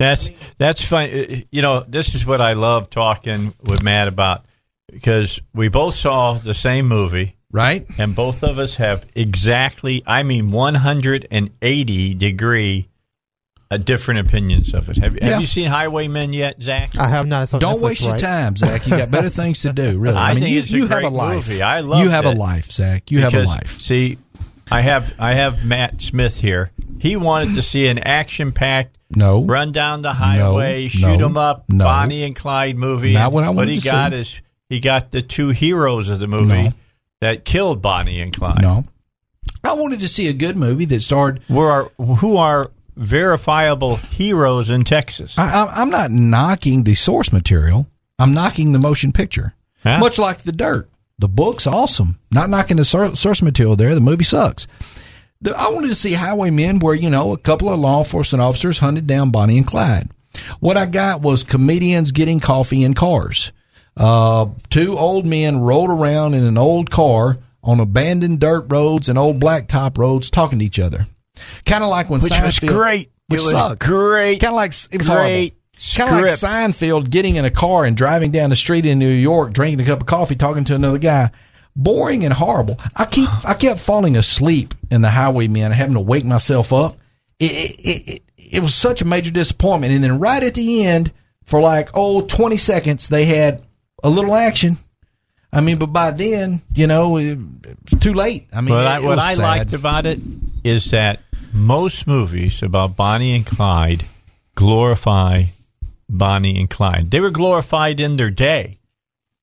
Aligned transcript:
That's 0.00 0.30
that's 0.58 0.82
fine. 0.84 1.10
Uh, 1.10 1.36
You 1.52 1.62
know, 1.62 1.84
this 1.86 2.14
is 2.16 2.24
what 2.26 2.40
I 2.40 2.54
love 2.54 2.90
talking 2.90 3.54
with 3.62 3.82
Matt 3.82 4.08
about 4.08 4.44
because 4.90 5.40
we 5.54 5.68
both 5.68 5.94
saw 5.94 6.34
the 6.38 6.54
same 6.54 6.88
movie, 6.88 7.36
right? 7.52 7.86
And 7.98 8.16
both 8.16 8.42
of 8.42 8.58
us 8.58 8.76
have 8.76 9.04
exactly, 9.14 10.02
I 10.06 10.22
mean, 10.24 10.50
180 10.50 12.14
degree 12.14 12.88
uh, 13.70 13.76
different 13.76 14.20
opinions 14.26 14.74
of 14.74 14.88
it. 14.88 14.96
Have, 14.98 15.16
Yeah. 15.16 15.26
have 15.26 15.40
you 15.40 15.46
seen 15.46 15.68
Highwaymen 15.68 16.32
yet, 16.32 16.60
Zach? 16.60 16.96
I 16.98 17.06
have 17.08 17.26
not. 17.26 17.42
It's 17.44 17.52
Don't 17.52 17.76
Netflix, 17.78 17.82
waste 17.82 18.04
your 18.04 18.16
time, 18.16 18.56
Zach. 18.56 18.84
You 18.86 18.96
got 18.96 19.10
better 19.12 19.28
things 19.42 19.60
to 19.62 19.72
do. 19.72 19.96
Really, 19.98 20.16
I 20.16 20.34
mean, 20.34 20.42
think 20.44 20.54
you, 20.54 20.58
it's 20.60 20.72
a 20.72 20.76
you 20.76 20.86
have 20.88 21.04
a 21.04 21.08
life. 21.10 21.36
movie. 21.48 21.62
I 21.62 21.80
loved 21.80 22.02
You 22.04 22.10
have 22.10 22.24
a 22.24 22.32
life, 22.32 22.72
Zach. 22.72 23.10
You 23.12 23.20
have 23.20 23.34
a 23.34 23.44
life. 23.44 23.80
See, 23.80 24.18
I 24.70 24.80
have 24.80 25.12
I 25.18 25.34
have 25.34 25.64
Matt 25.64 26.00
Smith 26.00 26.38
here. 26.38 26.70
He 27.00 27.16
wanted 27.16 27.54
to 27.54 27.62
see 27.62 27.88
an 27.88 27.98
action 27.98 28.52
packed 28.52 28.96
No. 29.14 29.42
run 29.44 29.72
down 29.72 30.02
the 30.02 30.12
highway, 30.12 30.82
No. 30.84 30.88
shoot 30.88 31.18
No. 31.18 31.26
'em 31.26 31.36
up, 31.36 31.64
No. 31.68 31.84
Bonnie 31.84 32.22
and 32.24 32.36
Clyde 32.36 32.76
movie. 32.76 33.14
Not 33.14 33.32
what 33.32 33.42
I 33.44 33.50
what 33.50 33.68
he 33.68 33.80
to 33.80 33.84
got 33.90 34.12
see. 34.12 34.18
is 34.18 34.40
he 34.68 34.80
got 34.80 35.10
the 35.10 35.22
two 35.22 35.48
heroes 35.48 36.10
of 36.10 36.18
the 36.20 36.26
movie 36.26 36.64
No. 36.64 36.72
that 37.20 37.44
killed 37.44 37.80
Bonnie 37.82 38.20
and 38.20 38.32
Clyde. 38.36 38.62
No, 38.62 38.84
I 39.64 39.72
wanted 39.72 40.00
to 40.00 40.08
see 40.08 40.28
a 40.28 40.32
good 40.32 40.56
movie 40.56 40.84
that 40.86 41.02
starred. 41.02 41.40
Who 41.48 41.58
are 41.60 41.90
who 41.98 42.36
are 42.36 42.70
verifiable 42.96 43.96
heroes 43.96 44.70
in 44.70 44.84
Texas? 44.84 45.38
I, 45.38 45.44
I, 45.64 45.80
I'm 45.82 45.90
not 45.90 46.10
knocking 46.10 46.84
the 46.84 46.94
source 46.94 47.32
material. 47.32 47.86
I'm 48.18 48.34
knocking 48.34 48.72
the 48.72 48.78
motion 48.78 49.12
picture. 49.12 49.54
Huh? 49.82 49.98
Much 49.98 50.18
like 50.18 50.42
the 50.42 50.52
dirt. 50.52 50.88
The 51.18 51.28
book's 51.28 51.66
awesome. 51.66 52.18
Not 52.30 52.48
knocking 52.50 52.76
the 52.76 52.84
source 52.84 53.42
material 53.42 53.76
there. 53.76 53.94
The 53.94 54.00
movie 54.00 54.24
sucks. 54.24 54.66
The, 55.42 55.56
I 55.58 55.68
wanted 55.70 55.88
to 55.88 55.94
see 55.94 56.12
Highwaymen 56.12 56.80
where, 56.80 56.94
you 56.94 57.10
know, 57.10 57.32
a 57.32 57.38
couple 57.38 57.68
of 57.68 57.80
law 57.80 57.98
enforcement 57.98 58.42
officers 58.42 58.78
hunted 58.78 59.06
down 59.06 59.30
Bonnie 59.30 59.58
and 59.58 59.66
Clyde. 59.66 60.10
What 60.60 60.76
I 60.76 60.86
got 60.86 61.22
was 61.22 61.42
comedians 61.42 62.12
getting 62.12 62.40
coffee 62.40 62.84
in 62.84 62.94
cars. 62.94 63.52
Uh, 63.96 64.46
two 64.68 64.96
old 64.96 65.26
men 65.26 65.60
rolled 65.60 65.90
around 65.90 66.34
in 66.34 66.44
an 66.44 66.58
old 66.58 66.90
car 66.90 67.38
on 67.62 67.80
abandoned 67.80 68.40
dirt 68.40 68.66
roads 68.68 69.08
and 69.08 69.18
old 69.18 69.40
blacktop 69.40 69.98
roads 69.98 70.30
talking 70.30 70.58
to 70.60 70.64
each 70.64 70.78
other. 70.78 71.06
Kind 71.66 71.82
of 71.82 71.90
like 71.90 72.10
when 72.10 72.20
Which 72.20 72.32
was 72.40 72.58
great. 72.58 73.10
Which 73.28 73.40
It 73.40 73.44
was 73.44 73.52
sucked. 73.52 73.80
great. 73.80 74.40
Kind 74.40 74.52
of 74.52 74.56
like 74.56 74.72
it 74.90 74.98
was 74.98 75.08
Great 75.08 75.54
Kind 75.96 76.10
of 76.10 76.20
like. 76.20 76.30
Seinfeld 76.32 77.10
getting 77.10 77.36
in 77.36 77.46
a 77.46 77.50
car 77.50 77.84
and 77.84 77.96
driving 77.96 78.30
down 78.30 78.50
the 78.50 78.56
street 78.56 78.84
in 78.84 78.98
New 78.98 79.08
York, 79.08 79.54
drinking 79.54 79.80
a 79.80 79.84
cup 79.84 80.02
of 80.02 80.06
coffee, 80.06 80.36
talking 80.36 80.64
to 80.64 80.74
another 80.74 80.98
guy. 80.98 81.30
Boring 81.82 82.24
and 82.24 82.32
horrible. 82.34 82.78
I 82.96 83.06
keep 83.06 83.28
I 83.44 83.54
kept 83.54 83.80
falling 83.80 84.16
asleep 84.16 84.74
in 84.90 85.00
the 85.02 85.10
Highwaymen 85.10 85.62
and 85.62 85.74
having 85.74 85.94
to 85.94 86.00
wake 86.00 86.24
myself 86.24 86.72
up. 86.72 86.96
It 87.38 87.52
it, 87.52 88.08
it 88.08 88.22
it 88.36 88.60
was 88.60 88.74
such 88.74 89.00
a 89.00 89.04
major 89.06 89.30
disappointment. 89.30 89.92
And 89.94 90.02
then 90.04 90.18
right 90.18 90.42
at 90.42 90.54
the 90.54 90.84
end, 90.86 91.12
for 91.44 91.60
like 91.60 91.90
oh 91.94 92.22
20 92.22 92.56
seconds, 92.56 93.08
they 93.08 93.24
had 93.24 93.62
a 94.02 94.10
little 94.10 94.34
action. 94.34 94.76
I 95.52 95.60
mean, 95.62 95.78
but 95.78 95.86
by 95.86 96.10
then, 96.12 96.60
you 96.74 96.86
know, 96.86 97.16
it, 97.16 97.38
it's 97.86 97.96
too 98.02 98.14
late. 98.14 98.46
I 98.52 98.60
mean, 98.60 98.74
What 98.74 98.84
it- 98.84 98.88
I, 98.88 98.96
it 98.98 99.02
what 99.02 99.16
was 99.16 99.24
I 99.24 99.34
sad. 99.34 99.42
liked 99.42 99.72
about 99.72 100.06
it 100.06 100.20
is 100.62 100.90
that 100.92 101.20
most 101.52 102.06
movies 102.06 102.62
about 102.62 102.94
Bonnie 102.96 103.34
and 103.34 103.44
Clyde 103.46 104.04
glorify 104.54 105.44
Bonnie 106.08 106.58
and 106.60 106.68
Clyde. 106.68 107.10
They 107.10 107.20
were 107.20 107.30
glorified 107.30 108.00
in 108.00 108.16
their 108.16 108.30
day. 108.30 108.78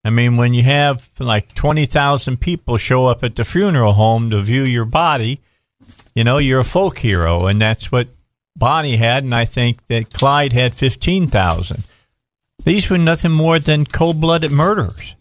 I 0.07 0.09
mean, 0.09 0.37
when 0.37 0.53
you 0.53 0.63
have 0.63 1.09
like 1.19 1.53
20,000 1.53 2.37
people 2.39 2.77
show 2.77 3.07
up 3.07 3.23
at 3.23 3.35
the 3.35 3.45
funeral 3.45 3.93
home 3.93 4.29
to 4.31 4.41
view 4.41 4.63
your 4.63 4.85
body, 4.85 5.41
you 6.15 6.23
know, 6.23 6.37
you're 6.37 6.61
a 6.61 6.65
folk 6.65 6.99
hero. 6.99 7.45
And 7.47 7.61
that's 7.61 7.91
what 7.91 8.07
Bonnie 8.55 8.97
had. 8.97 9.23
And 9.23 9.35
I 9.35 9.45
think 9.45 9.85
that 9.87 10.13
Clyde 10.13 10.53
had 10.53 10.73
15,000. 10.73 11.83
These 12.63 12.89
were 12.89 12.97
nothing 12.97 13.31
more 13.31 13.59
than 13.59 13.85
cold 13.85 14.19
blooded 14.19 14.51
murderers. 14.51 15.15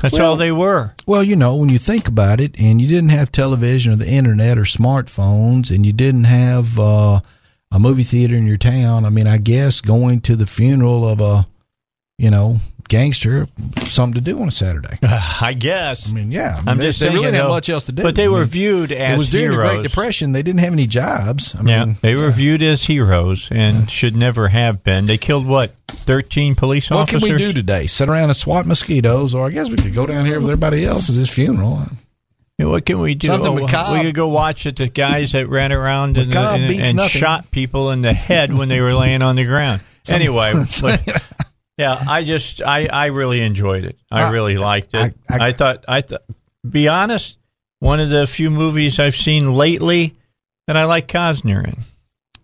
That's 0.00 0.14
Well- 0.14 0.30
all 0.30 0.36
they 0.36 0.52
were. 0.52 0.94
Well, 1.06 1.24
you 1.24 1.34
know, 1.36 1.56
when 1.56 1.70
you 1.70 1.78
think 1.78 2.06
about 2.06 2.40
it, 2.40 2.54
and 2.58 2.80
you 2.80 2.86
didn't 2.86 3.08
have 3.10 3.32
television 3.32 3.92
or 3.92 3.96
the 3.96 4.08
internet 4.08 4.56
or 4.58 4.62
smartphones, 4.62 5.70
and 5.74 5.84
you 5.84 5.92
didn't 5.92 6.24
have 6.24 6.78
uh, 6.78 7.20
a 7.72 7.78
movie 7.78 8.04
theater 8.04 8.36
in 8.36 8.46
your 8.46 8.56
town, 8.58 9.04
I 9.04 9.08
mean, 9.10 9.26
I 9.26 9.38
guess 9.38 9.80
going 9.80 10.20
to 10.22 10.36
the 10.36 10.46
funeral 10.46 11.08
of 11.08 11.20
a, 11.20 11.46
you 12.18 12.30
know, 12.30 12.60
gangster, 12.88 13.46
something 13.84 14.14
to 14.14 14.20
do 14.20 14.40
on 14.40 14.48
a 14.48 14.50
Saturday. 14.50 14.98
I 15.02 15.54
guess. 15.54 16.08
I 16.08 16.12
mean, 16.12 16.32
yeah. 16.32 16.54
I 16.54 16.58
mean, 16.58 16.68
I'm 16.68 16.78
they, 16.78 16.86
just 16.86 17.00
they 17.00 17.06
really 17.06 17.18
you 17.20 17.24
didn't 17.26 17.40
have 17.42 17.50
much 17.50 17.68
else 17.68 17.84
to 17.84 17.92
do. 17.92 18.02
But 18.02 18.16
they 18.16 18.24
I 18.24 18.28
were 18.28 18.40
mean, 18.40 18.48
viewed 18.48 18.92
as 18.92 19.14
It 19.14 19.18
was 19.18 19.28
during 19.28 19.50
heroes. 19.50 19.70
the 19.70 19.76
Great 19.76 19.82
Depression. 19.88 20.32
They 20.32 20.42
didn't 20.42 20.60
have 20.60 20.72
any 20.72 20.86
jobs. 20.86 21.54
I 21.54 21.62
yeah, 21.62 21.94
they 22.00 22.14
were 22.16 22.30
viewed 22.30 22.62
as 22.62 22.84
heroes 22.84 23.48
and 23.50 23.90
should 23.90 24.16
never 24.16 24.48
have 24.48 24.82
been. 24.82 25.06
They 25.06 25.18
killed 25.18 25.46
what 25.46 25.72
thirteen 25.88 26.54
police 26.54 26.90
what 26.90 27.00
officers. 27.00 27.22
What 27.22 27.28
can 27.28 27.36
we 27.36 27.44
do 27.44 27.52
today? 27.52 27.86
Sit 27.86 28.08
around 28.08 28.30
and 28.30 28.36
swat 28.36 28.66
mosquitoes, 28.66 29.34
or 29.34 29.46
I 29.46 29.50
guess 29.50 29.68
we 29.68 29.76
could 29.76 29.94
go 29.94 30.06
down 30.06 30.26
here 30.26 30.40
with 30.40 30.50
everybody 30.50 30.84
else 30.84 31.08
at 31.08 31.16
this 31.16 31.30
funeral. 31.30 31.82
Yeah, 32.58 32.66
what 32.66 32.84
can 32.84 32.98
we 32.98 33.14
do? 33.14 33.28
Something 33.28 33.52
Oh, 33.52 33.54
macabre. 33.60 33.98
we 33.98 34.04
could 34.06 34.16
go 34.16 34.28
watch 34.28 34.66
it. 34.66 34.76
The 34.76 34.88
guys 34.88 35.30
that 35.32 35.48
ran 35.48 35.70
around 35.72 36.18
and, 36.18 36.34
and, 36.34 36.98
and 36.98 37.10
shot 37.10 37.52
people 37.52 37.92
in 37.92 38.02
the 38.02 38.12
head 38.12 38.52
when 38.52 38.68
they 38.68 38.80
were 38.80 38.94
laying 38.94 39.22
on 39.22 39.36
the 39.36 39.44
ground. 39.44 39.80
anyway, 40.08 40.52
but, 40.82 41.22
yeah, 41.78 42.04
I 42.06 42.24
just 42.24 42.62
I 42.62 42.86
I 42.86 43.06
really 43.06 43.40
enjoyed 43.40 43.84
it. 43.84 43.96
I 44.10 44.24
I- 44.24 44.30
really 44.30 44.56
liked 44.56 44.94
it. 44.94 45.14
I- 45.28 45.34
I, 45.44 45.46
I- 45.48 45.52
thought 45.52 45.84
I 45.88 46.00
th- 46.02 46.20
be 46.68 46.88
honest, 46.88 47.38
one 47.78 48.00
of 48.00 48.10
the 48.10 48.26
few 48.26 48.50
movies 48.50 48.98
I've 49.00 49.16
seen 49.16 49.54
lately 49.54 50.16
that 50.66 50.76
I 50.76 50.84
like 50.84 51.08
Costner 51.08 51.66
in. 51.66 51.76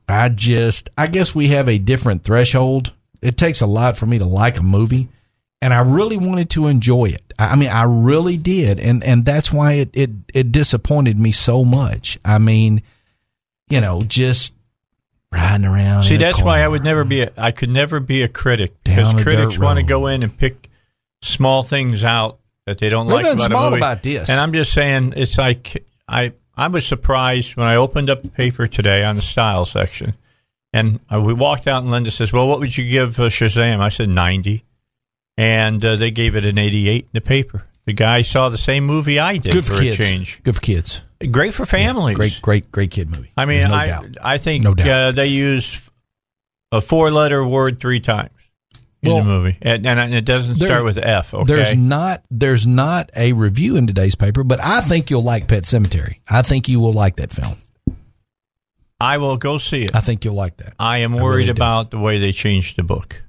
I 0.08 0.28
just, 0.28 0.90
I 0.96 1.06
guess 1.08 1.34
we 1.34 1.48
have 1.48 1.68
a 1.68 1.78
different 1.78 2.22
threshold. 2.24 2.92
It 3.22 3.36
takes 3.36 3.60
a 3.62 3.66
lot 3.66 3.96
for 3.96 4.06
me 4.06 4.18
to 4.18 4.24
like 4.26 4.58
a 4.58 4.62
movie, 4.62 5.08
and 5.62 5.72
I 5.74 5.80
really 5.80 6.18
wanted 6.18 6.50
to 6.50 6.66
enjoy 6.68 7.06
it. 7.06 7.22
I 7.38 7.48
I 7.48 7.56
mean, 7.56 7.70
I 7.70 7.84
really 7.84 8.36
did, 8.36 8.78
and 8.78 9.02
and 9.02 9.24
that's 9.24 9.52
why 9.52 9.72
it 9.74 9.90
it 9.94 10.10
it 10.32 10.52
disappointed 10.52 11.18
me 11.18 11.32
so 11.32 11.64
much. 11.64 12.18
I 12.24 12.38
mean, 12.38 12.82
you 13.70 13.80
know, 13.80 13.98
just 14.06 14.52
riding 15.34 15.66
around. 15.66 16.04
See, 16.04 16.16
that's 16.16 16.40
why 16.40 16.62
I 16.62 16.68
would 16.68 16.82
never 16.84 17.04
be. 17.04 17.22
A, 17.22 17.32
I 17.36 17.50
could 17.50 17.68
never 17.70 18.00
be 18.00 18.22
a 18.22 18.28
critic 18.28 18.72
because 18.84 19.12
critics 19.22 19.58
want 19.58 19.78
to 19.78 19.82
go 19.82 20.06
in 20.06 20.22
and 20.22 20.36
pick 20.36 20.68
small 21.22 21.62
things 21.62 22.04
out 22.04 22.38
that 22.66 22.78
they 22.78 22.88
don't 22.88 23.06
There's 23.06 23.24
like 23.24 23.34
about 23.34 23.46
small 23.46 23.66
a 23.66 23.70
movie. 23.70 23.80
about 23.80 24.02
this. 24.02 24.30
And 24.30 24.40
I'm 24.40 24.52
just 24.52 24.72
saying, 24.72 25.14
it's 25.16 25.36
like 25.36 25.84
I 26.08 26.32
I 26.56 26.68
was 26.68 26.86
surprised 26.86 27.56
when 27.56 27.66
I 27.66 27.76
opened 27.76 28.08
up 28.10 28.22
the 28.22 28.28
paper 28.30 28.66
today 28.66 29.04
on 29.04 29.16
the 29.16 29.22
style 29.22 29.64
section, 29.66 30.14
and 30.72 31.00
uh, 31.12 31.20
we 31.20 31.34
walked 31.34 31.66
out, 31.66 31.82
and 31.82 31.90
Linda 31.90 32.10
says, 32.10 32.32
"Well, 32.32 32.48
what 32.48 32.60
would 32.60 32.76
you 32.76 32.88
give 32.88 33.18
uh, 33.18 33.24
Shazam?" 33.24 33.80
I 33.80 33.88
said 33.90 34.08
ninety, 34.08 34.64
and 35.36 35.84
uh, 35.84 35.96
they 35.96 36.10
gave 36.10 36.36
it 36.36 36.44
an 36.44 36.58
eighty-eight 36.58 37.04
in 37.04 37.10
the 37.12 37.20
paper. 37.20 37.64
The 37.86 37.92
guy 37.92 38.22
saw 38.22 38.48
the 38.48 38.56
same 38.58 38.84
movie 38.84 39.18
I 39.18 39.36
did 39.36 39.52
Good 39.52 39.66
for, 39.66 39.74
for 39.74 39.80
kids. 39.80 39.98
a 39.98 40.02
change. 40.02 40.42
Good 40.42 40.54
for 40.54 40.62
kids. 40.62 41.02
Great 41.30 41.54
for 41.54 41.64
families. 41.66 42.16
Great, 42.16 42.38
great, 42.42 42.70
great 42.72 42.90
kid 42.90 43.08
movie. 43.10 43.32
I 43.36 43.44
mean, 43.44 43.68
no 43.68 43.74
I 43.74 43.86
doubt. 43.86 44.16
I 44.22 44.38
think 44.38 44.64
No 44.64 44.74
doubt. 44.74 44.88
Uh, 44.88 45.12
they 45.12 45.26
use 45.28 45.80
a 46.72 46.80
four-letter 46.80 47.46
word 47.46 47.80
three 47.80 48.00
times 48.00 48.30
in 49.02 49.10
Well, 49.12 49.20
the 49.22 49.28
movie, 49.28 49.56
and, 49.62 49.86
and 49.86 50.14
it 50.14 50.24
doesn't 50.24 50.58
there- 50.58 50.68
start 50.68 50.84
with 50.84 50.98
F. 50.98 51.32
Okay, 51.34 51.44
There's 51.44 51.74
not 51.76 52.22
there's 52.30 52.66
not 52.66 53.10
a 53.14 53.32
review 53.32 53.76
in 53.76 53.86
today's 53.86 54.14
paper, 54.16 54.42
but 54.44 54.58
I 54.62 54.80
think 54.80 55.10
you'll 55.10 55.22
like 55.22 55.46
Pet 55.46 55.62
Sematary. 55.64 56.16
I 56.28 56.42
think 56.42 56.68
you 56.68 56.80
will 56.80 56.92
like 56.92 57.16
that 57.16 57.30
film. 57.32 57.56
I 59.00 59.18
will 59.18 59.36
go 59.36 59.58
see 59.58 59.84
it. 59.84 59.94
I 59.94 60.00
think 60.00 60.24
you'll 60.24 60.34
like 60.34 60.56
that. 60.58 60.74
I 60.78 60.98
am 60.98 61.14
I 61.14 61.22
worried 61.22 61.48
really 61.48 61.50
about 61.50 61.90
the 61.90 61.98
way 61.98 62.18
they 62.18 62.32
changed 62.32 62.76
the 62.76 62.82
book. 62.82 63.22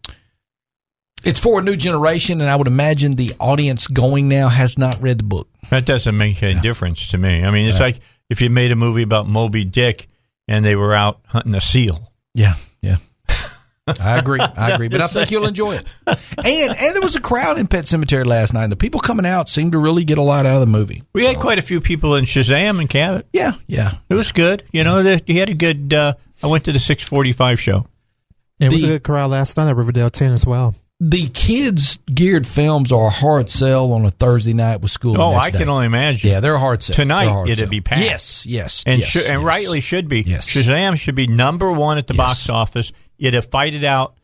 It's 1.26 1.40
for 1.40 1.60
a 1.60 1.64
new 1.64 1.76
generation, 1.76 2.40
and 2.40 2.50
I 2.50 2.56
would 2.56 2.68
imagine 2.68 3.16
the 3.16 3.34
audience 3.40 3.88
going 3.88 4.30
now 4.30 4.48
has 4.48 4.78
not 4.78 5.02
read 5.02 5.18
the 5.18 5.24
book. 5.24 5.48
That 5.72 5.86
doesn't 5.86 6.16
make 6.16 6.42
any 6.44 6.60
difference 6.60 7.08
to 7.10 7.18
me. 7.18 7.44
I 7.44 7.52
mean, 7.52 7.68
it's 7.68 7.78
Yeah. 7.80 7.84
like 7.86 8.00
if 8.30 8.42
you 8.42 8.50
made 8.50 8.72
a 8.72 8.76
movie 8.76 9.02
about 9.04 9.28
Moby 9.28 9.66
Dick 9.66 10.08
and 10.48 10.64
they 10.64 10.76
were 10.76 10.94
out 10.94 11.20
hunting 11.26 11.56
a 11.56 11.62
seal. 11.62 12.12
Yeah, 12.36 12.54
yeah. 12.82 12.98
I 14.00 14.18
agree. 14.18 14.40
I 14.40 14.72
agree. 14.72 14.88
But 14.90 15.02
I 15.02 15.08
think 15.08 15.30
you'll 15.32 15.46
enjoy 15.46 15.74
it. 15.76 15.88
And 16.08 16.76
and 16.76 16.96
there 16.96 17.02
was 17.02 17.16
a 17.16 17.22
crowd 17.22 17.58
in 17.60 17.68
Pet 17.68 17.86
Sematary 17.86 18.26
last 18.26 18.54
night. 18.54 18.68
The 18.68 18.76
people 18.76 19.00
coming 19.00 19.26
out 19.28 19.48
seemed 19.50 19.74
to 19.74 19.78
really 19.80 20.04
get 20.04 20.18
a 20.18 20.24
lot 20.24 20.46
out 20.46 20.56
of 20.56 20.60
the 20.62 20.66
movie. 20.68 21.04
We 21.14 21.26
had 21.26 21.40
quite 21.40 21.60
a 21.60 21.62
few 21.64 21.82
people 21.82 22.16
in 22.16 22.26
Shazam 22.26 22.80
and 22.80 22.90
Cabot. 22.90 23.28
Yeah, 23.32 23.54
yeah. 23.68 23.96
It 24.10 24.16
was 24.16 24.32
good. 24.32 24.64
You 24.72 24.84
know, 24.84 25.04
the, 25.04 25.22
you 25.28 25.40
had 25.40 25.50
a 25.50 25.54
good. 25.54 25.94
Uh, 25.94 26.14
I 26.44 26.48
went 26.48 26.66
to 26.66 26.72
the 26.72 26.80
six 26.80 27.04
forty-five 27.04 27.60
show. 27.60 27.86
It 28.60 28.72
was 28.72 28.84
a 28.84 28.88
good 28.88 29.04
crowd 29.04 29.32
last 29.32 29.58
night 29.58 29.70
at 29.70 29.76
Riverdale 29.76 30.10
10 30.10 30.32
as 30.32 30.46
well. 30.46 30.74
The 31.02 31.28
kids 31.28 31.98
geared 32.14 32.48
films 32.48 32.92
are 32.94 33.08
a 33.08 33.10
hard 33.10 33.50
sell 33.50 33.92
on 33.92 34.06
a 34.06 34.12
Thursday 34.12 34.54
night 34.54 34.80
with 34.80 34.92
school. 34.92 35.14
the 35.16 35.20
Oh, 35.20 35.34
I 35.36 35.52
can 35.52 35.64
day. 35.64 35.68
only 35.68 35.86
imagine. 35.88 36.30
Yeah, 36.30 36.40
they're 36.40 36.56
a 36.56 36.60
hard 36.60 36.82
sell. 36.82 36.96
Tonight, 36.96 37.28
hard 37.28 37.50
it'd 37.50 37.58
sell. 37.66 37.70
be 37.70 37.82
packed. 37.82 38.04
Yes, 38.04 38.46
yes, 38.46 38.82
and 38.88 39.00
yes, 39.02 39.10
should, 39.10 39.26
and 39.26 39.44
rightly 39.44 39.82
should 39.82 40.08
be. 40.08 40.22
Yes. 40.22 40.48
Shazam 40.50 40.98
should 40.98 41.16
be 41.16 41.28
number 41.28 41.70
one 41.70 41.98
at 41.98 42.08
the 42.08 42.14
Yes. 42.14 42.18
box 42.18 42.50
office. 42.50 42.94
It'd 43.20 43.34
have 43.34 43.48
fight 43.48 43.74
it 43.74 43.84
out 43.84 44.16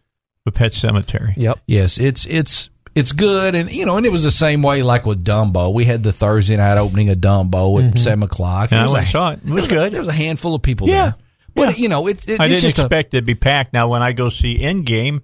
with 0.46 0.56
Pet 0.56 0.72
Sematary. 0.72 1.34
Yep. 1.36 1.60
Yes, 1.68 1.98
it's 1.98 2.26
it's 2.26 2.70
it's 2.96 3.12
good, 3.12 3.54
and 3.54 3.70
you 3.70 3.86
know, 3.86 3.98
and 3.98 4.06
it 4.06 4.12
was 4.14 4.24
the 4.24 4.32
same 4.32 4.62
way 4.62 4.82
like 4.82 5.06
with 5.06 5.26
Dumbo. 5.26 5.74
We 5.74 5.84
had 5.84 6.04
the 6.04 6.14
Thursday 6.14 6.56
night 6.56 6.78
opening 6.78 7.10
of 7.10 7.18
Dumbo 7.18 7.80
at 7.80 7.90
mm-hmm. 7.90 7.98
seven 7.98 8.24
o'clock. 8.24 8.72
And 8.72 8.80
I 8.80 8.84
was 8.84 8.94
went 8.94 9.02
a- 9.02 9.06
and 9.08 9.12
saw 9.12 9.30
it. 9.32 9.40
It 9.46 9.54
was 9.54 9.68
there 9.68 9.78
good. 9.78 9.92
There 9.92 10.00
was 10.02 10.08
a 10.08 10.14
handful 10.14 10.56
of 10.56 10.62
people 10.62 10.88
Yeah. 10.88 11.02
there, 11.04 11.16
but 11.54 11.70
Yeah. 11.72 11.84
you 11.84 11.90
know, 11.90 12.08
it, 12.08 12.30
it, 12.30 12.40
I 12.40 12.48
didn't 12.48 12.62
just 12.62 12.80
a 12.80 12.84
expect 12.84 13.14
it 13.14 13.18
to 13.20 13.26
be 13.26 13.36
packed. 13.36 13.74
Now, 13.74 13.90
when 13.90 14.02
I 14.02 14.14
go 14.14 14.30
see 14.30 14.58
Endgame, 14.58 15.22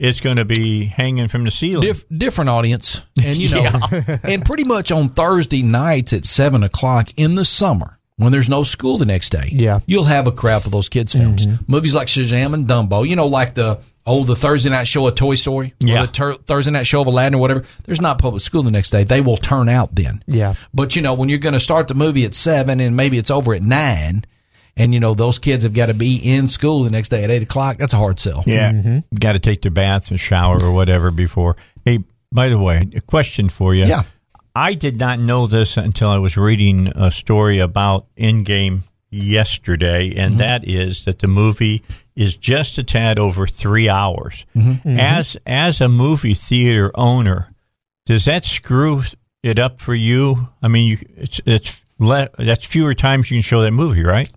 it's 0.00 0.20
going 0.20 0.36
to 0.36 0.44
be 0.44 0.86
hanging 0.86 1.28
from 1.28 1.44
the 1.44 1.50
ceiling. 1.50 1.82
diff, 1.86 2.04
different 2.08 2.50
audience, 2.50 3.00
and 3.22 3.36
you 3.36 3.50
know, 3.50 3.68
and 4.24 4.44
pretty 4.44 4.64
much 4.64 4.90
on 4.90 5.10
Thursday 5.10 5.62
nights 5.62 6.12
at 6.12 6.24
seven 6.24 6.62
o'clock 6.62 7.08
in 7.16 7.34
the 7.34 7.44
summer 7.44 7.98
when 8.16 8.32
there's 8.32 8.48
no 8.48 8.64
school 8.64 8.98
the 8.98 9.06
next 9.06 9.30
day. 9.30 9.48
Yeah. 9.52 9.80
you'll 9.86 10.04
have 10.04 10.26
a 10.26 10.32
crowd 10.32 10.62
for 10.62 10.70
those 10.70 10.88
kids 10.88 11.12
films. 11.14 11.46
Mm-hmm. 11.46 11.64
Movies 11.72 11.94
like 11.94 12.08
Shazam 12.08 12.52
and 12.54 12.66
Dumbo, 12.66 13.06
you 13.08 13.16
know, 13.16 13.26
like 13.26 13.54
the 13.54 13.80
oh 14.06 14.24
the 14.24 14.36
Thursday 14.36 14.70
night 14.70 14.86
show 14.86 15.06
of 15.06 15.14
Toy 15.14 15.34
Story, 15.36 15.74
Yeah. 15.80 16.02
or 16.02 16.06
the 16.06 16.12
tur- 16.12 16.34
Thursday 16.34 16.70
night 16.70 16.86
show 16.86 17.00
of 17.02 17.06
Aladdin 17.06 17.34
or 17.36 17.40
whatever. 17.40 17.64
There's 17.84 18.00
not 18.00 18.18
public 18.18 18.42
school 18.42 18.62
the 18.62 18.70
next 18.70 18.90
day. 18.90 19.04
They 19.04 19.20
will 19.20 19.36
turn 19.36 19.68
out 19.68 19.94
then. 19.94 20.22
Yeah. 20.26 20.54
But 20.74 20.96
you 20.96 21.02
know, 21.02 21.14
when 21.14 21.28
you're 21.28 21.38
going 21.38 21.54
to 21.54 21.60
start 21.60 21.88
the 21.88 21.94
movie 21.94 22.24
at 22.24 22.34
seven 22.34 22.80
and 22.80 22.96
maybe 22.96 23.16
it's 23.18 23.30
over 23.30 23.54
at 23.54 23.62
nine, 23.62 24.24
and 24.80 24.94
you 24.94 25.00
know 25.00 25.12
those 25.12 25.38
kids 25.38 25.64
have 25.64 25.74
got 25.74 25.86
to 25.86 25.94
be 25.94 26.16
in 26.16 26.48
school 26.48 26.84
the 26.84 26.90
next 26.90 27.10
day 27.10 27.22
at 27.22 27.30
eight 27.30 27.42
o'clock, 27.42 27.76
that's 27.76 27.92
a 27.92 27.98
hard 27.98 28.18
sell. 28.18 28.42
Yeah, 28.46 28.72
mm-hmm. 28.72 28.98
got 29.14 29.32
to 29.32 29.38
take 29.38 29.60
their 29.60 29.70
bath 29.70 30.10
and 30.10 30.18
shower 30.18 30.58
or 30.62 30.72
whatever 30.72 31.10
before. 31.10 31.56
Hey, 31.84 31.98
by 32.32 32.48
the 32.48 32.58
way, 32.58 32.88
a 32.94 33.00
question 33.02 33.50
for 33.50 33.74
you. 33.74 33.84
Yeah. 33.84 34.04
I 34.54 34.74
did 34.74 34.98
not 34.98 35.20
know 35.20 35.46
this 35.46 35.76
until 35.76 36.08
I 36.08 36.18
was 36.18 36.36
reading 36.36 36.88
a 36.96 37.10
story 37.10 37.60
about 37.60 38.06
Endgame 38.16 38.80
yesterday, 39.10 40.14
and 40.16 40.32
mm-hmm. 40.32 40.38
that 40.38 40.66
is 40.66 41.04
that 41.04 41.18
the 41.18 41.28
movie 41.28 41.82
is 42.16 42.36
just 42.36 42.78
a 42.78 42.82
tad 42.82 43.18
over 43.18 43.46
three 43.46 43.88
hours. 43.88 44.46
Mm-hmm. 44.56 44.98
As 44.98 45.36
as 45.46 45.80
a 45.80 45.88
movie 45.88 46.34
theater 46.34 46.90
owner, 46.94 47.50
does 48.06 48.24
that 48.24 48.44
screw 48.46 49.02
it 49.42 49.58
up 49.58 49.80
for 49.80 49.94
you? 49.94 50.48
I 50.62 50.68
mean, 50.68 50.88
you, 50.88 50.98
it's 51.16 51.40
it's 51.44 51.82
le- 51.98 52.30
that's 52.38 52.64
fewer 52.64 52.94
times 52.94 53.30
you 53.30 53.36
can 53.36 53.42
show 53.42 53.62
that 53.62 53.72
movie, 53.72 54.02
right? 54.02 54.30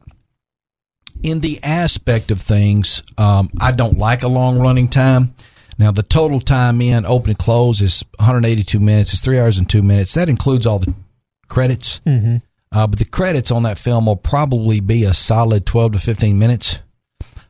In 1.22 1.40
the 1.40 1.60
aspect 1.64 2.32
of 2.32 2.42
things, 2.42 3.04
um, 3.18 3.50
I 3.60 3.72
don't 3.72 3.98
like 3.98 4.24
a 4.24 4.28
long 4.28 4.60
running 4.60 4.88
time. 4.88 5.34
Now, 5.78 5.92
the 5.92 6.04
total 6.04 6.40
time 6.40 6.82
in 6.82 7.06
open 7.06 7.32
and 7.32 7.40
close 7.40 7.82
is 7.82 8.04
182 8.18 8.80
minutes. 8.80 9.14
It's 9.14 9.22
three 9.22 9.40
hours 9.40 9.58
and 9.58 9.70
two 9.70 9.82
minutes. 9.82 10.14
That 10.14 10.30
includes 10.30 10.66
all 10.66 10.80
the 10.80 10.94
credits. 11.48 12.00
Mm-hmm. 12.06 12.38
Uh, 12.72 12.88
but 12.88 13.00
the 13.00 13.06
credits 13.06 13.52
on 13.52 13.64
that 13.64 13.78
film 13.78 14.06
will 14.06 14.16
probably 14.16 14.80
be 14.80 15.04
a 15.04 15.14
solid 15.14 15.66
12 15.66 15.94
to 15.94 16.00
15 16.00 16.38
minutes. 16.40 16.80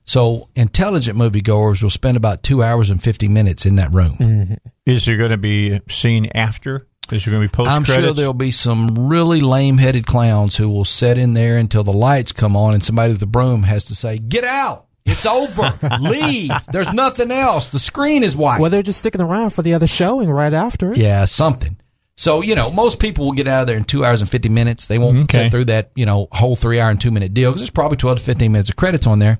So, 0.05 0.49
intelligent 0.55 1.17
moviegoers 1.17 1.81
will 1.81 1.89
spend 1.89 2.17
about 2.17 2.43
two 2.43 2.61
hours 2.61 2.89
and 2.89 3.01
50 3.01 3.29
minutes 3.29 3.65
in 3.65 3.75
that 3.75 3.93
room. 3.93 4.57
Is 4.85 5.05
there 5.05 5.15
going 5.15 5.31
to 5.31 5.37
be 5.37 5.73
a 5.73 5.81
scene 5.89 6.27
after? 6.35 6.87
Is 7.11 7.25
there 7.25 7.31
going 7.31 7.43
to 7.43 7.47
be 7.49 7.51
post 7.51 7.69
I'm 7.69 7.83
sure 7.83 8.13
there'll 8.13 8.33
be 8.33 8.51
some 8.51 9.07
really 9.09 9.41
lame 9.41 9.77
headed 9.77 10.05
clowns 10.05 10.55
who 10.55 10.69
will 10.69 10.85
sit 10.85 11.17
in 11.17 11.33
there 11.33 11.57
until 11.57 11.83
the 11.83 11.93
lights 11.93 12.31
come 12.31 12.55
on 12.55 12.73
and 12.73 12.83
somebody 12.83 13.11
with 13.11 13.19
the 13.19 13.27
broom 13.27 13.63
has 13.63 13.85
to 13.85 13.95
say, 13.95 14.17
Get 14.19 14.43
out! 14.43 14.87
It's 15.05 15.25
over! 15.25 15.77
Leave! 16.01 16.51
There's 16.71 16.93
nothing 16.93 17.29
else. 17.29 17.69
The 17.69 17.79
screen 17.79 18.23
is 18.23 18.37
white. 18.37 18.61
Well, 18.61 18.69
they're 18.71 18.81
just 18.83 18.99
sticking 18.99 19.21
around 19.21 19.49
for 19.51 19.61
the 19.61 19.73
other 19.73 19.85
showing 19.87 20.29
right 20.29 20.53
after 20.53 20.93
it. 20.93 20.97
yeah, 20.97 21.25
something. 21.25 21.77
So, 22.15 22.41
you 22.41 22.55
know, 22.55 22.71
most 22.71 22.99
people 22.99 23.25
will 23.25 23.31
get 23.33 23.47
out 23.47 23.61
of 23.61 23.67
there 23.67 23.75
in 23.75 23.83
two 23.83 24.05
hours 24.05 24.21
and 24.21 24.29
50 24.29 24.47
minutes. 24.49 24.87
They 24.87 24.99
won't 24.99 25.17
Okay. 25.23 25.43
sit 25.45 25.51
through 25.51 25.65
that, 25.65 25.91
you 25.95 26.05
know, 26.05 26.27
whole 26.31 26.55
three 26.55 26.79
hour 26.79 26.89
and 26.89 27.01
two 27.01 27.11
minute 27.11 27.33
deal 27.33 27.49
because 27.51 27.61
there's 27.61 27.69
probably 27.71 27.97
12 27.97 28.19
to 28.19 28.23
15 28.23 28.51
minutes 28.51 28.69
of 28.69 28.75
credits 28.75 29.07
on 29.07 29.19
there, 29.19 29.39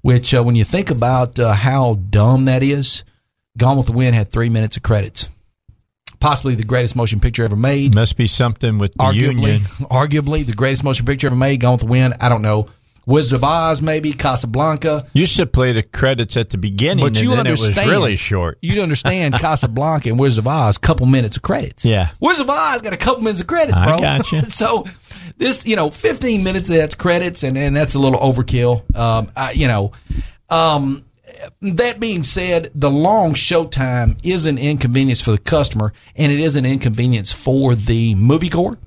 which, 0.00 0.34
uh, 0.34 0.42
when 0.42 0.56
you 0.56 0.64
think 0.64 0.90
about 0.90 1.38
uh, 1.38 1.52
how 1.52 1.94
dumb 2.10 2.46
that 2.46 2.62
is, 2.62 3.04
Gone 3.56 3.76
with 3.76 3.86
the 3.86 3.92
Wind 3.92 4.16
had 4.16 4.28
three 4.32 4.48
minutes 4.48 4.76
of 4.76 4.82
credits. 4.82 5.28
Possibly 6.24 6.54
the 6.54 6.64
greatest 6.64 6.96
motion 6.96 7.20
picture 7.20 7.44
ever 7.44 7.54
made. 7.54 7.94
Must 7.94 8.16
be 8.16 8.26
something 8.26 8.78
with 8.78 8.92
the 8.94 8.98
arguably, 9.00 9.42
union. 9.42 9.60
arguably 9.90 10.46
the 10.46 10.54
greatest 10.54 10.82
motion 10.82 11.04
picture 11.04 11.26
ever 11.26 11.36
made, 11.36 11.60
Gone 11.60 11.72
with 11.72 11.82
the 11.82 11.86
Wind. 11.86 12.14
I 12.18 12.30
don't 12.30 12.40
know. 12.40 12.68
Wizard 13.04 13.36
of 13.36 13.44
Oz, 13.44 13.82
maybe 13.82 14.14
Casablanca. 14.14 15.06
You 15.12 15.26
should 15.26 15.52
play 15.52 15.72
the 15.72 15.82
credits 15.82 16.38
at 16.38 16.48
the 16.48 16.56
beginning, 16.56 17.04
But 17.04 17.08
and 17.08 17.20
you 17.20 17.28
then 17.28 17.40
understand, 17.40 17.76
it 17.76 17.80
was 17.82 17.90
really 17.90 18.16
short. 18.16 18.56
You 18.62 18.80
understand 18.80 19.34
Casablanca 19.38 20.08
and 20.08 20.18
Wizard 20.18 20.44
of 20.44 20.48
Oz, 20.48 20.78
couple 20.78 21.04
minutes 21.04 21.36
of 21.36 21.42
credits. 21.42 21.84
Yeah. 21.84 22.08
Wizard 22.20 22.46
of 22.46 22.50
Oz 22.50 22.80
got 22.80 22.94
a 22.94 22.96
couple 22.96 23.22
minutes 23.22 23.42
of 23.42 23.46
credits, 23.46 23.76
I 23.76 23.84
bro. 23.84 23.98
gotcha. 23.98 24.50
so 24.50 24.86
this, 25.36 25.66
you 25.66 25.76
know, 25.76 25.90
15 25.90 26.42
minutes 26.42 26.70
of 26.70 26.76
that's 26.76 26.94
credits, 26.94 27.42
and, 27.42 27.58
and 27.58 27.76
that's 27.76 27.96
a 27.96 27.98
little 27.98 28.18
overkill. 28.18 28.96
Um, 28.96 29.30
I, 29.36 29.52
you 29.52 29.68
know, 29.68 29.92
um, 30.48 31.04
that 31.60 32.00
being 32.00 32.22
said, 32.22 32.70
the 32.74 32.90
long 32.90 33.34
showtime 33.34 34.18
is 34.24 34.46
an 34.46 34.58
inconvenience 34.58 35.20
for 35.20 35.32
the 35.32 35.38
customer, 35.38 35.92
and 36.16 36.32
it 36.32 36.40
is 36.40 36.56
an 36.56 36.66
inconvenience 36.66 37.32
for 37.32 37.74
the 37.74 38.14
moviegoer. 38.14 38.78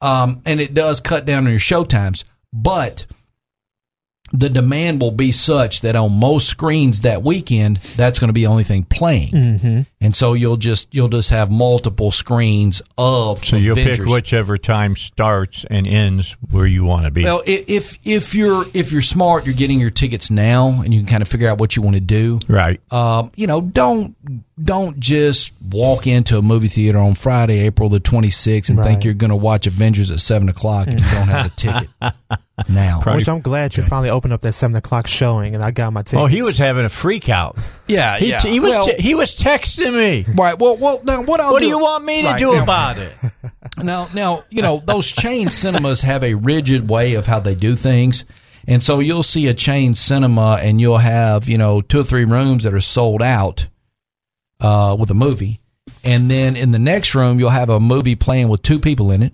Um, 0.00 0.42
and 0.44 0.60
it 0.60 0.74
does 0.74 1.00
cut 1.00 1.24
down 1.24 1.44
on 1.44 1.50
your 1.50 1.60
show 1.60 1.84
times, 1.84 2.24
but 2.52 3.06
the 4.32 4.48
demand 4.48 5.00
will 5.00 5.12
be 5.12 5.30
such 5.30 5.82
that 5.82 5.94
on 5.94 6.18
most 6.18 6.48
screens 6.48 7.02
that 7.02 7.22
weekend, 7.22 7.76
that's 7.76 8.18
going 8.18 8.28
to 8.28 8.34
be 8.34 8.42
the 8.42 8.46
only 8.48 8.64
thing 8.64 8.84
playing, 8.84 9.32
mm-hmm. 9.32 9.80
And 10.02 10.14
so 10.16 10.34
you'll 10.34 10.56
just 10.56 10.92
you'll 10.94 11.08
just 11.08 11.30
have 11.30 11.50
multiple 11.50 12.10
screens 12.10 12.82
of 12.98 13.44
So 13.44 13.56
you'll 13.56 13.78
Avengers. 13.78 13.98
pick 14.00 14.08
whichever 14.08 14.58
time 14.58 14.96
starts 14.96 15.64
and 15.70 15.86
ends 15.86 16.36
where 16.50 16.66
you 16.66 16.84
want 16.84 17.04
to 17.04 17.10
be. 17.10 17.22
Well, 17.24 17.42
if 17.46 17.98
if 18.04 18.34
you're 18.34 18.66
if 18.74 18.90
you're 18.92 19.00
smart, 19.00 19.46
you're 19.46 19.54
getting 19.54 19.78
your 19.80 19.90
tickets 19.90 20.30
now, 20.30 20.82
and 20.82 20.92
you 20.92 21.00
can 21.00 21.08
kind 21.08 21.22
of 21.22 21.28
figure 21.28 21.48
out 21.48 21.58
what 21.58 21.76
you 21.76 21.82
want 21.82 21.94
to 21.94 22.00
do. 22.00 22.40
right. 22.48 22.80
Um, 22.92 23.30
you 23.36 23.46
know, 23.46 23.60
don't 23.60 24.16
don't 24.62 24.98
just 24.98 25.52
walk 25.70 26.06
into 26.06 26.36
a 26.36 26.42
movie 26.42 26.68
theater 26.68 26.98
on 26.98 27.14
Friday, 27.14 27.60
April 27.60 27.88
the 27.88 28.00
26th, 28.00 28.68
and 28.68 28.78
think 28.82 29.04
you're 29.04 29.14
going 29.14 29.30
to 29.30 29.36
watch 29.36 29.66
Avengers 29.66 30.10
at 30.10 30.20
seven 30.20 30.48
o'clock 30.48 30.88
and 30.88 31.00
you 31.00 31.06
don't 31.10 31.28
have 31.28 31.46
a 31.46 31.48
ticket 31.56 31.88
now. 32.68 33.00
Which 33.04 33.28
I'm 33.28 33.40
glad 33.40 33.76
you 33.76 33.82
finally 33.82 34.10
opened 34.10 34.32
up 34.32 34.42
that 34.42 34.52
seven 34.52 34.76
o'clock 34.76 35.06
showing, 35.06 35.54
and 35.54 35.62
I 35.62 35.70
got 35.70 35.92
my 35.92 36.02
tickets. 36.02 36.20
Oh, 36.22 36.26
he 36.26 36.42
was 36.42 36.58
having 36.58 36.84
a 36.84 36.88
freak 36.88 37.28
out. 37.28 37.56
Yeah, 37.92 38.16
He, 38.18 38.30
yeah. 38.30 38.40
he 38.40 38.60
was 38.60 38.70
Well, 38.70 38.88
he 38.98 39.14
was 39.14 39.34
texting 39.36 39.94
me. 39.96 40.24
right. 40.34 40.58
Well, 40.58 40.76
well. 40.76 41.00
Now, 41.04 41.22
what 41.22 41.40
I'll 41.40 41.52
What 41.52 41.60
do? 41.60 41.66
do 41.66 41.68
you 41.70 41.78
want 41.78 42.04
me 42.04 42.22
to 42.22 42.28
Right, 42.28 42.38
do 42.38 42.52
now- 42.52 42.62
about 42.62 42.98
it? 42.98 43.14
Now, 43.82 44.06
now, 44.14 44.42
you 44.50 44.60
know, 44.60 44.82
those 44.84 45.10
chain 45.10 45.48
cinemas 45.48 46.02
have 46.02 46.22
a 46.22 46.34
rigid 46.34 46.90
way 46.90 47.14
of 47.14 47.26
how 47.26 47.40
they 47.40 47.54
do 47.54 47.74
things. 47.74 48.24
And 48.68 48.82
so 48.82 49.00
you'll 49.00 49.22
see 49.22 49.46
a 49.48 49.54
chain 49.54 49.94
cinema 49.94 50.58
and 50.60 50.78
you'll 50.80 50.98
have, 50.98 51.48
you 51.48 51.56
know, 51.58 51.80
two 51.80 52.00
or 52.00 52.04
three 52.04 52.24
rooms 52.26 52.64
that 52.64 52.74
are 52.74 52.80
sold 52.82 53.22
out 53.22 53.66
uh, 54.60 54.94
with 54.98 55.10
a 55.10 55.14
movie. 55.14 55.60
And 56.04 56.30
then 56.30 56.54
in 56.56 56.70
the 56.70 56.78
next 56.78 57.14
room, 57.14 57.38
you'll 57.40 57.50
have 57.50 57.70
a 57.70 57.80
movie 57.80 58.14
playing 58.14 58.48
with 58.48 58.62
two 58.62 58.78
people 58.78 59.10
in 59.10 59.22
it. 59.22 59.32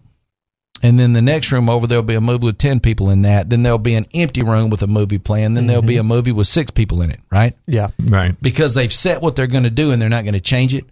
And 0.83 0.99
then 0.99 1.13
the 1.13 1.23
next 1.23 1.51
room 1.51 1.69
over, 1.69 1.87
there'll 1.87 2.05
be 2.05 2.15
a 2.15 2.21
movie 2.21 2.47
with 2.47 2.59
10 2.59 2.81
people 2.81 3.11
in 3.11 3.23
that. 3.23 3.51
Then 3.51 3.63
there'll 3.63 3.79
be 3.79 3.95
an 3.95 4.07
empty 4.15 4.43
room 4.43 4.71
with 4.71 4.83
a 4.83 4.87
movie 4.87 5.19
playing. 5.19 5.55
Then 5.55 5.67
there'll 5.67 5.83
be 5.83 5.97
a 5.97 6.05
movie 6.05 6.33
with 6.33 6.47
six 6.47 6.71
people 6.71 7.03
in 7.03 7.11
it, 7.11 7.21
right? 7.33 7.55
yeah. 7.67 7.89
Right. 7.99 8.37
because 8.41 8.75
they've 8.75 8.93
set 8.93 9.21
what 9.21 9.35
they're 9.35 9.49
going 9.49 9.65
to 9.65 9.71
do 9.71 9.91
and 9.91 10.01
they're 10.01 10.09
not 10.09 10.23
going 10.23 10.35
to 10.35 10.41
change 10.41 10.75
it. 10.75 10.85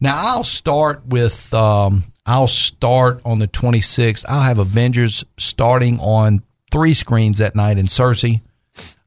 Now 0.00 0.14
I'll 0.16 0.44
start 0.44 1.06
with 1.06 1.52
um, 1.52 2.04
I'll 2.26 2.48
start 2.48 3.20
on 3.24 3.38
the 3.38 3.48
26th. 3.48 4.24
I'll 4.28 4.42
have 4.42 4.58
Avengers 4.58 5.24
starting 5.38 6.00
on 6.00 6.42
three 6.72 6.94
screens 6.94 7.38
that 7.38 7.54
night 7.54 7.78
in 7.78 7.86
Searcy, 7.86 8.40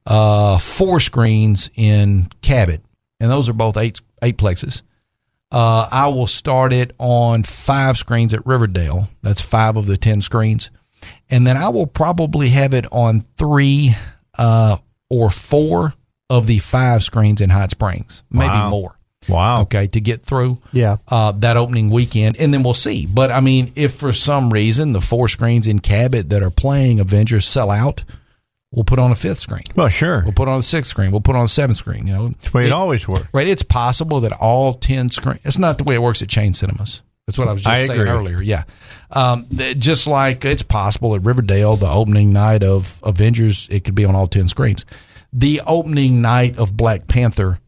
uh, 0.06 0.58
four 0.58 1.00
screens 1.00 1.70
in 1.76 2.30
Cabot, 2.42 2.82
and 3.20 3.32
those 3.32 3.50
are 3.50 3.54
both 3.54 3.76
eight 3.78 4.02
eight 4.22 4.38
plexes. 4.38 4.82
Uh, 5.52 5.88
I 5.92 6.08
will 6.08 6.28
start 6.28 6.74
it 6.74 6.94
on 6.98 7.44
five 7.44 7.98
screens 7.98 8.34
at 8.34 8.46
Riverdale. 8.46 9.10
That's 9.22 9.40
five 9.42 9.78
of 9.78 9.86
the 9.86 9.96
ten 9.98 10.22
screens, 10.22 10.70
and 11.30 11.48
then 11.48 11.56
I 11.58 11.70
will 11.70 11.88
probably 11.88 12.50
have 12.50 12.74
it 12.74 12.86
on 12.92 13.22
three 13.38 13.96
uh, 14.38 14.78
or 15.10 15.30
four 15.30 15.94
of 16.30 16.48
the 16.48 16.60
five 16.60 17.04
screens 17.04 17.40
in 17.40 17.50
Hot 17.50 17.72
Springs, 17.72 18.24
maybe 18.30 18.50
Wow. 18.50 18.70
more. 18.70 18.94
Wow. 19.30 19.62
Okay, 19.62 19.88
to 19.88 20.00
get 20.02 20.22
through 20.24 20.58
Yeah. 20.74 20.98
uh, 21.08 21.32
that 21.34 21.56
opening 21.58 21.90
weekend, 21.90 22.38
and 22.38 22.54
then 22.54 22.64
we'll 22.64 22.74
see. 22.74 23.06
But 23.06 23.32
I 23.32 23.40
mean, 23.40 23.72
if 23.76 23.94
for 23.96 24.12
some 24.14 24.52
reason 24.52 24.92
the 24.94 25.02
four 25.02 25.28
screens 25.30 25.68
in 25.68 25.80
Cabot 25.80 26.30
that 26.30 26.44
are 26.44 26.50
playing 26.50 27.00
Avengers 27.00 27.46
sell 27.46 27.72
out, 27.72 28.04
we'll 28.72 28.84
put 28.84 29.00
on 29.00 29.12
a 29.12 29.16
fifth 29.16 29.40
screen. 29.40 29.64
Well, 29.76 29.90
sure. 29.90 30.22
We'll 30.24 30.34
put 30.34 30.48
on 30.48 30.60
a 30.60 30.64
sixth 30.64 30.90
screen. 30.92 31.12
We'll 31.12 31.22
put 31.22 31.36
on 31.36 31.46
a 31.46 31.48
seventh 31.48 31.78
screen. 31.80 32.08
You 32.08 32.14
know, 32.14 32.28
That's 32.30 32.50
the 32.52 32.58
way 32.58 32.66
it, 32.68 32.72
always 32.72 33.08
works. 33.08 33.28
right? 33.34 33.48
It's 33.48 33.64
possible 33.64 34.22
that 34.22 34.34
all 34.34 34.74
ten 34.74 35.10
screens. 35.10 35.40
It's 35.44 35.58
not 35.58 35.78
the 35.78 35.84
way 35.84 35.96
it 35.96 36.02
works 36.02 36.22
at 36.22 36.30
chain 36.30 36.54
cinemas. 36.54 37.02
That's 37.26 37.38
what 37.38 37.48
I 37.50 37.52
was 37.54 37.62
just 37.62 37.76
I 37.76 37.86
saying 37.88 38.00
agree. 38.00 38.10
earlier. 38.12 38.42
Yeah, 38.42 38.64
um, 39.12 39.48
just 39.52 40.08
like 40.08 40.46
it's 40.46 40.62
possible 40.62 41.14
at 41.16 41.24
Riverdale, 41.26 41.76
the 41.76 41.90
opening 41.90 42.32
night 42.32 42.64
of 42.64 43.02
Avengers, 43.04 43.68
it 43.70 43.84
could 43.84 43.96
be 43.96 44.06
on 44.06 44.16
all 44.16 44.28
ten 44.30 44.48
screens. 44.48 44.86
the 45.34 45.62
opening 45.68 46.22
night 46.22 46.58
of 46.58 46.78
Black 46.78 47.06
Panther, 47.08 47.60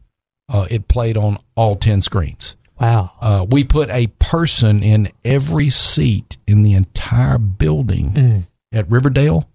uh, 0.47 0.65
it 0.71 0.87
played 0.87 1.17
on 1.17 1.37
all 1.55 1.75
ten 1.75 2.01
screens. 2.01 2.55
Wow. 2.79 3.11
Uh, 3.19 3.45
we 3.49 3.65
put 3.65 3.89
a 3.89 4.07
person 4.19 4.81
in 4.81 5.09
every 5.25 5.69
seat 5.69 6.37
in 6.47 6.63
the 6.63 6.73
entire 6.75 7.37
building 7.37 8.11
Mm. 8.13 8.43
at 8.71 8.89
Riverdale 8.89 9.49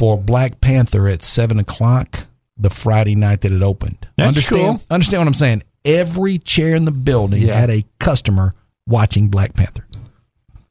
for 0.00 0.16
Black 0.16 0.62
Panther 0.62 1.06
at 1.08 1.20
seven 1.22 1.58
o'clock 1.58 2.20
the 2.56 2.70
Friday 2.70 3.14
night 3.14 3.42
that 3.42 3.52
it 3.52 3.62
opened. 3.62 4.08
That's 4.16 4.28
understand? 4.28 4.78
cool. 4.78 4.86
Understand 4.88 5.20
what 5.20 5.26
I'm 5.26 5.34
saying? 5.34 5.62
Every 5.84 6.38
chair 6.38 6.74
in 6.74 6.86
the 6.86 6.90
building 6.90 7.42
Yeah. 7.42 7.60
had 7.60 7.68
a 7.68 7.84
customer 7.98 8.54
watching 8.86 9.28
Black 9.28 9.52
Panther. 9.52 9.86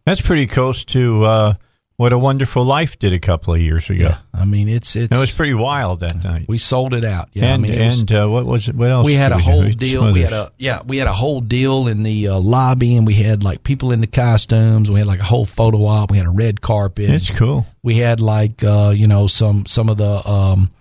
That's 0.04 0.20
pretty 0.20 0.48
close 0.48 0.84
to 0.86 1.24
uh, 1.26 1.54
what 2.00 2.14
A 2.14 2.18
Wonderful 2.18 2.64
Life 2.64 2.98
did 2.98 3.12
a 3.12 3.20
couple 3.20 3.54
of 3.54 3.60
years 3.60 3.90
ago. 3.90 4.04
Yeah, 4.06 4.18
I 4.34 4.46
mean, 4.46 4.70
it's 4.70 4.96
it's. 4.96 5.10
That 5.10 5.20
was 5.20 5.32
pretty 5.32 5.54
wild 5.54 6.00
that 6.00 6.24
night. 6.24 6.46
we 6.48 6.58
sold 6.58 6.94
it 6.94 7.04
out. 7.04 7.28
Yeah, 7.34 7.48
and 7.48 7.54
I 7.54 7.58
mean, 7.58 7.74
it 7.74 7.84
was- 7.86 8.00
and 8.00 8.12
uh, 8.14 8.28
what 8.30 8.46
was 8.46 8.70
it? 8.70 8.76
What 8.76 8.90
else? 8.90 9.06
we 9.06 9.16
had 9.16 9.34
a 9.34 9.36
do? 9.36 9.42
whole 9.42 9.62
Some 9.64 9.72
deal. 9.72 10.14
We 10.14 10.22
had 10.22 10.32
a 10.32 10.50
yeah, 10.58 10.82
we 10.88 10.96
had 10.98 11.08
a 11.08 11.14
whole 11.14 11.42
deal 11.42 11.88
in 11.90 12.04
the 12.04 12.30
uh, 12.30 12.40
lobby, 12.40 12.96
and 12.96 13.06
we 13.06 13.16
had 13.16 13.44
like 13.44 13.64
people 13.64 13.92
in 13.92 14.00
the 14.00 14.08
costumes. 14.08 14.90
We 14.90 15.00
had 15.00 15.08
like 15.08 15.20
a 15.20 15.24
whole 15.26 15.46
photo 15.46 15.86
op. 15.88 16.10
We 16.12 16.18
had 16.18 16.28
a 16.28 16.32
red 16.32 16.62
carpet. 16.62 17.10
It's 17.10 17.32
cool. 17.32 17.66
we 17.84 17.96
had 17.96 18.22
like 18.22 18.64
uh, 18.64 18.94
you 18.96 19.08
know 19.08 19.28
some 19.28 19.66
some 19.66 19.90
of 19.90 19.98
the 19.98 20.26
um, 20.26 20.72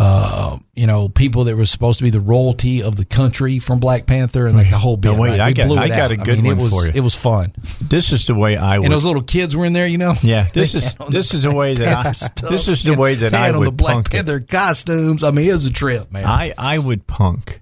uh, 0.00 0.56
you 0.74 0.86
know 0.86 1.08
people 1.08 1.44
that 1.44 1.56
were 1.56 1.66
supposed 1.66 1.98
to 1.98 2.04
be 2.04 2.10
the 2.10 2.20
royalty 2.20 2.82
of 2.84 2.94
the 2.94 3.04
country 3.04 3.58
from 3.58 3.80
Black 3.80 4.06
Panther, 4.06 4.46
and 4.46 4.56
like 4.56 4.70
the 4.70 4.78
whole 4.78 4.96
bit. 4.96 5.12
No, 5.12 5.18
wait, 5.20 5.30
right? 5.30 5.40
I 5.40 5.52
got- 5.52 5.76
I 5.76 5.88
got 5.88 6.12
a 6.12 6.16
good 6.16 6.38
mean, 6.40 6.56
one 6.56 6.58
it 6.58 6.62
was, 6.62 6.72
for 6.72 6.86
you. 6.86 6.92
It 6.94 7.00
was 7.00 7.14
fun, 7.16 7.52
This 7.80 8.12
is 8.12 8.26
the 8.26 8.34
way 8.36 8.56
I 8.56 8.78
would. 8.78 8.84
and 8.84 8.94
those 8.94 9.04
little 9.04 9.22
kids 9.24 9.56
were 9.56 9.64
in 9.66 9.72
there. 9.72 9.86
You 9.88 9.98
know, 9.98 10.14
yeah, 10.22 10.48
this 10.54 10.74
is 10.76 10.94
this 11.08 11.34
is 11.34 11.42
the 11.42 11.52
way 11.54 11.74
that 11.74 12.06
I. 12.06 12.12
stuff. 12.12 12.48
This 12.50 12.68
is 12.68 12.84
the 12.84 12.94
way 12.94 13.16
that 13.16 13.34
I 13.34 13.50
would 13.50 13.66
the 13.66 13.72
Black 13.72 14.08
punk 14.10 14.14
it. 14.14 14.48
Costumes. 14.48 15.24
I 15.24 15.30
mean, 15.32 15.48
it 15.50 15.52
was 15.52 15.66
a 15.66 15.72
trip, 15.72 16.12
man. 16.12 16.24
I 16.26 16.54
I 16.56 16.78
would 16.78 17.06
punk 17.08 17.60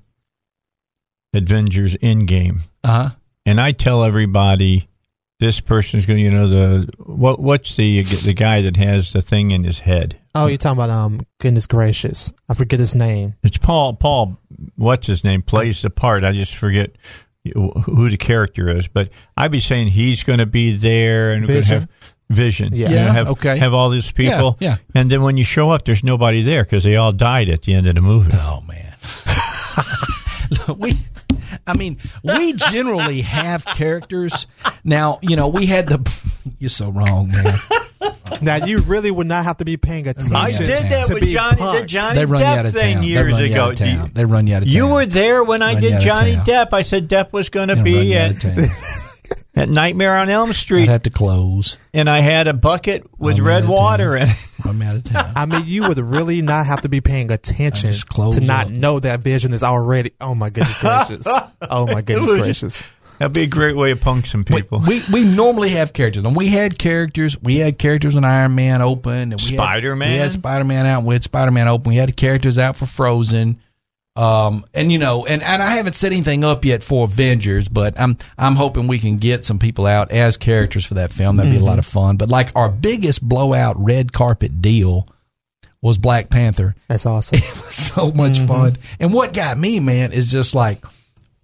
Avengers 1.34 1.96
Endgame, 1.96 2.60
Uh 2.84 2.88
huh. 3.08 3.10
and 3.44 3.60
I 3.60 3.72
tell 3.72 4.04
everybody 4.04 4.88
this 5.38 5.60
person's 5.60 6.06
going. 6.06 6.18
to 6.18 6.22
You 6.22 6.30
know 6.30 6.48
the 6.48 6.88
what? 6.98 7.40
What's 7.40 7.76
the 7.76 8.02
the 8.02 8.32
guy 8.32 8.62
that 8.62 8.76
has 8.76 9.12
the 9.12 9.22
thing 9.22 9.50
in 9.50 9.64
his 9.64 9.80
head? 9.80 10.18
Oh, 10.34 10.46
you're 10.46 10.58
talking 10.58 10.78
about 10.78 10.90
um. 10.90 11.20
Goodness 11.38 11.66
gracious, 11.66 12.32
I 12.48 12.54
forget 12.54 12.80
his 12.80 12.94
name. 12.94 13.34
It's 13.42 13.58
Paul. 13.58 13.94
Paul. 13.94 14.38
What's 14.76 15.06
his 15.06 15.24
name? 15.24 15.42
Plays 15.42 15.82
the 15.82 15.90
part. 15.90 16.24
I 16.24 16.32
just 16.32 16.54
forget 16.54 16.96
who 17.54 18.10
the 18.10 18.16
character 18.16 18.68
is, 18.68 18.88
but 18.88 19.10
I'd 19.36 19.52
be 19.52 19.60
saying 19.60 19.88
he's 19.88 20.24
going 20.24 20.38
to 20.38 20.46
be 20.46 20.76
there 20.76 21.32
and 21.32 21.42
we're 21.42 21.54
Vision? 21.54 21.80
have 21.80 21.88
vision. 22.30 22.70
Yeah. 22.72 22.88
You 22.88 22.96
know, 22.96 23.04
Yeah, 23.04 23.12
have, 23.12 23.30
okay. 23.30 23.58
Have 23.58 23.74
all 23.74 23.90
these 23.90 24.10
people. 24.10 24.56
Yeah, 24.60 24.70
Yeah, 24.70 25.00
And 25.00 25.10
then 25.10 25.22
when 25.22 25.36
you 25.36 25.44
show 25.44 25.70
up, 25.70 25.84
there's 25.84 26.02
nobody 26.02 26.42
there 26.42 26.64
because 26.64 26.84
they 26.84 26.96
all 26.96 27.12
died 27.12 27.48
at 27.48 27.62
the 27.62 27.74
end 27.74 27.86
of 27.86 27.94
the 27.94 28.02
movie. 28.02 28.30
Oh 28.34 28.62
man. 28.66 28.94
we 30.78 30.98
I 31.66 31.76
mean, 31.76 31.98
we 32.22 32.52
generally 32.52 33.22
have 33.22 33.64
characters. 33.64 34.46
Now, 34.84 35.18
you 35.22 35.36
know, 35.36 35.48
we 35.48 35.66
had 35.66 35.88
the 35.88 35.98
you're 36.58 36.70
so 36.70 36.90
wrong, 36.90 37.30
man. 37.30 37.54
Now 38.42 38.56
you 38.64 38.78
really 38.78 39.10
would 39.10 39.26
not 39.26 39.44
have 39.44 39.56
to 39.58 39.64
be 39.64 39.76
paying 39.76 40.06
attention. 40.08 40.34
I 40.36 40.50
did 40.50 40.68
that 40.68 41.06
to 41.06 41.14
with 41.14 41.22
be 41.22 41.32
Johnny, 41.32 41.56
the 41.56 41.62
punked. 41.62 41.86
Johnny 41.86 42.14
They 42.18 42.26
run 42.26 42.40
you 42.40 42.46
out 42.46 42.56
Depp 42.58 42.66
of 42.66 42.72
thing 42.72 42.94
town. 42.94 43.02
They 43.02 43.08
years 43.08 43.32
run 43.32 43.40
you 43.40 43.52
ago. 43.52 43.64
out 43.64 43.70
of 43.72 43.76
Do 43.78 43.90
you- 43.90 44.08
They 44.12 44.24
run 44.24 44.46
you 44.46 44.54
out 44.54 44.62
of 44.62 44.68
town. 44.68 44.74
You 44.74 44.86
were 44.88 45.06
there 45.06 45.44
when 45.44 45.62
I 45.62 45.72
Run 45.74 45.80
did 45.82 46.00
Johnny. 46.00 46.34
Depp. 46.36 46.68
I 46.72 46.82
said 46.82 47.08
Depp 47.08 47.32
was 47.32 47.48
going 47.48 47.68
to 47.68 47.82
be 47.82 47.92
you 48.08 48.16
at, 48.16 48.36
of 49.56 49.62
at 49.62 49.68
Nightmare 49.68 50.16
on 50.18 50.28
Elm 50.28 50.52
Street. 50.52 50.82
I'd 50.82 50.84
Street, 50.84 50.88
have 50.92 51.02
to 51.04 51.10
close. 51.10 51.76
and 51.94 52.08
I 52.10 52.20
had 52.20 52.46
a 52.46 52.52
bucket 52.54 53.04
with 53.18 53.38
Run 53.38 53.44
me 53.44 53.50
out 53.50 53.60
red 53.60 53.68
water 53.68 54.16
in 54.16 54.28
it. 54.28 54.36
Run 54.64 54.78
me 54.78 54.86
out 54.86 54.94
of 54.96 55.04
town. 55.04 55.32
I 55.36 55.46
mean, 55.46 55.62
you 55.66 55.88
would 55.88 55.98
really 55.98 56.42
not 56.42 56.66
have 56.66 56.82
to 56.82 56.88
be 56.88 57.00
paying 57.00 57.30
attention 57.30 57.92
to 57.92 58.40
not 58.40 58.66
up. 58.66 58.76
know 58.76 59.00
that 59.00 59.20
vision 59.20 59.52
is 59.54 59.62
already. 59.62 60.12
Oh 60.20 60.34
my 60.34 60.50
goodness 60.50 60.80
gracious! 60.80 61.26
Oh 61.62 61.86
my 61.86 62.02
goodness 62.02 62.32
gracious! 62.32 62.84
That'd 63.18 63.32
be 63.32 63.44
a 63.44 63.46
great 63.46 63.76
way 63.76 63.90
to 63.90 63.96
punk 63.96 64.26
some 64.26 64.44
people. 64.44 64.82
We 64.86 65.00
we 65.10 65.24
normally 65.24 65.70
have 65.70 65.92
characters, 65.94 66.24
and 66.24 66.36
we 66.36 66.48
had 66.48 66.78
characters. 66.78 67.40
We 67.40 67.56
had 67.56 67.78
characters 67.78 68.14
in 68.14 68.24
Iron 68.24 68.54
Man 68.54 68.82
open, 68.82 69.32
and 69.32 69.40
we 69.40 69.54
Spider-Man? 69.54 70.10
We 70.10 70.16
had 70.18 70.32
Spider 70.32 70.64
Man 70.64 70.84
out. 70.84 71.02
We 71.04 71.14
had 71.14 71.24
Spider 71.24 71.50
Man 71.50 71.66
open. 71.66 71.88
We 71.90 71.96
had 71.96 72.14
characters 72.16 72.58
out 72.58 72.76
for 72.76 72.84
Frozen. 72.84 73.58
Um, 74.16 74.64
and 74.72 74.90
you 74.90 74.98
know, 74.98 75.26
and, 75.26 75.42
and 75.42 75.62
I 75.62 75.74
haven't 75.76 75.94
set 75.94 76.12
anything 76.12 76.42
up 76.42 76.64
yet 76.64 76.82
for 76.82 77.04
Avengers, 77.04 77.68
but 77.68 78.00
I'm 78.00 78.16
I'm 78.38 78.56
hoping 78.56 78.88
we 78.88 78.98
can 78.98 79.16
get 79.18 79.44
some 79.44 79.58
people 79.58 79.86
out 79.86 80.10
as 80.10 80.36
characters 80.36 80.86
for 80.86 80.94
that 80.94 81.12
film. 81.12 81.36
That'd 81.36 81.52
be 81.52 81.58
a 81.58 81.64
lot 81.64 81.78
of 81.78 81.84
fun. 81.84 82.16
But 82.16 82.30
like 82.30 82.50
our 82.56 82.70
biggest 82.70 83.22
blowout 83.22 83.76
red 83.78 84.12
carpet 84.12 84.62
deal 84.62 85.06
was 85.82 85.98
Black 85.98 86.30
Panther 86.30 86.74
That's 86.88 87.06
awesome. 87.06 87.38
It 87.44 87.56
was 87.56 87.74
so 87.74 88.10
much 88.10 88.40
fun. 88.40 88.76
And 88.98 89.12
what 89.12 89.34
got 89.34 89.58
me, 89.58 89.80
man, 89.80 90.12
is 90.12 90.30
just 90.30 90.54
like 90.54 90.84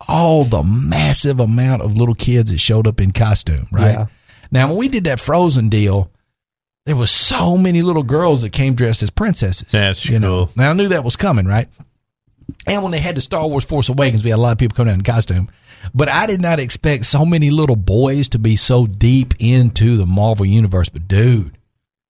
all 0.09 0.45
the 0.45 0.63
massive 0.63 1.41
amount 1.41 1.83
of 1.83 1.97
little 1.97 2.15
kids 2.15 2.51
that 2.51 2.59
showed 2.59 2.87
up 2.87 3.01
in 3.01 3.13
costume, 3.13 3.69
right? 3.71 3.93
Yeah. 3.93 4.07
Now, 4.51 4.69
when 4.69 4.79
we 4.79 4.89
did 4.89 5.05
that 5.05 5.21
Frozen 5.21 5.69
deal, 5.69 6.11
there 6.87 6.97
was 6.97 7.11
so 7.11 7.57
many 7.57 7.83
little 7.83 8.03
girls 8.03 8.43
that 8.43 8.51
came 8.51 8.75
dressed 8.75 9.03
as 9.03 9.11
princesses. 9.11 9.69
That's 9.71 10.09
you 10.09 10.19
know. 10.19 10.51
Now 10.57 10.71
I 10.71 10.73
knew 10.73 10.89
that 10.89 11.05
was 11.05 11.17
coming, 11.17 11.47
right? 11.47 11.69
And 12.67 12.83
when 12.83 12.93
they 12.93 12.99
had 12.99 13.17
the 13.17 13.21
Star 13.21 13.47
Wars 13.47 13.65
Force 13.65 13.89
Awakens, 13.89 14.23
we 14.25 14.31
had 14.31 14.37
a 14.37 14.43
lot 14.43 14.53
of 14.53 14.59
people 14.59 14.77
coming 14.77 14.93
out 14.93 14.99
in 14.99 15.03
costume. 15.03 15.49
But 15.95 16.09
I 16.09 16.27
did 16.27 16.41
not 16.41 16.61
expect 16.61 17.05
so 17.05 17.25
many 17.25 17.51
little 17.51 17.77
boys 17.77 18.29
to 18.31 18.39
be 18.39 18.57
so 18.57 18.87
deep 18.87 19.35
into 19.39 19.97
the 19.97 20.07
Marvel 20.07 20.47
universe. 20.47 20.89
But 20.89 21.09
dude, 21.09 21.59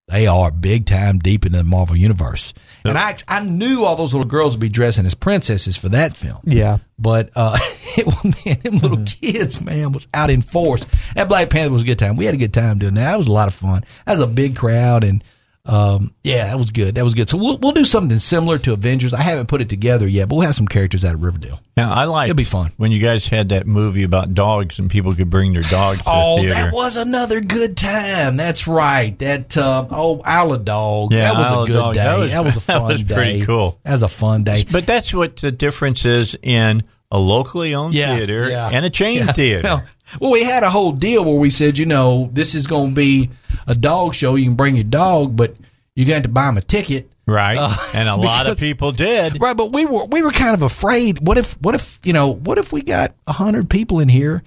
they 0.09 0.27
are 0.27 0.51
big 0.51 0.87
time 0.87 1.19
deep 1.19 1.47
into 1.47 1.59
the 1.59 1.65
Marvel 1.65 1.97
universe. 1.97 2.53
And 2.85 2.99
I 2.99 3.17
I 3.29 3.41
knew 3.45 3.85
all 3.85 3.97
those 3.97 4.13
little 4.13 4.29
girls 4.29 4.55
would 4.55 4.61
be 4.61 4.69
dressing 4.69 5.07
as 5.07 5.15
princesses 5.15 5.77
for 5.77 5.89
that 5.91 6.17
film. 6.17 6.41
Yeah. 6.45 6.79
But 6.99 7.31
uh, 7.35 7.59
it, 7.97 8.47
man, 8.47 8.59
them 8.63 8.79
little 8.79 9.05
kids, 9.05 9.61
man, 9.61 9.93
was 9.93 10.09
out 10.13 10.31
in 10.31 10.43
force. 10.43 10.85
That 11.15 11.29
Black 11.29 11.51
Panther 11.51 11.73
was 11.73 11.83
a 11.83 11.87
good 11.87 11.99
time. 11.99 12.17
We 12.17 12.27
had 12.27 12.35
a 12.35 12.39
good 12.39 12.55
time 12.55 12.79
doing 12.79 12.95
that. 12.95 13.11
That 13.13 13.19
was 13.19 13.29
a 13.29 13.33
lot 13.33 13.49
of 13.49 13.55
fun. 13.55 13.85
That 14.05 14.13
was 14.13 14.21
a 14.21 14.27
big 14.27 14.57
crowd, 14.57 15.05
and 15.05 15.23
um, 15.65 16.13
yeah, 16.25 16.47
that 16.49 16.59
was 16.59 16.71
good. 16.73 16.97
That 16.97 17.05
was 17.05 17.15
good. 17.15 17.31
So 17.31 17.37
we'll 17.37 17.57
we'll 17.59 17.71
do 17.73 17.85
something 17.85 18.19
similar 18.19 18.59
to 18.59 18.73
Avengers. 18.73 19.15
I 19.15 19.23
haven't 19.23 19.47
put 19.49 19.61
it 19.61 19.69
together 19.69 20.09
yet, 20.09 20.29
but 20.29 20.35
we'll 20.35 20.47
have 20.47 20.57
some 20.57 20.67
characters 20.67 21.05
out 21.05 21.15
of 21.15 21.23
Riverdale. 21.23 21.61
Now, 21.77 21.93
I 21.93 22.05
like 22.05 22.29
It'll 22.31 22.37
be 22.37 22.43
fun. 22.45 22.73
when 22.79 22.91
you 22.91 22.99
guys 22.99 23.27
had 23.29 23.51
that 23.51 23.67
movie 23.67 24.03
about 24.03 24.35
dogs 24.35 24.79
and 24.81 24.91
people 24.91 25.15
could 25.15 25.31
bring 25.31 25.53
their 25.53 25.63
dogs 25.63 25.99
to 25.99 26.05
Oh, 26.07 26.37
the 26.37 26.43
theater. 26.43 26.55
that 26.55 26.73
was 26.73 26.97
another 26.97 27.41
good 27.41 27.77
time. 27.77 28.37
That's 28.37 28.67
right. 28.67 29.17
That 29.21 29.57
uh, 29.57 29.87
oh, 29.91 30.21
Isle 30.25 30.53
of 30.55 30.65
Dogs. 30.65 31.17
Yeah, 31.17 31.33
that 31.33 31.39
was 31.39 31.47
Isle 31.47 31.63
a 31.63 31.67
good 31.69 31.73
Dogs. 31.75 31.97
day. 31.97 32.03
That 32.05 32.29
That 32.29 32.45
was- 32.45 32.55
was, 32.57 32.57
a 32.65 32.67
that 32.67 32.79
fun 32.79 32.89
was 32.93 33.05
day. 33.05 33.15
pretty 33.15 33.47
cool. 33.47 33.79
That 33.85 33.93
was 33.93 34.03
a 34.03 34.09
fun 34.09 34.43
day. 34.45 34.67
but 34.71 34.87
that's 34.87 35.15
what 35.15 35.37
the 35.37 35.53
difference 35.53 36.05
is 36.05 36.37
in 36.43 36.83
a 37.13 37.19
locally 37.21 37.75
owned 37.75 37.93
theater 37.95 38.49
yeah. 38.51 38.69
and 38.73 38.85
a 38.85 38.91
chain 38.91 39.19
Yeah. 39.19 39.33
theater. 39.33 39.63
Well, 39.69 39.85
well, 40.21 40.31
we 40.31 40.43
had 40.43 40.63
a 40.63 40.71
whole 40.71 40.93
deal 40.93 41.25
where 41.25 41.35
we 41.39 41.51
said, 41.51 41.79
you 41.79 41.87
know, 41.87 42.31
this 42.33 42.55
is 42.55 42.67
going 42.67 42.91
to 42.91 42.95
be 42.95 43.31
a 43.67 43.75
dog 43.75 44.15
show. 44.15 44.35
You 44.35 44.45
can 44.47 44.55
bring 44.57 44.75
your 44.77 44.85
dog, 44.85 45.37
but 45.37 45.55
you 45.95 46.05
got 46.05 46.23
to 46.25 46.29
buy 46.29 46.49
him 46.49 46.57
a 46.59 46.63
ticket. 46.63 47.11
Right, 47.27 47.57
Uh, 47.59 47.75
and 47.95 48.09
a 48.09 48.17
lot 48.31 48.47
of 48.47 48.59
people 48.59 48.91
did. 48.93 49.41
Right, 49.41 49.57
but 49.57 49.73
we 49.73 49.85
were 49.87 50.05
we 50.07 50.23
were 50.23 50.33
kind 50.33 50.55
of 50.55 50.63
afraid. 50.63 51.27
What 51.27 51.39
if 51.39 51.53
what 51.61 51.75
if 51.75 51.99
you 52.05 52.13
know 52.13 52.33
what 52.35 52.59
if 52.59 52.73
we 52.73 52.83
got 52.83 53.15
a 53.27 53.33
hundred 53.33 53.71
people 53.71 54.01
in 54.01 54.09
here 54.09 54.43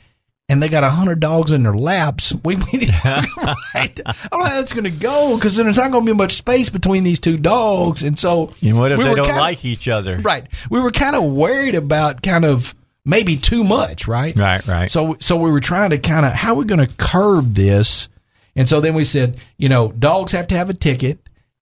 and 0.49 0.61
they 0.61 0.67
got 0.67 0.83
a 0.83 0.89
hundred 0.89 1.21
dogs 1.21 1.51
in 1.51 1.63
their 1.63 1.73
laps? 1.73 2.33
We, 2.43 2.55
we 2.73 2.87
right. 3.01 3.99
I 4.05 4.15
don't 4.29 4.39
know 4.39 4.43
how 4.45 4.55
that's 4.59 4.73
going 4.73 4.83
to 4.83 4.89
go 4.91 5.35
because 5.37 5.55
then 5.55 5.65
there's 5.67 5.77
not 5.77 5.91
going 5.91 6.05
to 6.05 6.11
be 6.11 6.17
much 6.17 6.33
space 6.33 6.69
between 6.69 7.05
these 7.05 7.19
two 7.19 7.37
dogs, 7.37 8.03
and 8.03 8.19
so 8.19 8.53
And 8.61 8.77
what 8.77 8.91
if 8.91 8.97
we 8.97 9.05
they 9.05 9.15
don't 9.15 9.25
kinda- 9.25 9.39
like 9.41 9.63
each 9.63 9.87
other? 9.87 10.17
Right, 10.17 10.45
we 10.69 10.81
were 10.81 10.91
kind 10.91 11.15
of 11.15 11.23
worried 11.23 11.75
about 11.75 12.21
kind 12.21 12.43
of 12.43 12.75
maybe 13.05 13.37
too 13.37 13.63
much. 13.63 14.07
Right, 14.07 14.35
Right, 14.35 14.65
right. 14.67 14.91
So 14.91 15.15
so 15.19 15.37
we 15.37 15.51
were 15.51 15.61
trying 15.61 15.91
to 15.91 15.97
kind 15.97 16.25
of 16.25 16.33
how 16.33 16.53
are 16.53 16.57
we 16.57 16.65
going 16.65 16.85
to 16.85 16.93
curb 16.97 17.53
this, 17.53 18.09
and 18.55 18.67
so 18.67 18.81
then 18.81 18.95
we 18.95 19.03
said, 19.03 19.37
you 19.57 19.69
know, 19.69 19.91
dogs 19.91 20.31
have 20.33 20.47
to 20.47 20.57
have 20.57 20.69
a 20.69 20.73
ticket, 20.73 21.19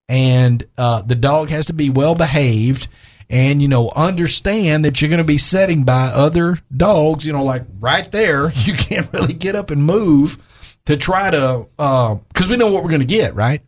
and 0.09 0.63
uh, 0.77 1.01
the 1.01 1.15
dog 1.15 1.49
has 1.49 1.67
to 1.67 1.73
be 1.73 1.89
well 1.89 2.15
behaved, 2.15 2.87
and 3.29 3.61
you 3.61 3.67
know, 3.67 3.91
understand 3.95 4.85
that 4.85 5.01
you're 5.01 5.09
going 5.09 5.17
to 5.19 5.23
be 5.23 5.37
setting 5.37 5.83
by 5.83 6.05
other 6.05 6.57
dogs. 6.75 7.25
You 7.25 7.33
know, 7.33 7.43
like 7.43 7.63
right 7.79 8.09
there, 8.11 8.51
you 8.55 8.73
can't 8.73 9.11
really 9.13 9.33
get 9.33 9.55
up 9.55 9.69
and 9.69 9.83
move 9.83 10.37
to 10.85 10.97
try 10.97 11.29
to 11.29 11.67
because 11.77 12.49
we 12.49 12.57
know 12.57 12.71
what 12.71 12.83
we're 12.83 12.89
going 12.89 13.01
to 13.01 13.05
get, 13.05 13.35
right? 13.35 13.61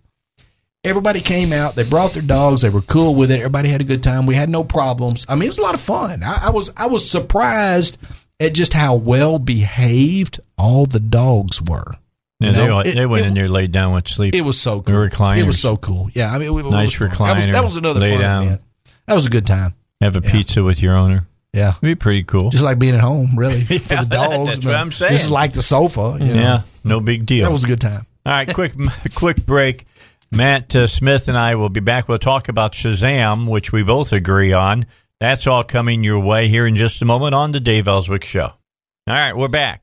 Everybody 0.85 1.21
came 1.21 1.51
out. 1.51 1.75
They 1.75 1.83
brought 1.83 2.13
their 2.13 2.21
dogs. 2.23 2.61
They 2.61 2.69
were 2.69 2.81
cool 2.81 3.15
with 3.15 3.31
it. 3.31 3.37
Everybody 3.39 3.69
had 3.69 3.81
a 3.81 3.85
good 3.85 4.03
time. 4.03 4.25
We 4.25 4.35
had 4.35 4.49
no 4.49 4.63
problems. 4.63 5.25
I 5.27 5.35
mean, 5.35 5.43
it 5.43 5.47
was 5.49 5.57
a 5.57 5.61
lot 5.63 5.73
of 5.73 5.81
fun. 5.81 6.23
I, 6.23 6.47
I 6.47 6.49
was 6.51 6.71
I 6.77 6.87
was 6.87 7.09
surprised 7.09 7.97
at 8.39 8.53
just 8.53 8.73
how 8.73 8.95
well 8.95 9.39
behaved 9.39 10.39
all 10.57 10.85
the 10.85 10.99
dogs 10.99 11.61
were. 11.61 11.95
Yeah, 12.39 12.49
You 12.49 12.55
they, 12.55 12.67
know, 12.67 12.75
went- 12.77 12.87
it- 12.89 12.95
they 12.95 13.05
went 13.05 13.25
it- 13.25 13.27
in 13.29 13.33
there, 13.33 13.47
laid 13.47 13.71
down, 13.71 13.93
went 13.93 14.05
to 14.07 14.13
sleep. 14.13 14.35
It 14.35 14.41
was 14.41 14.59
so 14.59 14.79
The 14.81 14.91
cool. 14.91 15.07
recliners. 15.07 15.37
It 15.39 15.45
was 15.47 15.59
so 15.59 15.77
cool. 15.77 16.09
Yeah, 16.13 16.33
I 16.33 16.37
mean, 16.37 16.49
it, 16.53 16.65
it 16.65 16.69
Nice 16.69 16.99
was 16.99 17.13
fun. 17.17 17.27
That 17.29 17.35
was, 17.35 17.45
recliner, 17.45 17.51
that 17.53 17.63
was 17.65 17.75
another 17.77 17.99
lay 18.01 18.11
fun 18.11 18.21
down. 18.21 18.43
event. 18.43 18.61
That 19.07 19.13
was 19.13 19.25
a 19.25 19.29
good 19.29 19.45
time. 19.47 19.73
Have 20.01 20.17
a 20.17 20.21
Yeah. 20.23 20.31
pizza 20.31 20.63
with 20.63 20.81
your 20.81 20.95
owner. 20.97 21.27
Yeah, 21.53 21.69
It'd 21.69 21.81
be 21.81 21.95
pretty 21.95 22.23
cool. 22.23 22.49
just 22.49 22.65
like 22.65 22.77
being 22.79 22.95
at 22.95 22.99
home, 23.01 23.31
really 23.37 23.61
for 23.79 23.95
the 23.95 24.03
dogs. 24.09 24.49
that's 24.55 24.65
what 24.65 24.75
I'm 24.75 24.91
saying. 24.91 25.13
This 25.13 25.23
is 25.23 25.31
like 25.31 25.53
the 25.53 25.61
sofa. 25.61 26.17
you 26.19 26.33
know. 26.33 26.41
yeah, 26.41 26.61
no 26.83 26.99
big 26.99 27.25
deal. 27.25 27.45
that 27.45 27.51
was 27.53 27.63
a 27.63 27.67
good 27.67 27.79
time. 27.79 28.05
All 28.25 28.33
right, 28.33 28.53
quick 28.53 28.73
quick 29.15 29.45
break. 29.45 29.85
Matt 30.35 30.75
uh, 30.75 30.85
Smith 30.85 31.29
and 31.29 31.37
I 31.37 31.55
will 31.55 31.69
be 31.69 31.79
back. 31.79 32.09
We'll 32.09 32.17
talk 32.17 32.49
about 32.49 32.73
Shazam, 32.73 33.47
which 33.47 33.71
we 33.71 33.83
both 33.83 34.11
agree 34.11 34.51
on. 34.51 34.85
That's 35.21 35.47
all 35.47 35.63
coming 35.63 36.03
your 36.03 36.19
way 36.19 36.49
here 36.49 36.67
in 36.67 36.75
just 36.75 37.01
a 37.01 37.05
moment 37.05 37.33
on 37.33 37.53
the 37.53 37.61
Dave 37.61 37.87
Elswick 37.87 38.25
Show. 38.25 38.47
All 38.47 38.55
right, 39.07 39.35
we're 39.35 39.47
back. 39.47 39.81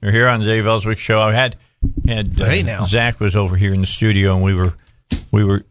We're 0.00 0.12
here 0.12 0.28
on 0.28 0.38
the 0.40 0.46
Dave 0.46 0.66
Elswick 0.66 0.98
Show. 0.98 1.20
I 1.20 1.34
had 1.34 1.56
had 2.06 2.40
uh, 2.40 2.44
Hey, 2.44 2.62
now. 2.62 2.84
Zach 2.84 3.18
was 3.18 3.34
over 3.34 3.56
here 3.56 3.74
in 3.74 3.80
the 3.80 3.86
studio, 3.88 4.36
and 4.36 4.44
we 4.44 4.54
were 4.54 4.72
we 5.32 5.42
were 5.42 5.64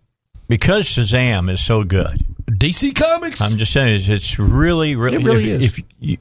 because 0.50 0.86
Shazam 0.88 1.50
is 1.50 1.64
so 1.64 1.86
good. 1.86 2.26
DC 2.50 2.94
Comics. 2.94 3.40
I'm 3.40 3.58
just 3.58 3.72
saying, 3.72 3.96
it's, 3.96 4.10
it's 4.10 4.38
really, 4.38 4.98
really, 4.98 5.18
It 5.18 5.24
really 5.24 5.52
if, 5.52 5.62
is. 5.62 5.80
If 5.80 5.86
you, 6.00 6.18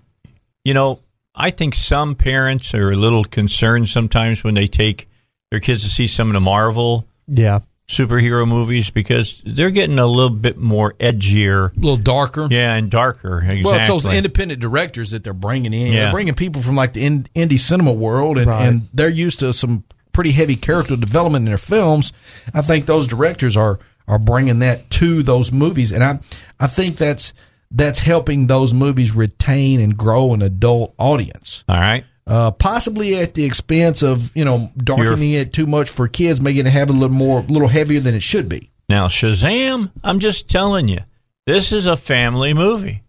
you 0.65 0.75
know, 0.75 1.01
I 1.35 1.51
think 1.51 1.75
some 1.75 2.15
parents 2.15 2.73
are 2.73 2.93
a 2.93 2.97
little 2.97 3.25
concerned 3.25 3.89
sometimes 3.89 4.45
when 4.45 4.55
they 4.55 4.69
take 4.69 5.09
their 5.51 5.59
kids 5.59 5.83
to 5.83 5.91
see 5.91 6.07
some 6.07 6.29
of 6.29 6.35
the 6.35 6.41
Marvel 6.41 7.09
Yeah. 7.27 7.59
Superhero 7.91 8.47
movies 8.47 8.89
because 8.91 9.43
they're 9.45 9.71
getting 9.71 9.99
a 9.99 10.07
little 10.07 10.31
bit 10.31 10.57
more 10.57 10.93
edgier, 11.01 11.77
a 11.77 11.81
little 11.81 11.97
darker. 11.97 12.47
yeah, 12.51 12.75
and 12.75 12.89
darker. 12.91 13.39
Exactly. 13.41 13.65
Well, 13.65 13.75
it's 13.75 13.89
those 13.89 14.07
independent 14.07 14.61
directors 14.61 15.11
that 15.11 15.25
they're 15.25 15.33
bringing 15.35 15.75
in. 15.75 15.89
Yeah. 15.89 16.03
They're 16.05 16.13
bringing 16.13 16.35
people 16.35 16.63
from 16.63 16.77
like 16.77 16.93
the 16.93 17.05
in, 17.05 17.25
indie 17.35 17.59
cinema 17.59 17.93
world, 17.93 18.39
and, 18.39 18.47
Right. 18.47 18.67
and 18.69 18.89
they're 18.95 19.09
used 19.09 19.41
to 19.41 19.53
some 19.53 19.83
pretty 20.13 20.31
heavy 20.33 20.55
character 20.57 20.97
development 20.97 21.43
in 21.43 21.51
their 21.51 21.59
films. 21.59 22.13
I 22.55 22.63
think 22.63 22.87
those 22.87 23.07
directors 23.07 23.57
are 23.57 23.79
are 24.07 24.19
bringing 24.19 24.61
that 24.61 24.89
to 24.91 25.23
those 25.23 25.51
movies, 25.53 25.93
and 25.93 26.03
I 26.05 26.21
I 26.61 26.67
think 26.69 26.97
that's 26.97 27.33
that's 27.73 27.99
helping 28.01 28.47
those 28.47 28.73
movies 28.75 29.15
retain 29.15 29.81
and 29.81 29.97
grow 29.97 30.33
an 30.35 30.43
adult 30.43 30.95
audience. 30.99 31.63
All 31.69 31.77
right. 31.77 32.05
Uh, 32.27 32.51
possibly 32.53 33.17
at 33.19 33.35
the 33.35 33.45
expense 33.45 34.03
of 34.03 34.35
you 34.37 34.45
know 34.45 34.71
darkening 34.77 35.33
it 35.33 35.53
too 35.53 35.67
much 35.67 35.91
for 35.91 36.07
kids, 36.07 36.41
making 36.41 36.67
it 36.67 36.71
have 36.71 36.91
a 36.91 36.93
little 36.93 37.09
more, 37.09 37.41
a 37.41 37.43
little 37.43 37.69
heavier 37.69 37.99
than 38.01 38.15
it 38.15 38.23
should 38.23 38.49
be. 38.49 38.71
Now, 38.89 39.09
Shazam, 39.09 39.91
I'm 40.05 40.19
just 40.21 40.49
telling 40.49 40.89
you, 40.89 41.01
this 41.47 41.73
is 41.73 41.87
a 41.87 41.97
family 41.97 42.55
movie. 42.55 43.03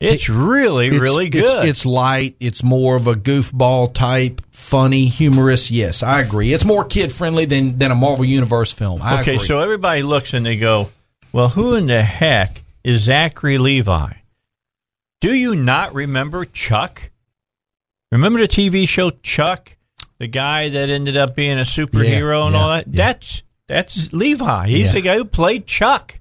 It's 0.00 0.28
really, 0.28 0.86
It's- 0.86 1.00
really 1.00 1.26
it's- 1.26 1.42
good. 1.42 1.68
It's, 1.68 1.84
light. 1.84 2.36
It's 2.38 2.62
more 2.62 2.94
of 2.94 3.08
a 3.08 3.14
goofball 3.14 3.92
type, 3.92 4.40
funny, 4.52 5.06
humorous. 5.06 5.70
Yes, 5.72 6.04
I 6.04 6.20
agree. 6.20 6.52
It's 6.52 6.64
more 6.64 6.84
kid 6.84 7.12
friendly 7.12 7.46
than 7.46 7.78
than 7.78 7.90
a 7.90 7.96
Marvel 7.96 8.24
Universe 8.24 8.70
film. 8.72 9.02
I 9.02 9.20
okay, 9.22 9.34
agree. 9.34 9.46
so 9.46 9.58
everybody 9.58 10.02
looks 10.02 10.34
and 10.34 10.46
they 10.46 10.56
go, 10.56 10.90
well, 11.32 11.48
who 11.48 11.74
in 11.74 11.86
the 11.86 12.02
heck 12.02 12.62
is 12.84 13.02
Zachary 13.02 13.58
Levi? 13.58 14.12
Do 15.20 15.34
you 15.34 15.56
not 15.56 15.94
remember 15.94 16.44
Chuck? 16.44 17.10
Remember 18.12 18.40
the 18.40 18.48
TV 18.48 18.88
show 18.88 19.10
Chuck? 19.22 19.76
The 20.18 20.26
guy 20.28 20.68
that 20.70 20.88
ended 20.88 21.16
up 21.16 21.36
being 21.36 21.58
a 21.58 21.62
superhero 21.62 22.40
Yeah, 22.40 22.46
and 22.46 22.54
yeah, 22.54 22.60
all 22.60 22.68
that? 22.70 22.86
yeah. 22.88 22.92
That's 23.06 23.42
that's 23.68 24.12
Levi. 24.12 24.68
He's 24.68 24.92
the 24.92 25.00
guy 25.02 25.16
who 25.16 25.24
played 25.26 25.66
Chuck. 25.66 26.18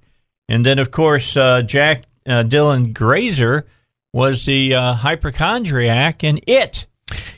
And 0.49 0.65
then, 0.65 0.79
of 0.79 0.91
course, 0.91 1.35
uh, 1.37 1.61
Jack 1.61 2.03
uh, 2.25 2.43
Dylan 2.43 2.93
Grazer 2.93 3.65
was 4.13 4.45
the 4.45 4.75
uh, 4.75 4.93
hypochondriac 4.93 6.23
in 6.23 6.39
It. 6.45 6.87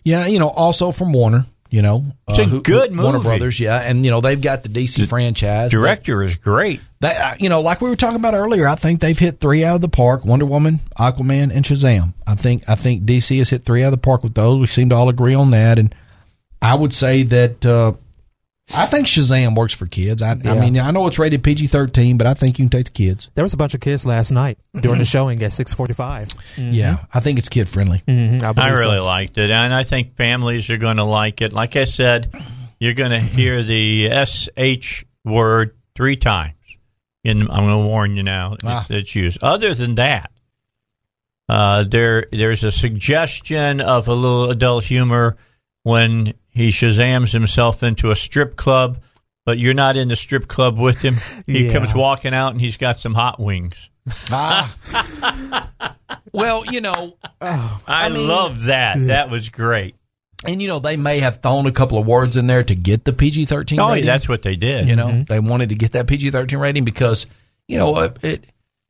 yeah, 0.04 0.26
you 0.28 0.40
know, 0.40 0.50
also 0.50 0.92
from 0.92 1.14
Warner. 1.14 1.46
You 1.72 1.84
know, 1.84 2.04
uh, 2.28 2.34
It's 2.36 2.40
a 2.52 2.60
good 2.60 2.92
movie. 2.92 3.04
Warner. 3.04 3.20
Brothers. 3.20 3.60
Yeah, 3.60 3.80
and 3.80 4.04
you 4.04 4.10
know 4.10 4.22
they've 4.22 4.42
got 4.42 4.64
the 4.64 4.70
DC 4.70 5.08
franchise. 5.08 5.72
but 5.72 5.80
Director 5.80 6.24
is 6.24 6.36
great. 6.36 6.82
They, 7.00 7.10
uh, 7.16 7.36
you 7.40 7.48
know, 7.50 7.62
like 7.62 7.80
we 7.80 7.90
were 7.90 7.96
talking 7.96 8.16
about 8.16 8.34
earlier, 8.34 8.68
I 8.68 8.74
think 8.76 9.02
they've 9.02 9.18
hit 9.18 9.40
three 9.40 9.64
out 9.64 9.76
of 9.76 9.82
the 9.82 9.90
park: 9.90 10.26
Wonder 10.26 10.46
Woman, 10.46 10.80
Aquaman, 10.98 11.52
and 11.54 11.64
Shazam. 11.64 12.14
I 12.26 12.36
think 12.36 12.64
I 12.68 12.76
think 12.76 13.04
DC 13.04 13.38
has 13.38 13.50
hit 13.50 13.66
three 13.66 13.84
out 13.84 13.88
of 13.94 14.00
the 14.00 14.04
park 14.04 14.24
with 14.24 14.34
those. 14.34 14.60
We 14.60 14.66
seem 14.68 14.90
to 14.90 14.96
all 14.96 15.10
agree 15.10 15.36
on 15.36 15.52
that, 15.52 15.78
and 15.78 15.94
I 16.62 16.74
would 16.74 16.94
say 16.94 17.22
that 17.24 17.66
uh, 17.66 17.94
I 18.76 18.86
think 18.86 19.08
Shazam 19.08 19.56
works 19.56 19.74
for 19.74 19.88
kids. 19.88 20.22
I, 20.22 20.32
I 20.32 20.60
mean, 20.60 20.80
I 20.80 20.92
know 20.92 21.08
it's 21.08 21.18
rated 21.18 21.44
PG 21.44 21.68
thirteen, 21.68 22.18
but 22.18 22.28
I 22.28 22.34
think 22.36 22.60
you 22.60 22.66
can 22.66 22.70
take 22.70 22.86
the 22.86 22.92
kids. 22.92 23.30
There 23.34 23.44
was 23.44 23.54
a 23.54 23.58
bunch 23.58 23.74
of 23.74 23.82
kids 23.82 24.06
last 24.06 24.32
night 24.32 24.60
during 24.80 25.00
the 25.00 25.06
showing 25.06 25.42
at 25.42 25.52
645. 25.52 26.30
Yeah, 26.58 26.98
I 27.14 27.20
think 27.20 27.40
it's 27.40 27.50
kid 27.50 27.68
friendly. 27.68 28.04
Mm-hmm, 28.08 28.46
I, 28.46 28.50
I 28.50 28.54
believe 28.54 28.78
so. 28.80 28.84
really 28.86 29.00
liked 29.00 29.38
it, 29.38 29.50
and 29.50 29.74
I 29.74 29.84
think 29.84 30.16
families 30.16 30.70
are 30.70 30.78
going 30.78 30.98
to 30.98 31.04
like 31.04 31.42
it. 31.42 31.52
Like 31.52 31.76
I 31.76 31.86
said, 31.86 32.32
you're 32.80 32.94
going 32.94 33.12
to 33.12 33.20
hear 33.20 33.64
the 33.64 34.26
sh 34.26 35.04
word 35.26 35.76
three 35.96 36.16
times. 36.16 36.54
And 37.26 37.42
I'm 37.50 37.66
going 37.66 37.82
to 37.84 37.88
warn 37.88 38.16
you 38.16 38.24
now; 38.24 38.56
Ah. 38.64 38.82
it's, 38.82 38.92
it's 38.92 39.16
used. 39.16 39.40
Other 39.44 39.74
than 39.74 39.96
that, 39.96 40.32
uh, 41.50 41.84
there 41.84 42.28
there's 42.32 42.64
a 42.64 42.72
suggestion 42.72 43.82
of 43.82 44.08
a 44.08 44.14
little 44.14 44.50
adult 44.52 44.84
humor 44.86 45.38
when 45.90 46.34
he 46.50 46.70
shazams 46.70 47.32
himself 47.34 47.84
into 47.84 48.12
a 48.12 48.16
strip 48.16 48.56
club, 48.56 49.02
but 49.46 49.58
you're 49.60 49.74
not 49.74 49.98
in 49.98 50.08
the 50.08 50.16
strip 50.16 50.48
club 50.48 50.78
with 50.78 51.02
him. 51.02 51.16
He 51.48 51.66
Yeah. 51.68 51.74
comes 51.74 51.94
walking 51.96 52.34
out, 52.34 52.52
and 52.52 52.62
he's 52.62 52.78
got 52.78 53.00
some 53.00 53.14
hot 53.14 53.40
wings. 53.40 53.90
Ah. 54.32 54.74
well, 56.34 56.66
you 56.72 56.82
know, 56.82 57.16
I, 57.42 58.10
mean- 58.10 58.28
love 58.28 58.64
that. 58.66 58.98
That 59.00 59.30
was 59.30 59.50
great. 59.50 59.96
and 60.48 60.62
you 60.62 60.68
know 60.68 60.80
they 60.80 60.96
may 60.98 61.20
have 61.20 61.42
thrown 61.42 61.66
a 61.68 61.72
couple 61.72 61.98
of 61.98 62.08
words 62.08 62.38
in 62.38 62.48
there 62.48 62.64
to 62.64 62.76
get 62.76 63.04
the 63.04 63.14
PG 63.14 63.46
thirteen. 63.46 63.80
Oh, 63.80 63.90
rating. 63.92 64.06
that's 64.06 64.30
what 64.30 64.42
they 64.42 64.56
did. 64.56 64.88
You 64.88 64.96
know, 64.96 65.24
they 65.28 65.40
wanted 65.40 65.70
to 65.70 65.76
get 65.76 65.92
that 65.94 66.08
PG 66.08 66.32
thirteen 66.32 66.60
rating 66.60 66.86
because 66.86 67.26
you 67.68 67.78
know 67.78 67.94
uh, 67.96 68.14
it. 68.22 68.46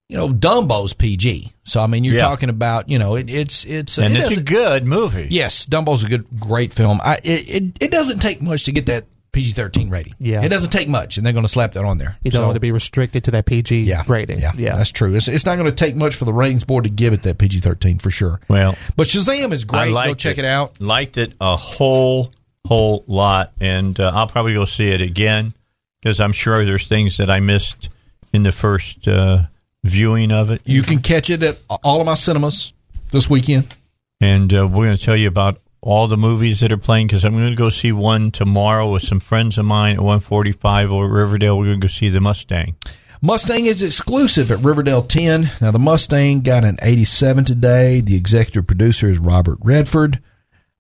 You 0.10 0.18
know, 0.18 0.28
Dumbo's 0.30 0.94
PG, 0.94 1.54
so 1.66 1.82
I 1.82 1.86
mean, 1.88 2.04
you're 2.04 2.16
Yeah. 2.16 2.22
talking 2.22 2.50
about 2.50 2.90
you 2.90 2.98
know 2.98 3.16
it, 3.16 3.30
it's 3.30 3.64
it's 3.66 4.00
and 4.00 4.16
it 4.16 4.22
it's 4.24 4.38
a 4.38 4.42
good 4.42 4.88
movie. 4.88 5.28
yes, 5.30 5.68
Dumbo's 5.68 6.04
a 6.04 6.10
good 6.10 6.26
great 6.40 6.74
film. 6.74 7.00
I 7.04 7.18
it, 7.24 7.48
it, 7.50 7.64
it 7.80 7.92
doesn't 7.92 8.18
take 8.20 8.42
much 8.42 8.64
to 8.64 8.72
get 8.72 8.88
that 8.88 9.06
PG 9.34 9.52
thirteen 9.52 9.92
rating. 9.92 10.14
Yeah. 10.18 10.42
it 10.42 10.50
doesn't 10.50 10.72
take 10.72 10.90
much, 10.90 11.18
and 11.18 11.26
they're 11.26 11.34
going 11.34 11.46
to 11.46 11.48
slap 11.52 11.74
that 11.74 11.86
on 11.86 12.00
there. 12.00 12.18
You 12.24 12.32
don't 12.32 12.42
So, 12.42 12.46
want 12.48 12.56
to 12.56 12.60
be 12.60 12.72
restricted 12.72 13.26
to 13.26 13.32
that 13.32 13.46
PG 13.46 13.84
yeah, 13.84 14.04
rating. 14.08 14.40
Yeah, 14.40 14.54
yeah. 14.58 14.76
that's 14.78 14.90
true. 14.92 15.14
It's, 15.14 15.28
it's 15.28 15.46
not 15.46 15.58
going 15.58 15.70
to 15.70 15.76
take 15.76 15.96
much 15.96 16.16
for 16.16 16.26
the 16.26 16.34
ratings 16.34 16.64
board 16.64 16.86
to 16.86 16.90
give 16.90 17.14
it 17.14 17.22
that 17.22 17.38
PG 17.38 17.60
thirteen 17.60 18.00
for 18.00 18.10
sure. 18.10 18.40
Well, 18.50 18.76
But 18.96 19.06
Shazam 19.06 19.52
is 19.54 19.64
great. 19.64 19.90
Go 19.90 19.94
liked 19.94 20.20
check 20.20 20.40
it. 20.40 20.46
out. 20.46 20.82
Liked 20.82 21.18
it 21.18 21.34
a 21.40 21.56
whole 21.56 22.32
whole 22.66 23.04
lot, 23.06 23.54
and 23.62 24.00
uh, 24.00 24.12
I'll 24.12 24.26
probably 24.28 24.56
go 24.56 24.66
see 24.66 24.90
it 24.90 25.02
again 25.02 25.54
because 26.02 26.20
I'm 26.20 26.34
sure 26.34 26.66
there's 26.66 26.88
things 26.88 27.18
that 27.18 27.30
I 27.30 27.40
missed 27.42 27.90
in 28.34 28.42
the 28.42 28.52
first 28.52 29.08
uh, 29.08 29.44
viewing 29.84 30.32
of 30.32 30.52
it. 30.52 30.62
You 30.66 30.84
can 30.84 31.00
catch 31.02 31.30
it 31.30 31.44
at 31.44 31.60
all 31.84 32.00
of 32.00 32.06
my 32.06 32.16
cinemas 32.16 32.74
this 33.12 33.30
weekend. 33.30 33.74
And 34.22 34.54
uh, 34.54 34.68
we're 34.68 34.88
going 34.88 34.98
to 34.98 35.04
tell 35.04 35.16
you 35.16 35.28
about 35.28 35.60
all 35.82 36.08
the 36.08 36.18
movies 36.18 36.60
that 36.60 36.72
are 36.72 36.78
playing 36.78 37.08
because 37.08 37.24
I'm 37.24 37.34
going 37.34 37.50
to 37.50 37.56
go 37.56 37.70
see 37.70 37.92
one 37.92 38.32
tomorrow 38.32 38.92
with 38.92 39.04
some 39.04 39.20
friends 39.20 39.58
of 39.58 39.66
mine 39.66 39.96
at 39.96 40.02
145 40.02 40.92
over 40.92 41.08
Riverdale. 41.08 41.58
We're 41.58 41.66
going 41.66 41.82
to 41.82 41.88
go 41.88 41.92
see 41.92 42.10
the 42.10 42.20
Mustang. 42.20 42.76
Mustang 43.22 43.66
is 43.66 43.84
exclusive 43.84 44.52
at 44.52 44.60
Riverdale 44.60 45.02
10. 45.02 45.50
Now, 45.62 45.72
the 45.72 45.80
Mustang 45.80 46.42
got 46.42 46.64
an 46.64 46.78
87 46.82 47.46
today. 47.46 48.02
The 48.02 48.16
executive 48.16 48.66
producer 48.68 49.08
is 49.08 49.20
Robert 49.20 49.58
Redford. 49.62 50.22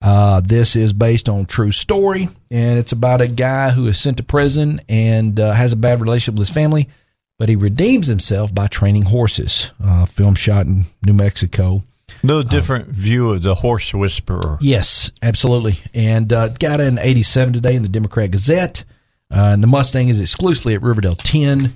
Uh, 0.02 0.40
this 0.40 0.78
is 0.78 0.94
based 0.94 1.28
on 1.28 1.46
true 1.46 1.74
story, 1.74 2.30
and 2.50 2.80
it's 2.80 2.94
about 2.94 3.20
a 3.20 3.28
guy 3.28 3.70
who 3.72 3.88
is 3.88 4.00
sent 4.00 4.16
to 4.18 4.24
prison 4.24 4.80
and 4.88 5.38
uh, 5.38 5.52
has 5.52 5.74
a 5.74 5.76
bad 5.76 6.00
relationship 6.00 6.40
with 6.40 6.48
his 6.48 6.56
family, 6.56 6.88
but 7.40 7.50
he 7.50 7.56
redeems 7.56 8.06
himself 8.06 8.54
by 8.54 8.68
training 8.68 9.04
horses. 9.04 9.72
Uh, 9.84 10.06
film 10.06 10.36
shot 10.36 10.68
in 10.68 10.84
New 11.04 11.14
Mexico. 11.14 11.82
A 12.22 12.28
little 12.28 12.44
different 12.44 12.90
view 12.90 13.32
of 13.32 13.42
the 13.42 13.56
Horse 13.56 13.94
Whisperer. 13.94 14.58
Yes, 14.62 15.12
absolutely. 15.24 15.80
And 15.94 16.32
uh, 16.34 16.50
got 16.50 16.82
an 16.82 17.00
87 17.00 17.54
today 17.54 17.76
in 17.76 17.82
the 17.82 17.88
Democrat 17.88 18.30
Gazette. 18.32 18.84
Uh, 19.32 19.52
and 19.54 19.64
the 19.64 19.68
Mustang 19.68 20.10
is 20.10 20.20
exclusively 20.20 20.74
at 20.74 20.82
Riverdale 20.82 21.16
10. 21.16 21.74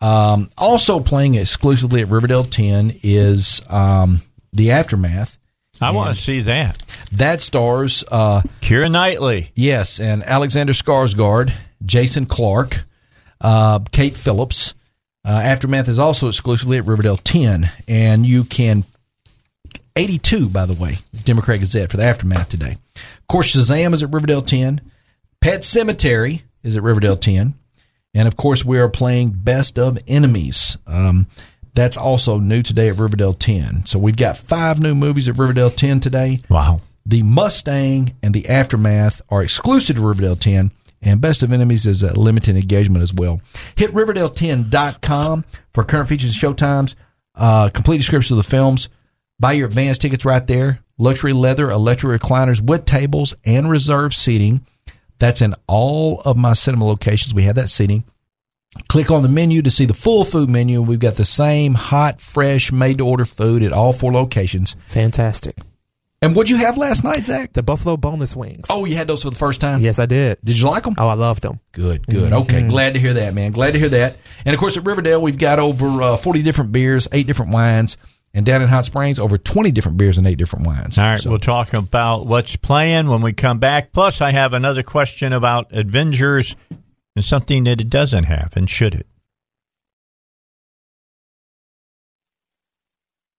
Um, 0.00 0.50
also 0.56 0.98
playing 0.98 1.34
exclusively 1.34 2.00
at 2.00 2.08
Riverdale 2.08 2.44
10 2.44 3.00
is 3.02 3.60
um, 3.68 4.22
The 4.52 4.70
Aftermath. 4.70 5.38
I 5.80 5.90
want 5.90 6.16
to 6.16 6.20
see 6.20 6.40
that. 6.42 6.80
That 7.12 7.42
stars, 7.42 8.04
uh, 8.10 8.42
Keira 8.60 8.90
Knightley. 8.90 9.50
yes, 9.54 9.98
and 10.00 10.22
Alexander 10.22 10.72
Skarsgård, 10.72 11.52
Jason 11.84 12.24
Clarke, 12.24 12.84
uh, 13.40 13.80
Kate 13.90 14.16
Phillips. 14.16 14.74
Uh, 15.24 15.30
Aftermath 15.30 15.88
is 15.88 15.98
also 15.98 16.28
exclusively 16.28 16.78
at 16.78 16.86
Riverdale 16.86 17.16
10. 17.16 17.70
And 17.86 18.26
you 18.26 18.44
can 18.44 18.84
82, 19.96 20.48
by 20.48 20.66
the 20.66 20.74
way, 20.74 20.98
Democrat 21.24 21.60
Gazette 21.60 21.90
for 21.90 21.96
the 21.96 22.04
aftermath 22.04 22.48
today. 22.48 22.76
Of 22.96 23.26
course, 23.28 23.54
Shazam 23.54 23.92
is 23.92 24.02
at 24.02 24.12
Riverdale 24.12 24.42
10. 24.42 24.80
Pet 25.40 25.60
Sematary 25.60 26.42
is 26.62 26.76
at 26.76 26.82
Riverdale 26.82 27.16
10. 27.16 27.54
And 28.14 28.28
of 28.28 28.36
course, 28.36 28.64
we 28.64 28.78
are 28.78 28.88
playing 28.88 29.30
Best 29.30 29.78
of 29.78 29.98
Enemies. 30.06 30.76
Um, 30.86 31.26
that's 31.74 31.96
also 31.96 32.38
new 32.38 32.62
today 32.62 32.88
at 32.88 32.98
Riverdale 32.98 33.32
10. 33.34 33.86
So 33.86 33.98
we've 33.98 34.16
got 34.16 34.36
five 34.36 34.80
new 34.80 34.94
movies 34.94 35.28
at 35.28 35.38
Riverdale 35.38 35.70
10 35.70 36.00
today. 36.00 36.40
Wow. 36.48 36.80
The 37.06 37.22
Mustang 37.22 38.14
and 38.22 38.34
the 38.34 38.48
Aftermath 38.48 39.22
are 39.30 39.42
exclusive 39.42 39.96
to 39.96 40.02
Riverdale 40.02 40.36
10, 40.36 40.70
and 41.02 41.20
Best 41.20 41.42
of 41.42 41.52
Enemies 41.52 41.86
is 41.86 42.02
a 42.02 42.18
limited 42.18 42.56
engagement 42.56 43.02
as 43.02 43.12
well. 43.12 43.40
Hit 43.76 43.92
Riverdale10.com 43.92 45.44
for 45.74 45.84
current 45.84 46.08
features 46.08 46.42
and 46.42 46.56
showtimes, 46.56 46.94
uh, 47.34 47.68
complete 47.70 47.98
description 47.98 48.38
of 48.38 48.44
the 48.44 48.50
films. 48.50 48.88
Buy 49.40 49.52
your 49.52 49.66
advance 49.66 49.98
tickets 49.98 50.24
right 50.24 50.46
there. 50.46 50.80
Luxury 50.98 51.32
leather, 51.32 51.70
electric 51.70 52.20
recliners 52.20 52.60
with 52.60 52.84
tables 52.84 53.34
and 53.44 53.68
reserved 53.68 54.14
seating. 54.14 54.64
That's 55.18 55.42
in 55.42 55.54
all 55.66 56.20
of 56.20 56.36
my 56.36 56.52
cinema 56.52 56.84
locations. 56.84 57.34
We 57.34 57.42
have 57.44 57.56
that 57.56 57.70
seating. 57.70 58.04
Click 58.88 59.10
on 59.10 59.22
the 59.22 59.28
menu 59.28 59.62
to 59.62 59.70
see 59.70 59.84
the 59.84 59.94
full 59.94 60.24
food 60.24 60.48
menu. 60.48 60.80
We've 60.80 60.98
got 60.98 61.16
the 61.16 61.24
same 61.24 61.74
hot, 61.74 62.20
fresh, 62.20 62.72
made 62.72 62.98
to 62.98 63.06
order 63.06 63.24
food 63.24 63.62
at 63.62 63.72
all 63.72 63.92
four 63.92 64.12
locations. 64.12 64.76
Fantastic. 64.88 65.56
And 66.22 66.36
what'd 66.36 66.48
you 66.48 66.56
have 66.58 66.78
last 66.78 67.02
night, 67.02 67.24
Zach? 67.24 67.52
The 67.52 67.64
buffalo 67.64 67.96
boneless 67.96 68.36
wings. 68.36 68.68
Oh, 68.70 68.84
you 68.84 68.94
had 68.94 69.08
those 69.08 69.24
for 69.24 69.30
the 69.30 69.36
first 69.36 69.60
time? 69.60 69.80
yes, 69.80 69.98
I 69.98 70.06
did. 70.06 70.38
Did 70.44 70.56
you 70.56 70.68
like 70.68 70.84
them? 70.84 70.94
Oh, 70.96 71.08
I 71.08 71.14
loved 71.14 71.42
them. 71.42 71.58
Good, 71.72 72.06
good. 72.06 72.32
Okay, 72.32 72.68
glad 72.68 72.94
to 72.94 73.00
hear 73.00 73.12
that, 73.14 73.34
man. 73.34 73.50
Glad 73.50 73.72
to 73.72 73.80
hear 73.80 73.88
that. 73.88 74.16
And 74.44 74.54
of 74.54 74.60
course, 74.60 74.76
at 74.76 74.84
Riverdale, 74.86 75.20
we've 75.20 75.36
got 75.36 75.58
over 75.58 76.00
uh, 76.00 76.16
40 76.16 76.42
different 76.42 76.70
beers, 76.70 77.08
eight 77.10 77.26
different 77.26 77.52
wines. 77.52 77.96
And 78.34 78.46
down 78.46 78.62
in 78.62 78.68
Hot 78.68 78.86
Springs, 78.86 79.18
over 79.18 79.36
20 79.36 79.72
different 79.72 79.98
beers 79.98 80.16
and 80.16 80.26
eight 80.26 80.38
different 80.38 80.66
wines. 80.66 80.96
All 80.96 81.04
right, 81.04 81.18
So- 81.20 81.28
we'll 81.28 81.38
talk 81.40 81.74
about 81.74 82.24
what's 82.24 82.54
playing 82.56 83.08
when 83.08 83.20
we 83.20 83.32
come 83.32 83.58
back. 83.58 83.92
Plus, 83.92 84.20
I 84.20 84.30
have 84.30 84.54
another 84.54 84.82
question 84.84 85.32
about 85.32 85.72
Avengers 85.72 86.54
and 87.16 87.24
something 87.24 87.64
that 87.64 87.80
it 87.80 87.90
doesn't 87.90 88.24
have, 88.24 88.52
and 88.56 88.70
should 88.70 88.94
it? 88.94 89.06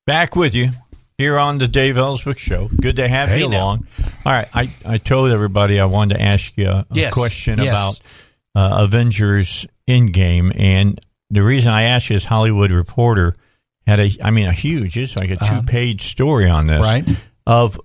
Back 0.06 0.36
with 0.36 0.54
you 0.54 0.72
here 1.18 1.38
on 1.38 1.58
the 1.58 1.68
Dave 1.68 1.98
Elswick 1.98 2.38
Show. 2.40 2.68
Good 2.70 2.96
to 2.98 3.08
have 3.08 3.30
Hey 3.30 3.40
you 3.40 3.50
now. 3.50 3.58
along. 3.58 3.88
All 4.26 4.34
right, 4.34 4.48
I, 4.54 4.70
I 4.86 4.98
told 4.98 5.32
everybody 5.32 5.80
I 5.80 5.86
wanted 5.86 6.16
to 6.16 6.22
ask 6.22 6.54
you 6.58 6.68
a, 6.70 6.86
Yes, 6.92 7.14
question 7.14 7.60
yes. 7.60 8.00
about 8.56 8.72
uh, 8.82 8.84
Avengers 8.84 9.66
Endgame, 9.88 10.52
and 10.56 11.00
the 11.30 11.42
reason 11.44 11.72
I 11.72 11.84
asked 11.84 12.10
you 12.10 12.16
is 12.16 12.26
Hollywood 12.26 12.72
Reporter 12.72 13.36
had 13.86 14.00
a, 14.00 14.12
I 14.24 14.32
mean, 14.32 14.46
a 14.48 14.54
huge, 14.54 14.98
it's 14.98 15.18
like 15.18 15.30
a 15.30 15.38
two 15.38 15.64
page 15.64 16.04
story 16.10 16.50
on 16.50 16.68
this, 16.68 16.82
Uh-huh. 16.86 16.94
Right. 16.94 17.18
Of 17.46 17.80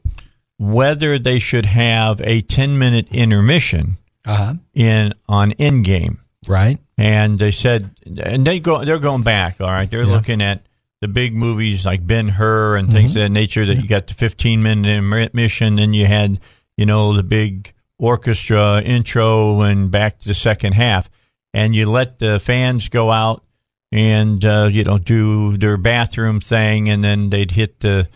whether 0.58 1.18
they 1.18 1.38
should 1.38 1.66
have 1.66 2.20
a 2.20 2.40
10 2.40 2.78
minute 2.78 3.08
intermission 3.10 3.98
Uh-huh. 4.24 4.54
in 4.74 5.14
on 5.28 5.52
Endgame. 5.52 6.18
Right? 6.48 6.78
And 6.96 7.38
they 7.38 7.50
said, 7.50 7.90
and 8.22 8.46
they 8.46 8.58
go, 8.60 8.84
they're 8.84 8.98
going 8.98 9.22
back. 9.22 9.60
All 9.60 9.68
right, 9.70 9.90
they're 9.90 10.04
Yeah. 10.04 10.12
looking 10.12 10.40
at 10.42 10.62
the 11.00 11.08
big 11.08 11.34
movies 11.34 11.86
like 11.86 12.06
Ben 12.06 12.28
Hur 12.28 12.76
and 12.76 12.90
things 12.90 13.12
Mm-hmm. 13.12 13.18
of 13.18 13.24
that 13.24 13.30
nature. 13.30 13.66
That 13.66 13.76
you 13.76 13.88
got 13.88 14.06
the 14.06 14.14
fifteen 14.14 14.62
minute 14.62 14.86
intermission, 14.86 15.76
then 15.76 15.94
you 15.94 16.06
had, 16.06 16.40
you 16.76 16.86
know, 16.86 17.14
the 17.14 17.22
big 17.22 17.72
orchestra 17.98 18.80
intro 18.82 19.60
and 19.62 19.90
back 19.90 20.18
to 20.20 20.28
the 20.28 20.34
second 20.34 20.72
half, 20.74 21.08
and 21.52 21.74
you 21.74 21.90
let 21.90 22.18
the 22.18 22.38
fans 22.38 22.88
go 22.88 23.10
out 23.10 23.44
and 23.90 24.44
uh, 24.44 24.68
you 24.70 24.84
know 24.84 24.98
do 24.98 25.56
their 25.56 25.76
bathroom 25.76 26.40
thing, 26.40 26.88
and 26.88 27.02
then 27.04 27.30
they'd 27.30 27.50
hit 27.50 27.80
the 27.80 28.08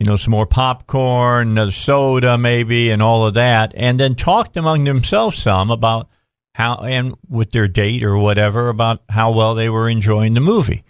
you 0.00 0.06
know, 0.06 0.14
some 0.14 0.30
more 0.30 0.46
popcorn, 0.46 1.48
another 1.48 1.72
soda 1.72 2.38
maybe, 2.38 2.90
and 2.90 3.02
all 3.02 3.26
of 3.26 3.34
that, 3.34 3.72
and 3.76 3.98
then 3.98 4.14
talked 4.14 4.56
among 4.56 4.84
themselves 4.84 5.36
some 5.36 5.72
about 5.72 6.08
how, 6.54 6.76
and 6.76 7.16
with 7.28 7.50
their 7.50 7.66
date 7.66 8.04
or 8.04 8.16
whatever, 8.16 8.68
about 8.68 9.02
how 9.08 9.32
well 9.32 9.56
they 9.56 9.68
were 9.68 9.88
enjoying 9.90 10.34
the 10.34 10.40
movie. 10.40 10.84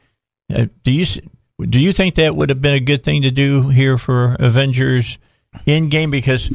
Uh, 0.53 0.67
do 0.83 0.93
you 0.93 1.07
do 1.61 1.81
you 1.81 1.93
think 1.93 2.15
that 2.15 2.37
would 2.37 2.51
have 2.51 2.63
been 2.63 2.75
a 2.75 2.81
good 2.81 3.03
thing 3.03 3.23
to 3.23 3.31
do 3.31 3.69
here 3.69 3.99
for 3.99 4.37
Avengers 4.39 5.19
Endgame? 5.67 6.11
Because 6.11 6.51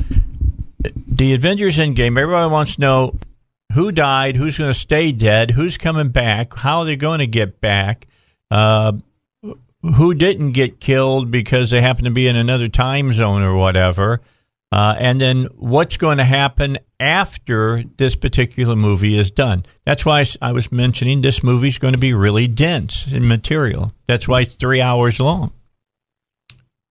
the 1.08 1.34
Avengers 1.34 1.77
Endgame, 1.77 2.17
everybody 2.19 2.51
wants 2.51 2.75
to 2.75 2.82
know 2.82 3.15
who 3.73 3.91
died, 3.91 4.36
who's 4.36 4.58
going 4.58 4.71
to 4.71 4.79
stay 4.79 5.12
dead, 5.12 5.51
who's 5.51 5.77
coming 5.77 6.10
back, 6.10 6.56
how 6.56 6.79
are 6.79 6.86
they 6.86 6.95
going 6.95 7.19
to 7.19 7.27
get 7.27 7.60
back. 7.60 8.08
Uh, 8.49 8.93
who 9.84 10.13
didn't 10.13 10.53
get 10.53 10.79
killed 10.79 11.29
because 11.29 11.69
they 11.69 11.82
happen 11.82 12.06
to 12.06 12.12
be 12.12 12.27
in 12.27 12.36
another 12.36 12.69
time 12.69 13.12
zone 13.12 13.41
or 13.41 13.56
whatever. 13.56 14.21
Uh, 14.73 14.95
and 14.97 15.21
then 15.21 15.43
what's 15.55 15.97
going 15.97 16.17
to 16.17 16.23
happen 16.23 16.79
after 16.99 17.83
this 17.97 18.15
particular 18.15 18.75
movie 18.75 19.19
is 19.19 19.29
done. 19.29 19.63
That's 19.86 20.03
why 20.03 20.25
I 20.41 20.51
was 20.51 20.71
mentioning 20.71 21.21
this 21.21 21.43
movie 21.43 21.67
is 21.67 21.77
going 21.77 21.91
to 21.91 21.99
be 21.99 22.15
really 22.15 22.47
dense 22.47 23.05
in 23.05 23.27
material. 23.27 23.91
That's 24.07 24.27
why 24.27 24.41
it's 24.41 24.55
three 24.55 24.81
hours 24.81 25.19
long. 25.19 25.53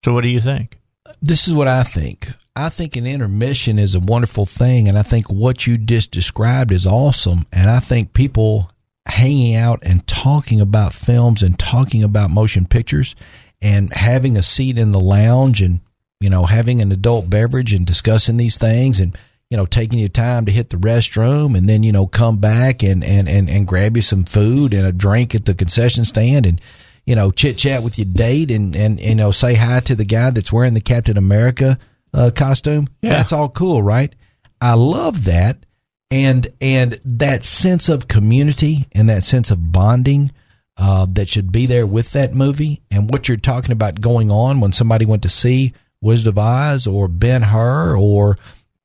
So, 0.05 0.15
what 0.15 0.21
do 0.21 0.29
you 0.29 0.39
think? 0.39 0.79
This 1.21 1.49
is 1.49 1.55
what 1.55 1.67
I 1.67 1.83
think. 1.83 2.29
I 2.55 2.69
think 2.69 2.95
an 2.95 3.05
intermission 3.05 3.81
is 3.81 3.97
a 3.97 4.01
wonderful 4.01 4.47
thing, 4.47 4.87
and 4.87 4.97
I 4.97 5.03
think 5.03 5.29
what 5.29 5.67
you 5.67 5.77
just 5.77 6.13
described 6.13 6.71
is 6.71 6.87
awesome. 6.87 7.47
And 7.53 7.69
I 7.69 7.81
think 7.81 8.13
people 8.13 8.71
hanging 9.07 9.57
out 9.57 9.81
and 9.83 10.07
talking 10.07 10.61
about 10.61 10.95
films 10.95 11.43
and 11.43 11.59
talking 11.59 12.05
about 12.05 12.31
motion 12.31 12.65
pictures 12.65 13.17
and 13.61 13.93
having 13.93 14.37
a 14.37 14.43
seat 14.45 14.79
in 14.79 14.93
the 14.93 15.01
lounge 15.01 15.61
and 15.61 15.81
you 16.23 16.31
know 16.31 16.45
having 16.47 16.81
an 16.81 16.93
adult 16.93 17.29
beverage 17.29 17.73
and 17.73 17.87
discussing 17.87 18.37
these 18.37 18.59
things 18.59 19.01
and 19.01 19.17
you 19.51 19.57
know 19.57 19.67
taking 19.67 19.99
your 19.99 20.09
time 20.09 20.47
to 20.47 20.53
hit 20.53 20.71
the 20.71 20.77
restroom 20.77 21.57
and 21.57 21.69
then 21.69 21.83
you 21.83 21.93
know 21.93 22.07
come 22.07 22.39
back 22.39 22.83
and 22.83 23.05
and 23.05 23.29
and, 23.29 23.51
and 23.51 23.67
grab 23.67 23.97
you 23.97 24.03
some 24.03 24.25
food 24.25 24.73
and 24.73 24.87
a 24.87 24.93
drink 24.93 25.35
at 25.35 25.45
the 25.45 25.55
concession 25.55 26.05
stand 26.05 26.47
and 26.47 26.61
you 27.05 27.15
know 27.15 27.31
chit 27.31 27.59
chat 27.59 27.83
with 27.83 27.99
your 27.99 28.07
date 28.07 28.51
and 28.51 28.75
and 28.77 29.01
you 29.01 29.15
know 29.15 29.31
say 29.31 29.55
hi 29.55 29.81
to 29.81 29.95
the 29.95 30.05
guy 30.05 30.31
that's 30.31 30.53
wearing 30.53 30.75
the 30.75 30.81
Captain 30.81 31.19
America 31.19 31.79
uh, 32.15 32.31
costume. 32.35 32.89
Yeah. 33.01 33.11
That's 33.11 33.33
all 33.33 33.49
cool, 33.49 33.83
right? 33.83 34.15
I 34.61 34.75
love 34.75 35.25
that 35.25 35.65
and 36.11 36.47
and 36.61 37.01
that 37.05 37.43
sense 37.45 37.89
of 37.89 38.09
community 38.09 38.87
and 38.93 39.09
that 39.11 39.25
sense 39.25 39.51
of 39.51 39.73
bonding 39.73 40.31
uh, 40.77 41.07
that 41.11 41.29
should 41.29 41.53
be 41.53 41.67
there 41.67 41.87
with 41.87 42.13
that 42.13 42.35
movie 42.35 42.83
and 42.91 43.11
what 43.11 43.29
you're 43.29 43.37
talking 43.37 43.73
about 43.73 44.01
going 44.01 44.31
on 44.31 44.61
when 44.61 44.73
somebody 44.73 45.05
went 45.05 45.23
to 45.23 45.29
see 45.29 45.73
Wizard 46.03 46.29
of 46.29 46.39
Oz 46.39 46.87
or 46.87 47.09
Ben 47.09 47.41
Hur 47.43 47.97
or 47.97 48.37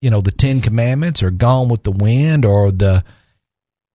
you 0.01 0.09
know 0.09 0.21
the 0.21 0.31
Ten 0.31 0.61
Commandments 0.61 1.21
or 1.23 1.31
Gone 1.31 1.67
with 1.67 1.83
the 1.83 1.91
Wind 1.91 2.45
or 2.45 2.71
the 2.71 3.03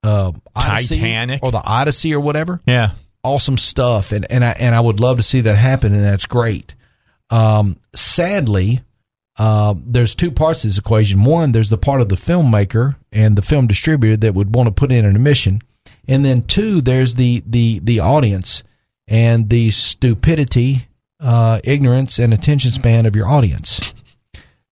uh, 0.02 0.32
Odyssey 0.54 0.96
Titanic. 0.96 1.42
or 1.42 1.50
the 1.52 1.62
Odyssey 1.62 2.12
or 2.14 2.20
whatever 2.20 2.60
Yeah. 2.66 2.90
awesome 3.24 3.56
stuff, 3.56 4.12
and 4.12 4.26
and 4.30 4.44
I 4.44 4.50
and 4.50 4.74
I 4.74 4.80
would 4.80 4.98
love 5.00 5.16
to 5.18 5.22
see 5.22 5.40
that 5.42 5.56
happen, 5.56 5.94
and 5.94 6.04
that's 6.04 6.26
great. 6.26 6.74
Um, 7.30 7.76
sadly, 7.94 8.80
uh, 9.38 9.74
there's 9.78 10.14
two 10.14 10.30
parts 10.32 10.62
to 10.62 10.66
this 10.66 10.76
equation. 10.78 11.24
One, 11.24 11.52
there's 11.52 11.70
the 11.70 11.78
part 11.78 12.00
of 12.00 12.08
the 12.08 12.16
filmmaker 12.16 12.96
and 13.12 13.36
the 13.36 13.42
film 13.42 13.66
distributor 13.66 14.16
that 14.18 14.34
would 14.34 14.54
want 14.54 14.66
to 14.66 14.72
put 14.74 14.90
in 14.92 15.04
an 15.04 15.14
emission, 15.16 15.60
and 16.08 16.24
then 16.24 16.42
two, 16.42 16.80
there's 16.80 17.14
the 17.14 17.42
the 17.46 17.78
the 17.78 18.00
audience 18.00 18.64
and 19.08 19.48
the 19.50 19.70
stupidity, 19.70 20.88
uh, 21.22 21.60
ignorance, 21.64 22.18
and 22.18 22.34
attention 22.34 22.72
span 22.72 23.06
of 23.06 23.16
your 23.16 23.28
audience. 23.28 23.94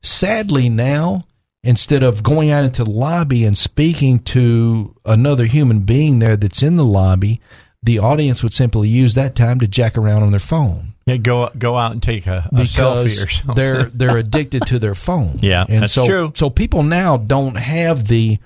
Sadly, 0.03 0.69
now 0.69 1.23
instead 1.63 2.03
of 2.03 2.23
going 2.23 2.51
out 2.51 2.65
into 2.65 2.85
the 2.85 2.91
lobby 2.91 3.45
and 3.45 3.57
speaking 3.57 4.19
to 4.19 4.95
another 5.05 5.45
human 5.47 5.81
being 5.81 6.19
there 6.19 6.37
that's 6.37 6.63
in 6.63 6.77
the 6.77 6.85
lobby, 6.85 7.41
the 7.83 7.99
audience 7.99 8.43
would 8.43 8.55
simply 8.55 8.89
use 8.89 9.15
that 9.15 9.35
time 9.35 9.59
to 9.61 9.67
jack 9.67 9.97
around 9.99 10.23
on 10.23 10.31
their 10.31 10.41
phone 10.41 10.95
Yeah, 11.07 11.17
go 11.19 11.51
go 11.57 11.77
out 11.77 11.93
and 11.93 12.03
take 12.03 12.27
a, 12.27 12.49
a 12.53 12.55
selfie 12.61 13.01
or 13.01 13.05
because 13.05 13.33
something. 13.37 13.55
they're 13.55 13.85
they're 13.95 14.17
addicted 14.19 14.67
to 14.67 14.79
their 14.79 14.95
phone. 14.95 15.37
Yeah, 15.41 15.65
and 15.69 15.83
that's 15.83 15.93
so 15.93 16.07
true. 16.07 16.33
so 16.35 16.51
people 16.51 16.83
now 16.83 17.17
don't 17.17 17.57
have 17.57 18.09
the 18.09 18.39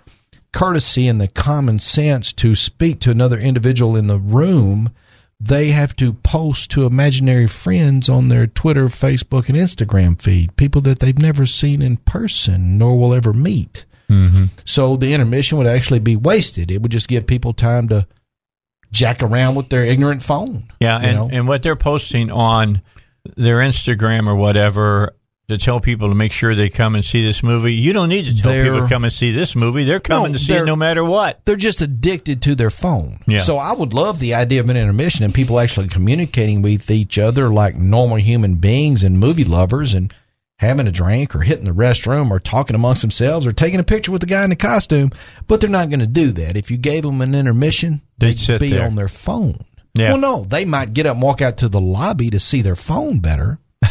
courtesy 0.52 1.08
and 1.08 1.20
the 1.20 1.28
common 1.28 1.78
sense 1.80 2.32
to 2.34 2.54
speak 2.54 3.00
to 3.00 3.10
another 3.10 3.38
individual 3.38 3.96
in 3.96 4.06
the 4.06 4.18
room. 4.18 4.90
They 5.40 5.68
have 5.68 5.94
to 5.96 6.12
post 6.12 6.70
to 6.72 6.86
imaginary 6.86 7.46
friends 7.46 8.08
on 8.08 8.28
their 8.28 8.46
Twitter, 8.46 8.86
Facebook, 8.86 9.48
and 9.48 9.58
Instagram 9.58 10.20
feed, 10.20 10.56
people 10.56 10.80
that 10.82 11.00
they've 11.00 11.18
never 11.18 11.44
seen 11.44 11.82
in 11.82 11.98
person 11.98 12.78
nor 12.78 12.98
will 12.98 13.14
ever 13.14 13.32
meet. 13.32 13.84
Mm-hmm. 14.08 14.44
So 14.64 14.96
the 14.96 15.12
intermission 15.12 15.58
would 15.58 15.66
actually 15.66 15.98
be 15.98 16.16
wasted. 16.16 16.70
It 16.70 16.82
would 16.82 16.92
just 16.92 17.08
give 17.08 17.26
people 17.26 17.52
time 17.52 17.88
to 17.88 18.06
jack 18.92 19.22
around 19.22 19.56
with 19.56 19.68
their 19.70 19.84
ignorant 19.84 20.22
phone. 20.22 20.72
Yeah, 20.80 20.98
and, 20.98 21.16
know? 21.16 21.28
and 21.30 21.48
what 21.48 21.62
they're 21.62 21.76
posting 21.76 22.30
on 22.30 22.80
their 23.36 23.58
Instagram 23.58 24.28
or 24.28 24.36
whatever 24.36 25.14
to 25.48 25.58
tell 25.58 25.78
people 25.78 26.08
to 26.08 26.14
make 26.14 26.32
sure 26.32 26.54
they 26.54 26.70
come 26.70 26.94
and 26.94 27.04
see 27.04 27.22
this 27.24 27.42
movie. 27.42 27.74
You 27.74 27.92
don't 27.92 28.08
need 28.08 28.24
to 28.26 28.34
tell 28.42 28.50
They're- 28.50 28.64
people 28.64 28.80
to 28.80 28.88
come 28.88 29.04
and 29.04 29.12
see 29.12 29.30
this 29.30 29.54
movie. 29.54 29.84
They're 29.84 30.00
coming 30.00 30.32
No, 30.32 30.38
to 30.38 30.42
see 30.44 30.54
it 30.54 30.64
no 30.64 30.74
matter 30.76 31.04
what. 31.04 31.40
they're 31.44 31.56
just 31.56 31.82
addicted 31.82 32.40
to 32.42 32.54
their 32.54 32.70
phone. 32.70 33.20
Yeah. 33.26 33.40
So 33.42 33.58
I 33.58 33.72
would 33.72 33.92
love 33.92 34.20
the 34.20 34.34
idea 34.34 34.60
of 34.60 34.70
an 34.70 34.76
intermission 34.76 35.24
and 35.24 35.34
people 35.34 35.60
actually 35.60 35.88
communicating 35.88 36.62
with 36.62 36.90
each 36.90 37.18
other 37.18 37.48
like 37.50 37.74
normal 37.76 38.16
human 38.16 38.56
beings 38.56 39.02
and 39.04 39.18
movie 39.18 39.44
lovers 39.44 39.92
and 39.92 40.12
having 40.60 40.86
a 40.86 40.92
drink 40.92 41.34
or 41.36 41.40
hitting 41.42 41.64
the 41.66 41.72
restroom 41.72 42.30
or 42.30 42.40
talking 42.40 42.74
amongst 42.76 43.02
themselves 43.02 43.46
or 43.46 43.52
taking 43.52 43.80
a 43.80 43.84
picture 43.84 44.12
with 44.12 44.20
the 44.22 44.26
guy 44.26 44.44
in 44.44 44.50
the 44.50 44.56
costume. 44.56 45.10
But 45.46 45.60
they're 45.60 45.68
not 45.68 45.90
going 45.90 46.00
to 46.00 46.06
do 46.06 46.32
that. 46.32 46.56
If 46.56 46.70
you 46.70 46.78
gave 46.78 47.02
them 47.02 47.20
an 47.20 47.34
intermission, 47.34 48.00
They'd 48.16 48.36
they'd, 48.38 48.60
be 48.60 48.70
there. 48.70 48.86
on 48.86 48.94
their 48.94 49.08
phone. 49.08 49.58
Yeah. 49.94 50.12
Well, 50.12 50.20
no, 50.20 50.44
they 50.44 50.64
might 50.64 50.94
get 50.94 51.04
up 51.06 51.14
and 51.16 51.22
walk 51.22 51.42
out 51.42 51.58
to 51.58 51.68
the 51.68 51.80
lobby 51.82 52.30
to 52.30 52.40
see 52.40 52.62
their 52.62 52.76
phone 52.76 53.18
better. 53.18 53.58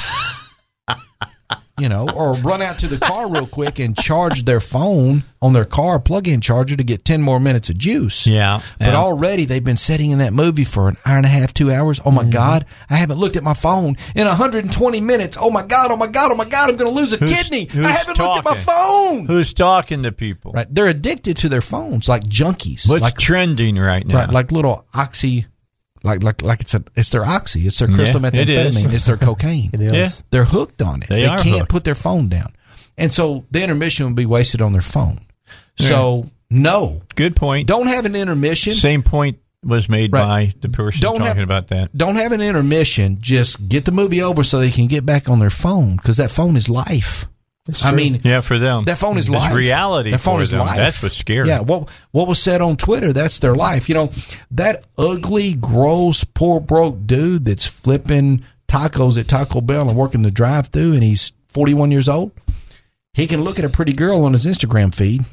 you 1.79 1.89
know, 1.89 2.07
or 2.09 2.33
run 2.35 2.61
out 2.61 2.79
to 2.79 2.87
the 2.87 2.97
car 2.99 3.27
real 3.27 3.47
quick 3.47 3.79
and 3.79 3.97
charge 3.97 4.43
their 4.45 4.59
phone 4.59 5.23
on 5.41 5.53
their 5.53 5.65
car 5.65 5.99
plug-in 5.99 6.39
charger 6.39 6.75
to 6.75 6.83
get 6.83 7.03
ten 7.03 7.21
more 7.21 7.39
minutes 7.39 7.69
of 7.69 7.77
juice. 7.77 8.27
Yeah, 8.27 8.61
But 8.79 8.89
yeah. 8.89 8.95
already 8.95 9.45
they've 9.45 9.63
been 9.63 9.77
sitting 9.77 10.11
in 10.11 10.19
that 10.19 10.33
movie 10.33 10.63
for 10.65 10.87
an 10.87 10.97
hour 11.05 11.17
and 11.17 11.25
a 11.25 11.29
half, 11.29 11.53
two 11.53 11.71
hours. 11.71 11.99
Oh 11.99 12.03
Mm-hmm. 12.11 12.15
my 12.15 12.23
God, 12.25 12.65
I 12.89 12.97
haven't 12.97 13.17
looked 13.17 13.35
at 13.37 13.43
my 13.43 13.53
phone 13.55 13.97
in 14.15 14.27
120 14.27 15.01
minutes. 15.01 15.35
Oh 15.39 15.49
my 15.49 15.63
God, 15.63 15.89
oh 15.91 15.97
my 15.97 16.07
God, 16.07 16.31
oh 16.31 16.35
my 16.35 16.45
God, 16.45 16.69
I'm 16.69 16.75
going 16.75 16.89
to 16.89 16.95
lose 16.95 17.11
a 17.13 17.17
Who's- 17.17 17.35
kidney. 17.41 17.65
who's 17.65 17.85
I 17.85 17.89
haven't 17.91 18.19
looked 18.19 18.37
at 18.37 18.45
my 18.45 18.55
phone. 18.57 19.25
Who's 19.25 19.53
talking 19.53 20.03
to 20.03 20.11
people? 20.11 20.51
Right, 20.53 20.67
they're 20.73 20.87
addicted 20.87 21.37
to 21.37 21.49
their 21.49 21.61
phones 21.61 22.07
like 22.07 22.23
junkies. 22.25 22.87
What's 22.87 23.01
like 23.01 23.17
trending 23.17 23.77
right 23.77 24.05
now? 24.05 24.15
right, 24.17 24.29
like 24.29 24.51
little 24.51 24.85
oxy, 24.93 25.47
like 26.03 26.21
like 26.23 26.41
like 26.41 26.61
it's 26.61 26.73
a 26.73 26.83
it's 26.95 27.09
their 27.09 27.25
oxy, 27.25 27.65
it's 27.67 27.79
their 27.79 27.87
crystal 27.87 28.21
Yeah, 28.21 28.29
it 28.33 28.49
is. 28.49 28.75
methamphetamine, 28.75 28.93
it's 28.93 29.05
their 29.05 29.17
cocaine. 29.17 29.69
It 29.73 29.81
is. 29.81 30.23
They're 30.29 30.43
hooked 30.45 30.81
on 30.81 31.01
it. 31.03 31.09
They 31.09 31.21
They, 31.21 31.25
are 31.27 31.37
can't 31.37 31.59
hooked. 31.59 31.69
put 31.71 31.83
their 31.83 31.95
phone 31.95 32.29
down, 32.29 32.53
and 32.97 33.13
so 33.13 33.45
the 33.51 33.63
intermission 33.63 34.05
would 34.07 34.15
be 34.15 34.25
wasted 34.25 34.61
on 34.61 34.71
their 34.73 34.81
phone. 34.81 35.19
So 35.79 36.29
no, 36.49 37.01
Good 37.15 37.35
point. 37.35 37.67
don't 37.67 37.87
have 37.87 38.05
an 38.05 38.15
intermission. 38.15 38.73
Same 38.73 39.01
point 39.01 39.39
was 39.63 39.87
made 39.89 40.11
Right. 40.11 40.51
by 40.53 40.53
the 40.61 40.69
person 40.69 41.01
Don't 41.01 41.19
talking 41.19 41.27
have- 41.27 41.37
about 41.39 41.69
that. 41.69 41.95
Don't 41.97 42.17
have 42.17 42.31
an 42.33 42.41
intermission. 42.41 43.17
Just 43.21 43.67
get 43.69 43.85
the 43.85 43.91
movie 43.91 44.21
over 44.21 44.43
so 44.43 44.59
they 44.59 44.71
can 44.71 44.87
get 44.87 45.05
back 45.05 45.29
on 45.29 45.39
their 45.39 45.49
phone 45.49 45.95
because 45.95 46.17
that 46.17 46.31
phone 46.31 46.57
is 46.57 46.69
life. 46.69 47.25
It's 47.67 47.85
I 47.85 47.89
true. 47.89 47.97
mean, 47.97 48.21
Yeah, 48.25 48.41
for 48.41 48.59
them. 48.59 48.83
that 48.85 48.97
phone 48.97 49.17
is 49.17 49.27
it's 49.29 49.35
life. 49.35 49.53
reality 49.53 50.11
That 50.11 50.19
phone 50.19 50.39
for 50.39 50.41
is 50.43 50.51
them. 50.51 50.59
life. 50.59 50.75
That's 50.75 51.01
what's 51.01 51.15
scary. 51.17 51.47
Yeah. 51.47 51.59
What 51.61 51.89
what 52.11 52.27
was 52.27 52.39
said 52.41 52.61
on 52.61 52.75
Twitter? 52.75 53.13
That's 53.13 53.39
their 53.39 53.55
life. 53.55 53.87
You 53.87 53.95
know, 53.95 54.11
that 54.51 54.83
ugly, 54.97 55.53
gross, 55.53 56.23
poor 56.25 56.59
broke 56.59 57.05
dude 57.07 57.45
that's 57.45 57.65
flipping 57.65 58.43
tacos 58.67 59.17
at 59.17 59.27
Taco 59.29 59.61
Bell 59.61 59.87
and 59.87 59.97
working 59.97 60.23
the 60.23 60.31
drive-through, 60.31 60.93
and 60.93 61.03
he's 61.03 61.31
41 61.49 61.91
years 61.91 62.09
old. 62.09 62.31
He 63.13 63.27
can 63.27 63.43
look 63.43 63.59
at 63.59 63.65
a 63.65 63.69
pretty 63.69 63.93
girl 63.93 64.25
on 64.25 64.33
his 64.33 64.45
Instagram 64.45 64.93
feed. 64.93 65.23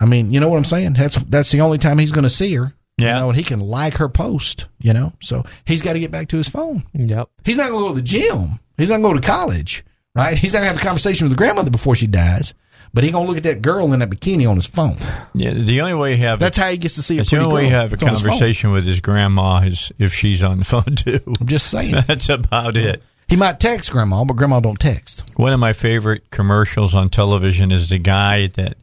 I 0.00 0.04
mean, 0.06 0.30
you 0.30 0.38
know 0.40 0.48
what 0.48 0.56
I'm 0.58 0.64
saying? 0.64 0.92
That's 0.94 1.16
that's 1.24 1.50
the 1.50 1.60
only 1.60 1.76
time 1.78 1.98
he's 1.98 2.12
going 2.12 2.22
to 2.22 2.30
see 2.30 2.54
her. 2.54 2.72
Yeah. 2.96 3.14
You 3.16 3.20
know, 3.20 3.28
and 3.30 3.36
he 3.38 3.44
can 3.44 3.60
like 3.60 3.94
her 3.98 4.08
post. 4.08 4.66
You 4.78 4.92
know, 4.94 5.12
so 5.20 5.44
he's 5.66 5.82
got 5.82 5.92
to 5.94 6.00
get 6.00 6.10
back 6.12 6.28
to 6.28 6.36
his 6.38 6.48
phone. 6.48 6.84
Yep. 6.94 7.28
He's 7.44 7.56
not 7.56 7.68
going 7.70 7.82
to 7.82 7.88
go 7.90 7.94
to 7.94 8.00
the 8.00 8.06
gym. 8.06 8.58
He's 8.76 8.88
not 8.90 9.00
going 9.00 9.16
to 9.16 9.20
go 9.20 9.20
to 9.20 9.26
college, 9.26 9.84
right? 10.18 10.36
He's 10.36 10.52
not 10.52 10.60
going 10.60 10.68
to 10.68 10.74
have 10.74 10.82
a 10.82 10.84
conversation 10.84 11.24
with 11.26 11.32
the 11.32 11.36
grandmother 11.36 11.70
before 11.70 11.96
she 11.96 12.06
dies. 12.06 12.54
But 12.94 13.04
he's 13.04 13.12
going 13.12 13.26
to 13.26 13.28
look 13.28 13.36
at 13.36 13.42
that 13.42 13.60
girl 13.60 13.92
in 13.92 14.00
that 14.00 14.08
bikini 14.08 14.48
on 14.48 14.56
his 14.56 14.66
phone. 14.66 14.96
Yeah, 15.34 15.52
the 15.52 15.82
only 15.82 15.92
way 15.94 16.12
you 16.12 16.22
have 16.26 16.40
That's 16.40 16.56
how 16.56 16.68
he 16.70 16.78
gets 16.78 16.94
to 16.94 17.02
see 17.02 17.16
a 17.16 17.18
that's 17.18 17.30
the 17.30 17.36
only 17.36 17.54
way 17.54 17.64
you 17.66 17.74
have 17.74 17.92
a 17.92 17.98
conversation 17.98 18.72
with 18.72 18.86
his 18.86 19.00
grandma 19.00 19.60
is 19.60 19.92
if 19.98 20.14
she's 20.14 20.42
on 20.42 20.58
the 20.58 20.64
phone 20.64 20.84
too. 20.96 21.20
I'm 21.38 21.46
just 21.46 21.70
saying. 21.70 21.94
That's 22.06 22.30
about 22.30 22.78
it. 22.78 23.02
he 23.28 23.36
might 23.36 23.60
text 23.60 23.92
grandma, 23.92 24.24
but 24.24 24.38
grandma 24.38 24.60
don't 24.60 24.80
text. 24.80 25.30
One 25.36 25.52
of 25.52 25.60
my 25.60 25.74
favorite 25.74 26.30
commercials 26.30 26.94
on 26.94 27.10
television 27.10 27.70
is 27.72 27.90
the 27.90 27.98
guy 27.98 28.46
that 28.54 28.78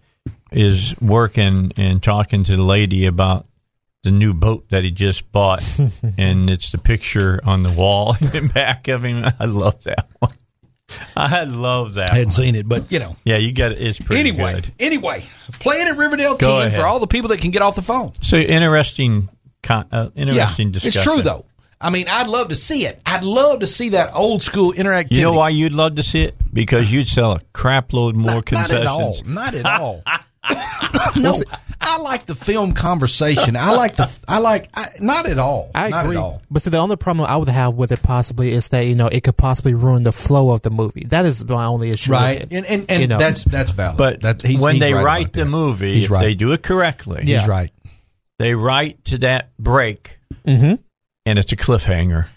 is 0.52 0.96
working 1.02 1.72
and 1.76 2.02
talking 2.02 2.44
to 2.44 2.56
the 2.56 2.62
lady 2.64 3.08
about 3.08 3.48
the 4.04 4.12
new 4.12 4.36
boat 4.36 4.70
that 4.70 4.84
he 4.84 4.92
just 4.92 5.32
bought, 5.32 5.64
and 6.18 6.52
it's 6.52 6.72
the 6.72 6.78
picture 6.78 7.42
on 7.44 7.64
the 7.64 7.72
wall 7.72 8.16
in 8.22 8.28
the 8.28 8.52
back 8.54 8.88
of 8.88 9.04
him. 9.04 9.26
I 9.40 9.46
love 9.46 9.82
that 9.86 10.08
one. 10.20 10.32
I 11.16 11.44
love 11.46 11.96
that. 11.96 12.12
I 12.12 12.16
hadn't 12.16 12.28
one. 12.28 12.32
seen 12.34 12.56
it, 12.56 12.68
but 12.68 12.92
you 12.92 13.00
know. 13.00 13.16
Yeah, 13.26 13.38
you 13.38 13.54
got 13.54 13.72
it. 13.72 13.82
It's 13.82 14.00
pretty 14.00 14.30
Anyway, 14.30 14.54
good. 14.56 14.72
anyway, 14.80 15.24
playing 15.60 15.88
at 15.88 15.98
Riverdale 15.98 16.36
Go 16.38 16.60
King 16.60 16.68
ahead. 16.68 16.80
for 16.80 16.86
all 16.86 17.00
the 17.00 17.08
people 17.08 17.30
that 17.30 17.40
can 17.42 17.52
get 17.52 17.62
off 17.62 17.76
the 17.76 17.82
phone. 17.82 18.14
So 18.22 18.38
interesting, 18.38 19.30
con- 19.64 19.88
uh, 19.92 20.10
interesting 20.16 20.68
yeah, 20.68 20.74
discussion. 20.74 20.88
it's 21.00 21.04
true 21.04 21.22
though. 21.22 21.46
I 21.82 21.90
mean, 21.90 22.08
I'd 22.10 22.28
love 22.28 22.50
to 22.50 22.56
see 22.56 22.86
it. 22.86 23.02
I'd 23.06 23.24
love 23.24 23.60
to 23.60 23.68
see 23.68 23.90
that 23.90 24.12
old 24.16 24.42
school 24.42 24.72
interactivity. 24.74 25.12
You 25.12 25.22
know 25.24 25.34
why 25.34 25.50
you'd 25.50 25.74
love 25.74 25.96
to 25.96 26.04
see 26.04 26.22
it? 26.24 26.36
Because 26.54 26.92
you'd 26.92 27.08
sell 27.08 27.34
a 27.34 27.40
crap 27.54 27.92
load 27.92 28.16
more 28.16 28.26
Not, 28.28 28.36
not 28.36 28.46
concessions. 28.46 28.80
at 28.82 28.88
all. 28.88 29.18
Not 29.26 29.54
at 29.54 29.66
all. 29.66 30.04
no, 31.16 31.34
I 31.82 31.98
like 32.02 32.26
the 32.26 32.36
film 32.36 32.74
conversation. 32.74 33.56
I 33.56 33.72
like 33.72 33.96
the. 33.96 34.10
I 34.28 34.40
like. 34.40 34.70
I, 34.74 34.90
not 35.00 35.26
at 35.28 35.38
all. 35.38 35.72
I 35.76 35.90
not 35.90 36.06
agree. 36.06 36.18
at 36.18 36.22
all. 36.22 36.42
But 36.50 36.62
see, 36.62 36.70
the 36.70 36.78
only 36.78 36.96
problem 36.96 37.28
I 37.30 37.38
would 37.38 37.50
have 37.50 37.76
with 37.76 37.92
it 37.92 38.02
possibly 38.04 38.52
is 38.52 38.70
that 38.70 38.86
you 38.86 38.96
know 38.96 39.08
it 39.08 39.24
could 39.24 39.38
possibly 39.38 39.74
ruin 39.74 40.04
the 40.04 40.12
flow 40.12 40.52
of 40.54 40.62
the 40.62 40.70
movie. 40.70 41.06
That 41.10 41.26
is 41.26 41.44
my 41.46 41.66
only 41.66 41.90
issue. 41.92 42.12
with 42.12 42.20
Right, 42.20 42.42
it. 42.42 42.48
and 42.52 42.66
and, 42.66 42.86
and 42.90 43.02
You 43.02 43.08
know. 43.08 43.18
that's 43.18 43.44
that's 43.44 43.72
valid. 43.72 43.98
But 43.98 44.22
that, 44.22 44.42
he's, 44.42 44.60
when 44.60 44.76
he's 44.76 44.82
they 44.82 44.94
right 44.94 45.04
write 45.04 45.34
the 45.34 45.44
that. 45.44 45.50
movie, 45.50 45.94
he's 45.94 46.06
if 46.06 46.12
right. 46.12 46.22
they 46.22 46.36
do 46.36 46.52
it 46.54 46.64
correctly, 46.64 47.22
he's 47.22 47.30
Yeah. 47.30 47.48
right. 47.48 47.72
they 48.40 48.54
write 48.56 49.04
to 49.06 49.18
that 49.20 49.56
break, 49.58 50.18
Mhm. 50.46 50.80
and 51.26 51.40
it's 51.40 51.52
a 51.52 51.56
cliffhanger, 51.56 52.28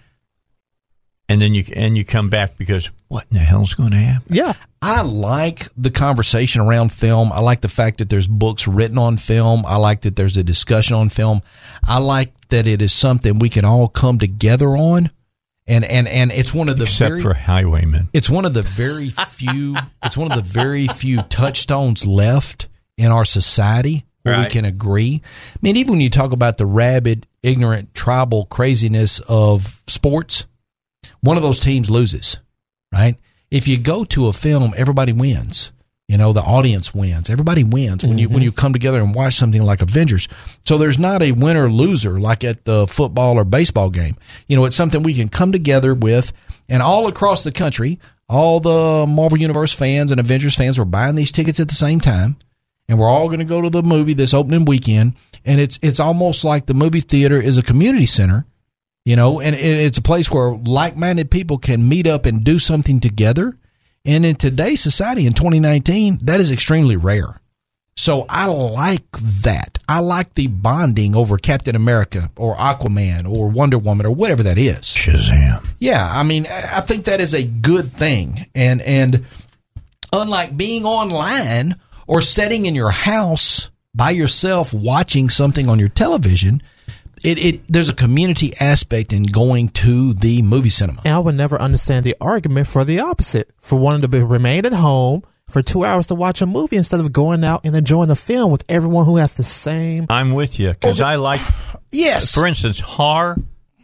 and 1.29 1.41
then 1.41 1.55
you 1.55 1.65
and 1.75 1.97
you 1.97 2.05
come 2.05 2.31
back 2.31 2.57
because 2.57 2.91
what 3.09 3.27
in 3.31 3.37
the 3.37 3.43
hell's 3.43 3.75
going 3.75 3.91
to 3.91 3.97
happen? 3.97 4.35
Yeah. 4.35 4.55
I 4.81 5.03
like 5.03 5.69
the 5.77 5.91
conversation 5.91 6.61
around 6.61 6.93
film. 6.93 7.33
I 7.33 7.41
like 7.41 7.61
the 7.61 7.69
fact 7.69 7.99
that 7.99 8.09
there's 8.09 8.29
books 8.29 8.69
written 8.69 8.97
on 8.97 9.17
film. 9.17 9.65
I 9.67 9.77
like 9.77 10.03
that 10.03 10.15
there's 10.15 10.37
a 10.37 10.45
discussion 10.45 10.95
on 10.97 11.09
film. 11.09 11.43
I 11.83 11.99
like 11.99 12.33
that 12.49 12.67
it 12.67 12.81
is 12.81 12.93
something 12.93 13.39
we 13.39 13.49
can 13.49 13.65
all 13.65 13.89
come 13.89 14.19
together 14.19 14.77
on. 14.77 15.11
And 15.67 15.85
and 15.85 16.09
and 16.09 16.33
it's 16.33 16.55
one 16.55 16.69
of 16.71 16.79
the 16.79 16.85
Except 16.85 17.11
very, 17.11 17.23
for 17.23 17.35
Highwaymen. 17.35 18.09
it's 18.15 18.31
one 18.31 18.47
of 18.47 18.55
the 18.55 18.63
very 18.63 19.11
few 19.11 19.77
it's 20.03 20.17
one 20.17 20.31
of 20.33 20.37
the 20.37 20.49
very 20.49 20.87
few 20.89 21.21
touchstones 21.23 22.07
left 22.07 22.69
in 22.97 23.13
our 23.13 23.27
society 23.27 24.07
where 24.23 24.41
we 24.41 24.47
can 24.47 24.65
agree. 24.65 25.23
I 25.25 25.59
mean, 25.63 25.77
even 25.77 25.93
when 25.93 26.01
you 26.01 26.11
talk 26.11 26.33
about 26.33 26.59
the 26.59 26.67
rabid, 26.67 27.27
ignorant, 27.43 27.95
tribal 27.95 28.45
craziness 28.47 29.21
of 29.29 29.83
sports, 29.87 30.45
one 31.21 31.37
of 31.37 31.43
those 31.43 31.61
teams 31.61 31.91
loses, 31.91 32.39
right? 32.93 33.17
If 33.51 33.67
you 33.69 33.79
go 33.79 34.05
to 34.05 34.29
a 34.29 34.33
film, 34.33 34.75
everybody 34.77 35.13
wins. 35.13 35.73
You 36.07 36.17
know, 36.17 36.33
the 36.33 36.41
audience 36.41 36.95
wins. 36.95 37.29
Everybody 37.29 37.65
wins 37.65 38.03
when 38.03 38.17
you 38.17 38.29
when 38.29 38.39
mm-hmm. 38.39 38.45
you 38.45 38.53
come 38.53 38.73
together 38.73 38.99
and 38.99 39.15
watch 39.15 39.35
something 39.35 39.63
like 39.63 39.83
Avengers. 39.83 40.27
So 40.65 40.79
there's 40.79 40.99
not 40.99 41.21
a 41.21 41.33
winner 41.33 41.71
loser 41.71 42.19
like 42.19 42.45
at 42.45 42.65
the 42.65 42.87
football 42.87 43.39
or 43.39 43.45
baseball 43.45 43.91
game. 43.91 44.17
You 44.47 44.57
know, 44.57 44.65
it's 44.65 44.77
something 44.77 45.03
we 45.03 45.13
can 45.13 45.29
come 45.29 45.53
together 45.53 45.95
with, 45.95 46.33
and 46.67 46.83
all 46.83 47.09
across 47.09 47.45
the 47.45 47.53
country, 47.53 48.01
all 48.27 48.59
the 48.59 49.07
Marvel 49.07 49.39
Universe 49.39 49.75
fans 49.75 50.11
and 50.11 50.19
Avengers 50.19 50.55
fans 50.55 50.79
were 50.79 50.87
buying 50.87 51.15
these 51.15 51.33
tickets 51.33 51.61
at 51.61 51.69
the 51.69 51.75
same 51.75 52.01
time 52.01 52.37
and 52.89 52.99
we're 52.99 53.09
all 53.09 53.27
going 53.27 53.39
to 53.39 53.45
go 53.45 53.61
to 53.61 53.71
the 53.71 53.83
movie 53.83 54.15
this 54.15 54.35
opening 54.35 54.65
weekend 54.65 55.15
and 55.45 55.61
it's 55.61 55.79
it's 55.83 56.01
almost 56.01 56.45
like 56.45 56.67
the 56.67 56.75
movie 56.75 57.01
theater 57.01 57.41
is 57.41 57.59
a 57.59 57.63
community 57.63 58.07
center 58.07 58.47
you 59.09 59.17
know 59.17 59.41
and 59.41 59.55
it's 59.55 59.97
a 59.97 60.03
place 60.03 60.31
where 60.31 60.51
like-minded 60.51 61.31
people 61.31 61.57
can 61.57 61.89
meet 61.89 62.07
up 62.07 62.27
and 62.27 62.45
do 62.45 62.59
something 62.59 63.01
together. 63.01 63.57
And 64.05 64.27
in 64.27 64.37
today's 64.37 64.83
society 64.83 65.27
in 65.27 65.33
2019 65.33 66.19
that 66.25 66.41
is 66.41 66.51
extremely 66.51 66.97
rare. 66.97 67.41
So 67.97 68.27
i 68.29 68.45
like 68.47 69.11
that. 69.43 69.79
I 69.89 70.01
like 70.01 70.35
the 70.35 70.49
bonding 70.49 71.17
over 71.17 71.39
captain 71.39 71.75
america 71.75 72.31
or 72.37 72.55
aquaman 72.57 73.27
or 73.27 73.49
wonder 73.49 73.79
woman 73.79 74.05
or 74.05 74.11
whatever 74.11 74.43
that 74.43 74.59
is. 74.59 74.81
Shazam. 74.81 75.65
yeah, 75.79 76.07
I 76.07 76.23
mean, 76.23 76.47
I 76.47 76.83
think 76.83 77.07
that 77.07 77.21
is 77.21 77.33
a 77.33 77.45
good 77.45 77.95
thing, 77.95 78.45
and 78.55 78.83
and 78.83 79.25
unlike 80.13 80.55
being 80.55 80.85
online 80.85 81.81
or 82.07 82.21
sitting 82.21 82.67
in 82.67 82.75
your 82.75 82.91
house 82.91 83.71
by 83.95 84.11
yourself 84.11 84.75
watching 84.75 85.31
something 85.31 85.67
on 85.71 85.79
your 85.79 85.89
television, 85.89 86.63
it, 87.25 87.39
it 87.39 87.61
there's 87.69 87.89
a 87.89 87.95
community 87.95 88.55
aspect 88.59 89.13
in 89.13 89.23
going 89.25 89.69
to 89.69 90.13
the 90.15 90.43
movie 90.43 90.71
cinema. 90.71 91.03
And 91.05 91.15
I 91.15 91.19
would 91.19 91.35
never 91.35 91.61
understand 91.61 92.05
the 92.05 92.17
argument 92.21 92.67
for 92.67 92.85
the 92.85 93.01
opposite, 93.01 93.51
for 93.61 93.79
wanting 93.79 94.03
to 94.03 94.09
be, 94.09 94.21
remain 94.21 94.67
at 94.67 94.73
home 94.73 95.23
for 95.49 95.63
two 95.63 95.85
hours 95.85 96.09
to 96.09 96.15
watch 96.15 96.43
a 96.43 96.47
movie 96.47 96.77
instead 96.77 97.01
of 97.01 97.13
going 97.13 97.43
out 97.43 97.63
and 97.65 97.75
enjoying 97.75 98.09
the 98.09 98.17
film 98.17 98.53
with 98.53 98.65
everyone 98.69 99.07
who 99.07 99.17
has 99.17 99.35
the 99.35 99.45
same. 99.45 100.07
I'm 100.09 100.35
with 100.35 100.59
you 100.59 100.71
because 100.71 101.01
I 101.01 101.17
like, 101.17 101.41
Yes, 101.93 102.35
for 102.35 102.47
instance, 102.47 102.81
horror. 102.81 103.39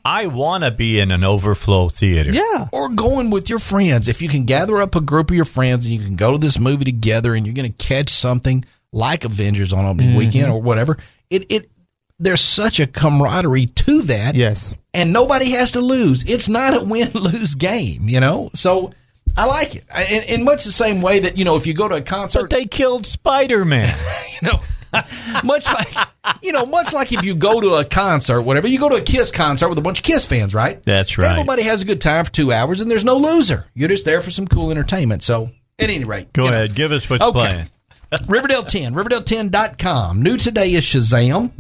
I 0.07 0.27
want 0.27 0.65
to 0.65 0.71
be 0.71 1.01
in 1.01 1.11
an 1.11 1.25
overflow 1.25 1.89
theater. 1.89 2.31
Yeah. 2.31 2.69
or 2.73 2.91
going 2.91 3.31
with 3.31 3.49
your 3.49 3.59
friends. 3.59 4.07
If 4.07 4.21
you 4.21 4.29
can 4.29 4.45
gather 4.45 4.83
up 4.83 4.97
a 4.97 5.01
group 5.01 5.31
of 5.31 5.37
your 5.37 5.47
friends 5.47 5.87
and 5.87 5.95
you 5.95 6.01
can 6.01 6.17
go 6.17 6.33
to 6.33 6.39
this 6.39 6.59
movie 6.59 6.85
together 6.85 7.35
and 7.35 7.47
you're 7.47 7.55
going 7.55 7.73
to 7.73 7.85
catch 7.85 8.11
something 8.11 8.67
like 8.93 9.25
Avengers 9.25 9.73
on 9.73 9.87
opening 9.87 10.11
mm-hmm. 10.11 10.19
weekend 10.19 10.53
or 10.53 10.61
whatever, 10.61 10.99
it 11.31 11.51
it 11.51 11.71
there's 12.19 12.41
such 12.41 12.81
a 12.81 12.87
camaraderie 12.87 13.67
to 13.67 14.03
that. 14.03 14.35
Yes. 14.37 14.77
and 14.93 15.13
nobody 15.13 15.51
has 15.53 15.73
to 15.73 15.81
lose. 15.81 16.25
It's 16.27 16.49
not 16.49 16.75
a 16.81 16.85
win 16.85 17.11
lose 17.15 17.55
game, 17.55 18.09
you 18.09 18.21
know. 18.21 18.51
So 18.55 18.93
I 19.37 19.47
like 19.47 19.75
it 19.77 19.85
I- 19.93 20.05
in, 20.05 20.23
in 20.25 20.45
much 20.45 20.65
the 20.65 20.73
same 20.73 21.03
way 21.03 21.19
that 21.21 21.37
you 21.37 21.45
know 21.45 21.57
if 21.57 21.67
you 21.67 21.75
go 21.75 21.89
to 21.89 21.97
a 21.97 22.03
concert. 22.03 22.43
But 22.43 22.51
they 22.51 22.67
killed 22.67 23.07
Spider 23.07 23.65
Man. 23.65 23.95
you 24.43 24.49
know. 24.49 24.61
much 25.43 25.67
like 25.67 25.93
you 26.41 26.53
know, 26.53 26.65
much 26.67 26.93
like 26.93 27.11
if 27.13 27.25
you 27.25 27.35
go 27.35 27.61
to 27.61 27.75
a 27.75 27.85
concert, 27.85 28.43
whatever 28.43 28.69
you 28.69 28.79
go 28.79 28.89
to 28.89 28.95
a 28.95 29.01
Kiss 29.01 29.33
concert 29.33 29.69
with 29.69 29.77
a 29.77 29.83
bunch 29.83 29.99
of 29.99 30.05
Kiss 30.05 30.25
fans, 30.25 30.55
right? 30.55 30.81
That's 30.85 31.19
right. 31.19 31.33
Everybody 31.33 31.65
has 31.65 31.83
a 31.83 31.85
good 31.85 32.01
time 32.01 32.25
for 32.25 32.31
two 32.31 32.53
hours, 32.53 32.81
and 32.81 32.89
there's 32.89 33.03
no 33.05 33.17
loser. 33.17 33.67
You're 33.75 33.89
just 33.89 34.05
there 34.05 34.21
for 34.21 34.31
some 34.31 34.47
cool 34.47 34.71
entertainment. 34.71 35.25
So, 35.25 35.51
at 35.81 35.91
any 35.91 36.05
rate, 36.05 36.33
Go 36.33 36.45
you 36.45 36.51
know. 36.51 36.57
ahead, 36.59 36.77
give 36.77 36.93
us 36.93 37.11
what's 37.11 37.25
Okay. 37.25 37.49
playing. 37.49 37.69
Riverdale 38.29 38.63
10, 38.63 38.95
Riverdale10.com. 38.95 40.23
New 40.23 40.37
today 40.37 40.73
is 40.75 40.85
Shazam, 40.85 41.51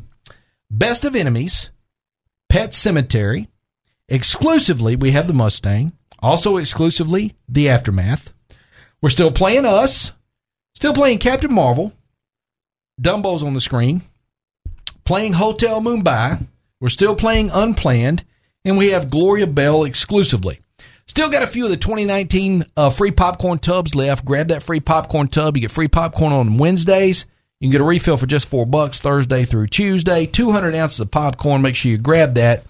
Best 0.76 1.04
of 1.04 1.14
Enemies, 1.14 1.70
Pet 2.48 2.70
Sematary. 2.70 3.46
Exclusively, 4.08 4.96
we 4.96 5.12
have 5.12 5.28
the 5.28 5.32
Mustang. 5.32 5.92
Also, 6.18 6.56
exclusively, 6.56 7.36
the 7.48 7.68
Aftermath. 7.68 8.32
We're 9.00 9.10
still 9.10 9.30
playing 9.30 9.66
us. 9.66 10.10
Still 10.74 10.92
playing 10.92 11.18
Captain 11.18 11.54
Marvel. 11.54 11.92
Dumbo's 13.00 13.44
on 13.44 13.54
the 13.54 13.60
screen. 13.60 14.02
Playing 15.04 15.34
Hotel 15.34 15.80
Mumbai. 15.80 16.44
We're 16.80 16.88
still 16.88 17.14
playing 17.14 17.50
Unplanned. 17.52 18.24
And 18.64 18.76
we 18.76 18.90
have 18.90 19.10
Gloria 19.10 19.46
Bell 19.46 19.84
exclusively. 19.84 20.58
Still 21.06 21.30
got 21.30 21.44
a 21.44 21.46
few 21.46 21.66
of 21.66 21.70
the 21.70 21.76
2019 21.76 22.64
uh, 22.76 22.90
free 22.90 23.12
popcorn 23.12 23.58
tubs 23.60 23.94
left. 23.94 24.24
Grab 24.24 24.48
that 24.48 24.64
free 24.64 24.80
popcorn 24.80 25.28
tub. 25.28 25.56
You 25.56 25.60
get 25.60 25.70
free 25.70 25.86
popcorn 25.86 26.32
on 26.32 26.58
Wednesdays. 26.58 27.26
You 27.64 27.68
can 27.68 27.72
get 27.72 27.80
a 27.80 27.84
refill 27.84 28.18
for 28.18 28.26
just 28.26 28.46
four 28.46 28.66
bucks 28.66 29.00
Thursday 29.00 29.46
through 29.46 29.68
Tuesday. 29.68 30.26
200 30.26 30.74
ounces 30.74 31.00
of 31.00 31.10
popcorn. 31.10 31.62
Make 31.62 31.76
sure 31.76 31.90
you 31.90 31.96
grab 31.96 32.34
that. 32.34 32.62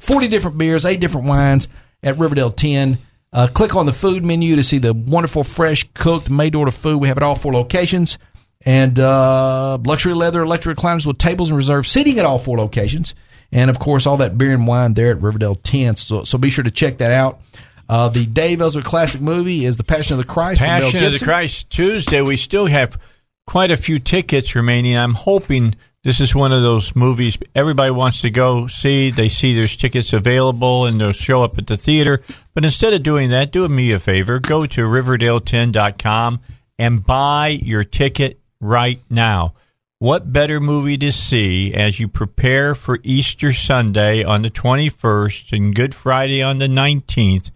40 0.00 0.26
different 0.26 0.58
beers, 0.58 0.84
eight 0.84 0.98
different 0.98 1.28
wines 1.28 1.68
at 2.02 2.18
Riverdale 2.18 2.50
10. 2.50 2.98
Uh, 3.32 3.46
click 3.46 3.76
on 3.76 3.86
the 3.86 3.92
food 3.92 4.24
menu 4.24 4.56
to 4.56 4.64
see 4.64 4.78
the 4.78 4.92
wonderful, 4.92 5.44
fresh, 5.44 5.88
cooked, 5.94 6.28
made 6.28 6.56
order 6.56 6.72
food. 6.72 6.98
We 6.98 7.06
have 7.06 7.16
it 7.16 7.22
all 7.22 7.36
four 7.36 7.52
locations. 7.52 8.18
And 8.62 8.98
uh, 8.98 9.78
luxury 9.86 10.14
leather 10.14 10.42
electric 10.42 10.76
recliners 10.76 11.06
with 11.06 11.18
tables 11.18 11.50
and 11.50 11.56
reserved 11.56 11.86
seating 11.86 12.18
at 12.18 12.24
all 12.24 12.40
four 12.40 12.58
locations. 12.58 13.14
And 13.52 13.70
of 13.70 13.78
course, 13.78 14.04
all 14.04 14.16
that 14.16 14.36
beer 14.36 14.52
and 14.52 14.66
wine 14.66 14.94
there 14.94 15.12
at 15.12 15.22
Riverdale 15.22 15.54
10. 15.54 15.94
So, 15.94 16.24
so 16.24 16.38
be 16.38 16.50
sure 16.50 16.64
to 16.64 16.72
check 16.72 16.98
that 16.98 17.12
out. 17.12 17.40
Uh, 17.88 18.08
the 18.08 18.26
Dave 18.26 18.60
Elswick 18.60 18.84
classic 18.84 19.20
movie 19.20 19.64
is 19.64 19.76
The 19.76 19.84
Passion 19.84 20.14
of 20.14 20.18
the 20.18 20.32
Christ. 20.32 20.60
Passion 20.60 21.04
of 21.04 21.12
the 21.12 21.24
Christ 21.24 21.70
Tuesday. 21.70 22.20
We 22.20 22.34
still 22.34 22.66
have 22.66 22.98
quite 23.46 23.70
a 23.70 23.76
few 23.76 23.98
tickets 23.98 24.54
remaining. 24.54 24.96
I'm 24.96 25.14
hoping 25.14 25.74
this 26.02 26.20
is 26.20 26.34
one 26.34 26.52
of 26.52 26.62
those 26.62 26.96
movies 26.96 27.36
everybody 27.54 27.90
wants 27.90 28.22
to 28.22 28.30
go 28.30 28.66
see. 28.66 29.10
They 29.10 29.28
see 29.28 29.54
there's 29.54 29.76
tickets 29.76 30.12
available 30.12 30.86
and 30.86 31.00
they'll 31.00 31.12
show 31.12 31.44
up 31.44 31.58
at 31.58 31.66
the 31.66 31.76
theater. 31.76 32.22
But 32.54 32.64
instead 32.64 32.94
of 32.94 33.02
doing 33.02 33.30
that, 33.30 33.52
do 33.52 33.68
me 33.68 33.92
a 33.92 34.00
favor. 34.00 34.38
Go 34.38 34.66
to 34.66 34.80
riverdale10.com 34.82 36.40
and 36.78 37.04
buy 37.04 37.48
your 37.48 37.84
ticket 37.84 38.40
right 38.60 39.00
now. 39.10 39.54
What 39.98 40.32
better 40.32 40.60
movie 40.60 40.96
to 40.96 41.12
see 41.12 41.74
as 41.74 42.00
you 42.00 42.08
prepare 42.08 42.74
for 42.74 43.00
Easter 43.02 43.52
Sunday 43.52 44.24
on 44.24 44.40
the 44.40 44.48
21st 44.48 45.52
and 45.52 45.74
Good 45.74 45.94
Friday 45.94 46.42
on 46.42 46.56
the 46.56 46.66
19th 46.68 47.50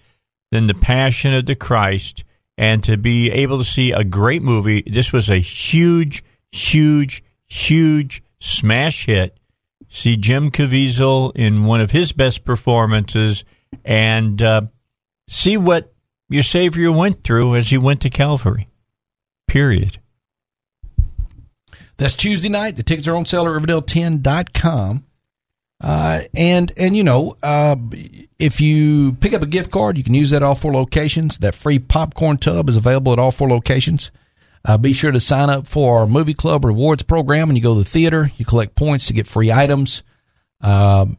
than 0.51 0.67
The 0.67 0.75
Passion 0.75 1.33
of 1.33 1.47
the 1.47 1.55
Christ? 1.55 2.23
And 2.57 2.85
to 2.85 2.97
be 2.97 3.31
able 3.31 3.59
to 3.59 3.65
see 3.65 3.93
a 3.93 4.05
great 4.05 4.43
movie, 4.43 4.83
this 4.87 5.13
was 5.13 5.29
a 5.29 5.39
huge, 5.39 6.23
huge, 6.53 7.23
huge 7.47 8.23
smash 8.39 9.07
hit. 9.07 9.37
See 9.89 10.17
Jim 10.17 10.51
Caviezel 10.51 11.33
in 11.35 11.65
one 11.65 11.81
of 11.81 11.91
his 11.91 12.13
best 12.13 12.45
performances 12.45 13.45
and 13.85 14.41
uh, 14.41 14.63
see 15.29 15.57
what 15.57 15.93
your 16.29 16.43
Savior 16.43 16.91
went 16.93 17.23
through 17.23 17.57
as 17.57 17.71
he 17.71 17.79
went 17.79 18.01
to 18.03 18.11
Calvary. 18.11 18.69
Period. 19.47 19.99
That's 21.97 22.17
Tuesday 22.17 22.49
night. 22.49 22.77
The 22.77 22.83
tickets 22.83 23.07
are 23.07 23.15
on 23.15 23.27
sale 23.27 23.47
at 23.47 23.63
Riverdale10.com. 23.63 25.05
Uh, 25.85 26.23
and, 26.33 26.73
and, 26.79 26.97
you 26.97 27.05
know, 27.05 27.37
uh, 27.43 27.77
if 28.39 28.59
you 28.59 29.13
pick 29.21 29.35
up 29.35 29.43
a 29.43 29.47
gift 29.47 29.71
card, 29.71 29.99
you 29.99 30.03
can 30.03 30.15
use 30.15 30.31
that 30.31 30.37
at 30.37 30.43
all 30.43 30.55
four 30.55 30.73
locations. 30.73 31.37
That 31.39 31.55
free 31.55 31.79
popcorn 31.79 32.39
tub 32.39 32.71
is 32.71 32.79
available 32.79 33.13
at 33.13 33.19
all 33.19 33.31
four 33.31 33.51
locations. 33.51 34.11
Uh, 34.65 34.79
be 34.79 34.95
sure 34.95 35.13
to 35.13 35.21
sign 35.21 35.51
up 35.51 35.67
for 35.67 35.99
our 35.99 36.07
movie 36.07 36.33
club 36.33 36.65
rewards 36.65 37.03
program. 37.03 37.49
When 37.49 37.57
you 37.57 37.63
go 37.63 37.75
to 37.75 37.81
the 37.81 37.85
theater, 37.85 38.31
you 38.39 38.47
collect 38.47 38.77
points 38.77 39.09
to 39.09 39.13
get 39.13 39.27
free 39.27 39.53
items. 39.53 40.03
Um, 40.63 41.19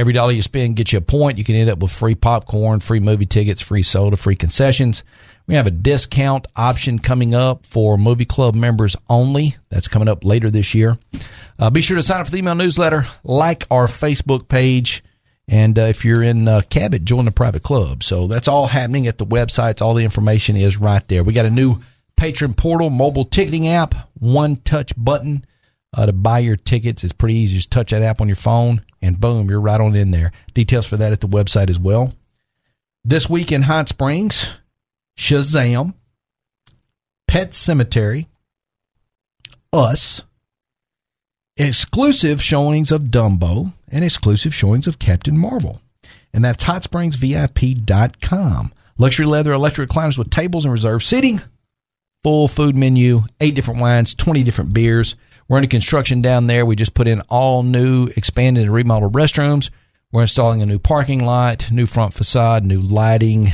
every 0.00 0.14
dollar 0.14 0.32
you 0.32 0.42
spend 0.42 0.76
gets 0.76 0.92
you 0.92 0.98
a 0.98 1.02
point. 1.02 1.36
You 1.36 1.44
can 1.44 1.56
end 1.56 1.68
up 1.68 1.78
with 1.80 1.92
free 1.92 2.14
popcorn, 2.14 2.80
free 2.80 3.00
movie 3.00 3.26
tickets, 3.26 3.60
free 3.60 3.82
soda, 3.82 4.16
free 4.16 4.34
concessions. 4.34 5.04
We 5.46 5.56
have 5.56 5.66
a 5.66 5.70
discount 5.70 6.48
option 6.56 6.98
coming 6.98 7.34
up 7.34 7.66
for 7.66 7.98
movie 7.98 8.24
club 8.24 8.54
members 8.54 8.96
only. 9.10 9.56
That's 9.68 9.88
coming 9.88 10.08
up 10.08 10.24
later 10.24 10.48
this 10.48 10.74
year. 10.74 10.96
Uh, 11.58 11.68
be 11.68 11.82
sure 11.82 11.96
to 11.96 12.02
sign 12.02 12.20
up 12.20 12.26
for 12.26 12.32
the 12.32 12.38
email 12.38 12.54
newsletter, 12.54 13.06
like 13.24 13.66
our 13.70 13.86
Facebook 13.86 14.48
page, 14.48 15.04
and 15.46 15.78
uh, 15.78 15.82
if 15.82 16.04
you're 16.04 16.22
in 16.22 16.48
uh, 16.48 16.62
Cabot, 16.70 17.04
join 17.04 17.26
the 17.26 17.32
private 17.32 17.62
club. 17.62 18.02
So 18.02 18.26
that's 18.26 18.48
all 18.48 18.68
happening 18.68 19.06
at 19.06 19.18
the 19.18 19.26
websites. 19.26 19.82
All 19.82 19.94
the 19.94 20.04
information 20.04 20.56
is 20.56 20.78
right 20.78 21.06
there. 21.08 21.24
We 21.24 21.34
got 21.34 21.44
a 21.44 21.50
new 21.50 21.80
patron 22.16 22.54
portal, 22.54 22.88
mobile 22.88 23.24
ticketing 23.26 23.68
app, 23.68 23.94
one 24.14 24.56
touch 24.56 24.94
button 24.96 25.44
uh, 25.94 26.06
to 26.06 26.12
buy 26.12 26.38
your 26.38 26.56
tickets. 26.56 27.04
It's 27.04 27.12
pretty 27.12 27.36
easy. 27.36 27.56
Just 27.56 27.70
touch 27.70 27.90
that 27.90 28.02
app 28.02 28.20
on 28.20 28.28
your 28.28 28.36
phone, 28.36 28.84
and 29.02 29.20
boom, 29.20 29.50
you're 29.50 29.60
right 29.60 29.80
on 29.80 29.96
in 29.96 30.10
there. 30.10 30.32
Details 30.54 30.86
for 30.86 30.96
that 30.96 31.12
at 31.12 31.20
the 31.20 31.28
website 31.28 31.70
as 31.70 31.78
well. 31.78 32.12
This 33.04 33.30
week 33.30 33.52
in 33.52 33.62
Hot 33.62 33.88
Springs, 33.88 34.50
Shazam, 35.18 35.94
Pet 37.26 37.50
Sematary, 37.50 38.26
Us, 39.72 40.22
exclusive 41.56 42.42
showings 42.42 42.92
of 42.92 43.04
Dumbo, 43.04 43.72
and 43.88 44.04
exclusive 44.04 44.54
showings 44.54 44.86
of 44.86 44.98
Captain 44.98 45.38
Marvel. 45.38 45.80
And 46.32 46.44
that's 46.44 46.62
hotspringsvip.com. 46.64 48.72
Luxury 48.98 49.26
leather 49.26 49.52
electric 49.52 49.88
recliners 49.88 50.18
with 50.18 50.30
tables 50.30 50.64
and 50.64 50.72
reserved 50.72 51.04
seating, 51.04 51.40
full 52.22 52.46
food 52.48 52.76
menu, 52.76 53.22
eight 53.40 53.54
different 53.54 53.80
wines, 53.80 54.14
20 54.14 54.42
different 54.42 54.74
beers. 54.74 55.14
We're 55.50 55.56
under 55.56 55.68
construction 55.68 56.22
down 56.22 56.46
there. 56.46 56.64
We 56.64 56.76
just 56.76 56.94
put 56.94 57.08
in 57.08 57.22
all 57.22 57.64
new, 57.64 58.06
expanded, 58.14 58.66
and 58.66 58.72
remodeled 58.72 59.14
restrooms. 59.14 59.68
We're 60.12 60.22
installing 60.22 60.62
a 60.62 60.66
new 60.66 60.78
parking 60.78 61.24
lot, 61.24 61.72
new 61.72 61.86
front 61.86 62.14
facade, 62.14 62.64
new 62.64 62.80
lighting, 62.80 63.48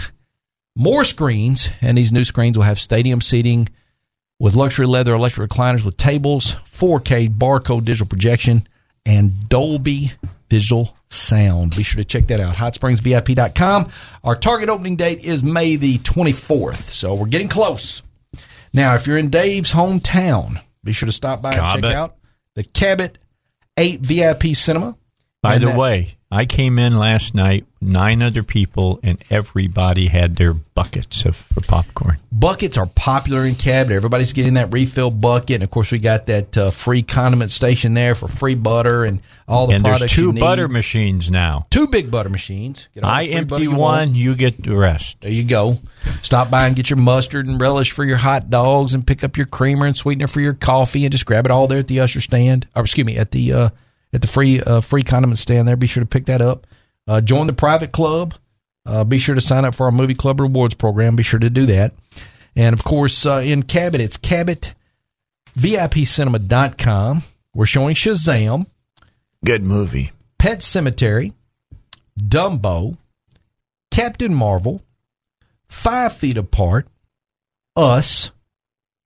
more 0.76 1.06
screens, 1.06 1.70
and 1.80 1.96
these 1.96 2.12
new 2.12 2.24
screens 2.24 2.58
will 2.58 2.64
have 2.64 2.78
stadium 2.78 3.22
seating 3.22 3.70
with 4.38 4.54
luxury 4.54 4.86
leather 4.86 5.14
electric 5.14 5.50
recliners 5.50 5.86
with 5.86 5.96
tables, 5.96 6.56
4K 6.70 7.30
Barco 7.30 7.82
digital 7.82 8.06
projection, 8.06 8.68
and 9.06 9.48
Dolby 9.48 10.12
digital 10.50 10.94
sound. 11.08 11.74
Be 11.76 11.82
sure 11.82 12.02
to 12.02 12.04
check 12.04 12.26
that 12.26 12.40
out. 12.40 12.56
HotSpringsVIP.com. 12.56 13.90
Our 14.22 14.36
target 14.36 14.68
opening 14.68 14.96
date 14.96 15.24
is 15.24 15.42
May 15.42 15.76
the 15.76 15.96
24th, 16.00 16.90
so 16.90 17.14
we're 17.14 17.24
getting 17.24 17.48
close. 17.48 18.02
Now, 18.74 18.96
if 18.96 19.06
you're 19.06 19.16
in 19.16 19.30
Dave's 19.30 19.72
hometown, 19.72 20.60
be 20.86 20.92
sure 20.92 21.06
to 21.06 21.12
stop 21.12 21.42
by 21.42 21.52
and 21.52 21.82
check 21.82 21.94
out 21.94 22.16
the 22.54 22.64
Cabot 22.64 23.18
8 23.76 24.00
VIP 24.00 24.54
Cinema. 24.54 24.96
By 25.42 25.54
And 25.54 25.62
the 25.62 25.66
that- 25.68 25.76
way, 25.78 26.16
I 26.30 26.44
came 26.46 26.78
in 26.78 26.94
last 26.96 27.34
night, 27.34 27.66
nine 27.86 28.22
other 28.22 28.42
people, 28.42 29.00
and 29.02 29.22
everybody 29.30 30.08
had 30.08 30.36
their 30.36 30.52
buckets 30.52 31.24
of 31.24 31.36
for 31.36 31.60
popcorn. 31.62 32.18
buckets 32.30 32.76
are 32.76 32.86
popular 32.86 33.44
in 33.46 33.54
Cabot. 33.54 33.92
Everybody's 33.92 34.32
getting 34.32 34.54
that 34.54 34.72
refill 34.72 35.10
bucket, 35.10 35.56
and 35.56 35.64
of 35.64 35.70
course, 35.70 35.90
we 35.90 35.98
got 35.98 36.26
that 36.26 36.58
uh, 36.58 36.70
free 36.70 37.02
condiment 37.02 37.50
station 37.50 37.94
there 37.94 38.14
for 38.14 38.28
free 38.28 38.54
butter 38.54 39.04
and 39.04 39.22
all 39.48 39.68
the 39.68 39.74
and 39.76 39.84
there's 39.84 40.10
two 40.10 40.32
butter 40.32 40.68
machines 40.68 41.30
now. 41.30 41.66
two 41.70 41.86
big 41.86 42.10
butter 42.10 42.28
machines. 42.28 42.88
I 43.02 43.24
empty 43.26 43.62
you 43.62 43.70
one, 43.70 43.78
want. 43.78 44.10
you 44.14 44.34
get 44.34 44.62
the 44.62 44.76
rest. 44.76 45.20
There 45.20 45.30
you 45.30 45.44
go. 45.44 45.78
Stop 46.22 46.50
by 46.50 46.66
and 46.66 46.76
get 46.76 46.90
your 46.90 46.98
mustard 46.98 47.46
and 47.46 47.60
relish 47.60 47.92
for 47.92 48.04
your 48.04 48.16
hot 48.16 48.50
dogs, 48.50 48.92
and 48.92 49.06
pick 49.06 49.22
up 49.22 49.36
your 49.36 49.46
creamer 49.46 49.86
and 49.86 49.96
sweetener 49.96 50.26
for 50.26 50.40
your 50.40 50.54
coffee, 50.54 51.04
and 51.04 51.12
just 51.12 51.26
grab 51.26 51.46
it 51.46 51.50
all 51.50 51.66
there 51.68 51.78
at 51.78 51.88
the 51.88 52.00
usher 52.00 52.20
stand. 52.20 52.66
Or 52.74 52.82
excuse 52.82 53.06
me, 53.06 53.16
at 53.16 53.30
the 53.30 53.52
uh, 53.52 53.68
at 54.12 54.20
the 54.22 54.28
free 54.28 54.60
uh, 54.60 54.80
free 54.80 55.02
condiment 55.02 55.38
stand 55.38 55.68
there. 55.68 55.76
Be 55.76 55.86
sure 55.86 56.02
to 56.02 56.08
pick 56.08 56.26
that 56.26 56.42
up. 56.42 56.66
Uh, 57.06 57.20
join 57.20 57.46
the 57.46 57.52
private 57.52 57.92
club. 57.92 58.34
Uh, 58.84 59.04
be 59.04 59.18
sure 59.18 59.34
to 59.34 59.40
sign 59.40 59.64
up 59.64 59.74
for 59.74 59.86
our 59.86 59.92
movie 59.92 60.14
club 60.14 60.40
rewards 60.40 60.74
program. 60.74 61.16
Be 61.16 61.22
sure 61.22 61.40
to 61.40 61.50
do 61.50 61.66
that. 61.66 61.92
And 62.54 62.72
of 62.72 62.84
course, 62.84 63.26
uh, 63.26 63.42
in 63.44 63.62
Cabot, 63.62 64.00
it's 64.00 64.16
Cabot 64.16 64.74
VIPcinema.com. 65.58 67.22
We're 67.54 67.66
showing 67.66 67.94
Shazam, 67.94 68.66
Good 69.44 69.62
movie. 69.62 70.12
Pet 70.38 70.58
Sematary, 70.60 71.32
Dumbo, 72.18 72.96
Captain 73.90 74.34
Marvel, 74.34 74.82
Five 75.68 76.14
Feet 76.14 76.36
Apart, 76.36 76.86
Us, 77.74 78.30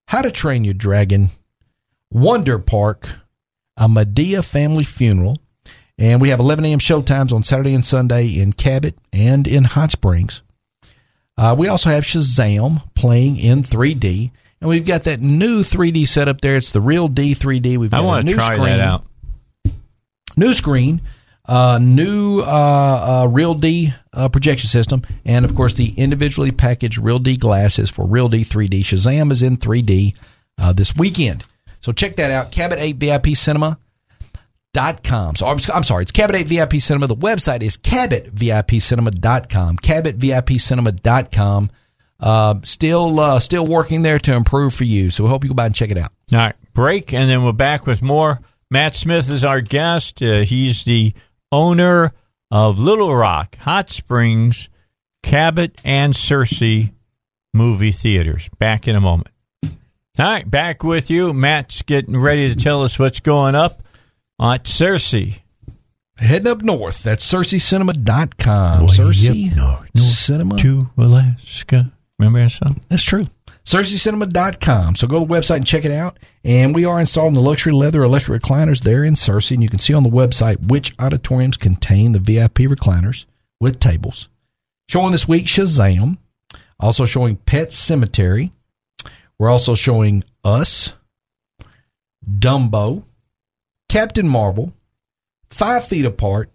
How 0.08 0.22
to 0.22 0.30
Train 0.30 0.64
Your 0.64 0.74
Dragon, 0.74 1.28
Wonder 2.10 2.58
Park, 2.58 3.08
a 3.76 3.88
Madea 3.88 4.44
family 4.44 4.84
funeral, 4.84 5.38
and 6.00 6.20
we 6.20 6.30
have 6.30 6.40
11 6.40 6.64
a.m. 6.64 6.78
showtimes 6.80 7.32
on 7.32 7.44
Saturday 7.44 7.74
and 7.74 7.84
Sunday 7.86 8.26
in 8.40 8.52
Cabot 8.54 8.96
and 9.12 9.46
in 9.46 9.64
Hot 9.64 9.90
Springs. 9.92 10.42
Uh, 11.36 11.54
we 11.56 11.68
also 11.68 11.90
have 11.90 12.04
Shazam 12.04 12.82
playing 12.94 13.36
in 13.36 13.62
3D, 13.62 14.30
and 14.60 14.68
we've 14.68 14.84
got 14.86 15.04
that 15.04 15.20
new 15.20 15.60
3D 15.62 16.08
setup 16.08 16.40
there. 16.40 16.56
It's 16.56 16.72
the 16.72 16.80
Real 16.80 17.06
D 17.08 17.34
3D. 17.34 17.76
We've 17.76 17.90
got 17.90 18.00
I 18.00 18.04
a 18.04 18.06
want 18.06 18.24
new 18.24 18.32
to 18.32 18.36
try 18.38 18.56
screen 18.56 18.64
that 18.64 18.80
out. 18.80 19.04
new 20.36 20.52
screen, 20.54 21.00
uh, 21.46 21.78
new 21.80 22.40
uh, 22.40 22.44
uh, 23.24 23.28
Real 23.30 23.54
D 23.54 23.92
uh, 24.12 24.28
projection 24.28 24.68
system, 24.68 25.02
and 25.24 25.44
of 25.44 25.54
course 25.54 25.74
the 25.74 25.90
individually 25.96 26.50
packaged 26.50 26.98
Real 26.98 27.18
D 27.18 27.36
glasses 27.36 27.90
for 27.90 28.06
Real 28.06 28.28
D 28.28 28.42
3D. 28.42 28.80
Shazam 28.80 29.30
is 29.32 29.42
in 29.42 29.56
3D 29.58 30.14
uh, 30.58 30.72
this 30.72 30.94
weekend, 30.96 31.44
so 31.80 31.92
check 31.92 32.16
that 32.16 32.30
out. 32.30 32.52
Cabot 32.52 32.78
8 32.78 32.96
VIP 32.96 33.28
Cinema. 33.28 33.78
Dot 34.72 35.02
com. 35.02 35.34
So 35.34 35.46
I'm, 35.46 35.58
I'm 35.74 35.82
sorry, 35.82 36.02
it's 36.02 36.12
Cabot 36.12 36.36
8 36.36 36.46
VIP 36.46 36.74
Cinema. 36.74 37.08
The 37.08 37.16
website 37.16 37.62
is 37.62 37.76
cabotvipcinema.com. 37.76 39.76
Cabotvipcinema.com. 39.78 41.70
Uh, 42.20 42.54
still, 42.62 43.18
uh, 43.18 43.40
still 43.40 43.66
working 43.66 44.02
there 44.02 44.18
to 44.20 44.34
improve 44.34 44.74
for 44.74 44.84
you. 44.84 45.10
So 45.10 45.24
we 45.24 45.30
hope 45.30 45.42
you 45.42 45.48
go 45.48 45.54
by 45.54 45.66
and 45.66 45.74
check 45.74 45.90
it 45.90 45.98
out. 45.98 46.12
All 46.32 46.38
right, 46.38 46.54
break, 46.72 47.12
and 47.12 47.28
then 47.28 47.42
we're 47.42 47.52
back 47.52 47.86
with 47.86 48.00
more. 48.00 48.40
Matt 48.70 48.94
Smith 48.94 49.28
is 49.28 49.44
our 49.44 49.60
guest. 49.60 50.22
Uh, 50.22 50.42
he's 50.42 50.84
the 50.84 51.14
owner 51.50 52.12
of 52.52 52.78
Little 52.78 53.14
Rock, 53.14 53.56
Hot 53.58 53.90
Springs, 53.90 54.68
Cabot, 55.24 55.80
and 55.84 56.14
Searcy 56.14 56.92
movie 57.52 57.92
theaters. 57.92 58.48
Back 58.58 58.86
in 58.86 58.94
a 58.94 59.00
moment. 59.00 59.30
All 59.64 60.26
right, 60.26 60.48
back 60.48 60.84
with 60.84 61.10
you. 61.10 61.32
Matt's 61.32 61.82
getting 61.82 62.16
ready 62.16 62.48
to 62.48 62.54
tell 62.54 62.82
us 62.82 62.98
what's 62.98 63.20
going 63.20 63.54
up 63.54 63.82
at 64.40 64.64
Searcy. 64.64 65.40
Heading 66.18 66.48
up 66.48 66.62
north, 66.62 67.02
that's 67.02 67.26
SearcyCinema.com. 67.32 68.82
Way 68.82 68.86
Searcy 68.88 69.50
up 69.50 69.56
north, 69.56 69.90
north 69.94 70.06
Cinema. 70.06 70.58
to 70.58 70.90
Alaska. 70.98 71.92
Remember 72.18 72.40
that 72.40 72.50
song? 72.50 72.80
That's 72.88 73.02
true. 73.02 73.26
SearcyCinema.com. 73.64 74.96
So 74.96 75.06
go 75.06 75.20
to 75.20 75.26
the 75.26 75.32
website 75.32 75.56
and 75.56 75.66
check 75.66 75.84
it 75.84 75.92
out. 75.92 76.18
And 76.44 76.74
we 76.74 76.84
are 76.84 77.00
installing 77.00 77.34
the 77.34 77.40
luxury 77.40 77.72
leather 77.72 78.02
electric 78.02 78.42
recliners 78.42 78.82
there 78.82 79.04
in 79.04 79.14
Searcy. 79.14 79.52
And 79.52 79.62
you 79.62 79.68
can 79.68 79.78
see 79.78 79.94
on 79.94 80.02
the 80.02 80.10
website 80.10 80.68
which 80.68 80.94
auditoriums 80.98 81.56
contain 81.56 82.12
the 82.12 82.18
VIP 82.18 82.60
recliners 82.68 83.24
with 83.60 83.78
tables. 83.78 84.28
Showing 84.88 85.12
this 85.12 85.28
week 85.28 85.46
Shazam. 85.46 86.18
Also 86.78 87.04
showing 87.06 87.36
Pet 87.36 87.68
Sematary. 87.68 88.50
We're 89.38 89.50
also 89.50 89.74
showing 89.74 90.24
Us, 90.44 90.92
Dumbo, 92.28 93.04
Captain 93.90 94.28
Marvel, 94.28 94.72
Five 95.50 95.86
Feet 95.86 96.04
Apart, 96.04 96.50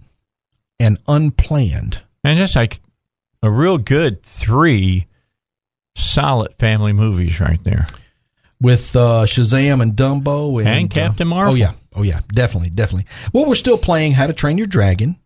and 0.79 0.97
Unplanned. 1.07 2.01
And 2.23 2.37
just 2.37 2.55
like 2.55 2.79
a 3.43 3.51
real 3.51 3.77
good 3.77 4.23
three 4.23 5.07
solid 5.95 6.55
family 6.59 6.93
movies 6.93 7.39
right 7.39 7.61
there. 7.63 7.87
with 8.61 8.95
uh, 8.95 9.25
Shazam 9.25 9.81
and 9.81 9.93
Dumbo 9.93 10.59
and, 10.59 10.67
And 10.67 10.89
Captain 10.89 11.27
uh, 11.27 11.29
Marvel. 11.29 11.53
oh 11.53 11.55
yeah, 11.55 11.73
oh 11.93 12.03
yeah, 12.03 12.21
definitely, 12.29 12.69
definitely. 12.69 13.05
Well, 13.33 13.45
we're 13.45 13.55
still 13.55 13.77
playing 13.77 14.13
How 14.13 14.27
to 14.27 14.33
Train 14.33 14.57
Your 14.57 14.67
Dragon. 14.67 15.17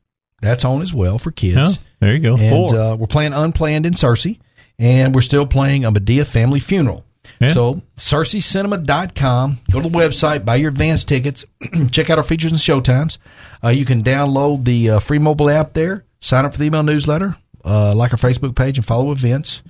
That's 0.42 0.66
on 0.66 0.82
as 0.82 0.94
well 0.94 1.20
for 1.20 1.32
kids. 1.32 1.58
Oh, 1.60 1.74
there 2.00 2.14
you 2.14 2.20
go. 2.20 2.38
and 2.38 2.74
uh, 2.74 2.96
we're 3.00 3.08
playing 3.08 3.34
Unplanned 3.34 3.86
in 3.86 3.94
Searcy, 3.94 4.40
and 4.80 5.14
we're 5.14 5.22
still 5.22 5.46
playing 5.46 5.86
a 5.86 5.92
Madea 5.92 6.26
Family 6.26 6.60
Funeral. 6.60 7.06
Yeah. 7.40 7.50
So, 7.50 7.82
SearcyCinema.com. 7.96 9.58
Go 9.72 9.82
to 9.82 9.90
the 9.90 9.98
website, 9.98 10.46
buy 10.46 10.56
your 10.56 10.70
advance 10.70 11.04
tickets, 11.04 11.46
check 11.92 12.10
out 12.10 12.18
our 12.18 12.24
features 12.24 12.52
and 12.52 12.60
showtimes. 12.60 13.18
Uh, 13.64 13.70
you 13.70 13.86
can 13.86 14.04
download 14.04 14.66
the 14.66 14.92
uh, 14.92 15.00
free 15.00 15.20
mobile 15.20 15.50
app 15.50 15.74
there, 15.74 16.06
sign 16.20 16.46
up 16.46 16.54
for 16.54 16.60
the 16.60 16.66
email 16.66 16.84
newsletter, 16.84 17.36
uh, 17.64 17.94
like 17.96 18.12
our 18.12 18.18
Facebook 18.18 18.56
page, 18.56 18.78
and 18.78 18.86
follow 18.86 19.12
events. 19.12 19.62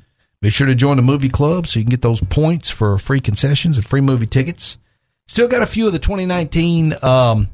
Be 0.42 0.50
sure 0.50 0.68
to 0.68 0.76
join 0.76 0.96
the 0.96 1.04
movie 1.04 1.30
club 1.30 1.68
so 1.68 1.80
you 1.80 1.86
can 1.86 1.90
get 1.90 2.02
those 2.02 2.22
points 2.22 2.70
for 2.70 2.98
free 2.98 3.20
concessions 3.20 3.78
and 3.78 3.86
free 3.86 4.02
movie 4.02 4.26
tickets. 4.26 4.78
Still 5.28 5.48
got 5.48 5.62
a 5.62 5.66
few 5.66 5.86
of 5.86 5.94
the 5.94 6.00
2019 6.00 6.96
um, 7.04 7.50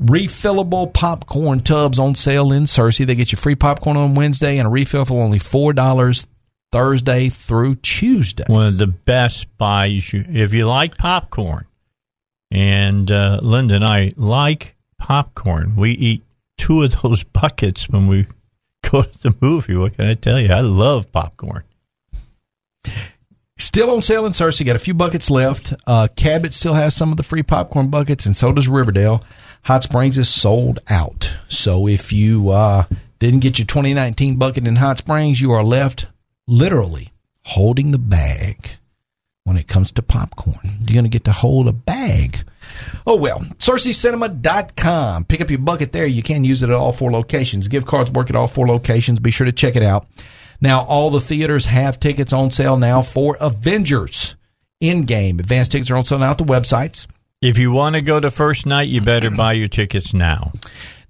refillable 0.00 0.92
popcorn 0.92 1.60
tubs 1.60 1.98
on 1.98 2.14
sale 2.14 2.52
in 2.52 2.64
Searcy. 2.64 3.06
They 3.06 3.14
get 3.14 3.32
you 3.32 3.38
free 3.38 3.54
popcorn 3.54 3.96
on 3.96 4.14
Wednesday 4.14 4.58
and 4.58 4.68
a 4.68 4.70
refill 4.70 5.04
for 5.06 5.22
only 5.22 5.38
four 5.38 5.72
dollars 5.72 6.26
Thursday 6.72 7.28
through 7.28 7.76
Tuesday. 7.76 8.44
One 8.46 8.66
of 8.66 8.78
the 8.78 8.86
best 8.86 9.56
buys. 9.56 10.12
You, 10.12 10.24
if 10.28 10.52
you 10.52 10.66
like 10.66 10.96
popcorn, 10.98 11.66
and 12.50 13.10
uh, 13.10 13.40
Linda 13.42 13.76
and 13.76 13.84
I 13.84 14.12
like 14.16 14.76
popcorn, 14.98 15.76
we 15.76 15.92
eat 15.92 16.24
two 16.58 16.82
of 16.82 17.00
those 17.02 17.24
buckets 17.40 17.88
when 17.88 18.06
we 18.06 18.26
go 18.90 19.02
to 19.02 19.18
the 19.18 19.36
movie. 19.40 19.76
What 19.76 19.96
can 19.96 20.06
I 20.06 20.14
tell 20.14 20.40
you? 20.40 20.52
I 20.52 20.60
love 20.60 21.10
popcorn. 21.12 21.64
Still 23.58 23.90
on 23.90 24.02
sale 24.02 24.26
in 24.26 24.32
Searcy. 24.32 24.66
Got 24.66 24.76
a 24.76 24.80
few 24.80 24.92
buckets 24.92 25.30
left. 25.30 25.72
Uh, 25.86 26.08
Cabot 26.14 26.52
still 26.52 26.74
has 26.74 26.94
some 26.94 27.10
of 27.10 27.16
the 27.16 27.22
free 27.22 27.42
popcorn 27.42 27.88
buckets, 27.88 28.26
and 28.26 28.36
so 28.36 28.52
does 28.52 28.68
Riverdale. 28.68 29.24
Hot 29.62 29.82
Springs 29.82 30.18
is 30.18 30.28
sold 30.28 30.80
out. 30.88 31.32
So 31.48 31.88
if 31.88 32.12
you 32.12 32.50
uh, 32.50 32.84
didn't 33.18 33.40
get 33.40 33.58
your 33.58 33.66
2019 33.66 34.36
bucket 34.36 34.66
in 34.66 34.76
Hot 34.76 34.98
Springs, 34.98 35.40
you 35.40 35.52
are 35.52 35.64
left 35.64 36.06
literally 36.46 37.12
holding 37.44 37.90
the 37.90 37.98
bag 37.98 38.70
when 39.44 39.56
it 39.56 39.68
comes 39.68 39.92
to 39.92 40.02
popcorn. 40.02 40.78
You're 40.80 40.94
going 40.94 41.04
to 41.04 41.08
get 41.08 41.24
to 41.24 41.32
hold 41.32 41.68
a 41.68 41.72
bag. 41.72 42.42
Oh, 43.06 43.16
well. 43.16 43.40
SearcyCinema.com. 43.40 45.24
Pick 45.24 45.40
up 45.40 45.50
your 45.50 45.60
bucket 45.60 45.92
there. 45.92 46.06
You 46.06 46.22
can 46.22 46.44
use 46.44 46.62
it 46.62 46.70
at 46.70 46.74
all 46.74 46.92
four 46.92 47.10
locations. 47.12 47.68
Gift 47.68 47.86
cards 47.86 48.10
work 48.10 48.28
at 48.28 48.36
all 48.36 48.48
four 48.48 48.66
locations. 48.66 49.20
Be 49.20 49.30
sure 49.30 49.44
to 49.44 49.52
check 49.52 49.76
it 49.76 49.84
out. 49.84 50.08
Now, 50.60 50.84
all 50.84 51.10
the 51.10 51.20
theaters 51.20 51.66
have 51.66 52.00
tickets 52.00 52.32
on 52.32 52.50
sale 52.50 52.76
now 52.76 53.02
for 53.02 53.36
Avengers 53.40 54.34
Endgame. 54.82 55.38
Advanced 55.38 55.70
tickets 55.70 55.90
are 55.90 55.96
on 55.96 56.04
sale 56.04 56.18
now 56.18 56.30
at 56.30 56.38
the 56.38 56.44
websites. 56.44 57.06
If 57.42 57.58
you 57.58 57.70
want 57.70 57.94
to 57.94 58.00
go 58.00 58.18
to 58.18 58.30
first 58.30 58.66
night, 58.66 58.88
you 58.88 59.00
better 59.00 59.30
buy 59.30 59.52
your 59.52 59.68
tickets 59.68 60.14
now. 60.14 60.52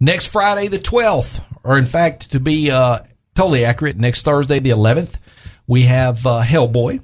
Next 0.01 0.27
Friday, 0.27 0.69
the 0.69 0.79
12th, 0.79 1.43
or 1.63 1.79
in 1.79 1.87
fact, 1.87 2.33
to 2.33 2.41
be 2.41 2.71
uh, 2.71 2.99
totally 3.35 3.65
accurate, 3.65 3.97
next 3.97 4.25
Thursday, 4.25 4.59
the 4.59 4.71
11th, 4.71 5.15
we 5.67 5.83
have 5.83 6.27
uh, 6.27 6.43
Hellboy. 6.43 7.03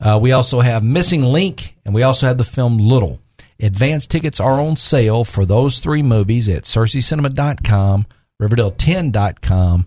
Uh, 0.00 0.18
we 0.20 0.32
also 0.32 0.58
have 0.60 0.82
Missing 0.82 1.22
Link, 1.22 1.76
and 1.84 1.94
we 1.94 2.02
also 2.02 2.26
have 2.26 2.38
the 2.38 2.44
film 2.44 2.78
Little. 2.78 3.20
Advanced 3.60 4.10
tickets 4.10 4.40
are 4.40 4.60
on 4.60 4.76
sale 4.76 5.22
for 5.22 5.44
those 5.44 5.78
three 5.78 6.02
movies 6.02 6.48
at 6.48 6.64
SearcyCinema.com, 6.64 8.06
Riverdale10.com, 8.40 9.84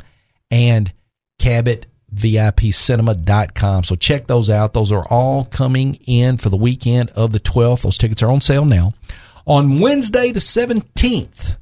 and 0.49 0.93
CabotVIPCinema.com. 1.41 3.83
So 3.83 3.97
check 3.97 4.27
those 4.27 4.49
out. 4.49 4.73
Those 4.73 4.93
are 4.93 5.05
all 5.09 5.43
coming 5.43 5.95
in 6.07 6.37
for 6.37 6.47
the 6.47 6.55
weekend 6.55 7.11
of 7.11 7.33
the 7.33 7.41
12th. 7.41 7.81
Those 7.81 7.97
tickets 7.97 8.23
are 8.23 8.31
on 8.31 8.39
sale 8.39 8.63
now. 8.63 8.93
On 9.45 9.81
Wednesday, 9.81 10.31
the 10.31 10.39
17th, 10.39 11.57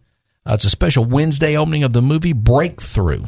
uh, 0.46 0.54
it's 0.54 0.66
a 0.66 0.70
special 0.70 1.06
Wednesday 1.06 1.58
opening 1.58 1.84
of 1.84 1.94
the 1.94 2.04
movie 2.04 2.34
Breakthrough. 2.34 3.24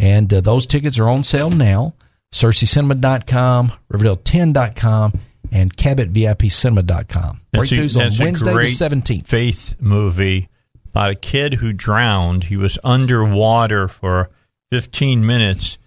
And 0.00 0.34
uh, 0.34 0.40
those 0.40 0.66
tickets 0.66 0.98
are 0.98 1.08
on 1.08 1.22
sale 1.22 1.50
now. 1.50 1.94
SearcyCinema.com, 2.32 3.72
Riverdale10.com, 3.92 5.20
and 5.52 5.76
CabotVIPCinema.com. 5.76 7.40
That's 7.52 7.72
Breakthroughs 7.72 7.96
on 7.96 8.02
that's 8.04 8.20
Wednesday 8.20 8.52
the 8.52 8.60
17th. 8.60 9.26
Faith 9.26 9.74
movie 9.80 10.48
about 10.86 11.10
a 11.10 11.14
kid 11.14 11.54
who 11.54 11.72
drowned. 11.72 12.44
He 12.44 12.56
was 12.56 12.78
underwater 12.84 13.88
for 13.88 14.30
15 14.70 15.26
minutes 15.26 15.78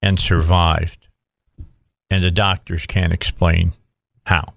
and 0.00 0.18
survived. 0.18 1.06
And 2.10 2.24
the 2.24 2.30
doctors 2.30 2.86
can't 2.86 3.12
explain 3.12 3.72
how. 4.26 4.54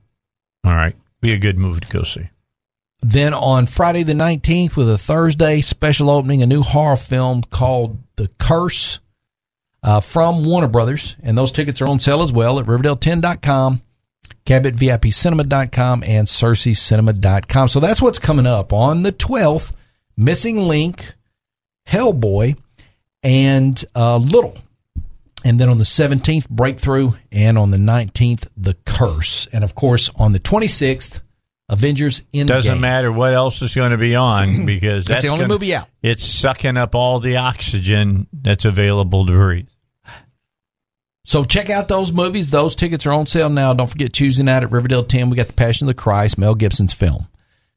All 0.64 0.74
right. 0.74 0.96
Be 1.22 1.34
a 1.34 1.38
good 1.38 1.58
movie 1.58 1.82
to 1.82 1.88
go 1.88 2.04
see. 2.04 2.30
Then 3.02 3.34
on 3.34 3.68
Friday 3.68 4.04
the 4.04 4.14
19th, 4.14 4.76
with 4.76 4.90
a 4.90 4.98
Thursday 4.98 5.62
special 5.62 6.10
opening, 6.10 6.42
a 6.42 6.48
new 6.48 6.64
horror 6.64 6.96
film 6.96 7.44
called 7.44 8.00
The 8.16 8.30
Curse 8.40 9.00
uh, 9.86 10.02
from 10.02 10.44
Warner 10.44 10.68
Brothers. 10.68 11.16
And 11.24 11.38
those 11.38 11.52
tickets 11.54 11.80
are 11.82 11.88
on 11.88 12.00
sale 12.00 12.22
as 12.24 12.34
well 12.34 12.60
at 12.60 12.66
Riverdale10.com, 12.66 13.82
CabotVIPCinema.com, 14.46 16.04
and 16.06 16.28
SearcyCinema.com. 16.28 17.70
So 17.70 17.80
that's 17.80 18.02
what's 18.02 18.20
coming 18.20 18.48
up 18.48 18.74
on 18.74 19.04
the 19.04 19.12
12th. 19.12 19.72
Missing 20.18 20.58
Link, 20.58 21.14
Hellboy, 21.88 22.58
and 23.24 23.84
uh, 23.96 24.18
Little. 24.18 24.58
And 25.44 25.60
then 25.60 25.70
on 25.70 25.78
the 25.78 25.84
17th, 25.84 26.50
Breakthrough. 26.50 27.12
And 27.32 27.58
on 27.58 27.70
the 27.72 27.78
19th, 27.78 28.48
The 28.58 28.76
Curse. 28.86 29.48
And 29.54 29.64
of 29.64 29.76
course, 29.76 30.10
on 30.16 30.32
the 30.34 30.40
26th, 30.40 31.20
Avengers 31.68 32.22
Endgame. 32.34 32.48
Doesn't 32.48 32.80
matter 32.80 33.12
what 33.12 33.34
else 33.34 33.62
is 33.62 33.74
going 33.76 33.92
to 33.92 33.98
be 33.98 34.16
on 34.16 34.66
because 34.66 35.06
That's 35.06 35.22
the 35.24 35.30
only 35.30 35.44
gonna- 35.44 35.54
movie 35.54 35.76
out. 35.76 35.88
It's 36.02 36.24
sucking 36.26 36.78
up 36.78 36.96
all 36.96 37.20
the 37.20 37.38
oxygen 37.38 38.28
that's 38.32 38.66
available 38.66 39.26
to 39.26 39.32
breathe. 39.32 39.68
So 41.26 41.44
check 41.44 41.70
out 41.70 41.88
those 41.88 42.12
movies. 42.12 42.50
Those 42.52 42.76
tickets 42.76 43.06
are 43.06 43.14
on 43.14 43.26
sale 43.26 43.50
now. 43.50 43.74
Don't 43.74 43.90
forget 43.90 44.14
Tuesday 44.14 44.44
night 44.44 44.64
at 44.64 44.72
Riverdale 44.72 45.04
10. 45.04 45.30
We 45.30 45.36
got 45.36 45.48
The 45.48 45.54
Passion 45.54 45.86
of 45.86 45.96
the 45.96 46.00
Christ, 46.02 46.38
Mel 46.38 46.56
Gibson's 46.56 46.94
film. 46.94 47.28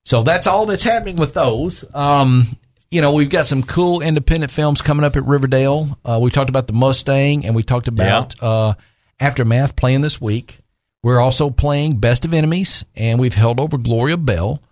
So 0.05 0.22
that's 0.22 0.46
all 0.46 0.66
that's 0.66 0.84
happening 0.84 1.16
with 1.16 1.34
those. 1.34 1.84
Um, 1.94 2.57
you 2.90 3.01
know, 3.03 3.12
we've 3.14 3.28
got 3.28 3.46
some 3.46 3.62
cool 3.62 4.01
independent 4.01 4.53
films 4.53 4.82
coming 4.82 5.05
up 5.05 5.16
at 5.16 5.24
Riverdale. 5.24 5.99
Uh, 6.05 6.18
we 6.20 6.30
talked 6.30 6.51
about 6.51 6.66
the 6.66 6.72
Mustang 6.72 7.44
and 7.44 7.55
we 7.55 7.62
talked 7.62 7.88
about 7.88 8.40
uh, 8.42 8.74
Aftermath 9.18 9.76
playing 9.76 10.03
this 10.03 10.20
week. 10.20 10.61
We're 11.03 11.20
also 11.20 11.51
playing 11.51 11.99
Best 11.99 12.24
of 12.24 12.34
Enemies 12.34 12.84
and 12.96 13.18
we've 13.18 13.34
held 13.34 13.61
over 13.61 13.78
Gloria 13.78 14.16
Bell. 14.16 14.62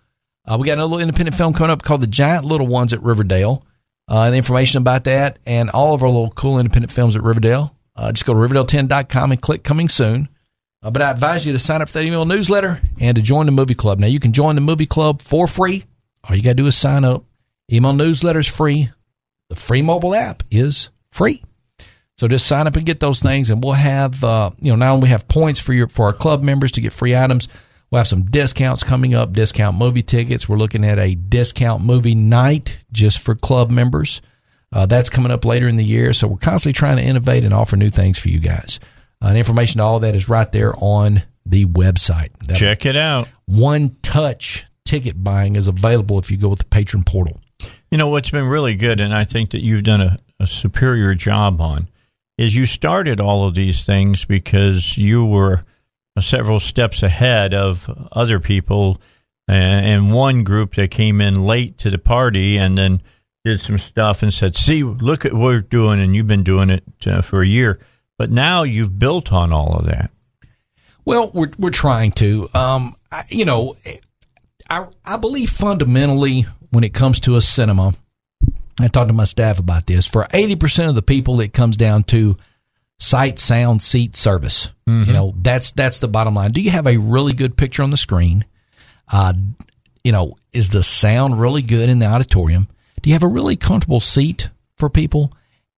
Uh, 0.45 0.57
we 0.59 0.65
got 0.65 0.73
another 0.73 0.87
little 0.89 1.01
independent 1.01 1.35
film 1.35 1.53
coming 1.53 1.71
up 1.71 1.83
called 1.83 2.01
The 2.01 2.07
Giant 2.07 2.45
Little 2.45 2.67
Ones 2.67 2.93
at 2.93 3.03
Riverdale. 3.03 3.63
Uh, 4.09 4.21
and 4.23 4.33
the 4.33 4.37
information 4.37 4.81
about 4.81 5.03
that 5.03 5.37
and 5.45 5.69
all 5.69 5.93
of 5.93 6.01
our 6.01 6.07
little 6.09 6.31
cool 6.31 6.59
independent 6.59 6.91
films 6.91 7.15
at 7.15 7.23
Riverdale. 7.23 7.75
Uh, 7.97 8.11
just 8.11 8.25
go 8.25 8.33
to 8.33 8.39
Riverdale10.com 8.39 9.31
and 9.31 9.41
click 9.41 9.63
coming 9.63 9.89
soon. 9.89 10.29
Uh, 10.83 10.91
but 10.91 11.01
I 11.01 11.11
advise 11.11 11.45
you 11.45 11.53
to 11.53 11.59
sign 11.59 11.81
up 11.81 11.89
for 11.89 11.93
that 11.99 12.05
email 12.05 12.25
newsletter 12.25 12.79
and 12.99 13.15
to 13.15 13.21
join 13.21 13.47
the 13.47 13.51
movie 13.51 13.73
club. 13.73 13.99
Now, 13.99 14.07
you 14.07 14.19
can 14.19 14.33
join 14.33 14.55
the 14.55 14.61
movie 14.61 14.85
club 14.85 15.21
for 15.21 15.47
free. 15.47 15.83
All 16.23 16.35
you 16.35 16.43
got 16.43 16.51
to 16.51 16.55
do 16.55 16.67
is 16.67 16.77
sign 16.77 17.03
up. 17.03 17.23
Email 17.71 17.93
newsletter 17.93 18.39
is 18.39 18.47
free. 18.47 18.89
The 19.49 19.55
free 19.55 19.81
mobile 19.81 20.13
app 20.13 20.43
is 20.51 20.89
free. 21.11 21.43
So 22.17 22.27
just 22.27 22.47
sign 22.47 22.67
up 22.67 22.75
and 22.75 22.85
get 22.85 22.99
those 22.99 23.19
things, 23.19 23.49
and 23.51 23.63
we'll 23.63 23.73
have 23.73 24.23
uh, 24.23 24.49
you 24.59 24.71
know 24.71 24.75
not 24.75 24.93
only 24.93 25.09
have 25.09 25.27
points 25.27 25.59
for 25.59 25.73
your 25.73 25.87
for 25.87 26.07
our 26.07 26.13
club 26.13 26.41
members 26.41 26.71
to 26.73 26.81
get 26.81 26.93
free 26.93 27.15
items. 27.15 27.47
We'll 27.91 27.99
have 27.99 28.07
some 28.07 28.23
discounts 28.23 28.83
coming 28.83 29.13
up, 29.13 29.31
discount 29.33 29.77
movie 29.77 30.01
tickets. 30.01 30.49
We're 30.49 30.57
looking 30.57 30.83
at 30.83 30.99
a 30.99 31.15
discount 31.15 31.83
movie 31.83 32.15
night 32.15 32.79
just 32.91 33.19
for 33.19 33.35
club 33.35 33.69
members. 33.69 34.21
Uh, 34.71 34.85
that's 34.85 35.09
coming 35.09 35.31
up 35.31 35.45
later 35.45 35.67
in 35.67 35.77
the 35.77 35.83
year. 35.85 36.13
So 36.13 36.27
we're 36.27 36.37
constantly 36.37 36.73
trying 36.73 36.97
to 36.97 37.03
innovate 37.03 37.43
and 37.45 37.53
offer 37.53 37.77
new 37.77 37.89
things 37.89 38.19
for 38.19 38.29
you 38.29 38.39
guys. 38.39 38.79
Uh, 39.21 39.27
and 39.27 39.37
information 39.37 39.79
to 39.79 39.83
all 39.83 39.99
that 40.01 40.15
is 40.15 40.27
right 40.29 40.51
there 40.51 40.73
on 40.77 41.23
the 41.45 41.65
website. 41.65 42.29
That 42.45 42.57
Check 42.57 42.85
it 42.85 42.97
out. 42.97 43.27
one 43.45 43.95
touch 44.01 44.65
ticket 44.85 45.23
buying 45.23 45.55
is 45.55 45.67
available 45.67 46.19
if 46.19 46.29
you 46.29 46.37
go 46.37 46.49
with 46.49 46.59
the 46.59 46.65
patron 46.65 47.03
portal. 47.03 47.39
You 47.89 47.97
know 47.97 48.09
what's 48.09 48.29
been 48.29 48.45
really 48.45 48.75
good, 48.75 48.99
and 48.99 49.13
I 49.13 49.23
think 49.23 49.51
that 49.51 49.63
you've 49.63 49.83
done 49.83 50.01
a, 50.01 50.17
a 50.39 50.47
superior 50.47 51.15
job 51.15 51.61
on, 51.61 51.87
is 52.37 52.55
you 52.55 52.65
started 52.65 53.21
all 53.21 53.47
of 53.47 53.55
these 53.55 53.85
things 53.85 54.25
because 54.25 54.97
you 54.97 55.25
were 55.25 55.63
several 56.19 56.59
steps 56.59 57.01
ahead 57.03 57.53
of 57.53 57.89
other 58.11 58.39
people, 58.39 59.01
and, 59.47 59.85
and 59.85 60.13
one 60.13 60.43
group 60.43 60.75
that 60.75 60.91
came 60.91 61.21
in 61.21 61.45
late 61.45 61.77
to 61.79 61.89
the 61.89 61.97
party 61.97 62.57
and 62.57 62.77
then 62.77 63.01
did 63.47 63.61
some 63.61 63.77
stuff 63.77 64.23
and 64.23 64.33
said, 64.33 64.55
"See, 64.55 64.83
look 64.83 65.25
at 65.25 65.33
what 65.33 65.41
we're 65.41 65.61
doing," 65.61 65.99
and 65.99 66.15
you've 66.15 66.27
been 66.27 66.43
doing 66.43 66.69
it 66.69 66.83
uh, 67.05 67.21
for 67.21 67.41
a 67.41 67.47
year, 67.47 67.79
but 68.17 68.31
now 68.31 68.63
you've 68.63 68.99
built 68.99 69.31
on 69.31 69.51
all 69.51 69.77
of 69.77 69.85
that. 69.85 70.11
Well, 71.05 71.31
we're 71.33 71.51
we're 71.57 71.69
trying 71.71 72.11
to. 72.13 72.49
Um, 72.53 72.95
I, 73.11 73.23
you 73.29 73.45
know, 73.45 73.77
I 74.69 74.87
I 75.05 75.17
believe 75.17 75.49
fundamentally 75.49 76.45
when 76.71 76.83
it 76.83 76.93
comes 76.93 77.21
to 77.21 77.37
a 77.37 77.41
cinema, 77.41 77.93
I 78.79 78.87
talked 78.89 79.07
to 79.07 79.13
my 79.13 79.23
staff 79.23 79.59
about 79.59 79.87
this. 79.87 80.05
For 80.05 80.27
eighty 80.33 80.55
percent 80.55 80.89
of 80.89 80.95
the 80.95 81.01
people, 81.01 81.39
it 81.41 81.53
comes 81.53 81.77
down 81.77 82.03
to 82.05 82.37
sight, 82.99 83.39
sound, 83.39 83.81
seat, 83.81 84.15
service. 84.15 84.69
You 85.05 85.13
know, 85.13 85.33
that's 85.41 85.71
that's 85.71 85.99
the 85.99 86.07
bottom 86.07 86.35
line. 86.35 86.51
Do 86.51 86.61
you 86.61 86.71
have 86.71 86.87
a 86.87 86.97
really 86.97 87.33
good 87.33 87.55
picture 87.57 87.83
on 87.83 87.89
the 87.89 87.97
screen? 87.97 88.45
Uh, 89.11 89.33
you 90.03 90.11
know, 90.11 90.35
is 90.53 90.69
the 90.69 90.83
sound 90.83 91.39
really 91.39 91.61
good 91.61 91.89
in 91.89 91.99
the 91.99 92.07
auditorium? 92.07 92.67
Do 93.07 93.11
you 93.11 93.15
have 93.15 93.23
a 93.23 93.27
really 93.27 93.55
comfortable 93.55 94.01
seat 94.01 94.49
for 94.75 94.89
people? 94.89 95.31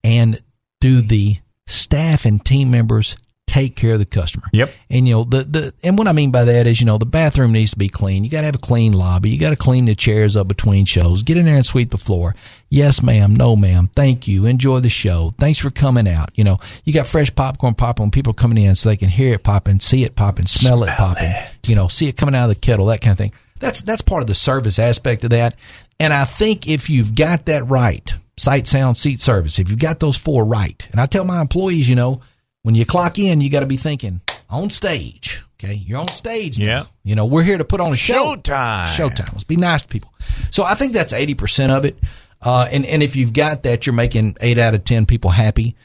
And 0.03 0.41
do 0.81 0.99
the 0.99 1.37
staff 1.67 2.25
and 2.25 2.43
team 2.43 2.71
members 2.71 3.17
take 3.45 3.75
care 3.75 3.93
of 3.93 3.99
the 3.99 4.05
customer? 4.07 4.47
Yep. 4.51 4.73
And 4.89 5.07
you 5.07 5.13
know 5.13 5.23
the 5.25 5.43
the 5.43 5.73
and 5.83 5.95
what 5.95 6.07
I 6.07 6.11
mean 6.11 6.31
by 6.31 6.45
that 6.45 6.65
is 6.65 6.79
you 6.79 6.87
know 6.87 6.97
the 6.97 7.05
bathroom 7.05 7.51
needs 7.51 7.69
to 7.69 7.77
be 7.77 7.87
clean. 7.87 8.23
You 8.23 8.31
got 8.31 8.39
to 8.41 8.45
have 8.47 8.55
a 8.55 8.57
clean 8.57 8.93
lobby. 8.93 9.29
You 9.29 9.39
got 9.39 9.51
to 9.51 9.55
clean 9.55 9.85
the 9.85 9.93
chairs 9.93 10.35
up 10.35 10.47
between 10.47 10.85
shows. 10.85 11.21
Get 11.21 11.37
in 11.37 11.45
there 11.45 11.55
and 11.55 11.63
sweep 11.63 11.91
the 11.91 11.99
floor. 11.99 12.33
Yes, 12.67 13.03
ma'am. 13.03 13.35
No, 13.35 13.55
ma'am. 13.55 13.91
Thank 13.95 14.27
you. 14.27 14.47
Enjoy 14.47 14.79
the 14.79 14.89
show. 14.89 15.31
Thanks 15.37 15.59
for 15.59 15.69
coming 15.69 16.07
out. 16.07 16.31
You 16.33 16.45
know 16.45 16.57
you 16.83 16.93
got 16.93 17.05
fresh 17.05 17.29
popcorn 17.35 17.75
popping 17.75 18.09
people 18.09 18.33
coming 18.33 18.57
in, 18.57 18.75
so 18.75 18.89
they 18.89 18.97
can 18.97 19.09
hear 19.09 19.35
it 19.35 19.43
popping, 19.43 19.79
see 19.79 20.03
it 20.03 20.15
popping, 20.15 20.47
smell, 20.47 20.83
it 20.83 20.89
popping. 20.97 21.31
You 21.67 21.75
know, 21.75 21.89
see 21.89 22.07
it 22.07 22.17
coming 22.17 22.33
out 22.33 22.49
of 22.49 22.55
the 22.55 22.59
kettle, 22.59 22.87
that 22.87 23.01
kind 23.01 23.11
of 23.11 23.19
thing. 23.19 23.33
That's 23.59 23.81
that's 23.81 24.01
part 24.01 24.21
of 24.21 24.27
the 24.27 24.35
service 24.35 24.79
aspect 24.79 25.23
of 25.23 25.31
that. 25.31 25.55
And 25.99 26.13
I 26.13 26.25
think 26.25 26.67
if 26.67 26.89
you've 26.89 27.15
got 27.15 27.45
that 27.45 27.67
right, 27.67 28.13
sight, 28.37 28.67
sound, 28.67 28.97
seat, 28.97 29.21
service, 29.21 29.59
if 29.59 29.69
you've 29.69 29.79
got 29.79 29.99
those 29.99 30.17
four 30.17 30.45
right, 30.45 30.87
and 30.91 30.99
I 30.99 31.05
tell 31.05 31.25
my 31.25 31.41
employees, 31.41 31.89
you 31.89 31.95
know, 31.95 32.21
when 32.63 32.75
you 32.75 32.85
clock 32.85 33.19
in, 33.19 33.41
you 33.41 33.49
got 33.49 33.61
to 33.61 33.65
be 33.65 33.77
thinking 33.77 34.21
on 34.49 34.69
stage. 34.69 35.41
Okay, 35.61 35.73
you're 35.73 35.99
on 35.99 36.07
stage. 36.07 36.57
now. 36.57 36.65
Yeah. 36.65 36.85
You 37.03 37.15
know, 37.15 37.25
we're 37.25 37.43
here 37.43 37.57
to 37.57 37.65
put 37.65 37.81
on 37.81 37.91
a 37.91 37.97
show. 37.97 38.35
Showtime. 38.35 38.87
Showtime. 38.87 39.33
Let's 39.33 39.43
be 39.43 39.57
nice 39.57 39.81
to 39.81 39.87
people. 39.89 40.13
So 40.51 40.63
I 40.63 40.75
think 40.75 40.93
that's 40.93 41.11
eighty 41.11 41.35
percent 41.35 41.71
of 41.71 41.83
it. 41.85 41.99
Uh, 42.41 42.67
and 42.71 42.85
and 42.85 43.03
if 43.03 43.17
you've 43.17 43.33
got 43.33 43.63
that, 43.63 43.85
you're 43.85 43.93
making 43.93 44.37
eight 44.39 44.57
out 44.57 44.73
of 44.73 44.85
ten 44.85 45.05
people 45.05 45.31
happy. 45.31 45.75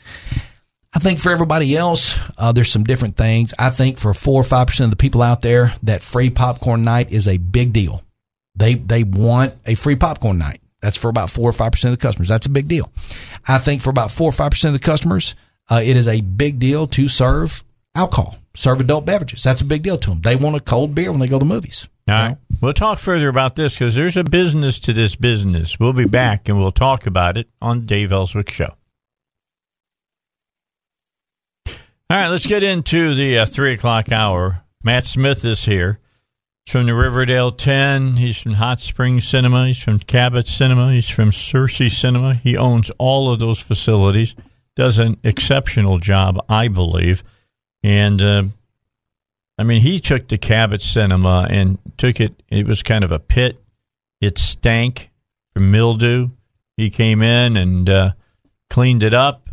I 0.95 1.01
think 1.01 1.19
for 1.19 1.33
everybody 1.33 1.77
else, 1.77 2.17
uh, 2.39 2.53
there's 2.53 2.71
some 2.71 2.85
different 2.85 3.17
things. 3.17 3.53
I 3.59 3.71
think 3.71 3.99
for 3.99 4.15
four 4.15 4.41
or 4.41 4.45
five 4.45 4.69
percent 4.69 4.87
of 4.87 4.91
the 4.91 4.97
people 4.97 5.23
out 5.23 5.43
there, 5.43 5.75
that 5.83 6.03
free 6.03 6.31
popcorn 6.31 6.85
night 6.85 7.11
is 7.11 7.27
a 7.27 7.39
big 7.39 7.73
deal. 7.73 8.03
They 8.55 8.75
they 8.75 9.03
want 9.03 9.55
a 9.67 9.75
free 9.75 9.97
popcorn 9.97 10.39
night. 10.39 10.61
That's 10.81 10.97
for 10.97 11.09
about 11.09 11.31
four 11.31 11.49
or 11.49 11.53
five 11.53 11.73
percent 11.73 11.95
of 11.95 11.99
the 11.99 12.03
customers. 12.03 12.29
That's 12.29 12.47
a 12.47 12.51
big 12.51 12.69
deal. 12.69 12.93
I 13.47 13.59
think 13.59 13.83
for 13.83 13.91
about 13.91 14.13
four 14.13 14.29
or 14.29 14.33
five 14.33 14.53
percent 14.53 14.75
of 14.75 14.81
the 14.81 14.85
customers, 14.85 15.35
uh, 15.69 15.81
it 15.85 15.97
is 15.97 16.07
a 16.07 16.21
big 16.21 16.61
deal 16.61 16.87
to 16.89 17.09
serve 17.09 17.65
alcohol, 17.97 18.37
serve 18.55 18.81
adult 18.81 19.05
beverages. 19.05 19.43
That's 19.43 19.63
a 19.63 19.67
big 19.67 19.83
deal 19.83 19.99
to 19.99 20.11
them. 20.11 20.21
They 20.21 20.37
want 20.37 20.57
a 20.57 20.61
cold 20.61 20.95
beer 20.95 21.11
when 21.11 21.21
they 21.21 21.27
go 21.27 21.41
to 21.41 21.45
the 21.45 21.53
movies. 21.53 21.89
All 22.07 22.15
right. 22.15 22.29
know? 22.31 22.39
We'll 22.61 22.73
talk 22.73 23.01
further 23.01 23.29
about 23.29 23.57
this 23.57 23.75
because 23.75 23.97
there's 23.97 24.17
a 24.17 24.25
business 24.25 24.79
to 24.81 24.93
this 24.93 25.17
business. 25.17 25.81
We'll 25.81 25.93
be 25.93 26.05
back 26.05 26.49
and 26.49 26.59
we'll 26.59 26.73
talk 26.73 27.07
about 27.07 27.37
it 27.37 27.49
on 27.61 27.85
Dave 27.85 28.13
Elswick 28.13 28.51
Show. 28.51 28.75
All 32.11 32.19
right, 32.19 32.29
let's 32.29 32.47
get 32.47 32.63
into 32.63 33.15
the 33.15 33.39
uh, 33.39 33.47
three 33.47 33.73
o'clock 33.73 34.13
hour. 34.13 34.63
Matt 34.83 35.07
Smith 35.07 35.43
is 35.43 35.65
here. 35.65 36.01
He's 36.67 36.73
from 36.73 36.85
the 36.85 36.95
Riverdale 36.95 37.51
10. 37.51 38.17
He's 38.17 38.37
from 38.37 38.53
Hot 38.55 38.79
Springs 38.79 39.27
Cinema. 39.27 39.69
He's 39.69 39.79
from 39.79 39.99
Cabot 39.99 40.47
Cinema. 40.47 40.93
He's 40.93 41.09
from 41.09 41.31
Searcy 41.31 41.91
Cinema. 41.91 42.35
He 42.35 42.59
owns 42.59 42.91
all 42.99 43.33
of 43.33 43.39
those 43.39 43.59
facilities. 43.59 44.37
Does 44.77 44.99
an 44.99 45.19
exceptional 45.25 45.99
job, 45.99 46.45
I 46.47 46.69
believe. 46.69 47.25
And 47.83 48.21
uh, 48.21 48.43
I 49.57 49.63
mean, 49.63 49.81
he 49.81 49.99
took 49.99 50.29
the 50.29 50.37
Cabot 50.37 50.83
Cinema 50.83 51.47
and 51.49 51.79
took 51.97 52.21
it. 52.21 52.43
It 52.51 52.67
was 52.67 52.83
kind 52.83 53.05
of 53.05 53.13
a 53.13 53.19
pit. 53.19 53.63
It 54.21 54.37
stank 54.37 55.11
from 55.55 55.71
mildew. 55.71 56.31
He 56.77 56.91
came 56.91 57.23
in 57.23 57.57
and 57.57 57.89
uh, 57.89 58.13
cleaned 58.69 59.03
it 59.03 59.15
up. 59.15 59.44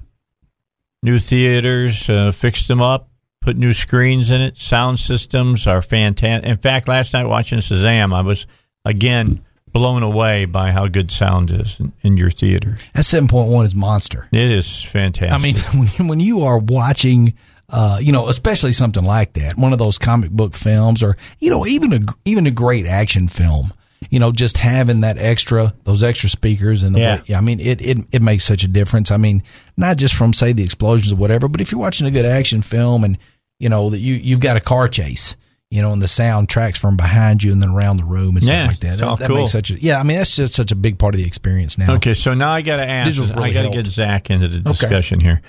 New 1.04 1.20
theaters, 1.20 2.10
uh, 2.10 2.32
fixed 2.32 2.68
them 2.68 2.82
up, 2.82 3.10
put 3.42 3.58
new 3.58 3.74
screens 3.74 4.30
in 4.30 4.40
it. 4.40 4.58
Sound 4.58 5.00
systems 5.00 5.66
are 5.66 5.82
fantastic. 5.82 6.48
In 6.48 6.58
fact, 6.58 6.88
last 6.88 7.14
night 7.14 7.26
watching 7.26 7.60
Shazam, 7.60 8.14
I 8.14 8.22
was 8.22 8.46
again 8.86 9.44
blown 9.72 10.04
away 10.04 10.46
by 10.46 10.72
how 10.72 10.88
good 10.88 11.12
sound 11.12 11.52
is 11.52 11.80
in, 11.80 11.92
in 12.02 12.18
your 12.18 12.32
theater. 12.32 12.78
That 12.94 13.04
seven 13.04 13.28
point 13.28 13.50
one 13.50 13.66
is 13.66 13.76
monster. 13.76 14.28
It 14.32 14.52
is 14.52 14.84
fantastic. 14.84 15.34
I 15.34 15.38
mean, 15.38 15.56
when, 16.08 16.20
you 16.20 16.42
are 16.42 16.58
watching, 16.58 17.34
uh, 17.70 18.00
you 18.02 18.12
know, 18.12 18.28
especially 18.28 18.74
something 18.74 19.04
like 19.04 19.34
that, 19.34 19.58
one 19.58 19.74
of 19.74 19.80
those 19.80 19.98
comic 19.98 20.32
book 20.32 20.54
films, 20.54 21.02
or 21.02 21.18
you 21.40 21.50
know, 21.50 21.66
even 21.66 21.94
a 21.94 22.00
even 22.26 22.48
a 22.48 22.52
great 22.52 22.86
action 22.86 23.28
film, 23.28 23.72
you 24.10 24.20
know, 24.20 24.32
just 24.32 24.58
having 24.58 25.02
that 25.02 25.18
extra, 25.18 25.74
those 25.84 26.02
extra 26.04 26.30
speakers 26.30 26.84
and 26.84 26.96
the 26.96 27.00
Yeah. 27.00 27.16
way, 27.18 27.22
yeah, 27.28 27.38
I 27.38 27.42
mean, 27.42 27.60
it, 27.60 27.82
it 27.82 27.98
it 28.12 28.22
makes 28.22 28.44
such 28.44 28.64
a 28.64 28.68
difference. 28.68 29.12
I 29.12 29.18
mean, 29.18 29.44
not 29.78 29.98
just 29.98 30.16
from 30.16 30.34
say 30.34 30.54
the 30.54 30.64
explosions 30.64 31.12
or 31.14 31.16
whatever, 31.18 31.48
but 31.48 31.62
if 31.62 31.72
you're 31.72 31.80
watching 31.82 32.08
a 32.08 32.12
good 32.12 32.26
action 32.26 32.62
film 32.62 33.04
and 33.04 33.18
you 33.60 33.70
know 33.70 33.90
that 33.92 34.00
you 34.00 34.16
you've 34.16 34.40
got 34.40 34.58
a 34.58 34.62
car 34.62 34.88
chase. 34.88 35.36
You 35.74 35.82
know, 35.82 35.94
and 35.94 36.02
the 36.02 36.08
sound 36.10 36.50
tracks 36.50 36.78
from 36.78 36.98
behind 36.98 37.42
you 37.42 37.54
and 37.54 37.62
then 37.62 37.70
around 37.70 37.96
the 37.96 38.04
room 38.04 38.36
and 38.36 38.44
Yeah, 38.46 38.58
stuff 38.58 38.68
like 38.72 38.80
that. 38.82 38.94
it's 38.96 39.02
all 39.04 39.16
that, 39.16 39.20
that 39.22 39.28
cool. 39.30 39.38
makes 39.38 39.54
such 39.54 39.72
a 39.72 39.82
yeah. 39.82 40.02
I 40.02 40.04
mean, 40.04 40.18
that's 40.18 40.36
just 40.36 40.54
such 40.54 40.74
a 40.74 40.76
big 40.76 41.00
part 41.00 41.16
of 41.16 41.22
the 41.22 41.26
experience 41.26 41.78
now. 41.78 41.94
Okay, 41.94 42.14
so 42.14 42.34
now 42.34 42.52
I 42.52 42.62
got 42.62 42.76
to 42.76 42.86
ask. 42.86 43.18
Really 43.18 43.52
I 43.52 43.54
got 43.54 43.62
to 43.62 43.70
get 43.70 43.88
Zach 43.88 44.30
into 44.30 44.50
the 44.50 44.58
Okay. 44.60 44.72
discussion 44.72 45.22
here 45.22 45.42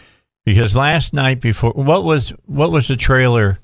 because 0.45 0.77
last 0.77 1.13
night 1.13 1.41
before 1.41 1.73
what 1.73 2.05
was 2.05 2.33
what 2.47 2.71
was 2.71 2.87
the 2.87 2.95
trailer 2.95 3.59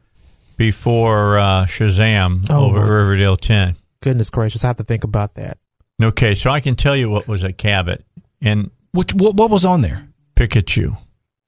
before 0.57 1.39
uh, 1.39 1.65
Shazam 1.67 2.47
Oh, 2.51 2.67
over 2.71 2.81
my- 2.81 2.89
Riverdale 2.91 3.37
Ten? 3.37 3.77
Goodness 4.03 4.31
gracious, 4.31 4.65
I 4.65 4.69
have 4.69 4.77
to 4.77 4.85
think 4.85 5.05
about 5.05 5.35
that. 5.35 5.59
Okay, 6.01 6.35
so 6.35 6.51
I 6.51 6.61
can 6.61 6.77
tell 6.77 6.95
you 6.97 7.11
what 7.11 7.27
was 7.27 7.43
at 7.43 7.59
Cabot 7.59 8.05
and 8.41 8.71
Which 8.93 9.13
what, 9.15 9.35
what 9.35 9.51
was 9.51 9.65
on 9.65 9.81
there? 9.83 10.09
Pikachu. 10.37 10.97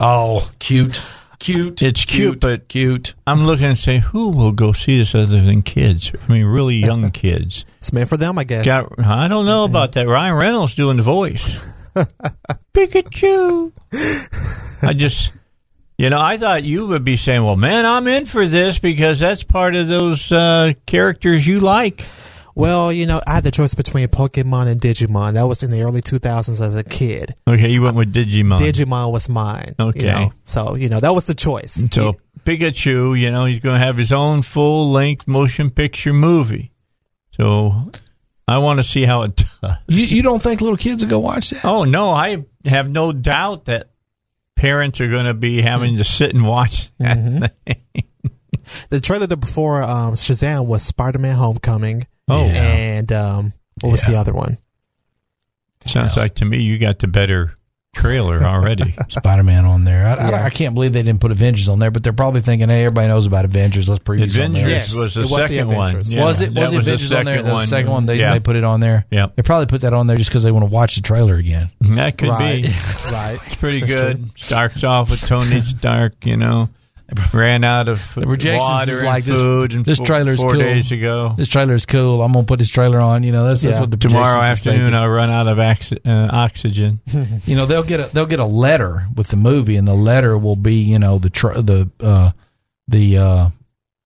Oh, 0.01 0.51
cute, 0.59 1.01
cute. 1.39 1.81
It's 1.83 2.05
cute, 2.05 2.41
but 2.41 2.67
cute. 2.69 3.15
I'm 3.27 3.45
looking 3.45 3.67
and 3.67 3.79
say, 3.79 3.99
who 3.99 4.31
will 4.31 4.51
go 4.51 4.73
see 4.73 4.99
this 4.99 5.15
other 5.15 5.41
than 5.41 5.63
kids? 5.63 6.11
I 6.29 6.33
mean, 6.33 6.47
really 6.47 6.77
young 6.77 7.09
kids. 7.13 7.65
It's 7.79 7.93
meant 7.93 8.09
for 8.09 8.17
them, 8.17 8.39
I 8.39 8.45
guess. 8.45 8.65
Got, 8.65 8.99
I 8.99 9.29
don't 9.29 9.47
know 9.47 9.65
about 9.65 9.93
that. 9.93 10.09
Ryan 10.09 10.35
Reynolds 10.35 10.75
doing 10.75 10.97
the 10.97 11.03
voice. 11.05 11.65
Pikachu. 12.75 13.73
I 14.83 14.93
just, 14.95 15.33
you 15.99 16.09
know, 16.11 16.21
I 16.21 16.37
thought 16.39 16.65
you 16.65 16.87
would 16.89 17.05
be 17.05 17.17
saying, 17.17 17.45
well, 17.45 17.57
man, 17.57 17.85
I'm 17.87 18.09
in 18.09 18.27
for 18.27 18.47
this 18.47 18.79
because 18.79 19.21
that's 19.21 19.43
part 19.43 19.75
of 19.75 19.87
those 19.87 20.33
uh, 20.33 20.73
characters 20.87 21.47
you 21.47 21.61
like. 21.61 22.01
Well, 22.61 22.93
you 22.93 23.07
know, 23.07 23.21
I 23.27 23.35
had 23.37 23.45
the 23.45 23.51
choice 23.51 23.75
between 23.75 24.09
Pokemon 24.09 24.67
and 24.69 24.81
Digimon. 24.81 25.35
That 25.35 25.45
was 25.47 25.63
in 25.63 25.71
the 25.71 25.83
early 25.83 26.03
2000s 26.03 26.61
as 26.61 26.77
a 26.77 26.85
kid. 26.85 27.35
Okay, 27.49 27.69
you 27.69 27.83
went 27.83 27.97
with 27.97 28.13
Digimon. 28.13 28.59
Digimon 28.59 29.11
was 29.11 29.29
mine. 29.29 29.75
Okay. 29.81 30.01
You 30.01 30.07
know? 30.07 30.33
So, 30.45 30.75
you 30.77 30.89
know, 30.89 31.01
that 31.01 31.13
was 31.15 31.27
the 31.27 31.35
choice. 31.35 31.87
so 31.93 32.13
Pikachu, 32.45 33.19
you 33.19 33.31
know, 33.31 33.45
he's 33.47 33.59
going 33.61 33.79
to 33.81 33.85
have 33.87 33.97
his 33.97 34.13
own 34.13 34.43
full 34.43 34.91
length 34.91 35.27
motion 35.27 35.71
picture 35.71 36.13
movie. 36.13 36.73
So 37.37 37.91
I 38.47 38.59
want 38.59 38.79
to 38.79 38.85
see 38.85 39.05
how 39.05 39.23
it 39.23 39.37
does. 39.63 39.77
You, 39.89 40.05
you 40.05 40.23
don't 40.23 40.43
think 40.43 40.61
little 40.61 40.77
kids 40.77 41.03
will 41.03 41.11
go 41.11 41.19
watch 41.19 41.51
that? 41.51 41.65
Oh 41.65 41.85
no, 41.85 42.11
I 42.11 42.45
have 42.65 42.91
no 42.91 43.13
doubt 43.13 43.67
that 43.67 43.91
parents 44.57 45.01
are 45.01 45.09
going 45.09 45.27
to 45.27 45.35
be 45.35 45.63
having 45.63 45.97
to 45.97 46.05
sit 46.05 46.35
and 46.35 46.47
watch 46.47 46.91
that 46.99 47.17
Mm-hmm. 47.17 47.45
thing. 47.67 47.83
The 48.91 49.01
trailer 49.01 49.27
that 49.27 49.39
before 49.39 49.83
um, 49.83 50.15
Shazam 50.15 50.67
was 50.67 50.83
Spider-Man 50.83 51.35
Homecoming. 51.35 52.07
Oh. 52.31 52.45
And 52.47 53.11
um, 53.13 53.53
what 53.81 53.91
was 53.91 54.05
Yeah. 54.05 54.13
the 54.13 54.19
other 54.19 54.33
one? 54.33 54.59
Sounds 55.87 56.17
like 56.17 56.37
to 56.37 56.45
me 56.45 56.59
you 56.63 56.79
got 56.79 56.99
the 56.99 57.09
better 57.09 57.57
trailer 57.95 58.39
already. 58.45 58.95
Spider 59.09 59.43
Man 59.43 59.65
on 59.65 59.85
there. 59.85 60.07
I, 60.07 60.15
I- 60.15 60.31
Yeah. 60.31 60.45
I, 60.45 60.51
can't 60.51 60.75
believe 60.75 60.93
they 60.93 61.03
didn't 61.03 61.21
put 61.21 61.33
Avengers 61.33 61.69
on 61.69 61.79
there, 61.79 61.91
but 61.91 62.05
they're 62.05 62.13
probably 62.13 62.41
thinking, 62.43 62.69
hey, 62.69 62.85
everybody 62.85 63.09
knows 63.09 63.27
about 63.27 63.45
Avengers. 63.47 63.89
Let's 63.89 64.05
preview 64.05 64.31
something 64.31 64.63
Avengers 64.63 64.63
there. 64.63 64.69
Yes, 64.71 64.95
was 64.95 65.15
the 65.15 65.21
it 65.23 65.23
was 65.25 65.31
the 65.31 65.49
second 65.49 65.69
one. 65.69 66.03
Yeah, 66.05 66.21
was 66.25 66.41
it? 66.41 66.55
that 66.55 66.61
Was 66.61 66.71
the 66.71 66.77
the 66.77 66.79
Avengers 66.83 67.13
on 67.13 67.25
there? 67.25 67.39
second 67.39 67.51
The 67.51 67.67
second 67.67 67.91
one 67.91 68.07
they, 68.07 68.17
yeah. 68.19 68.33
they 68.35 68.41
put 68.41 68.57
it 68.57 68.65
on 68.65 68.81
there. 68.81 69.07
Yeah. 69.11 69.27
They 69.35 69.43
probably 69.43 69.67
put 69.67 69.81
that 69.81 69.95
on 69.95 70.07
there 70.07 70.17
just 70.17 70.29
because 70.31 70.43
they 70.43 70.53
want 70.53 70.65
to 70.65 70.71
watch 70.71 70.97
the 70.97 71.03
trailer 71.03 71.35
again. 71.37 71.69
That 71.81 72.19
could 72.19 72.29
Right. 72.29 72.63
be. 72.63 72.69
right. 73.11 73.39
It's 73.43 73.55
pretty 73.57 73.81
That's 73.81 73.95
good. 73.95 74.17
true. 74.19 74.31
Starts 74.37 74.85
off 74.85 75.11
with 75.11 75.27
Tony 75.27 75.61
Stark, 75.63 76.25
you 76.27 76.37
know, 76.37 76.69
ran 77.33 77.65
out 77.65 77.89
of 77.89 78.01
water 78.17 78.99
and 78.99 79.07
like 79.07 79.25
this- 79.25 79.39
food 79.39 79.73
and 79.73 79.85
this 79.85 79.99
four, 79.99 80.07
trailer's 80.07 80.39
four 80.41 80.53
cool. 80.53 80.61
days 80.61 80.93
ago. 80.93 81.35
This 81.37 81.49
trailer 81.49 81.75
is 81.75 81.87
cool. 81.87 82.23
I'm 82.23 82.33
gonna 82.33 82.45
put 82.47 82.59
this 82.59 82.69
trailer 82.69 82.99
on. 83.01 83.23
You 83.23 83.33
know, 83.33 83.47
that's 83.47 83.63
that's 83.63 83.79
what 83.79 83.91
the 83.91 83.97
Tomorrow 83.97 84.41
afternoon. 84.41 84.95
I'll 84.95 85.09
run 85.09 85.31
out 85.31 85.49
of 85.49 85.59
oxy- 85.59 86.01
uh, 86.05 86.29
oxygen. 86.33 87.01
you 87.47 87.57
know 87.57 87.67
they'll 87.67 87.83
get 87.83 88.01
a 88.01 88.13
they'll 88.15 88.27
get 88.27 88.41
a 88.41 88.45
letter 88.45 89.07
with 89.15 89.29
the 89.29 89.37
movie, 89.37 89.77
and 89.77 89.87
the 89.89 89.95
letter 89.95 90.37
will 90.39 90.57
be 90.57 90.75
you 90.75 90.99
know 90.99 91.19
the 91.19 91.31
tr- 91.31 91.55
the 91.61 91.91
uh, 92.01 92.31
the 92.89 93.19
uh, 93.19 93.49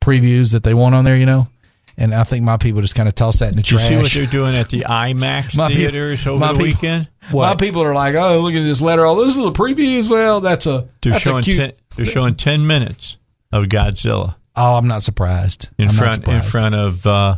previews 0.03 0.53
that 0.53 0.63
they 0.63 0.75
want 0.75 0.95
on 0.95 1.05
there. 1.05 1.17
You 1.17 1.27
know, 1.27 1.49
and 1.97 2.15
I 2.15 2.25
think 2.25 2.45
my 2.45 2.57
people 2.57 2.81
just 2.81 2.95
kind 2.95 3.09
of 3.09 3.15
toss 3.15 3.39
that 3.39 3.51
in 3.51 3.57
the 3.57 3.63
Did 3.63 3.71
you 3.73 3.79
see 3.79 3.97
what 3.97 4.11
they're 4.11 4.27
doing 4.27 4.55
at 4.55 4.69
the 4.69 4.81
IMAX 4.89 5.57
My 5.57 5.69
theaters 5.69 6.27
over 6.27 6.39
my 6.39 6.53
the 6.53 6.59
peop- 6.59 6.63
weekend? 6.67 7.09
My 7.33 7.55
people 7.55 7.83
are 7.83 7.95
like, 7.95 8.15
oh, 8.15 8.41
look 8.41 8.55
at 8.55 8.63
this 8.63 8.81
letter. 8.81 9.05
Oh, 9.07 9.25
this 9.25 9.37
is 9.37 9.43
the 9.43 9.53
previews. 9.53 10.09
Well, 10.11 10.41
that's 10.41 10.67
a 10.67 10.89
They're 11.03 11.13
that's 11.13 11.25
a 11.25 11.29
showing 11.29 11.43
cute. 11.45 11.59
ten, 11.59 11.73
they're 11.97 12.07
showing 12.07 12.35
ten 12.37 12.67
minutes 12.67 13.17
of 13.53 13.65
Godzilla 13.65 14.35
oh, 14.57 14.77
I'm 14.77 14.87
not 14.87 15.03
surprised. 15.03 15.69
in 15.79 15.89
I'm 15.89 15.95
front 15.95 16.29
in 16.29 16.43
front 16.43 16.75
of 16.75 17.07
uh, 17.07 17.37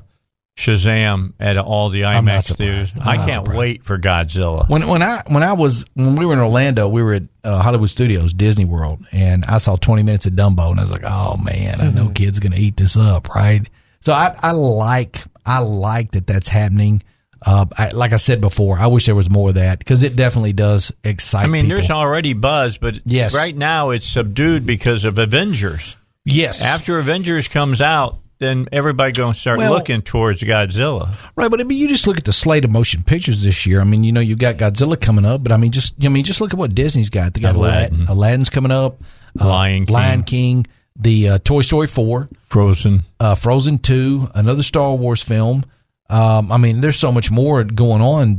Shazam 0.57 1.35
at 1.41 1.59
all 1.59 1.91
the 1.91 2.03
IMAX 2.03 2.57
theaters. 2.57 2.95
I 3.01 3.17
can't 3.17 3.33
surprised. 3.33 3.59
wait 3.59 3.85
for 3.85 3.99
Godzilla. 3.99 4.69
When 4.69 4.87
when 4.87 5.03
I 5.03 5.23
when 5.27 5.43
I 5.43 5.53
was 5.55 5.85
when 5.95 6.17
we 6.17 6.27
were 6.27 6.33
in 6.33 6.39
Orlando, 6.39 6.89
we 6.89 7.03
were 7.03 7.15
at 7.15 7.23
uh, 7.45 7.63
Hollywood 7.63 7.91
Studios, 7.91 8.33
Disney 8.35 8.65
World, 8.65 9.07
and 9.13 9.45
I 9.45 9.59
saw 9.59 9.77
20 9.77 10.03
minutes 10.03 10.27
of 10.27 10.35
Dumbo, 10.35 10.71
and 10.71 10.81
I 10.81 10.83
was 10.83 10.91
like, 10.93 11.05
oh 11.05 11.37
man, 11.39 11.81
I 11.81 11.91
know 11.91 12.09
kids 12.15 12.39
gonna 12.39 12.57
eat 12.57 12.77
this 12.77 12.97
up, 12.97 13.29
right? 13.35 13.69
So 14.07 14.13
I 14.13 14.37
I 14.41 14.53
like 14.53 15.21
I 15.45 15.59
like 15.59 16.13
that 16.13 16.29
that's 16.29 16.47
happening. 16.49 17.03
Uh, 17.45 17.65
I, 17.77 17.89
like 17.89 18.13
I 18.13 18.19
said 18.19 18.41
before, 18.41 18.79
I 18.79 18.87
wish 18.87 19.07
there 19.07 19.17
was 19.17 19.29
more 19.29 19.49
of 19.49 19.57
that 19.57 19.81
because 19.81 20.05
it 20.05 20.15
definitely 20.15 20.53
does 20.53 20.93
excite. 21.03 21.45
I 21.45 21.49
mean, 21.49 21.65
people. 21.65 21.79
there's 21.79 21.91
already 21.91 22.33
buzz, 22.33 22.79
but 22.79 23.01
Yes. 23.05 23.35
right 23.35 23.55
now 23.55 23.91
it's 23.91 24.07
subdued 24.07 24.65
because 24.65 25.05
of 25.05 25.19
Avengers. 25.19 25.97
yes, 26.25 26.63
After 26.63 27.01
Avengers 27.01 27.49
comes 27.49 27.81
out, 27.81 28.21
then 28.39 28.69
everybody 28.71 29.11
going 29.11 29.35
to 29.35 29.41
start 29.41 29.59
Well- 29.59 29.73
looking 29.73 30.03
towards 30.03 30.41
Godzilla. 30.41 31.09
Right, 31.35 31.51
but 31.51 31.61
I 31.61 31.65
mean, 31.65 31.79
you 31.79 31.89
just 31.89 32.07
look 32.07 32.17
at 32.17 32.25
the 32.25 32.33
slate 32.33 32.65
of 32.65 32.71
motion 32.71 33.03
pictures 33.03 33.43
this 33.43 33.67
year. 33.67 33.81
I 33.81 33.85
mean, 33.85 34.05
you 34.05 34.13
know, 34.13 34.21
you've 34.21 34.39
got 34.39 34.57
Godzilla 34.57 35.01
coming 35.01 35.25
up, 35.25 35.43
but 35.43 35.51
I 35.51 35.57
mean, 35.57 35.73
just 35.73 35.95
I 36.05 36.11
mean, 36.11 36.23
just 36.23 36.41
look 36.41 36.53
at 36.53 36.59
what 36.61 36.77
Disney's 36.77 37.11
got. 37.11 37.35
They 37.35 37.41
got 37.41 37.57
Aladdin. 37.57 37.95
Aladdin. 38.03 38.07
Aladdin's 38.09 38.51
coming 38.51 38.71
up. 38.71 39.03
uh, 39.41 39.49
Lion 39.49 39.85
King. 39.87 39.93
Lion 39.95 40.23
King. 40.23 40.67
The 40.99 41.29
uh, 41.31 41.39
Toy 41.39 41.63
Story 41.63 41.87
four, 41.87 42.29
Frozen. 42.49 43.03
uh, 43.21 43.35
Frozen 43.35 43.79
two, 43.79 44.29
another 44.35 44.63
Star 44.63 44.95
Wars 44.95 45.23
film. 45.23 45.63
Um, 46.09 46.53
I 46.53 46.57
mean, 46.57 46.81
there's 46.81 46.99
so 46.99 47.11
much 47.13 47.31
more 47.31 47.65
going 47.65 48.01
on 48.01 48.39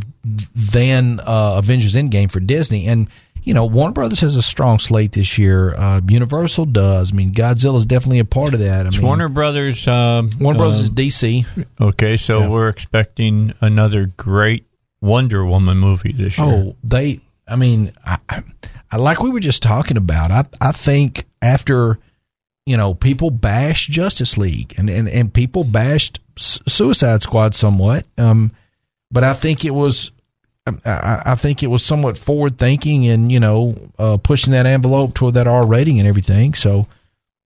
than 0.55 1.20
uh, 1.20 1.55
Avengers 1.58 1.93
Endgame 1.95 2.32
for 2.32 2.39
Disney, 2.39 2.88
and 2.88 3.08
you 3.43 3.53
know, 3.53 3.66
Warner 3.66 3.93
Brothers 3.93 4.20
has 4.22 4.36
a 4.36 4.41
strong 4.41 4.78
slate 4.80 5.14
this 5.14 5.38
year. 5.38 5.74
Uh, 5.76 6.01
Universal 6.08 6.66
does. 6.68 7.14
I 7.14 7.16
mean, 7.16 7.32
Godzilla 7.32 7.76
is 7.78 7.86
definitely 7.86 8.20
a 8.20 8.26
part 8.26 8.53
of 8.53 8.60
that. 8.60 8.86
I 8.86 8.88
It's 8.89 8.97
mean, 8.97 9.05
Warner 9.05 9.30
Brothers. 9.30 9.88
Um, 9.88 10.30
Warner 10.39 10.58
Brothers 10.60 10.80
uh, 10.80 10.84
is 10.84 10.89
DC. 10.91 11.45
okay, 11.80 12.18
so 12.18 12.39
Yeah. 12.41 12.49
we're 12.49 12.68
expecting 12.70 13.53
another 13.62 14.08
great 14.18 14.66
Wonder 14.99 15.45
Woman 15.45 15.78
movie 15.78 16.12
this 16.12 16.38
year. 16.38 16.47
Oh, 16.47 16.76
they. 16.84 17.20
I 17.47 17.55
mean, 17.55 17.91
I, 18.05 18.18
I, 18.28 18.43
I 18.91 18.97
like 18.97 19.22
we 19.22 19.30
were 19.30 19.39
just 19.39 19.62
talking 19.64 19.95
about. 19.97 20.32
I 20.32 20.43
I 20.60 20.72
think 20.74 21.26
after 21.41 21.99
you 22.68 22.78
know 22.78 22.93
people 22.93 23.32
bashed 23.32 23.89
Justice 23.89 24.38
League 24.38 24.76
and 24.78 24.89
and, 24.89 25.07
and 25.09 25.34
people 25.34 25.63
bashed 25.63 26.20
Suicide 26.38 27.24
Squad 27.24 27.55
somewhat. 27.55 28.05
Um, 28.18 28.51
but 29.11 29.24
I 29.24 29.34
think 29.34 29.65
it 29.65 29.72
was. 29.72 30.11
I- 30.11 30.74
I, 30.86 31.22
I 31.32 31.36
think 31.36 31.63
it 31.63 31.68
was 31.68 31.82
somewhat 31.82 32.18
forward 32.18 32.57
thinking 32.57 33.07
and 33.07 33.32
you 33.32 33.39
know 33.39 33.74
uh, 33.97 34.18
pushing 34.18 34.51
that 34.51 34.65
envelope 34.65 35.13
toward 35.13 35.36
that 35.36 35.47
R 35.47 35.65
rating 35.65 35.97
and 35.99 36.05
everything. 36.07 36.53
So 36.55 36.88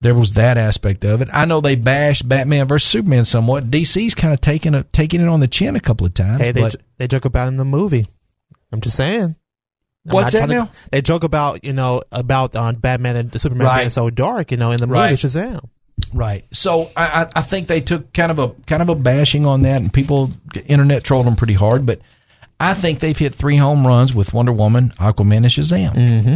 there 0.02 0.16
was 0.16 0.34
that 0.34 0.58
aspect 0.58 1.06
of 1.06 1.22
it. 1.22 1.30
I 1.32 1.46
know 1.46 1.62
they 1.62 1.76
bashed 1.76 2.28
Batman 2.28 2.68
versus 2.68 2.90
Superman 2.90 3.24
somewhat. 3.26 3.70
DC's 3.70 4.16
kind 4.16 4.34
of 4.34 4.42
taking 4.42 4.74
a, 4.74 4.82
taking 4.86 5.22
it 5.22 5.28
on 5.28 5.40
the 5.40 5.48
chin 5.48 5.76
a 5.76 5.80
couple 5.80 6.08
of 6.08 6.16
times. 6.16 6.42
Hey, 6.42 6.52
they 6.52 6.62
but 6.62 6.76
they 6.98 7.08
joke 7.08 7.26
about 7.26 7.48
in 7.48 7.58
the 7.58 7.64
movie. 7.66 8.08
I'm 8.72 8.82
just 8.82 8.96
saying. 8.98 9.36
I'm 10.08 10.14
What's 10.16 10.34
not 10.34 10.48
that 10.48 10.54
trying 10.54 10.68
to- 10.68 10.90
They 10.92 11.02
joke 11.02 11.24
about 11.24 11.64
you 11.64 11.74
know 11.74 12.02
about 12.12 12.56
uh, 12.56 12.72
Batman 12.74 13.16
and 13.18 13.40
Superman 13.42 13.68
Right. 13.68 13.78
being 13.80 13.90
so 13.92 14.10
dark, 14.10 14.52
you 14.52 14.58
know, 14.58 14.72
in 14.72 14.80
the 14.80 14.88
movie 14.88 15.00
Right. 15.00 15.14
Shazam. 15.18 15.64
Right. 16.14 16.46
So 16.52 16.90
I, 16.98 17.24
I, 17.24 17.28
I 17.38 17.42
think 17.42 17.68
they 17.68 17.80
took 17.82 18.12
kind 18.14 18.32
of 18.32 18.40
a 18.40 18.50
kind 18.66 18.82
of 18.82 18.90
a 18.90 18.96
bashing 18.96 19.46
on 19.46 19.62
that, 19.64 19.80
and 19.82 19.94
people 19.94 20.32
internet 20.66 21.04
trolled 21.04 21.28
them 21.28 21.36
pretty 21.36 21.54
hard. 21.54 21.86
But 21.86 22.00
I 22.60 22.74
think 22.74 23.00
they've 23.00 23.18
hit 23.18 23.36
three 23.36 23.58
home 23.58 23.86
runs 23.86 24.14
with 24.16 24.34
Wonder 24.34 24.52
Woman, 24.52 24.90
Aquaman, 25.00 25.38
and 25.38 25.46
Shazam. 25.46 25.94
Mm-hmm. 25.94 26.36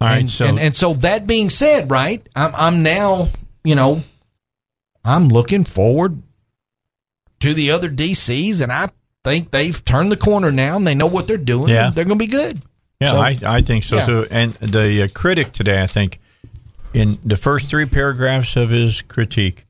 All 0.00 0.08
right, 0.08 0.18
and, 0.18 0.30
so 0.30 0.44
and, 0.46 0.58
and 0.58 0.76
so 0.76 0.92
that 0.94 1.26
being 1.26 1.48
said, 1.48 1.90
right, 1.90 2.26
I'm 2.36 2.54
I'm 2.54 2.82
now 2.82 3.28
you 3.64 3.74
know 3.74 4.02
I'm 5.02 5.28
looking 5.28 5.64
forward 5.64 6.22
to 7.40 7.54
the 7.54 7.70
other 7.70 7.88
DCs, 7.88 8.60
and 8.60 8.70
I 8.70 8.88
think 9.24 9.50
they've 9.50 9.82
turned 9.84 10.12
the 10.12 10.16
corner 10.16 10.52
now, 10.52 10.76
and 10.76 10.86
they 10.86 10.94
know 10.94 11.06
what 11.06 11.26
they're 11.26 11.36
doing. 11.38 11.68
Yeah. 11.72 11.90
they're 11.90 12.04
going 12.04 12.18
to 12.18 12.22
be 12.24 12.30
good. 12.30 12.60
Yeah, 13.00 13.10
so- 13.12 13.18
I, 13.20 13.38
I 13.44 13.60
think 13.62 13.84
so 13.84 13.96
yeah. 13.96 14.06
too. 14.06 14.26
And 14.30 14.52
the 14.54 15.02
uh, 15.02 15.08
critic 15.14 15.52
today, 15.52 15.82
I 15.82 15.86
think, 15.86 16.18
in 16.94 17.18
the 17.24 17.36
first 17.36 17.66
three 17.68 17.86
paragraphs 17.86 18.56
of 18.56 18.70
his 18.70 19.02
critique, 19.02 19.66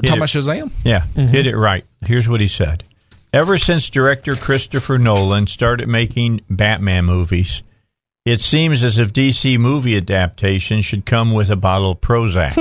hit 0.00 0.08
Talking 0.08 0.14
it- 0.14 0.16
about 0.18 0.28
Shazam. 0.28 0.70
Yeah, 0.84 1.00
hit 1.14 1.46
it 1.46 1.56
right. 1.56 1.84
Here's 2.06 2.28
what 2.28 2.40
he 2.40 2.48
said. 2.48 2.84
Ever 3.32 3.58
since 3.58 3.88
director 3.90 4.34
Christopher 4.34 4.98
Nolan 4.98 5.46
started 5.46 5.88
making 5.88 6.40
Batman 6.50 7.04
movies, 7.04 7.62
it 8.24 8.40
seems 8.40 8.82
as 8.82 8.98
if 8.98 9.12
DC 9.12 9.58
movie 9.58 9.96
adaptations 9.96 10.84
should 10.84 11.06
come 11.06 11.32
with 11.32 11.48
a 11.48 11.56
bottle 11.56 11.92
of 11.92 12.00
Prozac. 12.00 12.56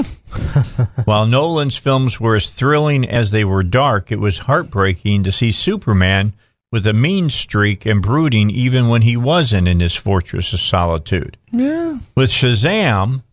While 1.05 1.26
Nolan's 1.26 1.76
films 1.78 2.20
were 2.20 2.36
as 2.36 2.51
thrilling 2.51 3.09
as 3.09 3.32
they 3.32 3.43
were 3.43 3.63
dark, 3.63 4.11
it 4.11 4.20
was 4.20 4.38
heartbreaking 4.39 5.24
to 5.24 5.32
see 5.32 5.51
Superman 5.51 6.34
with 6.72 6.86
a 6.86 6.93
mean 6.93 7.30
streak 7.30 7.86
and 7.86 8.01
brooding 8.01 8.49
even 8.49 8.89
when 8.89 9.01
he 9.01 9.17
wasn't 9.17 9.67
in 9.67 9.80
his 9.80 9.95
fortress 9.95 10.53
of 10.53 10.59
solitude. 10.59 11.38
Yeah. 11.51 11.99
With 12.15 12.30
Shazam, 12.30 13.24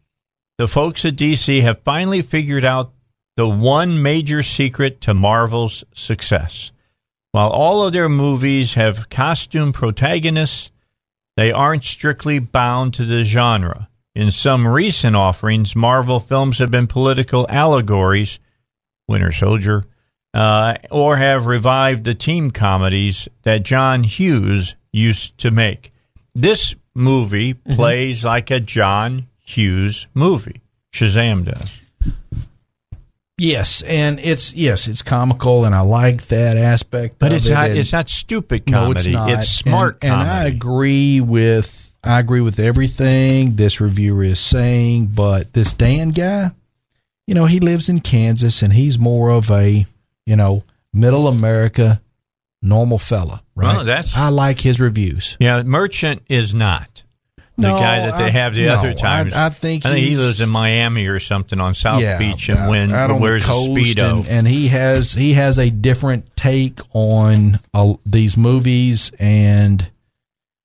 the 0.59 0.69
folks 0.69 1.05
at 1.05 1.17
DC 1.17 1.61
have 1.63 1.83
finally 1.83 2.23
figured 2.23 2.65
out 2.65 2.93
the 3.37 3.49
one 3.49 4.03
major 4.03 4.43
secret 4.43 5.03
to 5.03 5.13
Marvel's 5.13 5.85
success. 5.95 6.73
While 7.33 7.51
all 7.51 7.87
of 7.87 7.93
their 7.93 8.09
movies 8.09 8.75
have 8.75 9.11
costume 9.11 9.73
protagonists, 9.73 10.71
they 11.37 11.53
aren't 11.53 11.85
strictly 11.85 12.39
bound 12.39 12.95
to 12.95 13.05
the 13.05 13.23
genre. 13.23 13.91
In 14.15 14.31
some 14.31 14.67
recent 14.67 15.15
offerings, 15.15 15.77
Marvel 15.77 16.21
films 16.21 16.59
have 16.59 16.71
been 16.71 16.87
political 16.87 17.47
allegories, 17.51 18.39
Winter 19.07 19.31
Soldier, 19.31 19.85
uh, 20.37 20.75
or 20.91 21.17
have 21.17 21.47
revived 21.47 22.05
the 22.05 22.15
team 22.15 22.51
comedies 22.51 23.27
that 23.43 23.63
John 23.63 24.05
Hughes 24.05 24.77
used 24.93 25.39
to 25.39 25.51
make. 25.51 25.93
This 26.35 26.75
movie 26.95 27.55
plays 27.55 28.23
like 28.23 28.51
a 28.51 28.61
John 28.61 29.29
Hughes 29.39 30.07
movie. 30.15 30.61
Shazam 30.93 31.45
does. 31.45 31.81
Yes, 33.39 33.83
and 33.83 34.19
it's 34.21 34.55
yes, 34.55 34.89
it's 34.89 35.03
comical, 35.03 35.67
and 35.67 35.75
I 35.75 35.81
like 35.81 36.23
that 36.29 36.57
aspect. 36.57 37.17
But 37.19 37.33
of 37.33 37.39
it's 37.39 37.47
it, 37.49 37.53
not 37.55 37.69
and- 37.71 37.79
it's 37.79 37.93
not 37.93 38.09
stupid 38.09 38.69
No, 38.71 38.81
comedy. 38.93 39.01
it's 39.01 39.13
not. 39.13 39.45
smart 39.45 39.99
and, 40.03 40.13
and. 40.13 40.31
I 40.31 40.45
agree 40.45 41.21
with 41.21 41.93
I 42.03 42.19
agree 42.19 42.41
with 42.41 42.59
everything 42.59 43.57
this 43.57 43.79
reviewer 43.81 44.25
is 44.25 44.41
saying. 44.41 45.07
But 45.09 45.53
this 45.53 45.75
Dan 45.75 46.11
guy, 46.11 46.51
you 47.27 47.35
know, 47.35 47.45
he 47.45 47.61
lives 47.61 47.91
in 47.91 48.01
Kansas, 48.01 48.63
and 48.63 48.73
he's 48.73 48.99
more 48.99 49.29
of 49.31 49.51
a 49.51 49.85
you 50.27 50.37
know 50.37 50.63
middle 50.93 51.29
America 51.29 52.01
normal 52.63 52.99
fella, 52.99 53.43
right? 53.55 53.77
Well, 53.77 53.85
that's- 53.85 54.17
I 54.17 54.29
like 54.29 54.61
his 54.61 54.81
reviews. 54.81 55.37
Yeah, 55.39 55.63
Merchant 55.63 56.23
is 56.29 56.53
not 56.53 57.05
the 57.57 57.69
No, 57.69 57.79
guy 57.79 58.07
that 58.07 58.19
they 58.19 58.25
I- 58.25 58.31
have 58.31 58.55
the 58.55 58.67
no, 58.67 58.75
other 58.75 58.93
times. 58.95 59.33
I- 59.33 59.47
I 59.47 59.49
think 59.51 59.87
I 59.87 59.93
think 59.93 60.07
he 60.07 60.17
lives 60.17 60.41
in 60.41 60.49
Miami 60.49 61.07
or 61.07 61.21
something 61.21 61.61
on 61.61 61.75
South 61.75 62.03
yeah, 62.03 62.19
Beach 62.19 62.49
and 62.49 62.69
when 62.69 62.93
out 62.93 63.11
on 63.11 63.17
the 63.17 63.23
wears 63.23 63.45
a 63.45 63.49
speedo. 63.49 64.19
and, 64.21 64.29
and 64.29 64.49
he 64.49 64.69
has 64.69 65.13
he 65.15 65.35
has 65.35 65.59
a 65.59 65.71
different 65.71 66.35
take 66.37 66.81
on 66.93 67.59
uh, 67.73 67.95
these 68.05 68.37
movies 68.37 69.13
and. 69.19 69.89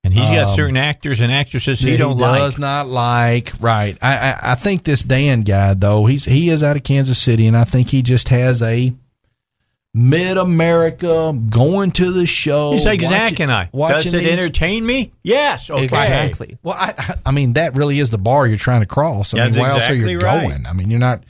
And 0.04 0.12
he's 0.12 0.28
got 0.30 0.48
Um, 0.48 0.56
certain 0.56 0.76
actors 0.76 1.20
and 1.20 1.32
actresses 1.32 1.78
he 1.78 1.96
don't 1.96 2.18
does 2.18 2.54
like. 2.54 2.58
not 2.58 2.88
like. 2.88 3.52
Right. 3.60 3.96
I, 4.02 4.16
I 4.32 4.38
I 4.50 4.54
think 4.56 4.82
this 4.82 5.04
Dan 5.04 5.42
guy 5.42 5.74
though 5.74 6.06
he's 6.06 6.24
he 6.24 6.48
is 6.48 6.64
out 6.64 6.74
of 6.76 6.82
Kansas 6.82 7.18
City 7.20 7.46
and 7.46 7.56
I 7.56 7.62
think 7.62 7.88
he 7.88 8.02
just 8.02 8.28
has 8.30 8.60
a 8.62 8.92
mid 9.94 10.38
America, 10.38 11.38
going 11.50 11.90
to 11.92 12.12
the 12.12 12.26
show. 12.26 12.72
He's 12.72 12.86
like 12.86 13.00
Zach 13.02 13.40
and 13.40 13.50
I. 13.52 13.64
Does 13.64 13.72
watching 13.72 14.14
it 14.14 14.18
these- 14.18 14.28
entertain 14.32 14.84
me? 14.86 15.12
Yes. 15.22 15.68
Okay. 15.70 15.84
Exactly. 15.84 16.58
Well, 16.62 16.76
I, 16.78 17.16
I 17.26 17.30
mean, 17.30 17.54
that 17.54 17.76
really 17.76 17.98
is 17.98 18.10
the 18.10 18.18
bar 18.18 18.46
you're 18.46 18.56
trying 18.58 18.80
to 18.80 18.86
cross. 18.86 19.34
I 19.34 19.38
That's 19.38 19.56
mean, 19.56 19.62
where 19.62 19.70
else 19.72 19.88
are 19.88 19.94
you 19.94 20.08
exactly 20.08 20.16
right. 20.16 20.48
going? 20.48 20.66
I 20.66 20.72
mean, 20.72 20.90
you're 20.90 21.00
not. 21.00 21.22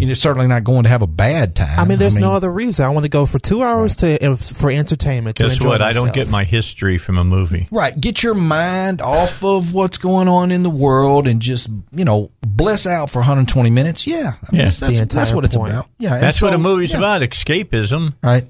You're 0.00 0.14
certainly 0.14 0.46
not 0.46 0.62
going 0.62 0.84
to 0.84 0.88
have 0.90 1.02
a 1.02 1.08
bad 1.08 1.56
time. 1.56 1.76
I 1.76 1.84
mean, 1.84 1.98
there's 1.98 2.18
no 2.18 2.28
mean, 2.28 2.36
other 2.36 2.52
reason. 2.52 2.84
I 2.84 2.90
want 2.90 3.04
to 3.04 3.10
go 3.10 3.26
for 3.26 3.40
two 3.40 3.64
hours 3.64 3.96
to 3.96 4.36
for 4.36 4.70
entertainment. 4.70 5.38
To 5.38 5.44
Guess 5.44 5.54
enjoy 5.54 5.70
what? 5.70 5.82
I 5.82 5.90
don't 5.90 6.14
get 6.14 6.30
my 6.30 6.44
history 6.44 6.98
from 6.98 7.18
a 7.18 7.24
movie. 7.24 7.66
Right. 7.72 8.00
Get 8.00 8.22
your 8.22 8.34
mind 8.34 9.02
off 9.02 9.42
of 9.42 9.74
what's 9.74 9.98
going 9.98 10.28
on 10.28 10.52
in 10.52 10.62
the 10.62 10.70
world 10.70 11.26
and 11.26 11.42
just, 11.42 11.68
you 11.90 12.04
know, 12.04 12.30
bliss 12.42 12.86
out 12.86 13.10
for 13.10 13.18
120 13.18 13.70
minutes. 13.70 14.06
Yeah. 14.06 14.16
I 14.18 14.20
mean, 14.22 14.60
Yeah. 14.60 14.64
that's, 14.66 14.78
that's, 14.78 15.14
that's 15.14 15.32
what 15.32 15.44
it's 15.44 15.56
point. 15.56 15.72
about. 15.72 15.88
Yeah. 15.98 16.14
and 16.14 16.22
That's 16.22 16.40
what 16.40 16.54
a 16.54 16.58
movie's 16.58 16.92
yeah. 16.92 16.98
about. 16.98 17.22
Escapism. 17.22 18.14
Right. 18.22 18.46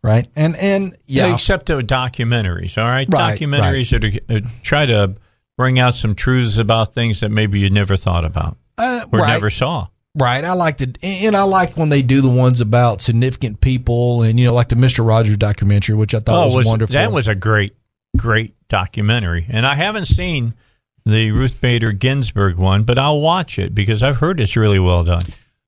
Right. 0.00 0.28
And, 0.36 0.54
and, 0.54 0.96
yeah. 1.06 1.34
Except 1.34 1.66
the 1.66 1.80
documentaries. 1.80 2.78
All 2.80 2.88
right. 2.88 3.08
Right, 3.10 3.40
documentaries 3.40 3.90
that 3.90 4.04
are, 4.04 4.36
uh, 4.36 4.48
try 4.62 4.86
to 4.86 5.16
bring 5.56 5.80
out 5.80 5.96
some 5.96 6.14
truths 6.14 6.56
about 6.56 6.94
things 6.94 7.18
that 7.18 7.30
maybe 7.30 7.58
you 7.58 7.68
never 7.68 7.96
thought 7.96 8.24
about 8.24 8.58
uh, 8.78 9.06
or 9.10 9.18
right. 9.18 9.30
never 9.30 9.50
saw. 9.50 9.88
Right. 10.16 10.44
I 10.44 10.52
like 10.52 10.78
the, 10.78 10.94
and 11.02 11.36
I 11.36 11.42
like 11.42 11.76
when 11.76 11.88
they 11.88 12.02
do 12.02 12.20
the 12.20 12.28
ones 12.30 12.60
about 12.60 13.02
significant 13.02 13.60
people 13.60 14.22
and, 14.22 14.38
you 14.38 14.46
know, 14.46 14.54
like 14.54 14.68
the 14.68 14.76
Mr. 14.76 15.06
Rogers 15.06 15.36
documentary, 15.36 15.96
which 15.96 16.14
I 16.14 16.20
thought 16.20 16.44
was, 16.46 16.54
Oh, 16.54 16.58
was- 16.58 16.66
wonderful. 16.66 16.94
that 16.94 17.10
was 17.10 17.26
a 17.28 17.34
great, 17.34 17.74
great 18.16 18.54
documentary. 18.68 19.46
And 19.48 19.66
I 19.66 19.74
haven't 19.74 20.04
seen 20.06 20.54
the 21.04 21.32
Ruth 21.32 21.60
Bader 21.60 21.92
Ginsburg 21.92 22.56
one, 22.56 22.84
but 22.84 22.98
I'll 22.98 23.20
watch 23.20 23.58
it 23.58 23.74
because 23.74 24.02
I've 24.02 24.16
heard 24.18 24.38
it's 24.40 24.56
really 24.56 24.78
well 24.78 25.02
done. 25.04 25.22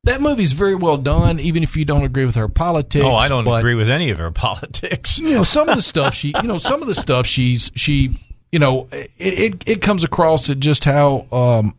that 0.05 0.21
movie's 0.21 0.53
very 0.53 0.77
well 0.77 0.97
done, 0.97 1.41
even 1.41 1.65
if 1.65 1.77
you 1.77 1.85
don't 1.85 2.05
agree 2.05 2.25
with 2.25 2.37
her 2.37 2.49
politics. 2.49 3.05
oh, 3.05 3.15
I 3.17 3.27
don't 3.29 3.45
but- 3.45 3.59
agree 3.59 3.75
with 3.75 3.91
any 3.91 4.11
of 4.11 4.19
her 4.19 4.31
politics. 4.33 5.19
you 5.19 5.35
know 5.35 5.43
some 5.43 5.69
of 5.69 5.75
the 5.75 5.83
stuff 5.83 6.15
she 6.15 6.33
you 6.41 6.47
know 6.49 6.59
some 6.59 6.81
of 6.81 6.87
the 6.87 6.95
stuff 6.95 7.27
she's 7.27 7.73
she 7.75 8.17
you 8.53 8.61
know 8.61 8.87
it 8.93 9.11
it, 9.19 9.69
it 9.69 9.83
comes 9.83 10.05
across 10.05 10.49
at 10.51 10.61
just 10.61 10.85
how 10.85 11.27
um 11.33 11.75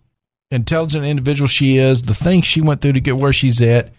intelligent 0.51 1.03
individual 1.05 1.47
she 1.47 1.77
is 1.77 2.01
the 2.03 2.13
things 2.15 2.45
she 2.45 2.61
went 2.61 2.79
through 2.81 2.93
to 2.93 3.01
get 3.01 3.17
where 3.17 3.33
she's 3.33 3.61
at 3.61 3.91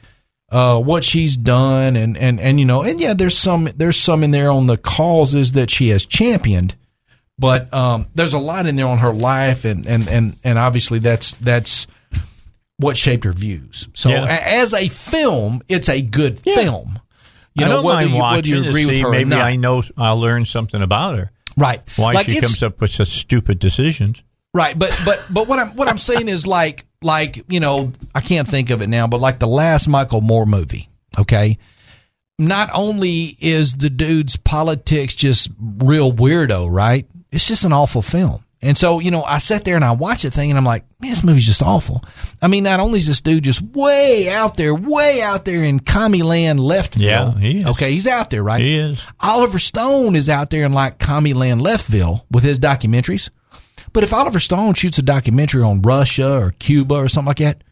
uh 0.50 0.80
what 0.80 1.04
she's 1.04 1.36
done 1.36 1.94
and 1.96 2.16
and 2.16 2.40
and 2.40 2.58
you 2.58 2.64
know 2.64 2.82
and 2.82 2.98
yeah 3.00 3.12
there's 3.12 3.36
some 3.36 3.68
there's 3.76 3.98
some 3.98 4.24
in 4.24 4.30
there 4.30 4.50
on 4.50 4.66
the 4.66 4.78
causes 4.78 5.52
that 5.52 5.70
she 5.70 5.90
has 5.90 6.06
championed 6.06 6.74
but 7.38 7.72
um 7.74 8.06
there's 8.14 8.32
a 8.32 8.38
lot 8.38 8.66
in 8.66 8.76
there 8.76 8.86
on 8.86 8.96
her 8.98 9.12
life 9.12 9.66
and 9.66 9.86
and 9.86 10.08
and 10.08 10.36
and 10.42 10.58
obviously 10.58 10.98
that's 10.98 11.32
that's 11.34 11.86
what 12.78 12.96
shaped 12.96 13.24
her 13.24 13.32
views 13.32 13.86
so 13.92 14.08
Yeah. 14.08 14.24
as 14.24 14.72
a 14.72 14.88
film 14.88 15.60
it's 15.68 15.90
a 15.90 16.00
good 16.00 16.40
Yeah. 16.46 16.54
film 16.54 16.98
you 17.54 17.66
I 17.66 17.68
know 17.68 17.82
whether 17.82 18.04
you, 18.06 18.14
watching 18.14 18.36
whether 18.36 18.48
you 18.64 18.68
agree 18.70 18.86
with 18.86 18.98
her 19.00 19.08
or 19.08 19.10
maybe. 19.10 19.34
I 19.34 19.56
know 19.56 19.82
I'll 19.96 20.20
learn 20.20 20.44
something 20.44 20.80
about 20.80 21.18
her. 21.18 21.32
Right. 21.56 21.80
Why 21.96 22.12
Like, 22.12 22.26
she 22.26 22.40
comes 22.40 22.62
up 22.62 22.80
with 22.80 22.92
such 22.92 23.08
stupid 23.08 23.58
decisions. 23.58 24.22
Right, 24.54 24.78
but 24.78 24.98
but 25.04 25.26
but 25.32 25.46
what 25.46 25.58
I'm 25.58 25.76
what 25.76 25.88
I'm 25.88 25.98
saying 25.98 26.28
is 26.28 26.46
like 26.46 26.86
like 27.02 27.44
you 27.48 27.60
know 27.60 27.92
I 28.14 28.20
can't 28.20 28.48
think 28.48 28.70
of 28.70 28.80
it 28.80 28.88
now, 28.88 29.06
but 29.06 29.20
like 29.20 29.38
the 29.38 29.46
last 29.46 29.88
Michael 29.88 30.20
Moore 30.20 30.46
movie. 30.46 30.88
Okay, 31.18 31.58
not 32.38 32.70
only 32.72 33.36
is 33.40 33.76
the 33.76 33.90
dude's 33.90 34.36
politics 34.36 35.14
just 35.14 35.50
real 35.60 36.12
weirdo, 36.12 36.68
right? 36.70 37.06
It's 37.30 37.46
just 37.46 37.64
an 37.64 37.72
awful 37.72 38.02
film. 38.02 38.42
And 38.60 38.76
so, 38.76 38.98
you 38.98 39.12
know, 39.12 39.22
I 39.22 39.38
sat 39.38 39.64
there 39.64 39.76
and 39.76 39.84
I 39.84 39.92
watched 39.92 40.24
the 40.24 40.32
thing 40.32 40.50
and 40.50 40.58
I'm 40.58 40.64
like, 40.64 40.84
man, 41.00 41.10
this 41.10 41.22
movie's 41.22 41.46
just 41.46 41.62
awful. 41.62 42.02
I 42.42 42.48
mean, 42.48 42.64
not 42.64 42.80
only 42.80 42.98
is 42.98 43.06
this 43.06 43.20
dude 43.20 43.44
just 43.44 43.62
way 43.62 44.28
out 44.28 44.56
there, 44.56 44.74
way 44.74 45.20
out 45.22 45.44
there 45.44 45.62
in 45.62 45.78
commie 45.78 46.24
land 46.24 46.58
leftville. 46.58 46.98
Yeah, 46.98 47.38
he 47.38 47.60
is. 47.60 47.66
Okay, 47.66 47.92
he's 47.92 48.08
out 48.08 48.30
there, 48.30 48.42
right? 48.42 48.60
He 48.60 48.76
is. 48.76 49.00
Oliver 49.20 49.60
Stone 49.60 50.16
is 50.16 50.28
out 50.28 50.50
there 50.50 50.64
in 50.64 50.72
like 50.72 50.98
commie 50.98 51.34
land 51.34 51.60
leftville 51.60 52.24
with 52.32 52.42
his 52.42 52.58
documentaries. 52.58 53.30
But 53.92 54.04
if 54.04 54.12
Oliver 54.12 54.40
Stone 54.40 54.74
shoots 54.74 54.98
a 54.98 55.02
documentary 55.02 55.62
on 55.62 55.82
Russia 55.82 56.38
or 56.38 56.50
Cuba 56.58 56.94
or 56.94 57.08
something 57.08 57.28
like 57.28 57.38
that, 57.38 57.62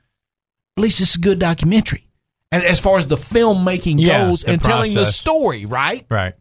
at 0.77 0.83
least 0.83 1.01
it's 1.01 1.15
a 1.17 1.21
good 1.21 1.39
documentary. 1.39 2.07
As 2.53 2.81
far 2.81 2.97
as 2.97 3.07
the 3.07 3.17
filmmaking 3.17 3.97
Yeah, 3.99 4.29
goes 4.29 4.45
and 4.45 4.63
telling 4.63 4.95
the 4.95 5.07
story, 5.07 5.67
right? 5.67 6.07
Right. 6.09 6.35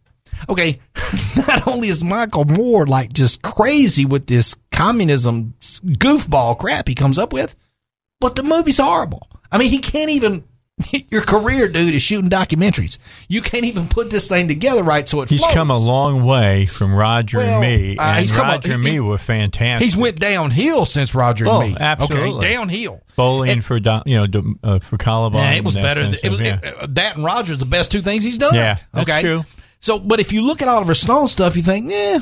Okay, 0.49 0.79
not 1.47 1.67
only 1.67 1.87
is 1.87 2.03
Michael 2.03 2.45
Moore 2.45 2.85
like 2.85 3.13
just 3.13 3.41
crazy 3.41 4.05
with 4.05 4.27
this 4.27 4.55
communism 4.71 5.53
goofball 5.61 6.59
crap 6.59 6.87
he 6.87 6.95
comes 6.95 7.17
up 7.17 7.33
with, 7.33 7.55
but 8.19 8.35
the 8.35 8.43
movie's 8.43 8.77
horrible. 8.77 9.27
I 9.51 9.57
mean, 9.57 9.71
he 9.71 9.79
can't 9.79 10.11
even. 10.11 10.43
Your 11.09 11.21
career, 11.21 11.69
dude, 11.69 11.93
is 11.95 12.01
shooting 12.01 12.29
documentaries. 12.29 12.97
You 13.29 13.41
can't 13.41 13.63
even 13.63 13.87
put 13.87 14.09
this 14.09 14.27
thing 14.27 14.49
together 14.49 14.83
right 14.83 15.07
so 15.07 15.21
it 15.21 15.29
He's 15.29 15.39
come 15.53 15.71
a 15.71 15.77
long 15.77 16.25
way 16.25 16.65
from 16.65 16.93
Roger 16.93 17.37
Well, 17.37 17.61
and 17.61 17.71
me, 17.71 17.97
uh, 17.97 18.03
and 18.03 18.19
he's 18.19 18.31
come 18.33 18.45
a- 18.47 18.51
Roger 18.51 18.73
and 18.73 18.83
he- 18.85 18.91
me 18.95 18.99
were 18.99 19.17
fantastic. 19.17 19.85
He's 19.85 19.95
went 19.95 20.19
downhill 20.19 20.85
since 20.85 21.15
Roger 21.15 21.47
Oh, 21.47 21.61
and 21.61 21.71
me. 21.75 21.77
absolutely. 21.79 22.45
Okay, 22.47 22.53
downhill. 22.55 23.01
bowling 23.15 23.51
And- 23.51 23.65
for 23.65 23.77
you 23.77 24.27
know 24.27 24.27
uh, 24.63 24.79
for 24.79 24.97
Columbine. 24.97 25.53
Yeah, 25.53 25.57
it 25.59 25.63
was 25.63 25.75
better. 25.75 26.03
Than, 26.09 26.17
it 26.21 26.29
was, 26.29 26.39
yeah. 26.41 26.59
it- 26.61 26.95
that 26.95 27.15
and 27.15 27.23
Rogers 27.23 27.57
the 27.57 27.65
best 27.65 27.89
two 27.91 28.01
things 28.01 28.23
he's 28.25 28.37
done. 28.37 28.53
Yeah, 28.53 28.79
that's 28.93 29.09
okay? 29.09 29.21
true. 29.21 29.45
So, 29.79 29.97
but 29.99 30.19
if 30.19 30.33
you 30.33 30.41
look 30.41 30.61
at 30.61 30.67
Oliver 30.67 30.95
Stone 30.95 31.29
stuff, 31.29 31.55
you 31.55 31.63
think, 31.63 31.89
yeah, 31.89 32.19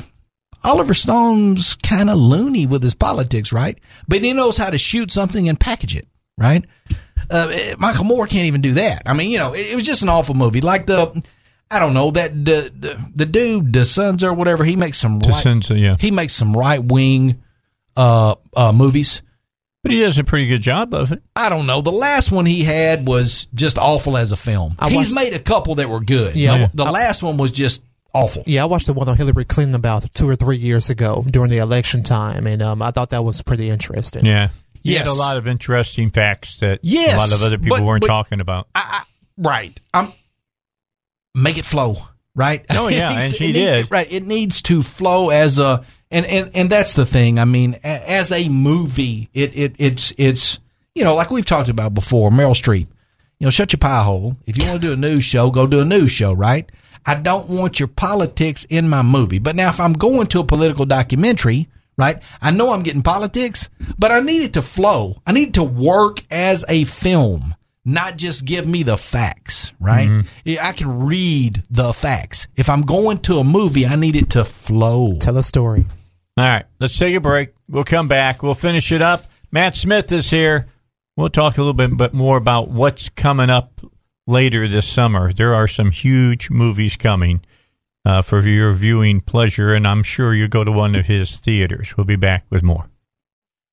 Oliver 0.64 0.94
Stone's 0.94 1.74
kind 1.76 2.10
of 2.10 2.18
loony 2.18 2.68
with 2.68 2.84
his 2.84 2.94
politics, 2.94 3.52
right? 3.52 3.80
But 4.08 4.22
he 4.22 4.34
knows 4.34 4.58
how 4.58 4.70
to 4.70 4.78
shoot 4.78 5.12
something 5.12 5.50
and 5.50 5.60
package 5.60 5.96
it, 5.96 6.08
right? 6.38 6.64
Uh, 7.30 7.50
eh, 7.52 7.76
Michael 7.78 8.06
Moore 8.06 8.28
can't 8.28 8.46
even 8.46 8.62
do 8.62 8.74
that. 8.74 9.04
I 9.06 9.14
mean, 9.14 9.32
you 9.32 9.38
know, 9.38 9.54
it, 9.54 9.68
it 9.68 9.76
was 9.76 9.84
just 9.84 10.04
an 10.04 10.10
awful 10.10 10.36
movie. 10.36 10.62
Like 10.62 10.86
the, 10.86 11.24
I 11.70 11.80
don't 11.80 11.94
know 11.94 12.12
that 12.12 12.34
the 12.46 12.72
the, 12.78 13.12
the 13.16 13.26
dude, 13.26 13.74
the 13.74 13.86
Sons 13.86 14.24
or 14.24 14.34
whatever, 14.34 14.64
he 14.64 14.76
makes 14.76 14.98
some 14.98 15.20
right, 15.20 15.32
DeSenza, 15.32 15.80
yeah. 15.80 15.96
he 16.00 16.12
makes 16.12 16.34
some 16.34 16.56
right 16.56 16.84
wing 16.84 17.42
uh, 17.98 18.36
uh, 18.56 18.72
movies. 18.72 19.22
But 19.84 19.92
he 19.92 20.00
does 20.00 20.18
a 20.18 20.24
pretty 20.24 20.48
good 20.48 20.62
job 20.62 20.94
of 20.94 21.12
it. 21.12 21.22
I 21.36 21.50
don't 21.50 21.68
know. 21.68 21.82
The 21.82 21.92
last 21.92 22.32
one 22.32 22.46
he 22.46 22.64
had 22.64 23.06
was 23.06 23.48
just 23.54 23.78
awful 23.78 24.16
as 24.16 24.32
a 24.32 24.38
film. 24.38 24.78
I 24.80 24.90
He's 24.90 25.12
watched- 25.12 25.14
made 25.14 25.34
a 25.34 25.40
couple 25.40 25.76
that 25.76 25.90
were 25.90 26.00
good. 26.00 26.38
Yeah. 26.38 26.68
The, 26.68 26.86
the 26.86 26.92
last 26.92 27.22
one 27.22 27.36
was 27.36 27.52
just 27.52 27.84
awful. 28.14 28.44
Yeah, 28.46 28.64
I 28.64 28.66
watched 28.66 28.88
the 28.88 28.94
one 28.94 29.10
on 29.10 29.18
Hillary 29.18 29.44
Clinton 29.44 29.76
about 29.76 30.10
two 30.14 30.30
or 30.30 30.38
three 30.38 30.56
years 30.56 30.90
ago 30.90 31.26
during 31.30 31.50
the 31.50 31.58
election 31.58 32.04
time, 32.04 32.48
and 32.48 32.62
um, 32.62 32.82
I 32.82 32.92
thought 32.92 33.10
that 33.10 33.26
was 33.26 33.42
pretty 33.42 33.70
interesting. 33.70 34.26
Yeah. 34.26 34.50
He 34.84 34.94
had 34.96 35.06
Yes. 35.06 35.16
a 35.16 35.20
lot 35.20 35.38
of 35.38 35.48
interesting 35.48 36.10
facts 36.12 36.58
that 36.60 36.80
Yes, 36.84 37.14
a 37.14 37.18
lot 37.18 37.34
of 37.34 37.42
other 37.44 37.58
people 37.58 37.78
but- 37.78 37.86
weren't 37.86 38.02
but- 38.02 38.08
talking 38.08 38.40
about. 38.42 38.68
I, 38.76 39.02
I, 39.02 39.04
right. 39.38 39.80
I'm 39.94 40.12
make 41.36 41.58
it 41.58 41.66
flow. 41.66 41.98
Right. 42.36 42.66
Oh, 42.72 42.88
yeah, 42.90 43.12
and 43.22 43.32
to- 43.32 43.38
she 43.38 43.52
did. 43.52 43.92
right. 43.92 44.12
It 44.12 44.24
needs 44.24 44.62
to 44.64 44.82
flow 44.82 45.30
as 45.30 45.60
a 45.60 45.84
and 46.12 46.26
and 46.26 46.52
and 46.54 46.70
that's 46.70 46.94
the 46.94 47.06
thing. 47.06 47.40
I 47.40 47.46
mean, 47.46 47.76
as 47.84 48.32
a 48.32 48.50
movie, 48.50 49.30
it 49.34 49.56
it 49.56 49.76
it's 49.78 50.14
it's 50.18 50.60
you 50.96 51.04
know 51.04 51.16
like 51.16 51.32
we've 51.32 51.46
talked 51.46 51.70
about 51.70 51.94
before. 51.94 52.30
Meryl 52.32 52.52
Streep. 52.56 52.88
You 53.40 53.48
know, 53.48 53.52
shut 53.52 53.74
your 53.74 53.80
pie 53.80 54.04
hole. 54.04 54.38
If 54.46 54.58
you 54.58 54.66
want 54.68 54.82
to 54.82 54.88
do 54.88 54.94
a 54.94 54.96
news 54.96 55.26
show, 55.26 55.52
go 55.52 55.68
do 55.68 55.82
a 55.82 55.86
news 55.86 56.12
show. 56.12 56.34
Right. 56.34 56.70
I 57.06 57.16
don't 57.16 57.50
want 57.50 57.80
your 57.80 57.88
politics 57.90 58.66
in 58.70 58.88
my 58.88 59.02
movie. 59.02 59.40
But 59.40 59.56
now, 59.58 59.70
if 59.70 59.80
I'm 59.80 59.92
going 59.94 60.28
to 60.28 60.40
a 60.40 60.44
political 60.46 60.86
documentary, 60.86 61.68
right, 61.98 62.22
I 62.42 62.52
know 62.52 62.72
I'm 62.72 62.84
getting 62.84 63.02
politics, 63.02 63.70
but 63.98 64.12
I 64.12 64.20
need 64.20 64.44
it 64.44 64.54
to 64.54 64.62
flow. 64.62 65.22
I 65.26 65.32
need 65.32 65.50
it 65.50 65.54
to 65.56 65.64
work 65.64 66.24
as 66.32 66.66
a 66.68 66.84
film, 66.86 67.56
not 67.86 68.18
just 68.18 68.46
give 68.46 68.68
me 68.68 68.84
the 68.84 68.98
facts, 68.98 69.72
right? 69.80 70.10
Mm-hmm. 70.10 70.28
Yeah, 70.46 70.68
I 70.68 70.72
can 70.74 71.06
read 71.06 71.64
the 71.70 71.94
facts. 71.94 72.48
If 72.56 72.70
I'm 72.70 72.82
going 72.82 73.20
to 73.20 73.40
a 73.40 73.44
movie, 73.44 73.86
I 73.86 73.96
need 73.96 74.16
it 74.16 74.32
to 74.32 74.46
flow. 74.46 75.18
Tell 75.20 75.38
a 75.38 75.44
story. 75.44 75.86
All 76.38 76.46
right, 76.46 76.66
let's 76.80 76.98
take 76.98 77.16
a 77.16 77.20
break. 77.20 77.54
We'll 77.70 77.84
come 77.84 78.08
back. 78.08 78.42
We'll 78.42 78.56
finish 78.56 78.92
it 78.92 79.02
up. 79.02 79.26
Matt 79.52 79.76
Smith 79.76 80.12
is 80.12 80.30
here. 80.32 80.68
We'll 81.16 81.30
talk 81.30 81.58
a 81.58 81.62
little 81.62 81.74
bit 81.74 81.96
bit 81.96 82.14
more 82.14 82.38
about 82.38 82.70
what's 82.70 83.10
coming 83.10 83.52
up 83.52 83.82
later 84.26 84.68
this 84.68 84.88
summer. 84.88 85.32
There 85.32 85.54
are 85.54 85.68
some 85.68 85.92
huge 85.92 86.50
movies 86.50 86.96
coming 86.98 87.42
uh, 88.06 88.22
for 88.22 88.42
your 88.42 88.72
viewing 88.74 89.22
pleasure, 89.22 89.74
and 89.74 89.88
I'm 89.88 90.04
sure 90.04 90.34
you 90.34 90.48
go 90.48 90.64
to 90.64 90.72
one 90.72 90.96
of 90.96 91.06
his 91.08 91.40
theaters. 91.40 91.96
We'll 91.98 92.06
be 92.06 92.16
back 92.16 92.46
with 92.50 92.64
more. 92.64 92.90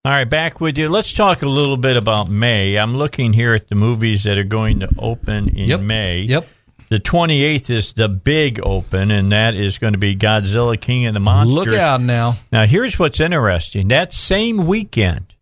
All 0.05 0.13
right, 0.13 0.29
back 0.29 0.61
with 0.61 0.79
you. 0.79 0.89
Let's 0.89 1.13
talk 1.13 1.43
a 1.43 1.49
little 1.49 1.77
bit 1.77 1.97
about 1.97 2.31
May. 2.31 2.77
I'm 2.79 2.97
looking 2.97 3.33
here 3.35 3.55
at 3.55 3.69
the 3.69 3.75
movies 3.75 4.25
that 4.25 4.39
are 4.39 4.45
going 4.45 4.81
to 4.81 4.89
open 4.99 5.49
in 5.51 5.69
Yep. 5.69 5.81
May. 5.81 6.21
Yep. 6.21 6.49
The 6.89 6.99
28th 6.99 7.71
is 7.71 7.93
the 7.93 8.09
big 8.09 8.61
open, 8.63 9.11
and 9.11 9.31
that 9.33 9.55
is 9.55 9.79
going 9.79 9.93
to 9.93 9.99
be 9.99 10.17
Godzilla 10.17 10.81
King 10.81 11.07
of 11.07 11.15
the 11.15 11.21
Monsters. 11.21 11.67
Look 11.67 11.77
out 11.79 12.01
now. 12.01 12.33
Now, 12.51 12.67
here's 12.67 12.99
what's 12.99 13.21
interesting. 13.21 13.89
That 13.89 14.13
same 14.13 14.67
weekend, 14.67 15.35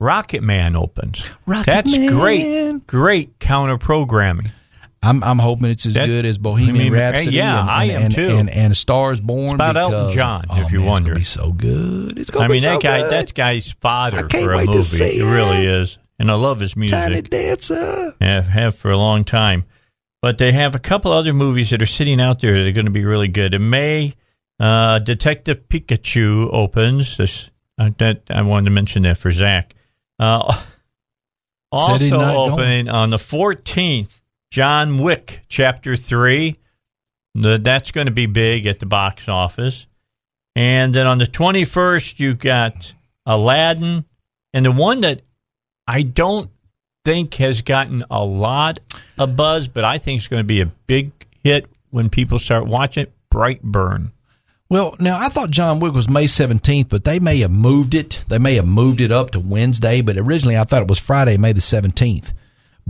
Rocket 0.00 0.42
Man 0.42 0.76
opens. 0.76 1.24
Rocket 1.46 1.66
That's 1.66 1.96
Man. 1.96 2.06
great, 2.08 2.86
great 2.86 3.38
counter 3.38 3.78
programming. 3.78 4.50
I'm 5.02 5.24
I'm 5.24 5.38
hoping 5.38 5.70
it's 5.70 5.86
as 5.86 5.94
That- 5.94 6.06
good 6.06 6.26
as 6.26 6.36
Bohemian 6.36 6.76
I 6.76 6.78
mean, 6.90 6.92
Rhapsody. 6.92 7.36
yeah, 7.36 7.60
and, 7.60 7.70
I 7.70 7.84
and, 7.84 7.92
am 7.92 8.02
and, 8.02 8.14
too. 8.14 8.36
And, 8.36 8.50
and 8.50 8.76
Stars 8.76 9.20
Born. 9.20 9.54
about 9.54 9.76
Elton 9.76 10.10
John, 10.10 10.44
oh, 10.50 10.60
if 10.60 10.70
you 10.72 10.80
man, 10.80 10.88
wonder. 10.88 11.12
It's 11.18 11.36
gonna 11.36 11.52
be 11.52 11.58
so 11.64 11.68
good. 11.68 12.18
It's 12.18 12.30
gonna 12.30 12.44
I 12.44 12.48
be 12.48 12.52
mean, 12.52 12.60
so 12.60 12.72
that 12.72 12.82
guy, 12.82 13.00
good. 13.00 13.12
that 13.12 13.34
guy's 13.34 13.72
fodder 13.80 14.26
can't 14.26 14.44
for 14.44 14.52
a 14.52 14.66
movie. 14.66 15.04
It 15.18 15.24
really 15.24 15.66
is, 15.66 15.96
and 16.18 16.30
I 16.30 16.34
love 16.34 16.60
his 16.60 16.76
music. 16.76 16.98
Tiny 16.98 17.22
Dancer. 17.22 18.14
Yeah, 18.20 18.42
have 18.42 18.76
for 18.76 18.90
a 18.90 18.98
long 18.98 19.24
time. 19.24 19.64
but 20.22 20.36
they 20.36 20.52
have 20.52 20.74
a 20.74 20.78
couple 20.78 21.12
other 21.12 21.32
movies 21.32 21.70
that 21.70 21.80
are 21.80 21.86
sitting 21.86 22.20
out 22.20 22.40
there 22.40 22.52
that 22.58 22.68
are 22.68 22.72
going 22.72 22.84
to 22.84 22.90
be 22.90 23.06
really 23.06 23.28
good. 23.28 23.54
In 23.54 23.70
May, 23.70 24.14
uh, 24.58 24.98
Detective 24.98 25.66
Pikachu 25.70 26.50
opens. 26.52 27.16
This, 27.16 27.50
uh, 27.78 27.88
that 27.96 28.24
I 28.28 28.42
wanted 28.42 28.66
to 28.66 28.70
mention 28.72 29.04
that 29.04 29.16
for 29.16 29.30
Zach. 29.30 29.74
Uh, 30.18 30.60
also 31.72 31.92
night 31.96 32.10
going. 32.10 32.52
opening 32.52 32.88
on 32.90 33.08
the 33.08 33.16
14th, 33.16 34.20
John 34.50 34.98
Wick 34.98 35.42
Chapter 35.48 35.96
3. 35.96 36.58
The, 37.34 37.58
that's 37.58 37.92
going 37.92 38.06
to 38.06 38.12
be 38.12 38.26
big 38.26 38.66
at 38.66 38.80
the 38.80 38.86
box 38.86 39.28
office. 39.28 39.86
And 40.56 40.92
then 40.92 41.06
on 41.06 41.18
the 41.18 41.26
21st, 41.26 42.18
you 42.18 42.34
got 42.34 42.92
Aladdin. 43.24 44.04
And 44.52 44.66
the 44.66 44.72
one 44.72 45.02
that 45.02 45.22
I 45.86 46.02
don't 46.02 46.50
think 47.04 47.34
has 47.34 47.62
gotten 47.62 48.04
a 48.10 48.24
lot 48.24 48.80
of 49.16 49.36
buzz, 49.36 49.68
but 49.68 49.84
I 49.84 49.98
think 49.98 50.18
it's 50.18 50.28
going 50.28 50.40
to 50.40 50.46
be 50.46 50.60
a 50.60 50.66
big 50.66 51.12
hit 51.44 51.66
when 51.90 52.10
people 52.10 52.40
start 52.40 52.66
watching 52.66 53.04
it 53.04 53.12
Brightburn. 53.32 54.10
Well, 54.68 54.94
now 54.98 55.18
I 55.18 55.28
thought 55.28 55.50
John 55.50 55.80
Wick 55.80 55.94
was 55.94 56.08
May 56.08 56.24
17th, 56.24 56.88
but 56.88 57.04
they 57.04 57.18
may 57.18 57.38
have 57.38 57.50
moved 57.50 57.94
it. 57.94 58.24
They 58.28 58.38
may 58.38 58.54
have 58.54 58.66
moved 58.66 59.00
it 59.00 59.10
up 59.10 59.30
to 59.32 59.40
Wednesday, 59.40 60.00
but 60.00 60.16
originally 60.16 60.56
I 60.56 60.64
thought 60.64 60.82
it 60.82 60.88
was 60.88 60.98
Friday, 60.98 61.36
May 61.36 61.52
the 61.52 61.60
17th. 61.60 62.32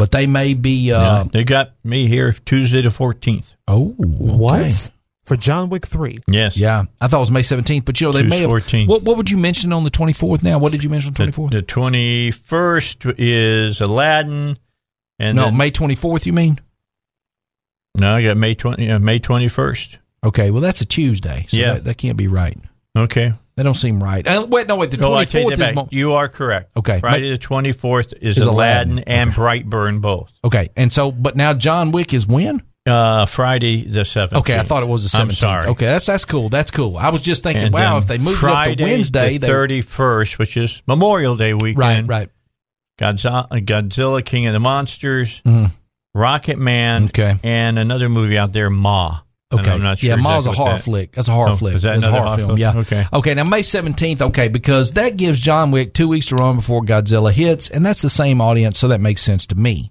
But 0.00 0.10
they 0.12 0.26
may 0.26 0.54
be. 0.54 0.90
Uh, 0.92 1.00
Yeah, 1.18 1.24
they 1.30 1.44
got 1.44 1.72
me 1.84 2.08
here 2.08 2.32
Tuesday 2.32 2.80
the 2.82 2.88
14th. 2.88 3.52
Oh, 3.68 3.90
okay. 4.00 4.08
What? 4.08 4.90
For 5.26 5.36
John 5.36 5.68
Wick 5.68 5.86
3. 5.86 6.16
Yes. 6.26 6.56
Yeah, 6.56 6.84
I 7.00 7.06
thought 7.06 7.18
it 7.18 7.20
was 7.20 7.30
May 7.30 7.42
17th, 7.42 7.84
but 7.84 8.00
you 8.00 8.06
know, 8.06 8.12
they 8.12 8.22
may 8.22 8.40
have. 8.40 8.50
14th. 8.50 8.88
What, 8.88 9.02
what 9.02 9.16
would 9.18 9.30
you 9.30 9.36
mention 9.36 9.72
on 9.74 9.84
the 9.84 9.90
24th 9.90 10.42
now? 10.42 10.58
What 10.58 10.72
did 10.72 10.82
you 10.82 10.88
mention 10.90 11.10
on 11.10 11.14
The, 11.14 11.26
the 11.26 11.32
24th? 11.32 11.50
the 11.52 11.62
21st 11.62 13.14
is 13.18 13.80
Aladdin. 13.82 14.58
And 15.18 15.36
no, 15.36 15.44
then- 15.44 15.56
May 15.58 15.70
24th, 15.70 16.24
you 16.26 16.32
mean? 16.32 16.58
no, 17.94 18.16
I 18.16 18.22
got 18.24 18.36
May 18.38 18.54
20, 18.54 18.90
uh, 18.90 18.98
May 18.98 19.18
21st. 19.20 19.98
Okay, 20.24 20.50
well, 20.50 20.62
that's 20.62 20.80
a 20.80 20.86
Tuesday, 20.86 21.44
so 21.48 21.56
Yeah. 21.58 21.74
that, 21.74 21.84
that 21.84 21.98
can't 21.98 22.16
be 22.16 22.26
right. 22.26 22.56
Okay. 22.96 23.32
That 23.56 23.64
don't 23.64 23.74
seem 23.74 24.02
right. 24.02 24.26
Uh, 24.26 24.46
wait, 24.48 24.66
no, 24.68 24.76
wait, 24.76 24.90
the 24.90 24.96
24th 24.96 25.16
I 25.18 25.24
take 25.26 25.56
that 25.58 25.70
is. 25.70 25.74
Mo- 25.76 25.88
you 25.90 26.14
are 26.14 26.28
correct. 26.28 26.70
Okay. 26.76 27.00
Friday 27.00 27.30
the 27.30 27.38
24th 27.38 28.14
is, 28.20 28.38
Is 28.38 28.44
Aladdin, 28.44 28.92
Aladdin. 28.92 29.04
and 29.06 29.32
Brightburn 29.32 30.00
both. 30.00 30.32
okay, 30.44 30.68
and 30.76 30.92
so, 30.92 31.12
but 31.12 31.36
now 31.36 31.52
John 31.54 31.92
Wick 31.92 32.14
is 32.14 32.26
when? 32.26 32.62
Uh, 32.86 33.26
Friday 33.26 33.84
the 33.86 34.00
17th. 34.00 34.32
Okay, 34.38 34.58
I 34.58 34.62
thought 34.62 34.82
it 34.82 34.88
was 34.88 35.10
the 35.10 35.18
17th. 35.18 35.34
Sorry. 35.34 35.66
Okay, 35.68 35.84
that's 35.84 36.06
that's 36.06 36.24
cool. 36.24 36.48
That's 36.48 36.70
cool. 36.70 36.96
I 36.96 37.10
was 37.10 37.20
just 37.20 37.42
thinking, 37.42 37.64
And 37.64 37.74
wow, 37.74 37.98
if 37.98 38.06
they 38.06 38.16
moved 38.16 38.38
Friday, 38.38 38.70
it 38.72 38.74
up 38.74 38.78
to 38.78 38.84
Wednesday, 38.92 39.36
the 39.38 39.46
31st, 39.48 40.38
which 40.38 40.56
is 40.56 40.80
Memorial 40.86 41.36
Day 41.36 41.52
weekend. 41.52 41.78
right, 41.78 42.08
right. 42.08 42.28
Godzilla, 42.98 43.48
Godzilla 43.64 44.24
King 44.24 44.46
of 44.46 44.52
the 44.54 44.60
Monsters, 44.60 45.42
Mhm. 45.44 45.70
Rocket 46.14 46.58
Man, 46.58 47.04
Okay. 47.04 47.36
and 47.42 47.78
another 47.78 48.08
movie 48.08 48.38
out 48.38 48.52
there, 48.52 48.70
Ma. 48.70 49.20
Okay. 49.52 49.70
I'm 49.70 49.82
not 49.82 49.98
sure 49.98 50.10
yeah, 50.10 50.16
Ma's 50.16 50.46
a 50.46 50.50
exactly 50.50 50.50
what 50.50 50.56
horror 50.56 50.76
that- 50.76 50.84
flick. 50.84 51.12
That's 51.12 51.28
a 51.28 51.32
horror 51.32 51.48
Oh, 51.50 51.56
flick. 51.56 51.74
is 51.74 51.82
that 51.82 52.00
That's 52.00 52.06
a 52.06 52.10
horror 52.10 52.24
horror 52.26 52.36
film. 52.36 52.48
flick? 52.50 52.60
Yeah. 52.60 52.76
Okay. 52.76 53.06
Okay. 53.12 53.34
Now 53.34 53.44
May 53.44 53.62
seventeenth. 53.62 54.22
Okay, 54.22 54.48
because 54.48 54.92
that 54.92 55.16
gives 55.16 55.40
John 55.40 55.70
Wick 55.72 55.92
two 55.94 56.06
weeks 56.08 56.26
to 56.26 56.36
run 56.36 56.56
before 56.56 56.82
Godzilla 56.82 57.32
hits, 57.32 57.68
and 57.68 57.84
that's 57.84 58.02
the 58.02 58.10
same 58.10 58.40
audience, 58.40 58.78
so 58.78 58.88
that 58.88 59.00
makes 59.00 59.22
sense 59.22 59.46
to 59.46 59.54
me. 59.56 59.90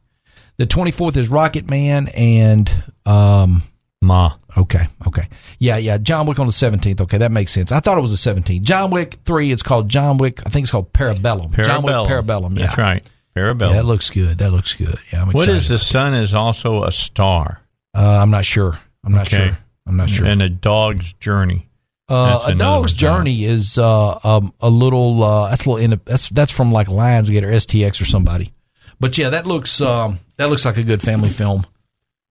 The 0.57 0.65
twenty 0.65 0.91
fourth 0.91 1.17
is 1.17 1.27
Rocket 1.29 1.69
Man, 1.69 2.07
and 2.09 2.71
um. 3.05 3.63
Ma. 4.01 4.31
Okay. 4.57 4.87
Okay. 5.07 5.27
Yeah. 5.59 5.75
Yeah. 5.75 5.97
John 5.97 6.25
Wick 6.25 6.39
on 6.39 6.47
the 6.47 6.53
seventeenth. 6.53 7.01
Okay, 7.01 7.17
that 7.17 7.33
makes 7.33 7.51
sense. 7.51 7.73
I 7.73 7.81
thought 7.81 7.97
it 7.97 8.01
was 8.01 8.11
the 8.11 8.17
seventeenth. 8.17 8.63
John 8.65 8.91
Wick 8.91 9.17
three. 9.25 9.51
It's 9.51 9.61
called 9.61 9.89
John 9.89 10.17
Wick. 10.17 10.41
I 10.45 10.49
think 10.49 10.63
it's 10.63 10.71
called 10.71 10.93
Parabellum. 10.93 11.53
John 11.65 11.83
Wick 11.83 11.93
Parabellum. 11.93 12.57
Yeah. 12.57 12.67
That's 12.67 12.77
right. 12.77 13.05
Parabellum. 13.35 13.71
Yeah, 13.71 13.73
that 13.73 13.85
looks 13.85 14.09
good. 14.09 14.37
That 14.37 14.51
looks 14.51 14.73
good. 14.73 14.97
Yeah. 15.11 15.23
I'm 15.23 15.29
excited. 15.31 15.55
is 15.57 15.67
the 15.67 15.79
sun 15.79 16.13
is 16.13 16.33
also 16.33 16.85
a 16.85 16.93
star 16.93 17.59
Uh, 17.93 18.19
I'm 18.21 18.31
not 18.31 18.45
sure. 18.45 18.79
I'm 19.03 19.13
not 19.13 19.27
Okay. 19.27 19.47
sure. 19.49 19.57
I'm 19.87 19.97
not 19.97 20.09
sure. 20.09 20.25
and 20.25 20.41
a 20.41 20.49
dog's 20.49 21.13
journey. 21.13 21.67
Uh, 22.07 22.43
a 22.47 22.55
dog's 22.55 22.93
one, 22.93 22.97
journey 22.97 23.45
is 23.45 23.77
uh, 23.77 24.17
um, 24.23 24.51
a 24.59 24.69
little. 24.69 25.23
Uh, 25.23 25.49
that's 25.49 25.65
a 25.65 25.69
little. 25.69 25.83
In, 25.93 26.01
that's 26.05 26.27
that's 26.29 26.51
from 26.51 26.71
like 26.71 26.87
Lionsgate 26.87 27.43
or 27.43 27.51
STX 27.51 28.01
or 28.01 28.05
somebody. 28.05 28.51
But 28.99 29.17
yeah, 29.17 29.29
that 29.29 29.45
looks 29.45 29.79
um, 29.79 30.19
that 30.37 30.49
looks 30.49 30.65
like 30.65 30.77
a 30.77 30.83
good 30.83 31.01
family 31.01 31.29
film. 31.29 31.65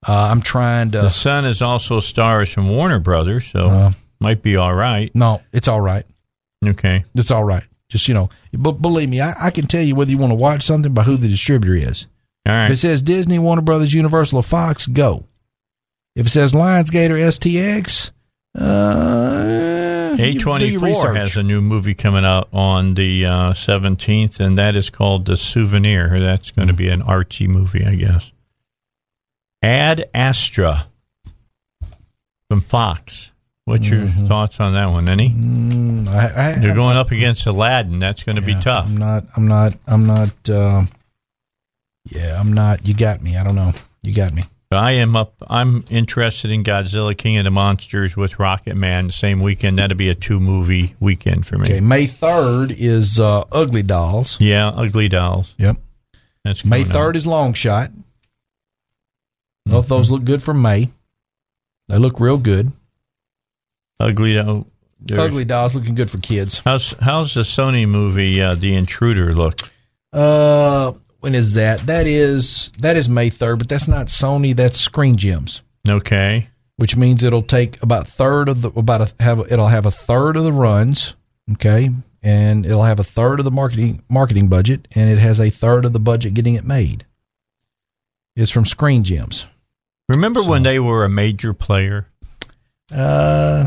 Uh, 0.06 0.28
I'm 0.30 0.42
trying 0.42 0.90
to. 0.92 0.98
The 1.02 1.08
to. 1.08 1.14
sun 1.14 1.44
is 1.44 1.62
also 1.62 1.98
a 1.98 2.02
stars 2.02 2.50
from 2.52 2.68
Warner 2.68 2.98
Brothers, 2.98 3.46
so 3.46 3.68
Uh, 3.68 3.92
might 4.20 4.42
be 4.42 4.56
all 4.56 4.74
right. 4.74 5.12
No, 5.14 5.42
it's 5.52 5.68
all 5.68 5.80
right. 5.80 6.04
Okay. 6.66 7.04
It's 7.14 7.30
all 7.30 7.44
right. 7.44 7.62
Just 7.88 8.08
you 8.08 8.14
know, 8.14 8.28
but 8.52 8.72
believe 8.82 9.08
me, 9.08 9.20
I, 9.20 9.32
I 9.46 9.50
can 9.50 9.66
tell 9.68 9.82
you 9.82 9.94
whether 9.94 10.10
you 10.10 10.18
want 10.18 10.32
to 10.32 10.36
watch 10.36 10.62
something 10.64 10.92
by 10.92 11.04
who 11.04 11.16
the 11.16 11.28
distributor 11.28 11.74
is. 11.74 12.06
All 12.46 12.64
If 12.64 12.70
it 12.72 12.76
says 12.78 13.00
Disney, 13.00 13.38
Warner 13.38 13.62
Brothers, 13.62 13.94
Universal, 13.94 14.40
or 14.40 14.42
Fox, 14.42 14.86
go. 14.88 15.24
If 16.18 16.26
it 16.26 16.30
says 16.30 16.52
Lionsgate 16.52 17.10
or 17.10 17.14
STX, 17.14 18.10
uh, 18.58 20.16
you 20.20 20.32
do 20.32 20.38
your 20.66 20.80
A24 20.80 20.82
research. 20.82 21.16
has 21.16 21.36
a 21.36 21.42
new 21.44 21.60
movie 21.60 21.94
coming 21.94 22.24
out 22.24 22.48
on 22.52 22.94
the 22.94 23.24
uh, 23.26 23.52
17th, 23.52 24.40
and 24.40 24.58
that 24.58 24.74
is 24.74 24.90
called 24.90 25.26
The 25.26 25.36
Souvenir. 25.36 26.18
That's 26.20 26.50
going 26.50 26.66
to 26.68 26.74
be 26.74 26.88
an 26.88 27.02
Archie 27.02 27.46
movie, 27.46 27.84
I 27.86 27.94
guess. 27.94 28.32
Ad 29.62 30.08
Astra 30.12 30.86
from 32.48 32.60
Fox. 32.62 33.30
What's 33.64 33.88
your 33.88 34.00
Mm-hmm. 34.06 34.26
thoughts 34.26 34.58
on 34.60 34.72
that 34.72 34.86
one? 34.86 35.08
Any? 35.08 35.28
Mm, 35.30 36.08
I, 36.08 36.26
I, 36.54 36.56
You're 36.56 36.74
going 36.74 36.96
up 36.96 37.10
against 37.10 37.46
Aladdin. 37.46 37.98
That's 37.98 38.24
going 38.24 38.36
to 38.36 38.42
be 38.42 38.54
tough. 38.54 38.86
I'm 38.86 38.96
not. 38.96 39.24
I'm 39.36 39.46
not. 39.46 39.74
I'm 39.86 40.06
not. 40.06 40.48
Uh, 40.48 40.82
yeah, 42.06 42.40
I'm 42.40 42.52
not. 42.54 42.86
You 42.86 42.94
got 42.94 43.20
me. 43.22 43.36
I 43.36 43.44
don't 43.44 43.54
know. 43.54 43.72
You 44.02 44.14
got 44.14 44.32
me. 44.32 44.42
I 44.70 44.92
am 44.92 45.16
up. 45.16 45.34
I'm 45.48 45.84
interested 45.88 46.50
in 46.50 46.62
Godzilla 46.62 47.16
King 47.16 47.38
of 47.38 47.44
the 47.44 47.50
Monsters 47.50 48.16
with 48.18 48.38
Rocket 48.38 48.76
Man 48.76 49.06
the 49.06 49.12
same 49.12 49.40
weekend. 49.40 49.78
That'll 49.78 49.96
be 49.96 50.10
a 50.10 50.14
two 50.14 50.38
movie 50.40 50.94
weekend 51.00 51.46
for 51.46 51.56
me. 51.56 51.64
Okay, 51.68 51.80
May 51.80 52.06
third 52.06 52.70
is 52.72 53.18
uh, 53.18 53.44
Ugly 53.50 53.82
Dolls. 53.82 54.36
Yeah, 54.40 54.68
Ugly 54.68 55.08
Dolls. 55.08 55.54
Yep. 55.56 55.76
That's 56.44 56.64
May 56.66 56.84
third 56.84 57.16
is 57.16 57.26
Long 57.26 57.54
Shot. 57.54 57.90
Both 59.66 59.84
Mm-hmm. 59.86 59.94
those 59.94 60.10
look 60.10 60.24
good 60.24 60.42
for 60.42 60.52
May. 60.54 60.90
They 61.88 61.96
look 61.98 62.20
real 62.20 62.36
good. 62.38 62.70
Ugly 63.98 64.34
Doll. 64.34 64.66
Ugly 65.12 65.44
Dolls 65.46 65.74
looking 65.76 65.94
good 65.94 66.10
for 66.10 66.18
kids. 66.18 66.58
How's 66.64 66.92
how's 67.00 67.32
the 67.32 67.40
Sony 67.42 67.88
movie 67.88 68.42
uh, 68.42 68.54
The 68.54 68.74
Intruder 68.74 69.32
look? 69.32 69.60
Uh, 70.12 70.92
when 71.20 71.34
is 71.34 71.54
that? 71.54 71.86
That 71.86 72.06
is 72.06 72.70
that 72.78 72.96
is 72.96 73.08
May 73.08 73.30
third, 73.30 73.58
but 73.58 73.68
that's 73.68 73.88
not 73.88 74.06
Sony. 74.06 74.54
That's 74.54 74.80
Screen 74.80 75.16
Gems. 75.16 75.62
Okay. 75.88 76.48
which 76.76 76.94
means 76.96 77.22
it'll 77.24 77.42
take 77.42 77.82
about 77.82 78.06
third 78.06 78.48
of 78.48 78.62
the 78.62 78.70
about 78.70 79.00
a, 79.00 79.22
have 79.22 79.40
it'll 79.50 79.66
have 79.68 79.84
a 79.86 79.90
third 79.90 80.36
of 80.36 80.44
the 80.44 80.52
runs, 80.52 81.14
okay, 81.52 81.90
and 82.22 82.64
it'll 82.64 82.84
have 82.84 83.00
a 83.00 83.04
third 83.04 83.40
of 83.40 83.44
the 83.44 83.50
marketing 83.50 84.02
marketing 84.08 84.48
budget, 84.48 84.86
and 84.94 85.10
it 85.10 85.18
has 85.18 85.40
a 85.40 85.50
third 85.50 85.84
of 85.84 85.92
the 85.92 85.98
budget 86.00 86.34
getting 86.34 86.54
it 86.54 86.64
made. 86.64 87.04
It's 88.36 88.50
from 88.52 88.64
Screen 88.66 89.02
Gems. 89.02 89.46
Remember 90.08 90.42
when 90.42 90.62
they 90.62 90.78
were 90.78 91.04
a 91.04 91.08
major 91.08 91.52
player? 91.52 92.06
Uh, 92.92 93.66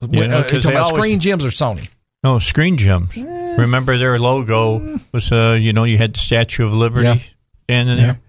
Yeah, 0.00 0.06
when- 0.08 0.32
uh, 0.32 0.42
'cause 0.42 0.52
you 0.52 0.60
they 0.62 0.70
about 0.70 0.86
always- 0.86 0.98
Screen 0.98 1.20
Gems 1.20 1.44
or 1.44 1.48
Sony? 1.50 1.88
No, 2.22 2.38
Screen 2.38 2.76
Gems. 2.76 3.16
Remember 3.16 3.96
their 3.96 4.18
logo 4.18 4.98
was 5.12 5.32
uh, 5.32 5.56
you 5.58 5.72
know, 5.72 5.84
you 5.84 5.96
had 5.98 6.14
the 6.14 6.18
Statue 6.18 6.66
of 6.66 6.72
Liberty 6.74 7.06
Yeah. 7.06 7.18
standing 7.64 7.98
Yeah. 7.98 8.04
there. 8.04 8.20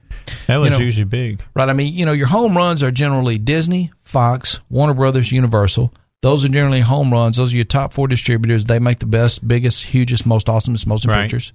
That 0.48 0.58
was 0.58 0.72
know- 0.72 0.78
usually 0.80 1.04
big. 1.04 1.42
Right. 1.56 1.68
I 1.68 1.74
mean, 1.74 1.94
you 1.94 2.06
know, 2.06 2.14
your 2.14 2.28
home 2.28 2.56
runs 2.56 2.84
are 2.84 2.92
generally 2.92 3.38
Disney, 3.38 3.92
Fox, 4.04 4.60
Warner 4.70 4.94
Brothers, 4.94 5.32
Universal. 5.32 5.94
Those 6.22 6.46
are 6.46 6.50
generally 6.50 6.82
home 6.82 7.12
runs. 7.12 7.36
Those 7.38 7.52
are 7.52 7.56
your 7.56 7.66
top 7.66 7.94
four 7.94 8.08
distributors. 8.08 8.66
They 8.66 8.80
make 8.80 9.00
the 9.00 9.08
best, 9.08 9.46
biggest, 9.46 9.84
hugest, 9.84 10.26
most 10.26 10.48
awesomest 10.48 10.86
most 10.86 11.06
Right. 11.06 11.24
pictures. 11.24 11.52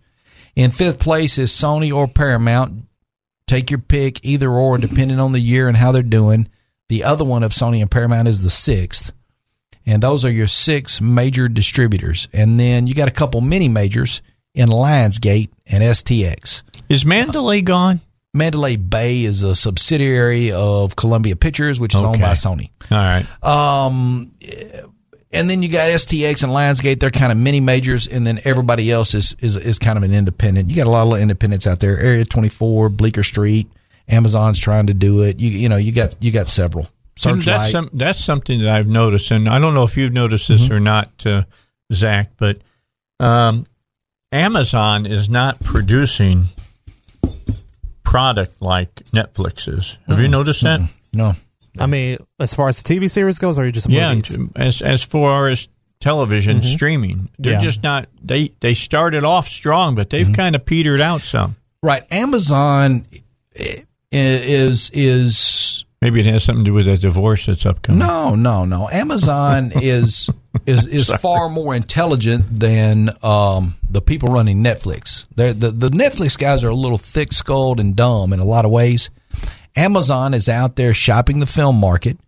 In 0.56 0.72
fifth 0.72 0.98
place 0.98 1.38
is 1.38 1.52
Sony 1.52 1.92
or 1.92 2.08
Paramount. 2.08 2.84
Take 3.46 3.70
your 3.70 3.78
pick, 3.78 4.24
either 4.24 4.50
or, 4.50 4.76
depending 4.76 5.20
on 5.20 5.30
the 5.32 5.38
year 5.40 5.68
and 5.68 5.76
how 5.76 5.92
they're 5.92 6.02
doing. 6.02 6.48
The 6.88 7.04
other 7.04 7.24
one 7.24 7.44
of 7.44 7.52
Sony 7.52 7.80
and 7.80 7.90
Paramount 7.90 8.26
is 8.28 8.42
the 8.42 8.50
sixth. 8.50 9.12
And 9.86 10.02
those 10.02 10.24
are 10.24 10.30
your 10.30 10.48
six 10.48 11.00
major 11.00 11.48
distributors. 11.48 12.28
And 12.32 12.58
then 12.58 12.86
you 12.86 12.94
got 12.94 13.08
a 13.08 13.12
couple 13.12 13.40
mini 13.40 13.68
majors 13.68 14.20
in 14.52 14.68
Lionsgate 14.68 15.50
and 15.66 15.82
STX. 15.84 16.62
Is 16.88 17.04
Mandalay 17.04 17.60
gone? 17.60 18.00
Mandalay 18.34 18.76
Bay 18.76 19.24
is 19.24 19.42
a 19.42 19.54
subsidiary 19.54 20.52
of 20.52 20.96
Columbia 20.96 21.36
Pictures, 21.36 21.80
which 21.80 21.94
is 21.94 22.02
owned 22.02 22.20
by 22.20 22.32
Sony. 22.32 22.70
All 22.90 22.98
right. 22.98 23.26
Um, 23.42 24.32
and 25.32 25.48
then 25.48 25.62
you 25.62 25.68
got 25.68 25.90
STX 25.90 26.42
and 26.42 26.52
Lionsgate; 26.52 27.00
they're 27.00 27.10
kind 27.10 27.32
of 27.32 27.38
mini 27.38 27.60
majors, 27.60 28.06
and 28.06 28.26
then 28.26 28.40
everybody 28.44 28.90
else 28.90 29.14
is 29.14 29.36
is 29.40 29.56
is 29.56 29.78
kind 29.78 29.96
of 29.96 30.02
an 30.02 30.12
independent. 30.12 30.68
You 30.68 30.76
got 30.76 30.86
a 30.86 30.90
lot 30.90 31.10
of 31.10 31.18
independents 31.18 31.66
out 31.66 31.80
there. 31.80 31.98
Area 31.98 32.24
Twenty 32.24 32.48
Four, 32.48 32.88
Bleecker 32.88 33.24
Street, 33.24 33.70
Amazon's 34.08 34.58
trying 34.58 34.88
to 34.88 34.94
do 34.94 35.22
it. 35.22 35.40
You 35.40 35.50
you 35.50 35.68
know 35.68 35.76
you 35.76 35.92
got 35.92 36.16
you 36.20 36.30
got 36.30 36.48
several. 36.48 36.88
And 37.24 37.40
That's 37.42 37.70
some, 37.72 37.88
that's 37.94 38.22
something 38.22 38.60
that 38.62 38.68
I've 38.74 38.88
noticed, 38.88 39.30
and 39.30 39.48
I 39.48 39.58
don't 39.58 39.74
know 39.74 39.84
if 39.84 39.96
you've 39.96 40.12
noticed 40.12 40.50
Mm-hmm. 40.50 40.62
this 40.62 40.70
or 40.70 40.80
not, 40.80 41.24
uh, 41.26 41.42
Zach, 41.92 42.32
but 42.36 42.58
um, 43.20 43.64
Amazon 44.32 45.06
is 45.06 45.30
not 45.30 45.58
producing 45.60 46.44
product 48.04 48.60
like 48.60 48.94
Netflix 49.12 49.72
is. 49.72 49.96
Have 50.08 50.20
you 50.20 50.28
noticed 50.28 50.62
that? 50.62 50.80
No. 51.14 51.34
I 51.78 51.86
mean, 51.86 52.18
as 52.38 52.54
far 52.54 52.68
as 52.68 52.82
the 52.82 52.94
TV 52.94 53.10
series 53.10 53.38
goes, 53.38 53.58
or 53.58 53.62
are 53.62 53.66
you 53.66 53.72
just 53.72 53.88
Yeah, 53.88 54.10
movies? 54.14 54.38
as 54.56 54.80
as 54.82 55.02
far 55.02 55.48
as 55.48 55.68
television 56.00 56.62
streaming, 56.62 57.28
they're 57.38 57.54
Yeah. 57.54 57.62
just 57.62 57.82
not. 57.82 58.08
They 58.22 58.52
they 58.60 58.74
started 58.74 59.24
off 59.24 59.48
strong, 59.48 59.94
but 59.94 60.10
they've 60.10 60.32
kind 60.32 60.54
of 60.56 60.64
petered 60.64 61.00
out 61.00 61.22
some. 61.22 61.56
Right. 61.82 62.04
Amazon 62.10 63.06
is 64.12 64.90
is 64.92 65.84
Maybe 66.02 66.20
it 66.20 66.26
has 66.26 66.44
something 66.44 66.64
to 66.64 66.70
do 66.70 66.74
with 66.74 66.86
that 66.86 67.00
divorce 67.00 67.46
that's 67.46 67.64
upcoming. 67.64 67.98
no, 68.00 68.34
no, 68.34 68.64
no. 68.66 68.88
Amazon 68.90 69.72
is 69.76 70.28
is 70.66 70.86
is 70.86 71.10
far 71.10 71.48
more 71.48 71.74
intelligent 71.74 72.60
than 72.60 73.10
um, 73.22 73.76
the 73.88 74.02
people 74.02 74.28
running 74.28 74.62
Netflix. 74.62 75.24
They're, 75.34 75.54
the 75.54 75.70
the 75.70 75.88
Netflix 75.88 76.38
guys 76.38 76.62
are 76.64 76.68
a 76.68 76.74
little 76.74 76.98
thick 76.98 77.32
skulled 77.32 77.80
and 77.80 77.96
dumb 77.96 78.32
in 78.32 78.40
a 78.40 78.44
lot 78.44 78.64
of 78.64 78.70
ways. 78.70 79.10
Amazon 79.74 80.32
is 80.34 80.48
out 80.48 80.76
there 80.76 80.94
shopping 80.94 81.38
the 81.40 81.46
film 81.46 81.76
market, 81.76 82.18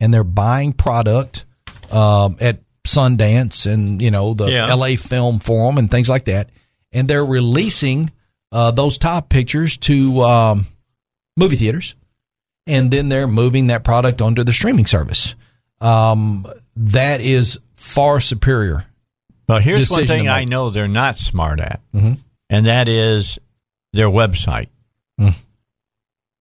and 0.00 0.12
they're 0.12 0.24
buying 0.24 0.72
product 0.72 1.44
um, 1.90 2.36
at 2.40 2.60
Sundance 2.84 3.70
and 3.70 4.00
you 4.00 4.10
know 4.10 4.32
the 4.34 4.46
Yeah. 4.50 4.68
L.A. 4.70 4.96
Film 4.96 5.38
Forum 5.38 5.76
and 5.78 5.90
things 5.90 6.08
like 6.08 6.24
that, 6.24 6.48
and 6.92 7.06
they're 7.08 7.24
releasing 7.24 8.10
uh, 8.52 8.70
those 8.70 8.96
top 8.98 9.28
pictures 9.28 9.76
to 9.78 10.22
um, 10.22 10.66
movie 11.36 11.56
theaters, 11.56 11.94
and 12.68 12.90
then 12.90 13.08
they're 13.08 13.26
moving 13.26 13.66
that 13.68 13.82
product 13.84 14.20
onto 14.22 14.44
the 14.44 14.52
streaming 14.52 14.86
service. 14.86 15.34
Um, 15.80 16.46
that 16.76 17.20
is 17.20 17.58
far 17.76 18.20
superior. 18.20 18.84
But 19.46 19.62
here's 19.62 19.90
one 19.90 20.06
thing 20.06 20.28
I 20.28 20.44
know 20.44 20.70
they're 20.70 20.86
not 20.88 21.16
smart 21.16 21.58
at, 21.60 21.80
Mhm. 21.94 22.18
and 22.50 22.66
that 22.66 22.86
is 22.88 23.38
their 23.94 24.08
website. 24.08 24.68
Mm. 25.18 25.34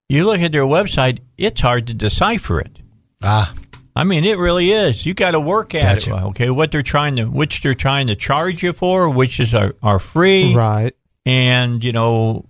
You 0.10 0.26
look 0.26 0.42
at 0.42 0.52
their 0.52 0.66
website; 0.66 1.20
it's 1.38 1.62
hard 1.62 1.88
to 1.88 1.94
decipher 1.94 2.60
it. 2.60 2.80
Ah, 3.24 3.54
I 3.96 4.04
mean, 4.04 4.26
it 4.26 4.38
really 4.38 4.72
is. 4.72 5.06
You 5.06 5.14
got 5.14 5.32
to 5.32 5.40
work 5.40 5.74
at 5.74 5.84
Gotcha. 5.84 6.16
it. 6.16 6.22
Okay, 6.30 6.50
what 6.50 6.72
they're 6.72 6.82
trying 6.84 7.16
to, 7.16 7.26
which 7.26 7.62
they're 7.62 7.74
trying 7.74 8.08
to 8.08 8.16
charge 8.16 8.62
you 8.62 8.74
for, 8.74 9.10
which 9.10 9.40
is 9.40 9.54
are, 9.54 9.74
are 9.82 10.00
free, 10.00 10.54
right. 10.54 10.94
and 11.26 11.84
you 11.84 11.92
know, 11.94 12.46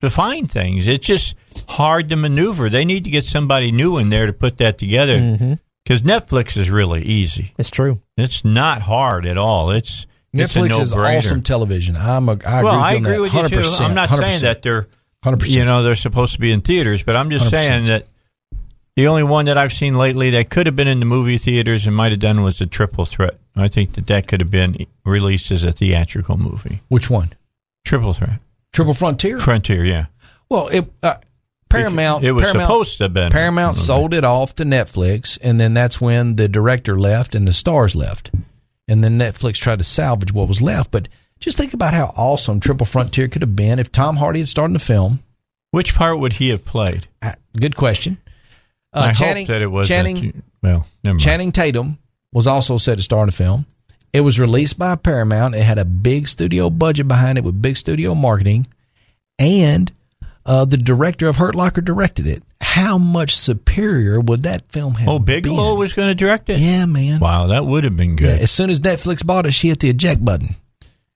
define 0.00 0.46
things. 0.46 0.88
It's 0.88 1.06
just 1.06 1.34
hard 1.68 2.08
to 2.08 2.16
maneuver. 2.16 2.68
They 2.68 2.84
need 2.84 3.04
to 3.04 3.10
get 3.10 3.24
somebody 3.24 3.70
new 3.72 3.98
in 3.98 4.10
there 4.10 4.26
to 4.26 4.32
put 4.32 4.58
that 4.58 4.78
together. 4.78 5.14
Mm-hmm. 5.14 5.54
Because 5.84 6.02
Netflix 6.02 6.56
is 6.56 6.70
really 6.70 7.02
easy. 7.02 7.54
It's 7.58 7.70
true. 7.70 8.00
It's 8.16 8.44
not 8.44 8.82
hard 8.82 9.26
at 9.26 9.38
all. 9.38 9.70
It's 9.70 10.06
it's 10.32 10.54
a 10.54 10.58
Netflix 10.60 10.80
is 10.80 10.92
awesome 10.92 11.42
television. 11.42 11.96
I'm 11.96 12.28
a, 12.28 12.32
I 12.32 12.34
agree 12.34 12.62
well, 12.62 12.76
with 12.76 12.84
I 12.84 12.90
you 12.90 12.96
on 12.96 13.02
agree 13.02 13.12
that. 13.12 13.20
with 13.22 13.52
you 13.52 13.62
too. 13.62 13.84
I'm 13.84 13.94
not 13.94 14.08
100%. 14.08 14.18
saying 14.18 14.40
that 14.42 14.62
they're 14.62 14.86
100%. 15.24 15.48
you 15.48 15.64
know 15.64 15.82
they're 15.82 15.94
supposed 15.94 16.34
to 16.34 16.40
be 16.40 16.52
in 16.52 16.60
theaters, 16.60 17.02
but 17.02 17.16
I'm 17.16 17.30
just 17.30 17.46
100%. 17.46 17.50
saying 17.50 17.86
that 17.86 18.06
the 18.96 19.06
only 19.06 19.22
one 19.22 19.46
that 19.46 19.58
I've 19.58 19.72
seen 19.72 19.94
lately 19.94 20.30
that 20.30 20.50
could 20.50 20.66
have 20.66 20.76
been 20.76 20.88
in 20.88 21.00
the 21.00 21.06
movie 21.06 21.38
theaters 21.38 21.86
and 21.86 21.96
might 21.96 22.12
have 22.12 22.20
done 22.20 22.42
was 22.42 22.58
the 22.58 22.66
Triple 22.66 23.04
Threat. 23.06 23.38
I 23.56 23.68
think 23.68 23.94
that 23.94 24.06
that 24.08 24.28
could 24.28 24.40
have 24.40 24.50
been 24.50 24.86
released 25.04 25.50
as 25.50 25.64
a 25.64 25.72
theatrical 25.72 26.36
movie. 26.36 26.82
Which 26.88 27.10
one? 27.10 27.32
Triple 27.84 28.12
Threat, 28.12 28.38
Triple 28.72 28.94
Frontier. 28.94 29.40
Frontier, 29.40 29.84
yeah. 29.84 30.06
Well, 30.48 30.68
it, 30.68 30.90
uh, 31.02 31.16
Paramount. 31.68 32.24
It 32.24 32.32
was 32.32 32.42
Paramount, 32.42 32.64
supposed 32.68 32.98
to 32.98 33.04
have 33.04 33.12
been 33.12 33.30
Paramount 33.30 33.76
sold 33.76 34.12
it 34.12 34.24
off 34.24 34.54
to 34.56 34.64
Netflix, 34.64 35.38
and 35.40 35.58
then 35.60 35.74
that's 35.74 36.00
when 36.00 36.36
the 36.36 36.48
director 36.48 36.98
left 36.98 37.34
and 37.34 37.46
the 37.46 37.52
stars 37.52 37.94
left, 37.94 38.30
and 38.88 39.02
then 39.04 39.18
Netflix 39.18 39.54
tried 39.54 39.78
to 39.78 39.84
salvage 39.84 40.32
what 40.32 40.48
was 40.48 40.60
left. 40.60 40.90
But 40.90 41.08
just 41.38 41.56
think 41.56 41.72
about 41.72 41.94
how 41.94 42.12
awesome 42.16 42.60
Triple 42.60 42.86
Frontier 42.86 43.28
could 43.28 43.42
have 43.42 43.56
been 43.56 43.78
if 43.78 43.92
Tom 43.92 44.16
Hardy 44.16 44.40
had 44.40 44.48
starred 44.48 44.70
in 44.70 44.74
the 44.74 44.80
film. 44.80 45.20
Which 45.70 45.94
part 45.94 46.18
would 46.18 46.34
he 46.34 46.48
have 46.48 46.64
played? 46.64 47.06
Uh, 47.22 47.34
Good 47.56 47.76
question. 47.76 48.18
Uh, 48.92 49.10
I 49.10 49.12
Channing, 49.12 49.46
hope 49.46 49.54
that 49.54 49.62
it 49.62 49.68
was 49.68 49.86
Channing, 49.86 50.42
well, 50.62 50.86
never 51.04 51.14
mind. 51.14 51.20
Channing 51.20 51.52
Tatum 51.52 51.98
was 52.32 52.48
also 52.48 52.76
set 52.76 52.96
to 52.96 53.02
star 53.02 53.22
in 53.22 53.26
the 53.26 53.32
film. 53.32 53.66
It 54.12 54.22
was 54.22 54.40
released 54.40 54.78
by 54.78 54.96
Paramount. 54.96 55.54
It 55.54 55.62
had 55.62 55.78
a 55.78 55.84
big 55.84 56.26
studio 56.28 56.68
budget 56.70 57.06
behind 57.08 57.38
it 57.38 57.44
with 57.44 57.60
big 57.62 57.76
studio 57.76 58.14
marketing, 58.14 58.66
and 59.38 59.90
uh, 60.44 60.64
the 60.64 60.76
director 60.76 61.28
of 61.28 61.36
Hurt 61.36 61.54
Locker 61.54 61.80
directed 61.80 62.26
it. 62.26 62.42
How 62.60 62.98
much 62.98 63.36
superior 63.36 64.20
would 64.20 64.42
that 64.44 64.70
film 64.72 64.94
have? 64.94 65.06
Been? 65.06 65.14
Oh, 65.14 65.18
Bigelow 65.18 65.72
been? 65.72 65.78
was 65.78 65.94
going 65.94 66.08
to 66.08 66.14
direct 66.14 66.50
it. 66.50 66.58
Yeah, 66.58 66.86
man. 66.86 67.20
Wow, 67.20 67.48
that 67.48 67.64
would 67.66 67.84
have 67.84 67.96
been 67.96 68.10
Yeah, 68.12 68.16
good. 68.16 68.40
as 68.40 68.50
soon 68.50 68.70
as 68.70 68.80
Netflix 68.80 69.24
bought 69.24 69.46
it, 69.46 69.52
she 69.52 69.68
hit 69.68 69.80
the 69.80 69.90
eject 69.90 70.24
button. 70.24 70.48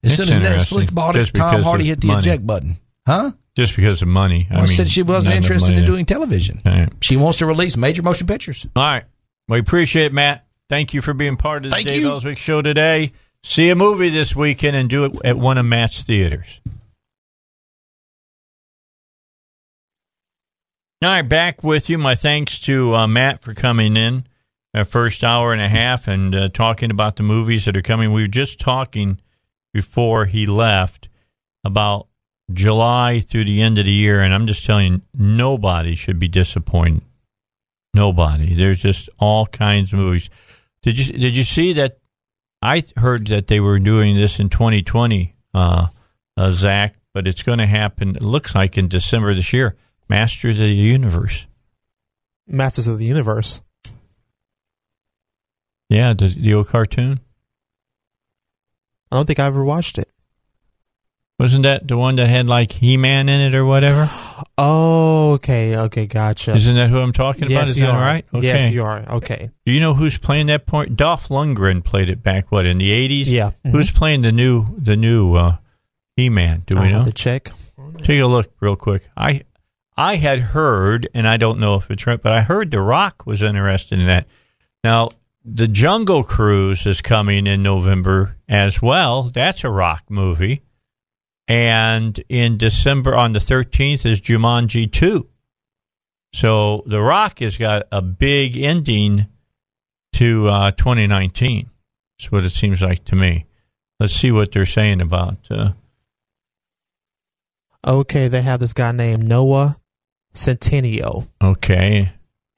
As 0.02 0.16
That's 0.16 0.28
soon 0.28 0.42
as. 0.42 0.66
Netflix 0.66 0.92
bought 0.94 1.16
it, 1.16 1.32
Tom 1.34 1.62
Hardy 1.62 1.84
hit 1.86 2.00
the 2.00 2.08
money. 2.08 2.20
eject 2.20 2.46
button. 2.46 2.76
Huh? 3.06 3.32
Just 3.56 3.76
because 3.76 4.02
of 4.02 4.08
money. 4.08 4.48
I 4.50 4.54
I 4.54 4.58
mean, 4.58 4.66
said 4.68 4.90
she 4.90 5.02
wasn't 5.02 5.36
interested 5.36 5.76
in 5.76 5.84
doing 5.84 6.06
television. 6.06 6.60
Right. 6.64 6.88
She 7.00 7.16
wants 7.16 7.38
to 7.38 7.46
release 7.46 7.76
major 7.76 8.02
motion 8.02 8.26
pictures. 8.26 8.66
All 8.74 8.82
right. 8.84 9.04
We 9.48 9.58
appreciate 9.58 10.06
it, 10.06 10.12
Matt. 10.12 10.44
Thank 10.74 10.92
you 10.92 11.02
for 11.02 11.14
being 11.14 11.36
part 11.36 11.58
of 11.58 11.70
the 11.70 11.76
Thank 11.76 11.86
Dave 11.86 12.00
you. 12.02 12.10
Elswick 12.10 12.36
show 12.36 12.60
today. 12.60 13.12
See 13.44 13.70
a 13.70 13.76
movie 13.76 14.08
this 14.08 14.34
weekend 14.34 14.74
and 14.74 14.90
do 14.90 15.04
it 15.04 15.12
at 15.24 15.38
one 15.38 15.56
of 15.56 15.64
Matt's 15.64 16.02
theaters. 16.02 16.60
All 21.00 21.10
right, 21.10 21.22
back 21.22 21.62
with 21.62 21.88
you. 21.88 21.96
My 21.96 22.16
thanks 22.16 22.58
to 22.62 22.92
uh, 22.92 23.06
Matt 23.06 23.40
for 23.40 23.54
coming 23.54 23.96
in 23.96 24.26
a 24.74 24.84
first 24.84 25.22
hour 25.22 25.52
and 25.52 25.62
a 25.62 25.68
half 25.68 26.08
and 26.08 26.34
uh, 26.34 26.48
talking 26.48 26.90
about 26.90 27.14
the 27.14 27.22
movies 27.22 27.66
that 27.66 27.76
are 27.76 27.82
coming. 27.82 28.12
We 28.12 28.22
were 28.22 28.26
just 28.26 28.58
talking 28.58 29.20
before 29.72 30.24
he 30.24 30.44
left 30.44 31.08
about 31.62 32.08
July 32.52 33.20
through 33.20 33.44
the 33.44 33.62
end 33.62 33.78
of 33.78 33.84
the 33.84 33.92
year, 33.92 34.20
and 34.22 34.34
I'm 34.34 34.48
just 34.48 34.66
telling 34.66 34.92
you, 34.92 35.02
nobody 35.16 35.94
should 35.94 36.18
be 36.18 36.26
disappointed. 36.26 37.02
Nobody. 37.94 38.56
There's 38.56 38.82
just 38.82 39.08
all 39.20 39.46
kinds 39.46 39.92
of 39.92 40.00
movies. 40.00 40.28
Did 40.84 40.98
you 40.98 41.18
did 41.18 41.34
you 41.34 41.44
see 41.44 41.72
that? 41.72 41.98
I 42.60 42.82
heard 42.96 43.26
that 43.28 43.46
they 43.46 43.58
were 43.58 43.78
doing 43.78 44.16
this 44.16 44.38
in 44.38 44.48
2020, 44.48 45.34
uh, 45.52 45.88
uh, 46.36 46.50
Zach, 46.52 46.96
but 47.12 47.26
it's 47.26 47.42
going 47.42 47.58
to 47.58 47.66
happen. 47.66 48.16
It 48.16 48.22
looks 48.22 48.54
like 48.54 48.78
in 48.78 48.88
December 48.88 49.34
this 49.34 49.52
year. 49.52 49.76
Masters 50.08 50.60
of 50.60 50.66
the 50.66 50.72
Universe. 50.72 51.46
Masters 52.46 52.86
of 52.86 52.98
the 52.98 53.04
Universe. 53.04 53.60
Yeah, 55.88 56.14
the, 56.14 56.28
the 56.28 56.54
old 56.54 56.68
cartoon. 56.68 57.20
I 59.10 59.16
don't 59.16 59.26
think 59.26 59.40
I 59.40 59.46
ever 59.46 59.64
watched 59.64 59.98
it. 59.98 60.08
Wasn't 61.38 61.64
that 61.64 61.88
the 61.88 61.96
one 61.96 62.16
that 62.16 62.28
had 62.28 62.46
like 62.46 62.72
He 62.72 62.96
Man 62.96 63.28
in 63.28 63.40
it 63.40 63.54
or 63.54 63.64
whatever? 63.64 64.08
Oh, 64.56 65.32
okay, 65.34 65.76
okay, 65.76 66.06
gotcha. 66.06 66.54
Isn't 66.54 66.76
that 66.76 66.88
who 66.88 66.98
I'm 67.00 67.12
talking 67.12 67.44
about? 67.44 67.66
Is 67.68 67.76
you 67.76 67.86
that 67.86 67.94
are. 67.94 68.00
right? 68.00 68.24
Yes, 68.32 68.70
you 68.70 68.84
are. 68.84 69.00
Okay. 69.16 69.50
Do 69.66 69.72
you 69.72 69.80
know 69.80 69.94
who's 69.94 70.16
playing 70.16 70.46
that 70.46 70.64
part? 70.64 70.94
Dolph 70.94 71.26
Lundgren 71.28 71.82
played 71.84 72.08
it 72.08 72.22
back 72.22 72.52
what 72.52 72.64
in 72.64 72.78
the 72.78 72.90
80s. 72.90 73.26
Yeah. 73.26 73.50
Mhm. 73.66 73.72
Who's 73.72 73.90
playing 73.90 74.22
the 74.22 74.30
new 74.30 74.66
the 74.78 74.94
new 74.94 75.34
uh, 75.34 75.56
He 76.16 76.28
Man? 76.28 76.62
Do 76.66 76.76
we 76.76 76.82
I 76.86 76.90
know? 76.92 77.02
The 77.04 77.12
check. 77.12 77.50
Take 77.98 78.20
a 78.20 78.26
look 78.26 78.52
real 78.60 78.76
quick. 78.76 79.02
I 79.16 79.42
I 79.96 80.16
had 80.16 80.38
heard, 80.38 81.08
and 81.14 81.26
I 81.26 81.36
don't 81.36 81.58
know 81.58 81.74
if 81.76 81.90
it's 81.90 82.06
right, 82.06 82.20
but 82.22 82.32
I 82.32 82.42
heard 82.42 82.70
The 82.70 82.80
Rock 82.80 83.26
was 83.26 83.42
interested 83.42 83.98
in 83.98 84.06
that. 84.06 84.26
Now, 84.84 85.08
the 85.44 85.66
Jungle 85.68 86.22
Cruise 86.22 86.86
is 86.86 87.00
coming 87.02 87.48
in 87.48 87.62
November 87.62 88.36
as 88.48 88.80
well. 88.80 89.24
That's 89.24 89.64
a 89.64 89.70
Rock 89.70 90.04
movie. 90.08 90.62
And 91.46 92.18
in 92.28 92.56
December 92.56 93.14
on 93.14 93.32
the 93.34 93.38
13th 93.38 94.06
is 94.06 94.20
Jumanji 94.20 94.90
2. 94.90 95.28
So 96.32 96.82
The 96.86 97.00
Rock 97.00 97.40
has 97.40 97.56
got 97.58 97.84
a 97.92 98.00
big 98.02 98.56
ending 98.56 99.26
to 100.14 100.48
uh, 100.48 100.70
2019. 100.72 101.68
That's 102.18 102.32
what 102.32 102.44
it 102.44 102.50
seems 102.50 102.80
like 102.82 103.04
to 103.06 103.16
me. 103.16 103.46
Let's 104.00 104.14
see 104.14 104.32
what 104.32 104.52
they're 104.52 104.66
saying 104.66 105.00
about. 105.00 105.38
Uh, 105.50 105.72
Okay, 107.86 108.28
they 108.28 108.40
have 108.40 108.60
this 108.60 108.72
guy 108.72 108.92
named 108.92 109.28
Noah 109.28 109.76
Centineo, 110.34 111.28
okay. 111.42 112.12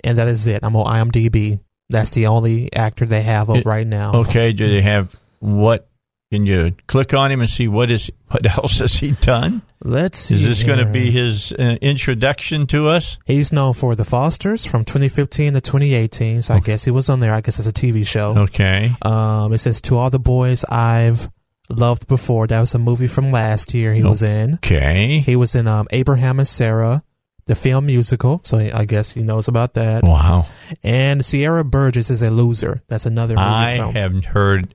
and 0.04 0.18
that 0.18 0.28
is 0.28 0.46
it. 0.46 0.60
I'm 0.62 0.76
on 0.76 0.86
IMDb. 1.10 1.58
That's 1.88 2.10
the 2.10 2.28
only 2.28 2.72
actor 2.72 3.04
they 3.06 3.22
have 3.22 3.50
up 3.50 3.56
It- 3.58 3.66
right 3.66 3.86
now. 3.86 4.12
Okay, 4.14 4.52
do 4.52 4.68
they 4.68 4.82
have 4.82 5.14
what? 5.40 5.88
Can 6.32 6.44
you 6.44 6.74
click 6.88 7.14
on 7.14 7.30
him 7.30 7.40
and 7.40 7.48
see 7.48 7.68
what 7.68 7.90
is 7.90 8.10
what 8.28 8.44
else 8.58 8.80
has 8.80 8.94
he 8.94 9.12
done? 9.12 9.62
Let's 9.84 10.18
see. 10.18 10.34
Is 10.34 10.44
this 10.44 10.62
going 10.64 10.80
to 10.80 10.90
be 10.90 11.12
his 11.12 11.52
uh, 11.52 11.76
introduction 11.80 12.66
to 12.68 12.88
us? 12.88 13.18
He's 13.24 13.52
known 13.52 13.74
for 13.74 13.94
The 13.94 14.04
Fosters 14.04 14.66
from 14.66 14.84
2015 14.84 15.52
to 15.54 15.60
2018, 15.60 16.42
so 16.42 16.54
I 16.54 16.58
guess 16.60 16.84
he 16.84 16.90
was 16.90 17.08
on 17.08 17.20
there. 17.20 17.32
I 17.32 17.40
guess 17.40 17.58
it's 17.60 17.68
a 17.68 17.72
TV 17.72 18.04
show. 18.04 18.34
Okay, 18.36 18.90
Um, 19.02 19.52
it 19.52 19.58
says 19.58 19.80
to 19.82 19.96
all 19.96 20.10
the 20.10 20.18
boys 20.18 20.64
I've 20.64 21.28
loved 21.70 22.08
before. 22.08 22.48
That 22.48 22.58
was 22.60 22.74
a 22.74 22.78
movie 22.80 23.06
from 23.06 23.30
last 23.30 23.72
year. 23.74 23.94
He 23.94 24.02
was 24.02 24.22
in. 24.22 24.54
okay, 24.54 25.20
He 25.20 25.36
was 25.36 25.54
in 25.54 25.68
um, 25.68 25.86
Abraham 25.92 26.40
and 26.40 26.48
Sarah, 26.48 27.04
the 27.44 27.54
film 27.54 27.86
musical. 27.86 28.40
So 28.42 28.58
I 28.58 28.84
guess 28.84 29.12
he 29.12 29.22
knows 29.22 29.46
about 29.46 29.74
that. 29.74 30.02
wow. 30.02 30.46
And 30.82 31.24
Sierra 31.24 31.62
Burgess 31.62 32.10
is 32.10 32.22
a 32.22 32.30
loser. 32.30 32.82
That's 32.88 33.06
another 33.06 33.34
movie 33.36 33.46
I 33.46 33.76
film. 33.76 33.94
haven't 33.94 34.24
heard 34.24 34.74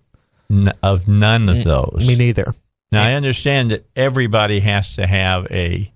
n- 0.51 0.73
of 0.83 1.07
none 1.07 1.47
of 1.49 1.63
those. 1.63 2.05
Me 2.05 2.15
neither. 2.15 2.53
Now 2.91 3.03
I 3.03 3.13
understand 3.13 3.71
that 3.71 3.85
everybody 3.95 4.59
has 4.59 4.95
to 4.97 5.07
have 5.07 5.47
a 5.49 5.91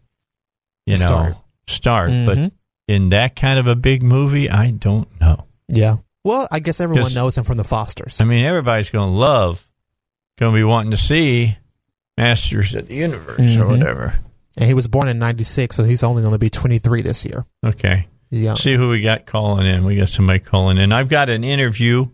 you 0.88 0.94
know, 0.94 0.96
Start. 0.98 1.36
start. 1.68 2.10
But 2.10 2.38
Mhm. 2.38 2.52
in 2.88 3.10
that 3.10 3.36
kind 3.36 3.58
of 3.60 3.68
a 3.68 3.76
big 3.76 4.02
movie, 4.04 4.50
I 4.50 4.70
don't 4.72 5.08
know. 5.20 5.46
Yeah. 5.68 5.96
Well, 6.24 6.48
I 6.52 6.60
guess 6.60 6.80
everyone 6.80 7.14
knows 7.14 7.38
him 7.38 7.44
from 7.44 7.58
the 7.58 7.64
Fosters. 7.64 8.22
I 8.22 8.26
mean, 8.26 8.46
everybody's 8.46 8.90
going 8.92 9.12
to 9.12 9.18
love, 9.18 9.66
going 10.40 10.54
to 10.54 10.58
be 10.58 10.64
wanting 10.64 10.92
to 10.92 10.98
see 10.98 11.58
Masters 12.18 12.74
of 12.76 12.88
the 12.88 12.94
Universe 12.96 13.40
or 13.40 13.66
Mhm. 13.66 13.68
whatever. 13.80 14.20
and 14.58 14.68
he 14.68 14.74
was 14.74 14.88
born 14.88 15.10
in 15.10 15.20
96, 15.20 15.76
so 15.76 15.84
he's 15.84 16.02
only 16.02 16.22
going 16.22 16.34
to 16.34 16.40
be 16.40 16.50
23 16.50 17.02
this 17.02 17.26
year. 17.26 17.46
Okay. 17.66 18.08
Yeah. 18.32 18.54
See 18.54 18.76
who 18.76 18.90
we 18.90 19.02
got 19.02 19.26
calling 19.26 19.66
in. 19.68 19.84
We 19.84 19.98
got 19.98 20.08
somebody 20.08 20.40
calling 20.40 20.78
in. 20.78 20.94
I've 20.94 21.10
got 21.10 21.30
an 21.30 21.44
interview 21.44 22.08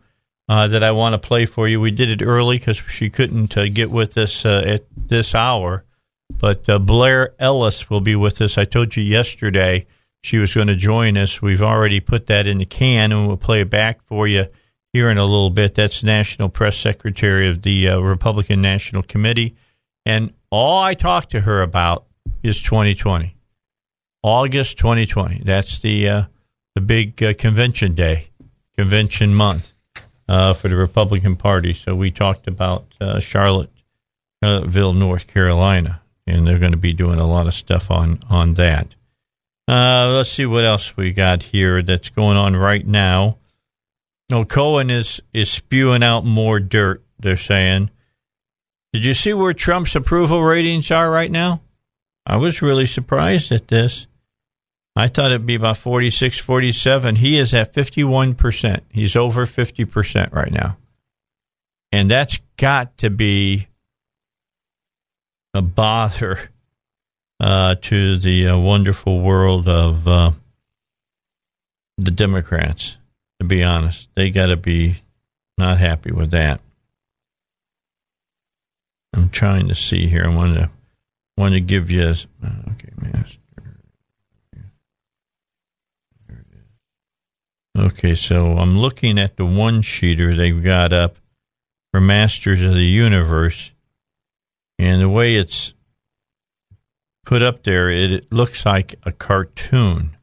uh, 0.52 0.68
that 0.68 0.84
I 0.84 0.92
want 0.92 1.14
to 1.14 1.28
play 1.28 1.46
for 1.46 1.66
you. 1.70 1.80
We 1.80 1.92
did 1.92 2.10
it 2.10 2.22
early 2.22 2.60
because 2.60 2.76
she 2.90 3.10
couldn't 3.10 3.58
uh, 3.58 3.70
get 3.70 3.90
with 3.90 4.18
us 4.18 4.46
uh, 4.46 4.62
at 4.66 4.84
this 4.94 5.34
hour. 5.34 5.86
But 6.42 6.68
uh, 6.68 6.78
Blair 6.78 7.34
Ellis 7.40 7.90
will 7.90 8.02
be 8.02 8.18
with 8.18 8.42
us. 8.42 8.58
I 8.58 8.66
told 8.66 8.98
you 8.98 9.02
yesterday 9.02 9.88
she 10.22 10.40
was 10.40 10.54
going 10.54 10.68
to 10.68 10.76
join 10.76 11.18
us. 11.18 11.42
We've 11.42 11.62
already 11.62 12.02
put 12.02 12.28
that 12.28 12.48
in 12.48 12.58
the 12.58 12.66
can, 12.66 13.14
and 13.14 13.30
we'll 13.30 13.38
play 13.38 13.62
it 13.62 13.70
back 13.70 14.04
for 14.04 14.28
you 14.28 14.48
here 14.92 15.10
in 15.10 15.18
a 15.18 15.24
little 15.24 15.52
bit. 15.52 15.76
That's 15.76 16.04
National 16.04 16.50
Press 16.50 16.76
Secretary 16.76 17.50
of 17.50 17.62
the 17.62 17.88
uh, 17.88 18.00
Republican 18.00 18.62
National 18.62 19.04
Committee. 19.04 19.56
And 20.06 20.34
all 20.50 20.80
I 20.80 20.96
talked 20.96 21.32
to 21.32 21.42
her 21.42 21.62
about 21.62 22.08
is 22.44 22.62
2020. 22.62 23.38
August 24.22 24.78
2020. 24.80 25.44
That's 25.46 25.80
the 25.80 26.10
uh, 26.10 26.24
the 26.76 26.82
big 26.82 27.16
convention 27.38 27.96
day, 27.96 28.32
convention 28.76 29.34
month 29.34 29.71
uh, 30.32 30.54
for 30.54 30.70
the 30.70 30.78
Republican 30.78 31.36
Party. 31.36 31.74
So 31.74 31.94
we 31.94 32.10
talked 32.10 32.48
about 32.48 32.86
uh, 33.02 33.20
North 34.94 35.28
Carolina, 35.28 36.02
and 36.26 36.48
they're 36.48 36.58
going 36.58 36.72
to 36.72 36.78
be 36.78 36.94
doing 36.94 37.20
a 37.20 37.28
lot 37.28 37.48
of 37.48 37.54
stuff 37.54 37.92
on 37.92 38.24
on 38.30 38.54
that. 38.54 38.96
Uh, 39.68 40.10
let's 40.16 40.32
see 40.32 40.46
what 40.46 40.64
else 40.64 40.96
we 40.96 41.12
got 41.12 41.44
here 41.44 41.82
that's 41.82 42.10
going 42.10 42.38
on 42.38 42.56
right 42.56 42.88
now. 42.88 43.40
No, 44.30 44.46
Cohen 44.46 44.90
is 44.90 45.22
is 45.34 45.52
spewing 45.52 46.02
out 46.02 46.24
more 46.24 46.62
dirt. 46.62 47.04
They're 47.20 47.36
saying. 47.36 47.92
Did 48.94 49.04
you 49.06 49.14
see 49.14 49.34
where 49.34 49.54
Trump's 49.54 49.96
approval 49.96 50.42
ratings 50.42 50.92
are 50.92 51.12
right 51.12 51.32
now? 51.32 51.62
I 52.26 52.38
was 52.38 52.62
really 52.62 52.86
surprised 52.86 53.52
at 53.52 53.68
this. 53.68 54.08
I 54.96 55.08
thought 55.08 55.28
it'd 55.32 55.46
be 55.46 55.56
about 55.56 55.78
46, 55.78 56.38
47. 56.38 57.16
He 57.16 57.38
is 57.38 57.54
at 57.54 57.74
51%. 57.74 58.82
He's 58.90 59.16
over 59.16 59.46
50% 59.46 60.34
right 60.34 60.52
now. 60.52 60.78
And 61.92 62.12
that's 62.12 62.40
got 62.58 62.98
to 62.98 63.10
be 63.10 63.68
a 65.54 65.62
bother 65.62 66.50
uh, 67.40 67.76
to 67.82 68.18
the 68.18 68.50
uh, 68.50 68.58
wonderful 68.58 69.22
world 69.22 69.68
of 69.68 70.08
uh, 70.08 70.32
the 71.98 72.12
Democrats, 72.12 72.98
to 73.40 73.46
be 73.46 73.64
honest. 73.64 74.10
They 74.16 74.30
got 74.30 74.48
to 74.48 74.58
be 74.58 75.02
not 75.58 75.78
happy 75.78 76.12
with 76.12 76.32
that. 76.32 76.62
I'm 79.14 79.30
trying 79.30 79.68
to 79.68 79.76
see 79.76 80.08
here. 80.08 80.26
I 80.26 80.34
want 80.34 80.56
to 80.56 80.70
want 81.38 81.54
to 81.54 81.60
give 81.60 81.92
you. 81.92 82.04
Uh, 82.04 82.72
okay, 82.72 82.90
master. 82.98 83.41
Okay, 87.78 88.16
so 88.16 88.58
I'm 88.58 88.78
looking 88.78 89.18
at 89.18 89.38
the 89.38 89.46
one 89.46 89.82
sheeter 89.82 90.36
they've 90.36 90.64
got 90.64 90.92
up 90.92 91.16
for 91.92 92.02
Masters 92.02 92.64
of 92.64 92.74
the 92.74 92.84
Universe, 92.86 93.72
and 94.78 95.02
the 95.02 95.10
way 95.10 95.36
it's 95.36 95.74
put 97.26 97.42
up 97.42 97.64
there, 97.64 97.90
it, 97.90 98.12
it 98.12 98.32
looks 98.32 98.66
like 98.66 98.96
a 99.04 99.12
cartoon. 99.12 100.18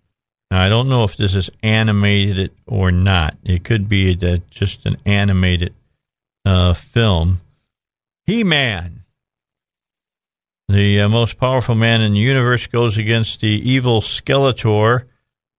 Now, 0.51 0.62
I 0.62 0.68
don't 0.68 0.90
know 0.90 1.05
if 1.05 1.16
this 1.16 1.34
is 1.34 1.51
animated 1.62 2.53
or 2.66 2.90
not. 2.90 3.36
It 3.44 3.64
could 3.64 3.88
be 3.88 4.14
that 4.14 4.51
just 4.51 4.84
an 4.84 4.99
animated 5.07 5.74
uh, 6.44 6.74
film. 6.74 7.40
He 8.26 8.44
Man, 8.44 9.05
the 10.68 11.01
uh, 11.01 11.09
most 11.09 11.38
powerful 11.38 11.74
man 11.74 12.03
in 12.03 12.12
the 12.12 12.18
universe, 12.18 12.66
goes 12.66 12.99
against 12.99 13.40
the 13.40 13.49
evil 13.49 14.03
Skeletor 14.03 15.05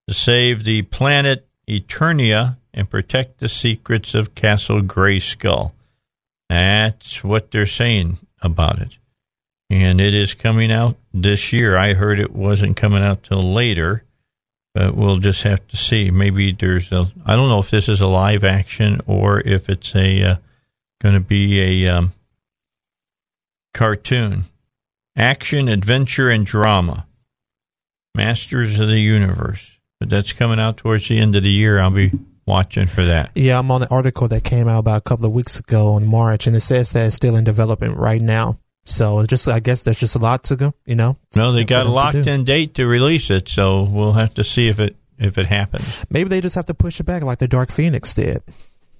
to 0.07 0.13
save 0.13 0.63
the 0.63 0.83
planet 0.83 1.49
Eternia 1.70 2.57
and 2.74 2.89
protect 2.89 3.39
the 3.39 3.49
secrets 3.49 4.15
of 4.15 4.36
Castle 4.36 4.82
Grayskull. 4.82 5.74
That's 6.49 7.24
what 7.24 7.51
they're 7.51 7.65
saying 7.65 8.17
about 8.41 8.80
it. 8.80 8.97
And 9.70 10.01
it 10.01 10.15
is 10.15 10.34
coming 10.34 10.72
out 10.72 10.97
this 11.13 11.53
year. 11.53 11.78
I 11.78 11.93
heard 11.93 12.20
it 12.20 12.34
wasn't 12.34 12.76
coming 12.76 13.03
out 13.03 13.24
till 13.24 13.41
later, 13.41 14.03
but 14.74 14.95
we'll 14.95 15.17
just 15.17 15.43
have 15.43 15.67
to 15.67 15.78
see. 15.78 16.09
Maybe 16.09 16.51
there's 16.51 16.91
a. 16.91 17.11
I 17.24 17.36
don't 17.36 17.49
know 17.49 17.59
if 17.59 17.70
this 17.70 17.88
is 17.88 18.01
a 18.01 18.07
live 18.07 18.43
action 18.43 19.01
or 19.05 19.41
if 19.41 19.70
it's 19.70 19.95
a 19.95 20.24
uh, 20.24 20.36
going 21.01 21.13
to 21.13 21.22
be 21.22 21.86
a 21.86 21.91
um, 21.91 22.13
cartoon, 23.76 24.45
action, 25.15 25.67
adventure, 25.67 26.32
and 26.32 26.45
drama. 26.45 27.05
Masters 28.15 28.80
of 28.80 28.88
the 28.88 28.99
Universe. 28.99 29.78
But 30.00 30.10
that's 30.10 30.34
coming 30.34 30.60
out 30.60 30.78
towards 30.78 31.08
the 31.08 31.20
end 31.20 31.36
of 31.36 31.43
the 31.43 31.52
year. 31.52 31.80
I'll 31.80 31.91
be 31.91 32.12
watching 32.45 32.88
for 32.88 33.04
that. 33.04 33.32
Yeah, 33.36 33.60
I'm 33.60 33.70
on 33.70 33.82
the 33.82 33.89
article 33.89 34.28
that 34.30 34.43
came 34.43 34.68
out 34.68 34.80
about 34.80 34.97
a 34.97 35.02
couple 35.02 35.26
of 35.26 35.34
weeks 35.34 35.60
ago 35.60 35.97
in 35.97 36.08
March, 36.08 36.47
and 36.47 36.56
it 36.56 36.62
says 36.62 36.91
that 36.93 37.08
it's 37.08 37.16
still 37.16 37.36
in 37.36 37.43
development 37.43 37.97
right 37.97 38.22
now. 38.22 38.60
So 38.86 39.24
just, 39.26 39.47
I 39.47 39.60
guess 39.60 39.84
there's 39.84 40.00
just 40.00 40.16
a 40.16 40.20
lot 40.20 40.45
to 40.45 40.56
go, 40.56 40.74
you 40.86 40.95
know. 40.95 41.18
No, 41.36 41.52
they 41.52 41.64
got 41.64 41.86
a 41.86 41.91
locked 41.91 42.16
in 42.16 42.43
date 42.43 42.76
to 42.76 42.88
release 42.88 43.30
it, 43.30 43.47
so 43.47 43.84
we'll 43.84 44.14
have 44.14 44.34
to 44.36 44.43
see 44.43 44.68
if 44.68 44.80
it 44.80 44.95
if 45.20 45.38
it 45.38 45.45
happens. 45.45 46.06
Maybe 46.10 46.30
they 46.30 46.41
just 46.41 46.56
have 46.56 46.66
to 46.68 46.74
push 46.74 47.00
it 47.00 47.04
back 47.04 47.24
like 47.24 47.39
the 47.39 47.47
Dark 47.47 47.72
Phoenix 47.72 48.14
did. 48.14 48.41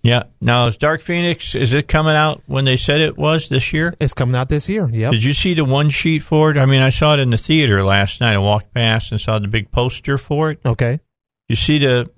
Yeah. 0.10 0.24
Now 0.42 0.68
is 0.68 0.78
Dark 0.78 1.02
Phoenix 1.02 1.56
is 1.56 1.74
it 1.74 1.88
coming 1.88 2.16
out 2.16 2.42
when 2.48 2.66
they 2.66 2.78
said 2.78 3.02
it 3.02 3.18
was 3.18 3.50
this 3.50 3.72
year? 3.74 3.94
It's 4.00 4.14
coming 4.14 4.36
out 4.36 4.50
this 4.50 4.70
year. 4.70 4.90
yeah. 4.92 5.12
Did 5.12 5.24
you 5.24 5.34
see 5.34 5.54
the 5.54 5.66
one 5.66 5.90
sheet 5.90 6.24
for 6.24 6.52
it? 6.52 6.58
I 6.58 6.66
mean, 6.66 6.82
I 6.82 6.90
saw 6.90 7.14
it 7.14 7.20
in 7.20 7.30
the 7.30 7.38
theater 7.38 7.84
last 7.84 8.20
night. 8.22 8.34
I 8.36 8.40
walked 8.40 8.74
past 8.74 9.12
and 9.12 9.20
saw 9.22 9.40
the 9.40 9.48
big 9.48 9.72
poster 9.72 10.18
for 10.18 10.52
it. 10.52 10.60
Okay. 10.66 11.00
You 11.48 11.56
see 11.56 11.78
the 11.80 12.10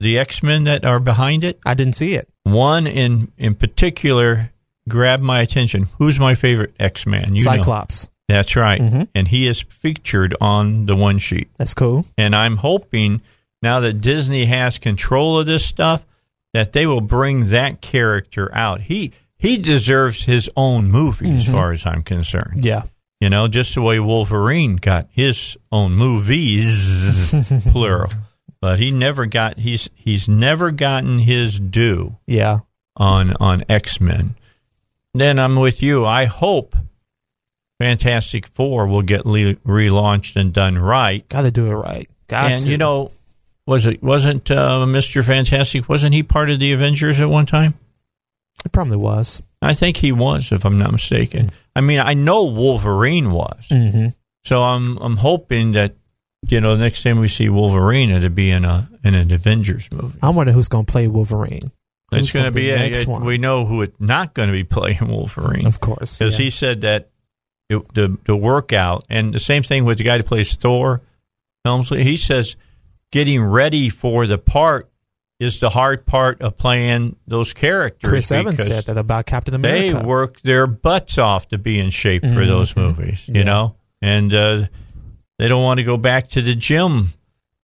the 0.00 0.18
X 0.18 0.42
Men 0.42 0.64
that 0.64 0.84
are 0.84 1.00
behind 1.00 1.44
it. 1.44 1.58
I 1.66 1.74
didn't 1.74 1.94
see 1.96 2.14
it. 2.14 2.28
One 2.44 2.86
in 2.86 3.32
in 3.38 3.54
particular 3.54 4.52
grabbed 4.88 5.22
my 5.22 5.40
attention. 5.40 5.88
Who's 5.98 6.18
my 6.18 6.34
favorite 6.34 6.74
X 6.80 7.06
Man? 7.06 7.34
You 7.34 7.44
know. 7.44 7.52
Cyclops. 7.56 8.08
That's 8.28 8.56
right, 8.56 8.78
Mhm. 8.80 9.08
and 9.14 9.28
he 9.28 9.48
is 9.48 9.62
featured 9.62 10.36
on 10.40 10.84
the 10.86 10.94
one 10.94 11.18
sheet. 11.18 11.48
That's 11.56 11.72
cool. 11.72 12.04
And 12.18 12.36
I'm 12.36 12.58
hoping 12.58 13.22
now 13.62 13.80
that 13.80 14.02
Disney 14.02 14.44
has 14.46 14.76
control 14.78 15.38
of 15.40 15.46
this 15.46 15.64
stuff 15.64 16.02
that 16.52 16.72
they 16.72 16.86
will 16.86 17.00
bring 17.00 17.48
that 17.48 17.80
character 17.80 18.52
out. 18.54 18.82
He 18.82 19.12
he 19.36 19.56
deserves 19.58 20.24
his 20.24 20.50
own 20.56 20.90
movie 20.90 21.30
as 21.30 21.44
mm-hmm. 21.44 21.52
far 21.52 21.72
as 21.72 21.86
I'm 21.86 22.02
concerned. 22.02 22.64
Yeah. 22.64 22.82
You 23.20 23.30
know, 23.30 23.48
just 23.48 23.74
the 23.74 23.82
way 23.82 23.98
Wolverine 23.98 24.76
got 24.76 25.08
his 25.10 25.56
own 25.72 25.92
movies 25.92 27.34
plural. 27.72 28.12
But 28.60 28.78
he 28.78 28.90
never 28.90 29.26
got 29.26 29.58
he's 29.58 29.88
he's 29.94 30.28
never 30.28 30.70
gotten 30.70 31.20
his 31.20 31.58
due 31.60 32.16
Yeah. 32.26 32.58
on 32.96 33.34
on 33.34 33.64
X-Men. 33.68 34.34
Then 35.14 35.38
I'm 35.38 35.56
with 35.56 35.82
you. 35.82 36.04
I 36.06 36.26
hope 36.26 36.76
Fantastic 37.80 38.48
4 38.48 38.88
will 38.88 39.02
get 39.02 39.24
le- 39.24 39.54
relaunched 39.54 40.34
and 40.34 40.52
done 40.52 40.76
right 40.76 41.28
Got 41.28 41.42
to 41.42 41.50
do 41.52 41.66
it 41.66 41.74
right. 41.74 42.08
Got 42.26 42.52
and 42.52 42.62
to. 42.62 42.70
you 42.70 42.76
know, 42.78 43.12
was 43.68 43.86
it 43.86 44.02
wasn't 44.02 44.50
uh, 44.50 44.84
Mister 44.86 45.22
Fantastic? 45.22 45.88
Wasn't 45.88 46.14
he 46.14 46.22
part 46.24 46.50
of 46.50 46.58
the 46.58 46.72
Avengers 46.72 47.20
at 47.20 47.28
one 47.28 47.46
time? 47.46 47.74
it 48.64 48.72
probably 48.72 48.96
was. 48.96 49.40
I 49.62 49.72
think 49.74 49.98
he 49.98 50.10
was, 50.10 50.50
if 50.50 50.64
I'm 50.64 50.78
not 50.78 50.90
mistaken. 50.90 51.50
I 51.76 51.80
mean, 51.80 52.00
I 52.00 52.14
know 52.14 52.44
Wolverine 52.44 53.30
was, 53.30 53.64
Mm-hmm. 53.70 54.08
so 54.44 54.62
I'm 54.62 54.96
I'm 54.98 55.16
hoping 55.18 55.72
that 55.72 55.94
you 56.48 56.60
know 56.60 56.76
the 56.76 56.82
next 56.82 57.02
time 57.04 57.20
we 57.20 57.28
see 57.28 57.48
Wolverine, 57.48 58.10
it'll 58.10 58.30
be 58.30 58.50
in 58.50 58.64
a 58.64 58.88
in 59.04 59.14
an 59.14 59.30
Avengers 59.30 59.88
movie. 59.92 60.18
I 60.22 60.30
wonder 60.30 60.52
who's 60.52 60.68
going 60.68 60.86
to 60.86 60.90
play 60.92 61.06
Wolverine. 61.06 61.70
It's 62.10 62.32
going 62.32 62.46
to 62.46 62.50
be, 62.50 62.62
be 62.62 62.70
a, 62.70 62.78
next 62.78 63.04
a- 63.04 63.10
one? 63.10 63.24
we 63.24 63.36
know 63.36 63.66
who 63.66 63.82
it's 63.82 64.00
not 64.00 64.32
going 64.34 64.48
to 64.48 64.52
be 64.52 64.64
playing 64.76 65.06
Wolverine 65.08 65.66
Of 65.66 65.78
course. 65.80 66.18
because 66.18 66.38
yeah. 66.38 66.44
he 66.44 66.50
said 66.50 66.80
that 66.80 67.10
it, 67.68 67.82
the 67.94 68.16
the 68.24 68.34
workout 68.36 69.04
and 69.10 69.32
the 69.34 69.38
same 69.38 69.62
thing 69.62 69.84
with 69.84 69.98
the 69.98 70.04
guy 70.04 70.16
who 70.16 70.22
plays 70.22 70.54
Thor, 70.56 71.02
Helmsley. 71.64 72.02
He 72.04 72.16
says 72.16 72.56
getting 73.12 73.42
ready 73.42 73.88
for 73.88 74.26
the 74.26 74.38
part 74.38 74.90
is 75.40 75.60
the 75.60 75.70
hard 75.70 76.04
part 76.04 76.42
of 76.42 76.56
playing 76.56 77.14
those 77.26 77.52
characters. 77.52 78.08
Chris 78.10 78.32
Evans 78.32 78.64
said 78.66 78.84
that 78.86 78.98
about 78.98 79.24
Captain 79.26 79.54
America. 79.54 79.98
They 80.00 80.04
work 80.04 80.40
their 80.42 80.66
butts 80.66 81.16
off 81.16 81.48
to 81.48 81.58
be 81.58 81.78
in 81.78 81.90
shape 81.90 82.22
for 82.24 82.44
those 82.44 82.74
movies, 82.76 83.24
you 83.28 83.34
Yeah. 83.40 83.42
know, 83.44 83.76
and 84.02 84.34
uh, 84.34 84.66
they 85.38 85.46
don't 85.46 85.62
want 85.62 85.78
to 85.78 85.84
go 85.84 85.96
back 85.96 86.28
to 86.30 86.42
the 86.42 86.54
gym 86.56 87.12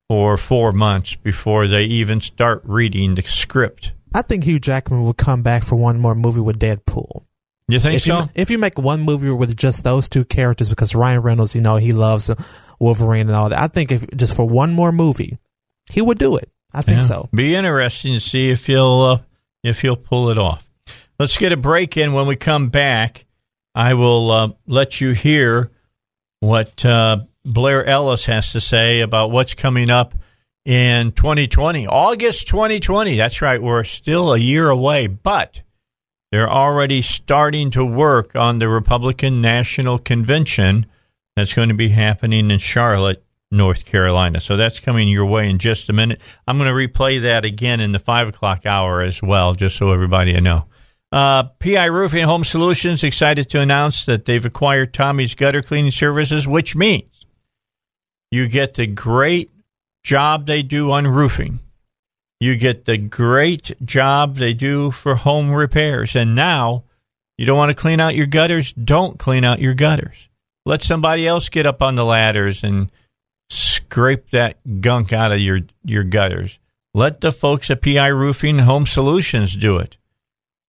for 0.08 0.36
four 0.36 0.70
months 0.72 1.16
before 1.16 1.66
they 1.66 1.82
even 1.84 2.20
start 2.20 2.62
reading 2.64 3.16
the 3.16 3.22
script. 3.22 3.92
I 4.14 4.22
think 4.22 4.44
Hugh 4.44 4.60
Jackman 4.60 5.02
will 5.02 5.14
come 5.14 5.42
back 5.42 5.64
for 5.64 5.74
one 5.74 5.98
more 5.98 6.14
movie 6.14 6.40
with 6.40 6.60
Deadpool. 6.60 7.24
You 7.68 7.80
think 7.80 7.96
if 7.96 8.02
so? 8.02 8.18
You, 8.20 8.28
if 8.34 8.50
you 8.50 8.58
make 8.58 8.78
one 8.78 9.00
movie 9.00 9.30
with 9.30 9.56
just 9.56 9.84
those 9.84 10.08
two 10.08 10.24
characters, 10.24 10.68
because 10.68 10.94
Ryan 10.94 11.22
Reynolds, 11.22 11.54
you 11.56 11.62
know, 11.62 11.76
he 11.76 11.92
loves 11.92 12.30
Wolverine 12.78 13.28
and 13.28 13.36
all 13.36 13.48
that. 13.48 13.58
I 13.58 13.68
think 13.68 13.90
if 13.90 14.06
just 14.16 14.34
for 14.36 14.46
one 14.46 14.72
more 14.74 14.92
movie, 14.92 15.38
he 15.90 16.02
would 16.02 16.18
do 16.18 16.36
it. 16.36 16.50
I 16.74 16.82
think 16.82 16.96
Yeah. 16.96 17.02
so. 17.02 17.28
Be 17.34 17.54
interesting 17.54 18.12
to 18.14 18.20
see 18.20 18.50
if 18.50 18.66
he'll 18.66 19.00
uh, 19.00 19.18
if 19.62 19.80
he'll 19.80 19.96
pull 19.96 20.28
it 20.30 20.38
off. 20.38 20.68
Let's 21.18 21.36
get 21.38 21.52
a 21.52 21.56
break 21.56 21.96
in. 21.96 22.12
When 22.12 22.26
we 22.26 22.36
come 22.36 22.68
back, 22.68 23.24
I 23.74 23.94
will 23.94 24.30
uh, 24.30 24.48
let 24.66 25.00
you 25.00 25.12
hear 25.12 25.70
what 26.40 26.84
uh, 26.84 27.18
Blair 27.44 27.84
Ellis 27.86 28.26
has 28.26 28.52
to 28.52 28.60
say 28.60 29.00
about 29.00 29.30
what's 29.30 29.54
coming 29.54 29.88
up 29.90 30.14
in 30.66 31.12
2020, 31.12 31.86
August 31.86 32.48
2020. 32.48 33.16
That's 33.16 33.40
right, 33.40 33.62
we're 33.62 33.84
still 33.84 34.32
a 34.34 34.38
year 34.38 34.68
away, 34.68 35.06
but 35.06 35.62
they're 36.34 36.50
already 36.50 37.00
starting 37.00 37.70
to 37.70 37.84
work 37.84 38.34
on 38.34 38.58
the 38.58 38.68
Republican 38.68 39.40
National 39.40 40.00
Convention 40.00 40.84
that's 41.36 41.54
going 41.54 41.68
to 41.68 41.76
be 41.76 41.90
happening 41.90 42.50
in 42.50 42.58
Charlotte, 42.58 43.24
North 43.52 43.84
Carolina. 43.84 44.40
So 44.40 44.56
that's 44.56 44.80
coming 44.80 45.06
your 45.06 45.26
way 45.26 45.48
in 45.48 45.58
just 45.58 45.88
a 45.88 45.92
minute. 45.92 46.20
I'm 46.48 46.58
going 46.58 46.66
to 46.66 46.74
replay 46.74 47.22
that 47.22 47.44
again 47.44 47.78
in 47.78 47.92
the 47.92 48.00
five 48.00 48.26
o'clock 48.26 48.66
hour 48.66 49.00
as 49.00 49.22
well, 49.22 49.54
just 49.54 49.76
so 49.76 49.92
everybody 49.92 50.32
know. 50.40 50.66
Uh, 51.12 51.44
PI 51.60 51.84
Roofing 51.84 52.24
Home 52.24 52.42
Solutions 52.42 53.04
excited 53.04 53.48
to 53.50 53.60
announce 53.60 54.04
that 54.06 54.24
they've 54.24 54.44
acquired 54.44 54.92
Tommy's 54.92 55.36
Gutter 55.36 55.62
Cleaning 55.62 55.92
Services, 55.92 56.48
which 56.48 56.74
means 56.74 57.26
you 58.32 58.48
get 58.48 58.74
the 58.74 58.88
great 58.88 59.52
job 60.02 60.46
they 60.46 60.64
do 60.64 60.90
on 60.90 61.06
roofing. 61.06 61.60
You 62.40 62.56
get 62.56 62.84
the 62.84 62.98
great 62.98 63.72
job 63.84 64.36
they 64.36 64.54
do 64.54 64.90
for 64.90 65.14
home 65.14 65.50
repairs. 65.50 66.16
And 66.16 66.34
now 66.34 66.84
you 67.38 67.46
don't 67.46 67.56
want 67.56 67.70
to 67.70 67.80
clean 67.80 68.00
out 68.00 68.14
your 68.14 68.26
gutters? 68.26 68.72
Don't 68.72 69.18
clean 69.18 69.44
out 69.44 69.60
your 69.60 69.74
gutters. 69.74 70.28
Let 70.66 70.82
somebody 70.82 71.26
else 71.26 71.48
get 71.48 71.66
up 71.66 71.82
on 71.82 71.94
the 71.94 72.04
ladders 72.04 72.64
and 72.64 72.90
scrape 73.50 74.30
that 74.30 74.80
gunk 74.80 75.12
out 75.12 75.32
of 75.32 75.40
your, 75.40 75.60
your 75.84 76.04
gutters. 76.04 76.58
Let 76.94 77.20
the 77.20 77.32
folks 77.32 77.70
at 77.70 77.82
PI 77.82 78.08
Roofing 78.08 78.60
Home 78.60 78.86
Solutions 78.86 79.56
do 79.56 79.78
it. 79.78 79.96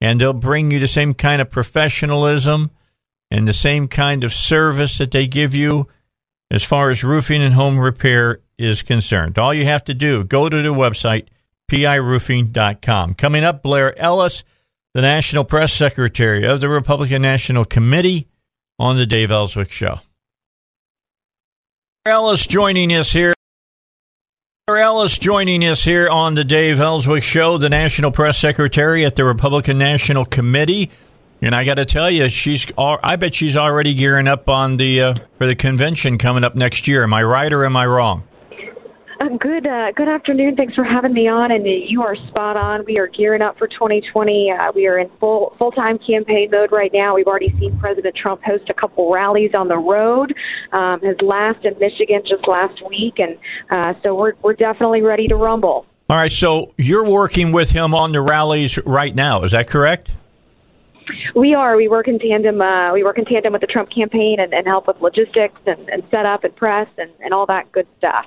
And 0.01 0.19
they'll 0.19 0.33
bring 0.33 0.71
you 0.71 0.79
the 0.79 0.87
same 0.87 1.13
kind 1.13 1.41
of 1.41 1.49
professionalism 1.49 2.71
and 3.31 3.47
the 3.47 3.53
same 3.53 3.87
kind 3.87 4.23
of 4.23 4.33
service 4.33 4.97
that 4.97 5.11
they 5.11 5.27
give 5.27 5.55
you 5.55 5.87
as 6.51 6.63
far 6.63 6.89
as 6.89 7.03
roofing 7.03 7.41
and 7.41 7.53
home 7.53 7.79
repair 7.79 8.39
is 8.57 8.81
concerned. 8.81 9.37
All 9.37 9.53
you 9.53 9.65
have 9.65 9.83
to 9.85 9.93
do, 9.93 10.23
go 10.23 10.47
to 10.49 10.61
the 10.61 10.73
website, 10.73 11.27
piroofing.com. 11.69 13.15
Coming 13.15 13.43
up, 13.43 13.63
Blair 13.63 13.97
Ellis, 13.99 14.43
the 14.93 15.01
National 15.01 15.43
Press 15.43 15.73
Secretary 15.73 16.45
of 16.45 16.61
the 16.61 16.69
Republican 16.69 17.21
National 17.21 17.65
Committee 17.65 18.27
on 18.79 18.97
the 18.97 19.05
Dave 19.05 19.31
Elswick 19.31 19.71
Show. 19.71 19.99
Blair 22.03 22.15
Ellis 22.15 22.45
joining 22.45 22.93
us 22.93 23.11
here. 23.11 23.33
Blair 24.67 24.81
Ellis 24.81 25.17
joining 25.19 25.63
us 25.63 25.83
here 25.83 26.09
on 26.09 26.35
the 26.35 26.43
Dave 26.43 26.79
Elswick 26.79 27.23
Show, 27.23 27.57
the 27.57 27.69
National 27.69 28.11
Press 28.11 28.37
Secretary 28.37 29.05
at 29.05 29.15
the 29.15 29.23
Republican 29.23 29.77
National 29.77 30.25
Committee. 30.25 30.91
And 31.41 31.53
I 31.53 31.63
got 31.63 31.75
to 31.75 31.85
tell 31.85 32.09
you, 32.09 32.29
she's. 32.29 32.65
I 32.77 33.15
bet 33.17 33.35
she's 33.35 33.57
already 33.57 33.93
gearing 33.93 34.27
up 34.27 34.49
on 34.49 34.77
the 34.77 35.01
uh, 35.01 35.15
for 35.37 35.45
the 35.45 35.55
convention 35.55 36.17
coming 36.17 36.43
up 36.43 36.55
next 36.55 36.87
year. 36.87 37.03
Am 37.03 37.13
I 37.13 37.21
right 37.21 37.51
or 37.51 37.65
am 37.65 37.77
I 37.77 37.85
wrong? 37.85 38.23
Uh, 39.19 39.29
good 39.39 39.65
uh, 39.65 39.91
good 39.93 40.09
afternoon. 40.09 40.55
Thanks 40.55 40.75
for 40.75 40.83
having 40.83 41.13
me 41.13 41.27
on. 41.27 41.51
And 41.51 41.65
you 41.65 42.03
are 42.03 42.15
spot 42.27 42.57
on. 42.57 42.83
We 42.85 42.97
are 42.97 43.07
gearing 43.07 43.41
up 43.41 43.57
for 43.57 43.67
2020. 43.67 44.51
Uh, 44.51 44.71
we 44.75 44.87
are 44.87 44.97
in 44.97 45.09
full 45.19 45.55
full 45.57 45.71
time 45.71 45.97
campaign 45.99 46.49
mode 46.51 46.71
right 46.71 46.91
now. 46.93 47.15
We've 47.15 47.27
already 47.27 47.55
seen 47.57 47.77
President 47.79 48.15
Trump 48.15 48.43
host 48.43 48.65
a 48.69 48.73
couple 48.73 49.11
rallies 49.11 49.51
on 49.53 49.69
the 49.69 49.77
road. 49.77 50.35
Um, 50.73 50.99
his 51.01 51.15
last 51.21 51.63
in 51.63 51.79
Michigan 51.79 52.23
just 52.27 52.45
last 52.47 52.81
week, 52.87 53.19
and 53.19 53.37
uh, 53.69 53.93
so 54.03 54.15
we're 54.15 54.33
we're 54.41 54.53
definitely 54.53 55.01
ready 55.01 55.27
to 55.27 55.35
rumble. 55.35 55.85
All 56.09 56.17
right, 56.17 56.31
so 56.31 56.73
you're 56.77 57.05
working 57.05 57.51
with 57.51 57.71
him 57.71 57.95
on 57.95 58.11
the 58.11 58.21
rallies 58.21 58.77
right 58.85 59.15
now. 59.15 59.43
Is 59.43 59.51
that 59.51 59.67
correct? 59.67 60.11
We 61.35 61.53
are. 61.53 61.77
We 61.77 61.87
work 61.87 62.07
in 62.07 62.19
tandem. 62.19 62.61
Uh, 62.61 62.91
we 62.93 63.03
work 63.03 63.17
in 63.17 63.25
tandem 63.25 63.53
with 63.53 63.61
the 63.61 63.67
Trump 63.67 63.89
campaign 63.91 64.37
and, 64.39 64.53
and 64.53 64.67
help 64.67 64.87
with 64.87 64.99
logistics 65.01 65.59
and, 65.65 65.87
and 65.89 66.03
setup 66.11 66.43
and 66.43 66.55
press 66.55 66.87
and, 66.97 67.11
and 67.21 67.33
all 67.33 67.45
that 67.45 67.71
good 67.71 67.87
stuff. 67.97 68.25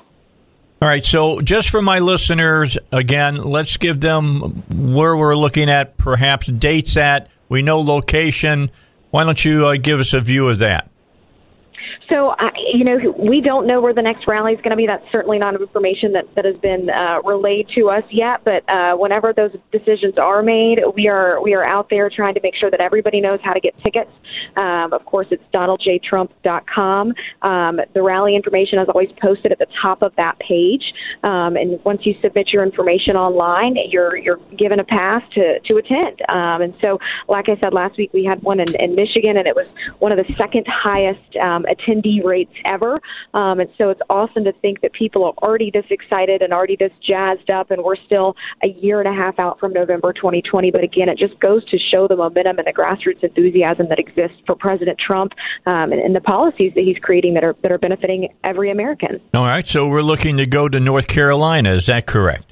All 0.80 0.88
right, 0.88 1.04
so 1.04 1.40
just 1.40 1.70
for 1.70 1.82
my 1.82 1.98
listeners, 1.98 2.78
again, 2.92 3.36
let's 3.42 3.78
give 3.78 4.00
them 4.00 4.62
where 4.92 5.16
we're 5.16 5.34
looking 5.34 5.68
at, 5.68 5.96
perhaps 5.96 6.46
dates 6.46 6.96
at. 6.96 7.28
We 7.48 7.62
know 7.62 7.80
location. 7.80 8.70
Why 9.10 9.24
don't 9.24 9.44
you 9.44 9.66
uh, 9.66 9.76
give 9.76 9.98
us 9.98 10.12
a 10.12 10.20
view 10.20 10.48
of 10.48 10.60
that? 10.60 10.87
So, 12.08 12.34
you 12.72 12.84
know, 12.84 13.14
we 13.18 13.40
don't 13.42 13.66
know 13.66 13.82
where 13.82 13.92
the 13.92 14.02
next 14.02 14.24
rally 14.28 14.52
is 14.54 14.60
going 14.60 14.70
to 14.70 14.76
be. 14.76 14.86
That's 14.86 15.04
certainly 15.12 15.38
not 15.38 15.60
information 15.60 16.12
that, 16.12 16.24
that 16.36 16.44
has 16.46 16.56
been 16.56 16.88
uh, 16.88 17.20
relayed 17.22 17.68
to 17.74 17.90
us 17.90 18.04
yet. 18.10 18.42
But 18.44 18.68
uh, 18.68 18.96
whenever 18.96 19.34
those 19.34 19.54
decisions 19.72 20.16
are 20.16 20.42
made, 20.42 20.78
we 20.96 21.08
are 21.08 21.42
we 21.42 21.54
are 21.54 21.64
out 21.64 21.90
there 21.90 22.08
trying 22.08 22.34
to 22.34 22.40
make 22.42 22.54
sure 22.54 22.70
that 22.70 22.80
everybody 22.80 23.20
knows 23.20 23.40
how 23.42 23.52
to 23.52 23.60
get 23.60 23.74
tickets. 23.84 24.10
Um, 24.56 24.92
of 24.92 25.04
course, 25.04 25.26
it's 25.30 25.42
donaldjtrump.com. 25.52 27.14
Um, 27.42 27.80
the 27.92 28.02
rally 28.02 28.34
information 28.34 28.78
is 28.78 28.88
always 28.88 29.10
posted 29.20 29.52
at 29.52 29.58
the 29.58 29.66
top 29.82 30.00
of 30.00 30.14
that 30.16 30.38
page. 30.38 30.94
Um, 31.22 31.56
and 31.56 31.82
once 31.84 32.06
you 32.06 32.14
submit 32.22 32.48
your 32.48 32.62
information 32.62 33.16
online, 33.16 33.76
you're 33.90 34.16
you're 34.16 34.40
given 34.56 34.80
a 34.80 34.84
pass 34.84 35.22
to 35.34 35.60
to 35.60 35.76
attend. 35.76 36.22
Um, 36.28 36.62
and 36.62 36.74
so, 36.80 36.98
like 37.28 37.50
I 37.50 37.58
said 37.62 37.74
last 37.74 37.98
week, 37.98 38.12
we 38.14 38.24
had 38.24 38.42
one 38.42 38.60
in, 38.60 38.74
in 38.76 38.94
Michigan, 38.94 39.36
and 39.36 39.46
it 39.46 39.54
was 39.54 39.66
one 39.98 40.10
of 40.10 40.26
the 40.26 40.32
second 40.34 40.66
highest 40.66 41.36
um, 41.36 41.66
attendee 41.98 42.24
rates 42.24 42.52
ever. 42.64 42.96
Um, 43.34 43.60
and 43.60 43.68
so, 43.76 43.90
it's 43.90 44.00
awesome 44.10 44.44
to 44.44 44.52
think 44.60 44.80
that 44.82 44.92
people 44.92 45.24
are 45.24 45.34
already 45.42 45.70
this 45.72 45.84
excited 45.90 46.42
and 46.42 46.52
already 46.52 46.76
this 46.76 46.92
jazzed 47.06 47.50
up, 47.50 47.70
and 47.70 47.82
we're 47.82 47.96
still 47.96 48.34
a 48.62 48.68
year 48.68 49.00
and 49.00 49.08
a 49.08 49.12
half 49.12 49.38
out 49.38 49.58
from 49.58 49.72
November 49.72 50.12
2020. 50.12 50.70
But 50.70 50.84
again, 50.84 51.08
it 51.08 51.18
just 51.18 51.38
goes 51.40 51.64
to 51.70 51.78
show 51.78 52.08
the 52.08 52.16
momentum 52.16 52.58
and 52.58 52.66
the 52.66 52.72
grassroots 52.72 53.22
enthusiasm 53.22 53.88
that 53.88 53.98
exists 53.98 54.38
for 54.46 54.54
President 54.54 54.98
Trump 54.98 55.32
um, 55.66 55.92
and, 55.92 56.00
and 56.00 56.14
the 56.14 56.20
policies 56.20 56.72
that 56.74 56.84
he's 56.84 56.98
creating 56.98 57.34
that 57.34 57.44
are 57.44 57.54
that 57.62 57.72
are 57.72 57.78
benefiting 57.78 58.28
every 58.44 58.70
American. 58.70 59.20
All 59.34 59.44
right, 59.44 59.66
so 59.66 59.88
we're 59.88 60.02
looking 60.02 60.36
to 60.38 60.46
go 60.46 60.68
to 60.68 60.80
North 60.80 61.08
Carolina. 61.08 61.72
Is 61.72 61.86
that 61.86 62.06
correct? 62.06 62.44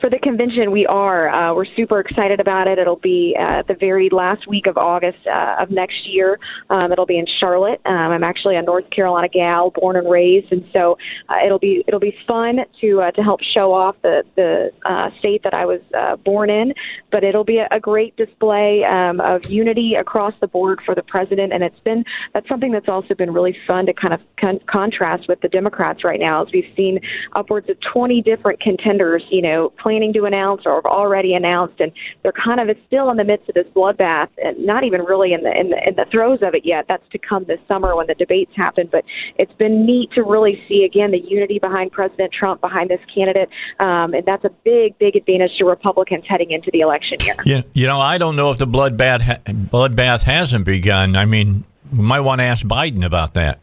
For 0.00 0.10
the 0.10 0.18
convention, 0.18 0.70
we 0.70 0.86
are. 0.86 1.28
Uh, 1.28 1.54
we're 1.54 1.66
super 1.76 2.00
excited 2.00 2.40
about 2.40 2.68
it. 2.68 2.78
It'll 2.78 2.96
be 2.96 3.36
uh, 3.38 3.62
the 3.66 3.74
very 3.74 4.08
last 4.10 4.46
week 4.46 4.66
of 4.66 4.76
August 4.76 5.18
uh, 5.26 5.56
of 5.60 5.70
next 5.70 6.06
year. 6.08 6.38
Um, 6.70 6.92
it'll 6.92 7.06
be 7.06 7.18
in 7.18 7.26
Charlotte. 7.40 7.80
Um, 7.84 7.94
I'm 7.94 8.24
actually 8.24 8.56
a 8.56 8.62
North 8.62 8.88
Carolina 8.90 9.28
gal, 9.28 9.70
born 9.70 9.96
and 9.96 10.10
raised, 10.10 10.52
and 10.52 10.64
so 10.72 10.98
uh, 11.28 11.44
it'll 11.44 11.58
be 11.58 11.84
it'll 11.86 12.00
be 12.00 12.16
fun 12.26 12.58
to 12.80 13.02
uh, 13.02 13.10
to 13.12 13.22
help 13.22 13.40
show 13.42 13.72
off 13.72 13.96
the 14.02 14.24
the 14.36 14.70
uh, 14.84 15.10
state 15.18 15.42
that 15.44 15.54
I 15.54 15.64
was 15.66 15.80
uh, 15.96 16.16
born 16.16 16.50
in. 16.50 16.72
But 17.10 17.24
it'll 17.24 17.44
be 17.44 17.58
a, 17.58 17.68
a 17.70 17.80
great 17.80 18.16
display 18.16 18.84
um, 18.84 19.20
of 19.20 19.46
unity 19.46 19.94
across 19.94 20.34
the 20.40 20.48
board 20.48 20.80
for 20.84 20.94
the 20.94 21.02
president, 21.02 21.52
and 21.52 21.62
it's 21.62 21.80
been 21.80 22.04
that's 22.32 22.48
something 22.48 22.72
that's 22.72 22.88
also 22.88 23.14
been 23.14 23.32
really 23.32 23.56
fun 23.66 23.86
to 23.86 23.92
kind 23.92 24.14
of 24.14 24.20
con- 24.40 24.60
contrast 24.66 25.28
with 25.28 25.40
the 25.40 25.48
Democrats 25.48 26.04
right 26.04 26.20
now, 26.20 26.42
as 26.44 26.48
we've 26.52 26.72
seen 26.76 27.00
upwards 27.34 27.68
of 27.68 27.76
20 27.92 28.22
different 28.22 28.60
contenders, 28.60 29.22
you 29.30 29.42
know, 29.42 29.72
planning 29.84 30.14
to 30.14 30.24
announce 30.24 30.62
or 30.64 30.76
have 30.76 30.86
already 30.86 31.34
announced, 31.34 31.78
and 31.78 31.92
they're 32.22 32.32
kind 32.32 32.58
of 32.58 32.74
still 32.86 33.10
in 33.10 33.18
the 33.18 33.24
midst 33.24 33.50
of 33.50 33.54
this 33.54 33.66
bloodbath, 33.76 34.28
and 34.42 34.64
not 34.64 34.82
even 34.82 35.02
really 35.02 35.34
in 35.34 35.42
the 35.42 35.52
in 35.52 35.68
the, 35.68 35.76
in 35.86 35.94
the 35.94 36.06
throes 36.10 36.38
of 36.42 36.54
it 36.54 36.64
yet. 36.64 36.86
That's 36.88 37.06
to 37.12 37.18
come 37.18 37.44
this 37.44 37.60
summer 37.68 37.94
when 37.94 38.06
the 38.06 38.14
debates 38.14 38.50
happen. 38.56 38.88
But 38.90 39.04
it's 39.38 39.52
been 39.52 39.84
neat 39.84 40.10
to 40.12 40.22
really 40.22 40.60
see 40.66 40.84
again 40.84 41.10
the 41.10 41.20
unity 41.20 41.58
behind 41.58 41.92
President 41.92 42.32
Trump, 42.32 42.62
behind 42.62 42.88
this 42.88 43.00
candidate, 43.14 43.50
um, 43.78 44.14
and 44.14 44.24
that's 44.24 44.44
a 44.44 44.50
big, 44.64 44.98
big 44.98 45.16
advantage 45.16 45.52
to 45.58 45.66
Republicans 45.66 46.24
heading 46.26 46.50
into 46.50 46.70
the 46.72 46.80
election 46.80 47.18
year. 47.20 47.36
Yeah, 47.44 47.62
you 47.74 47.86
know, 47.86 48.00
I 48.00 48.16
don't 48.16 48.36
know 48.36 48.50
if 48.50 48.58
the 48.58 48.66
bloodbath 48.66 49.20
ha- 49.20 49.40
bloodbath 49.46 50.22
hasn't 50.22 50.64
begun. 50.64 51.14
I 51.14 51.26
mean, 51.26 51.64
we 51.92 52.02
might 52.02 52.20
want 52.20 52.38
to 52.40 52.44
ask 52.44 52.64
Biden 52.64 53.04
about 53.04 53.34
that. 53.34 53.60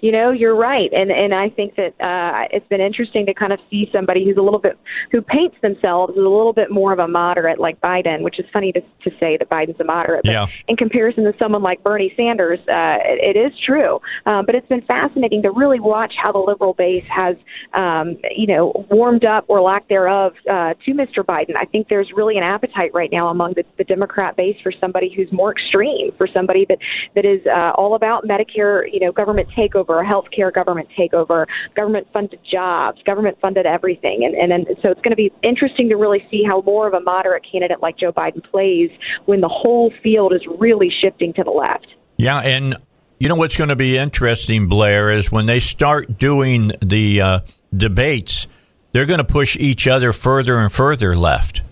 you 0.00 0.12
know, 0.12 0.30
you're 0.30 0.56
right, 0.56 0.92
and 0.92 1.10
and 1.10 1.34
I 1.34 1.50
think 1.50 1.76
that 1.76 1.94
uh, 2.00 2.48
it's 2.50 2.66
been 2.68 2.80
interesting 2.80 3.26
to 3.26 3.34
kind 3.34 3.52
of 3.52 3.58
see 3.70 3.88
somebody 3.92 4.24
who's 4.24 4.36
a 4.36 4.42
little 4.42 4.58
bit 4.58 4.78
who 5.12 5.22
paints 5.22 5.56
themselves 5.62 6.12
as 6.12 6.18
a 6.18 6.20
little 6.20 6.52
bit 6.52 6.70
more 6.70 6.92
of 6.92 6.98
a 6.98 7.08
moderate, 7.08 7.58
like 7.58 7.80
Biden, 7.80 8.22
which 8.22 8.38
is 8.38 8.46
funny 8.52 8.72
to 8.72 8.80
to 8.80 9.10
say 9.18 9.36
that 9.36 9.48
Biden's 9.48 9.80
a 9.80 9.84
moderate. 9.84 10.22
But 10.24 10.32
Yeah. 10.32 10.46
In 10.68 10.76
comparison 10.76 11.24
to 11.24 11.34
someone 11.38 11.62
like 11.62 11.82
Bernie 11.82 12.12
Sanders, 12.16 12.60
uh, 12.60 12.98
it, 13.04 13.36
it 13.36 13.38
is 13.38 13.52
true. 13.64 14.00
Um, 14.26 14.46
but 14.46 14.54
it's 14.54 14.68
been 14.68 14.82
fascinating 14.82 15.42
to 15.42 15.50
really 15.50 15.80
watch 15.80 16.14
how 16.20 16.32
the 16.32 16.38
liberal 16.38 16.74
base 16.74 17.04
has, 17.08 17.36
um, 17.74 18.16
you 18.34 18.46
know, 18.46 18.86
warmed 18.90 19.24
up 19.24 19.44
or 19.48 19.60
lack 19.60 19.88
thereof 19.88 20.32
uh, 20.50 20.74
to 20.84 20.92
Mr. 20.92 21.24
Biden. 21.24 21.56
I 21.56 21.64
think 21.64 21.88
there's 21.88 22.10
really 22.14 22.36
an 22.36 22.44
appetite 22.44 22.92
right 22.94 23.10
now 23.10 23.28
among 23.28 23.54
the, 23.54 23.64
the 23.78 23.84
Democrat 23.84 24.36
base 24.36 24.56
for 24.62 24.72
somebody 24.80 25.12
who's 25.14 25.30
more 25.32 25.52
extreme, 25.52 26.12
for 26.16 26.26
somebody 26.26 26.66
that 26.68 26.78
that 27.14 27.24
is 27.24 27.40
uh, 27.46 27.70
all 27.76 27.94
about 27.94 28.24
Medicare, 28.24 28.84
you 28.92 29.00
know, 29.00 29.12
government 29.12 29.48
takeover 29.56 29.89
takeover, 29.90 30.02
a 30.02 30.04
healthcare 30.04 30.52
government 30.52 30.88
takeover, 30.98 31.46
government 31.74 32.06
funded 32.12 32.40
jobs, 32.50 33.02
government 33.02 33.38
funded 33.40 33.66
everything. 33.66 34.24
And, 34.24 34.34
and, 34.34 34.66
and 34.66 34.76
so 34.82 34.90
it's 34.90 35.00
going 35.00 35.10
to 35.10 35.16
be 35.16 35.32
interesting 35.42 35.88
to 35.88 35.96
really 35.96 36.26
see 36.30 36.42
how 36.46 36.62
more 36.62 36.86
of 36.86 36.94
a 36.94 37.00
moderate 37.00 37.44
candidate 37.50 37.80
like 37.80 37.98
Joe 37.98 38.12
Biden 38.12 38.42
plays 38.50 38.90
when 39.26 39.40
the 39.40 39.48
whole 39.48 39.92
field 40.02 40.32
is 40.32 40.42
really 40.58 40.90
shifting 41.00 41.32
to 41.34 41.44
the 41.44 41.50
left. 41.50 41.86
Yeah, 42.16 42.38
and 42.38 42.76
you 43.18 43.28
know 43.28 43.36
what's 43.36 43.56
going 43.56 43.68
to 43.68 43.76
be 43.76 43.96
interesting, 43.96 44.68
Blair, 44.68 45.10
is 45.10 45.32
when 45.32 45.46
they 45.46 45.60
start 45.60 46.18
doing 46.18 46.72
the 46.82 47.20
uh, 47.20 47.40
debates, 47.74 48.46
they're 48.92 49.06
going 49.06 49.18
to 49.18 49.24
push 49.24 49.56
each 49.56 49.88
other 49.88 50.12
further 50.12 50.58
and 50.58 50.72
further 50.72 51.16
left. 51.16 51.62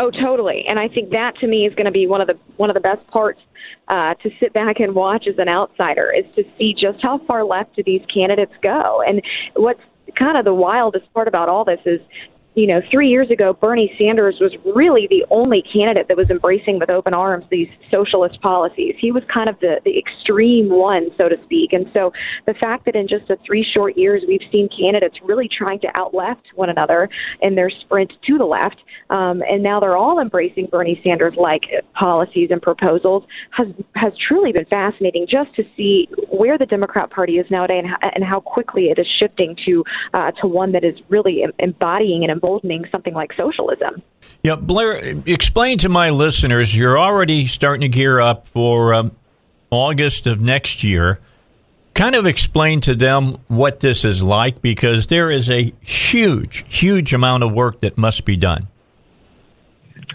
Oh, 0.00 0.10
totally. 0.10 0.64
And 0.68 0.78
I 0.78 0.86
think 0.86 1.10
that 1.10 1.32
to 1.40 1.46
me 1.48 1.66
is 1.66 1.74
going 1.74 1.86
to 1.86 1.90
be 1.90 2.06
one 2.06 2.20
of 2.20 2.28
the 2.28 2.38
one 2.56 2.70
of 2.70 2.74
the 2.74 2.80
best 2.80 3.04
parts 3.08 3.40
uh, 3.88 4.14
to 4.14 4.30
sit 4.38 4.52
back 4.52 4.80
and 4.80 4.94
watch 4.94 5.26
as 5.28 5.36
an 5.38 5.48
outsider 5.48 6.12
is 6.12 6.24
to 6.36 6.44
see 6.58 6.74
just 6.74 7.02
how 7.02 7.18
far 7.26 7.44
left 7.44 7.76
do 7.76 7.82
these 7.84 8.02
candidates 8.12 8.52
go. 8.62 9.02
And 9.06 9.22
what's 9.56 9.80
kind 10.18 10.36
of 10.36 10.44
the 10.44 10.54
wildest 10.54 11.12
part 11.14 11.28
about 11.28 11.48
all 11.48 11.64
this 11.64 11.80
is 11.86 12.00
you 12.58 12.66
know, 12.66 12.82
three 12.90 13.08
years 13.08 13.30
ago, 13.30 13.52
Bernie 13.52 13.94
Sanders 13.96 14.38
was 14.40 14.52
really 14.74 15.06
the 15.08 15.24
only 15.30 15.62
candidate 15.72 16.08
that 16.08 16.16
was 16.16 16.28
embracing 16.28 16.80
with 16.80 16.90
open 16.90 17.14
arms 17.14 17.44
these 17.52 17.68
socialist 17.88 18.40
policies. 18.40 18.96
He 18.98 19.12
was 19.12 19.22
kind 19.32 19.48
of 19.48 19.60
the, 19.60 19.80
the 19.84 19.96
extreme 19.96 20.68
one, 20.68 21.10
so 21.16 21.28
to 21.28 21.36
speak. 21.44 21.72
And 21.72 21.88
so 21.94 22.12
the 22.46 22.54
fact 22.54 22.84
that 22.86 22.96
in 22.96 23.06
just 23.06 23.30
a 23.30 23.36
three 23.46 23.64
short 23.64 23.96
years, 23.96 24.24
we've 24.26 24.42
seen 24.50 24.68
candidates 24.76 25.18
really 25.22 25.48
trying 25.48 25.78
to 25.80 25.86
outleft 25.94 26.42
one 26.56 26.68
another 26.68 27.08
in 27.42 27.54
their 27.54 27.70
sprint 27.70 28.12
to 28.26 28.38
the 28.38 28.44
left, 28.44 28.82
um, 29.10 29.40
and 29.42 29.62
now 29.62 29.78
they're 29.78 29.96
all 29.96 30.18
embracing 30.18 30.66
Bernie 30.66 31.00
Sanders 31.04 31.34
like 31.36 31.62
policies 31.94 32.50
and 32.50 32.60
proposals 32.60 33.22
has 33.52 33.68
has 33.94 34.12
truly 34.26 34.50
been 34.50 34.64
fascinating 34.64 35.28
just 35.30 35.54
to 35.54 35.62
see 35.76 36.08
where 36.28 36.58
the 36.58 36.66
Democrat 36.66 37.10
Party 37.10 37.34
is 37.34 37.48
nowadays 37.50 37.84
and 37.84 37.88
how, 37.88 38.10
and 38.14 38.24
how 38.24 38.40
quickly 38.40 38.86
it 38.86 38.98
is 38.98 39.06
shifting 39.20 39.56
to 39.64 39.84
uh, 40.12 40.32
to 40.40 40.48
one 40.48 40.72
that 40.72 40.82
is 40.82 40.96
really 41.08 41.44
embodying 41.60 42.24
and 42.24 42.32
emboldening 42.48 42.86
something 42.90 43.14
like 43.14 43.32
socialism. 43.34 44.02
Yeah, 44.42 44.56
Blair, 44.56 45.20
explain 45.26 45.78
to 45.78 45.88
my 45.88 46.10
listeners 46.10 46.74
you're 46.76 46.98
already 46.98 47.46
starting 47.46 47.82
to 47.82 47.88
gear 47.88 48.20
up 48.20 48.48
for 48.48 48.94
um, 48.94 49.12
August 49.70 50.26
of 50.26 50.40
next 50.40 50.82
year. 50.82 51.20
Kind 51.94 52.14
of 52.14 52.26
explain 52.26 52.80
to 52.80 52.94
them 52.94 53.38
what 53.48 53.80
this 53.80 54.04
is 54.04 54.22
like 54.22 54.62
because 54.62 55.08
there 55.08 55.30
is 55.30 55.50
a 55.50 55.74
huge, 55.80 56.64
huge 56.68 57.12
amount 57.12 57.42
of 57.42 57.52
work 57.52 57.80
that 57.80 57.98
must 57.98 58.24
be 58.24 58.36
done. 58.36 58.68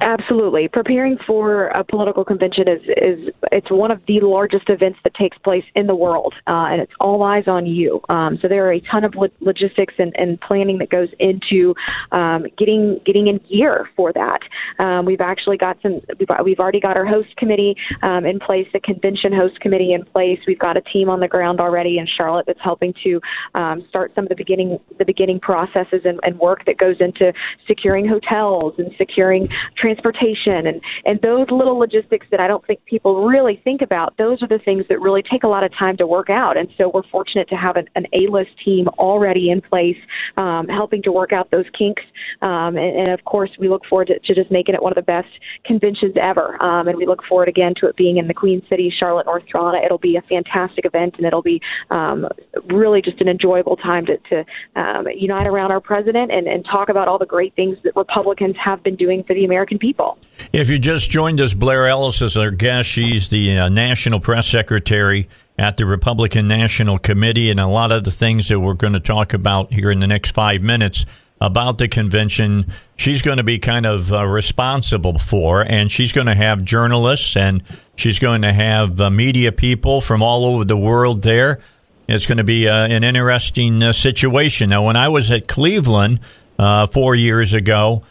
Absolutely. 0.02 0.68
Preparing 0.68 1.18
for 1.26 1.68
a 1.68 1.84
political 1.84 2.26
convention 2.26 2.68
is, 2.68 2.82
is 2.98 3.34
it's 3.52 3.70
one 3.70 3.92
of 3.92 4.02
the 4.08 4.20
largest 4.22 4.70
events 4.70 5.00
that 5.04 5.14
takes 5.14 5.38
place 5.38 5.64
in 5.76 5.88
the 5.88 5.96
world, 5.96 6.34
uh, 6.48 6.68
and 6.72 6.82
it's 6.82 6.92
all 7.00 7.24
eyes 7.24 7.48
on 7.48 7.66
you. 7.66 8.02
Um, 8.10 8.40
so 8.42 8.48
there 8.48 8.66
are 8.68 8.74
a 8.74 8.80
ton 8.82 9.04
of 9.04 9.14
lo- 9.16 9.28
logistics 9.40 9.94
and, 10.00 10.14
and 10.18 10.42
planning 10.42 10.80
that 10.80 10.90
goes 10.90 11.10
into 11.20 11.76
um, 12.12 12.46
getting 12.58 13.00
getting 13.06 13.28
in 13.28 13.40
gear 13.50 13.88
for 13.96 14.12
that. 14.14 14.40
Um, 14.80 15.06
we've 15.06 15.22
actually 15.22 15.58
got 15.58 15.78
some. 15.82 16.02
We've, 16.20 16.28
we've 16.44 16.60
already 16.60 16.80
got 16.80 16.98
our 16.98 17.06
host 17.06 17.36
committee 17.38 17.76
um, 18.02 18.26
in 18.26 18.40
place, 18.40 18.68
the 18.74 18.80
convention 18.80 19.32
host 19.32 19.60
committee 19.60 19.94
in 19.94 20.06
place. 20.06 20.40
We've 20.48 20.60
got 20.60 20.76
a 20.76 20.82
team 20.82 21.10
on 21.10 21.20
the 21.20 21.28
ground 21.28 21.60
already 21.60 22.00
in 22.00 22.08
Charlotte 22.08 22.46
that's 22.48 22.62
helping 22.62 22.94
to 23.04 23.22
um, 23.54 23.86
start 23.90 24.12
some 24.16 24.26
of 24.26 24.30
the 24.30 24.36
beginning 24.36 24.80
the 24.98 25.06
beginning 25.06 25.40
processes 25.40 26.02
and, 26.04 26.20
and 26.24 26.40
work 26.40 26.66
that 26.66 26.78
goes 26.78 26.96
into 27.00 27.32
securing 27.68 28.08
hotels 28.08 28.74
and 28.78 28.92
securing 28.98 29.48
transportation 29.84 30.66
and, 30.68 30.82
and 31.06 31.20
those 31.22 31.48
little 31.52 31.78
logistics 31.78 32.26
that 32.32 32.40
I 32.40 32.48
don't 32.48 32.66
think 32.66 32.84
people 32.86 33.26
really 33.26 33.60
think 33.64 33.82
about, 33.82 34.16
those 34.18 34.42
are 34.42 34.48
the 34.48 34.60
things 34.60 34.86
that 34.88 35.02
really 35.02 35.22
take 35.22 35.44
a 35.44 35.48
lot 35.48 35.64
of 35.64 35.72
time 35.78 35.98
to 35.98 36.08
work 36.08 36.30
out. 36.30 36.56
And 36.56 36.70
so 36.78 36.90
we're 36.94 37.08
fortunate 37.12 37.50
to 37.50 37.56
have 37.56 37.76
an, 37.76 37.90
an 37.96 38.06
A-list 38.14 38.52
team 38.64 38.88
already 38.98 39.50
in 39.50 39.60
place, 39.60 39.98
um, 40.38 40.68
helping 40.70 41.04
to 41.04 41.12
work 41.12 41.34
out 41.34 41.52
those 41.52 41.66
kinks. 41.78 42.04
Um, 42.42 42.78
and, 42.78 43.00
and 43.00 43.08
of 43.10 43.26
course, 43.26 43.52
we 43.60 43.68
look 43.68 43.86
forward 43.90 44.08
to, 44.08 44.20
to 44.20 44.34
just 44.34 44.50
making 44.52 44.74
it 44.74 44.82
one 44.82 44.94
of 44.94 44.96
the 44.96 45.02
best 45.02 45.28
conventions 45.66 46.16
ever. 46.22 46.62
Um, 46.64 46.88
and 46.88 46.98
we 46.98 47.06
look 47.06 47.24
forward 47.28 47.50
again 47.50 47.74
to 47.82 47.88
it 47.88 47.98
being 47.98 48.18
in 48.18 48.28
the 48.28 48.34
Queen 48.34 48.62
City, 48.70 48.94
Charlotte, 48.98 49.26
North 49.26 49.46
Carolina. 49.52 49.80
It'll 49.84 49.98
be 49.98 50.16
a 50.16 50.22
fantastic 50.22 50.86
event 50.86 51.16
and 51.18 51.26
it'll 51.26 51.42
be 51.42 51.62
um, 51.92 52.28
really 52.70 53.02
just 53.02 53.20
an 53.20 53.28
enjoyable 53.28 53.76
time 53.76 54.06
to, 54.06 54.18
to 54.30 54.46
um, 54.80 55.08
unite 55.14 55.48
around 55.48 55.72
our 55.72 55.82
president 55.82 56.32
and, 56.32 56.48
and 56.48 56.64
talk 56.64 56.88
about 56.88 57.10
all 57.10 57.20
the 57.20 57.26
great 57.26 57.54
things 57.56 57.78
that 57.84 57.96
Republicans 57.98 58.56
have 58.64 58.82
been 58.82 58.96
doing 58.96 59.24
for 59.26 59.34
the 59.34 59.44
American 59.44 59.73
American 59.74 59.80
people. 59.80 60.18
If 60.52 60.70
you 60.70 60.80
just 60.80 61.10
joined 61.10 61.42
us, 61.42 61.54
Blair 61.54 61.88
Ellis 61.88 62.22
is 62.22 62.38
our 62.38 62.52
guest. 62.52 62.90
She's 62.90 63.30
the 63.30 63.60
uh, 63.60 63.70
National 63.70 64.20
Press 64.20 64.48
Secretary 64.48 65.30
at 65.58 65.78
the 65.78 65.86
Republican 65.86 66.48
National 66.48 66.98
Committee, 66.98 67.52
and 67.52 67.60
a 67.60 67.68
lot 67.68 67.92
of 67.92 68.04
the 68.04 68.12
things 68.12 68.50
that 68.50 68.60
we're 68.60 68.74
going 68.74 68.94
to 68.94 69.00
talk 69.00 69.34
about 69.34 69.72
here 69.72 69.92
in 69.92 70.00
the 70.00 70.08
next 70.08 70.32
five 70.32 70.62
minutes 70.62 71.06
about 71.40 71.78
the 71.78 71.88
convention, 71.88 72.72
she's 72.96 73.22
going 73.22 73.38
to 73.38 73.44
be 73.44 73.60
kind 73.60 73.86
of 73.86 74.12
uh, 74.14 74.26
responsible 74.26 75.20
for, 75.20 75.62
and 75.62 75.92
she's 75.92 76.12
going 76.12 76.28
to 76.28 76.36
have 76.36 76.64
journalists 76.64 77.36
and 77.36 77.62
she's 77.96 78.18
going 78.18 78.44
to 78.44 78.54
have 78.54 79.00
uh, 79.02 79.10
media 79.10 79.52
people 79.52 80.00
from 80.00 80.24
all 80.24 80.46
over 80.46 80.64
the 80.64 80.78
world 80.78 81.22
there. 81.22 81.60
It's 82.08 82.26
going 82.26 82.38
to 82.38 82.44
be 82.44 82.68
uh, 82.68 82.88
an 82.88 83.04
interesting 83.04 83.84
uh, 83.84 83.94
situation. 83.94 84.70
Now, 84.70 84.86
when 84.86 84.96
I 84.96 85.10
was 85.10 85.32
at 85.32 85.48
Cleveland 85.48 86.22
uh, 86.58 86.88
four 86.88 87.14
years 87.14 87.54
ago, 87.54 88.04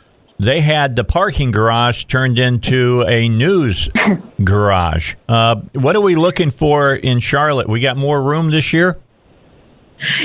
they 0.43 0.61
had 0.61 0.97
the 0.97 1.05
parking 1.05 1.53
garage 1.53 2.05
turned 2.05 2.39
into 2.39 3.05
a 3.07 3.29
news 3.29 3.89
garage. 4.45 5.15
Uh, 5.29 5.57
what 5.75 5.95
are 5.95 6.01
we 6.01 6.17
looking 6.17 6.51
for 6.51 6.95
in 6.95 7.21
Charlotte? 7.21 7.69
We 7.69 7.81
got 7.81 7.97
more 7.97 8.21
room 8.21 8.51
this 8.51 8.73
year? 8.73 8.99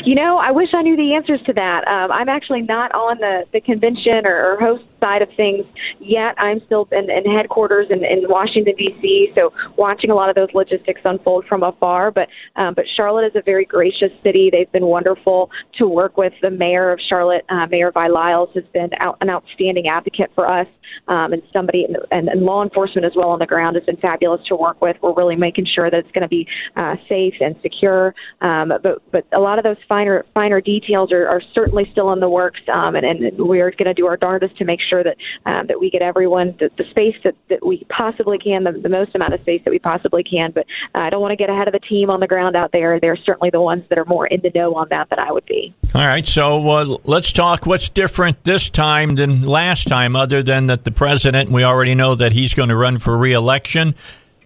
You 0.04 0.16
know, 0.16 0.38
I 0.38 0.52
wish 0.52 0.70
I 0.74 0.82
knew 0.82 0.96
the 0.96 1.14
answers 1.14 1.40
to 1.46 1.54
that. 1.54 1.88
Um, 1.88 2.12
I'm 2.12 2.30
actually 2.30 2.64
not 2.64 2.92
on 2.94 3.20
the, 3.20 3.44
the 3.54 3.62
convention 3.62 4.26
or, 4.26 4.54
or 4.54 4.60
host 4.60 4.84
side 5.00 5.22
of 5.22 5.30
things 5.36 5.66
yet. 6.00 6.36
I'm 6.38 6.62
still 6.66 6.88
in, 6.92 7.10
in 7.10 7.32
headquarters 7.32 7.88
in, 7.90 8.04
in 8.04 8.28
Washington 8.28 8.76
D.C., 8.78 9.32
so 9.36 9.54
watching 9.78 10.10
a 10.10 10.16
lot 10.16 10.30
of 10.30 10.36
those 10.36 10.50
logistics 10.54 11.02
unfold 11.04 11.46
from 11.46 11.64
afar. 11.64 12.12
But 12.12 12.30
um, 12.56 12.74
but 12.76 12.86
Charlotte 12.96 13.26
is 13.26 13.36
a 13.36 13.42
very 13.42 13.66
gracious 13.66 14.12
city. 14.24 14.50
They've 14.52 14.72
been 14.72 14.86
wonderful 14.86 15.50
to 15.78 15.88
work 15.88 16.18
with. 16.18 16.34
The 16.42 16.52
mayor 16.52 16.92
of 16.92 17.00
Charlotte, 17.00 17.46
uh, 17.50 17.68
Mayor 17.68 17.92
Vi 17.92 18.08
Lyles, 18.08 18.50
has 18.56 18.64
been 18.74 18.90
out, 19.00 19.18
an 19.22 19.30
outstanding 19.30 19.88
advocate 19.88 20.32
for 20.36 20.48
us, 20.48 20.68
um, 21.08 21.34
and 21.34 21.42
somebody 21.54 21.86
and, 22.12 22.30
and 22.30 22.42
law 22.44 22.64
enforcement 22.64 23.06
as 23.06 23.14
well 23.16 23.30
on 23.30 23.40
the 23.40 23.46
ground 23.46 23.76
has 23.76 23.86
been 23.86 23.98
fabulous 23.98 24.46
to 24.48 24.56
work 24.56 24.82
with. 24.82 24.98
We're 25.02 25.14
really 25.14 25.36
making 25.36 25.66
sure 25.66 25.90
that 25.90 25.98
it's 25.98 26.12
going 26.12 26.24
to 26.24 26.28
be 26.28 26.48
uh, 26.76 26.96
safe 27.08 27.36
and 27.40 27.56
secure. 27.62 28.14
Um, 28.42 28.74
but 28.82 29.02
but 29.12 29.26
a 29.34 29.40
lot 29.40 29.58
of 29.58 29.64
those 29.64 29.78
finer 29.88 30.26
finer 30.34 30.62
details 30.62 31.12
are, 31.12 31.28
are 31.28 31.42
certainly 31.54 31.90
still 31.92 32.12
in 32.14 32.20
the 32.20 32.30
works, 32.30 32.62
um, 32.74 32.96
and, 32.96 33.06
and 33.06 33.38
we're 33.38 33.72
going 33.72 33.86
to 33.86 33.94
do 33.94 34.08
our 34.08 34.18
darndest 34.18 34.58
to 34.58 34.66
make 34.66 34.80
sure 34.90 35.04
that 35.04 35.18
um, 35.46 35.68
that 35.68 35.80
we 35.80 35.90
get 35.90 36.02
everyone 36.02 36.56
the, 36.60 36.70
the 36.78 36.84
space 36.90 37.16
that, 37.24 37.36
that 37.50 37.66
we 37.66 37.86
possibly 37.90 38.38
can, 38.38 38.64
the, 38.64 38.72
the 38.72 38.90
most 38.90 39.16
amount 39.16 39.34
of 39.34 39.42
space 39.42 39.62
that 39.66 39.72
we 39.72 39.80
possibly 39.80 40.24
can. 40.24 40.52
But 40.52 40.66
uh, 40.96 41.00
I 41.00 41.10
don't 41.10 41.22
want 41.22 41.32
to 41.32 41.36
get 41.36 41.50
ahead 41.50 41.68
of 41.68 41.74
the 41.74 41.80
team 41.80 42.10
on 42.10 42.20
the 42.20 42.28
ground 42.28 42.56
out 42.56 42.72
there. 42.72 43.00
They're 43.00 43.18
certainly 43.18 43.50
the 43.50 43.62
ones 43.62 43.84
that 43.90 43.98
are 43.98 44.06
more 44.06 44.28
in 44.28 44.42
the 44.42 44.52
know 44.54 44.76
on 44.76 44.88
that 44.90 45.10
than 45.10 45.20
I 45.20 45.32
would 45.32 45.46
be. 45.46 45.74
All 45.94 46.06
right, 46.06 46.28
so 46.28 46.70
uh, 46.70 46.98
let's 47.04 47.32
talk. 47.32 47.66
What's 47.66 47.90
different 47.90 48.44
this 48.44 48.70
time 48.70 49.16
than 49.16 49.44
last 49.44 49.88
time, 49.88 50.16
other 50.16 50.44
than 50.44 50.68
that 50.68 50.86
the 50.86 50.92
president? 50.92 51.50
We 51.50 51.64
already 51.64 51.96
know 51.96 52.16
that 52.16 52.32
he's 52.32 52.54
going 52.54 52.70
to 52.70 52.76
run 52.76 53.00
for 53.00 53.18
reelection. 53.18 53.96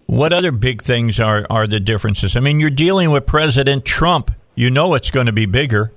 What 0.05 0.33
other 0.33 0.51
big 0.51 0.81
things 0.81 1.19
are 1.19 1.45
are 1.49 1.67
the 1.67 1.79
differences? 1.79 2.35
I 2.35 2.41
mean, 2.41 2.59
you're 2.59 2.69
dealing 2.69 3.11
with 3.11 3.25
President 3.25 3.85
Trump. 3.85 4.31
You 4.55 4.69
know 4.69 4.93
it's 4.93 5.09
going 5.09 5.27
to 5.27 5.31
be 5.31 5.45
bigger. 5.45 5.93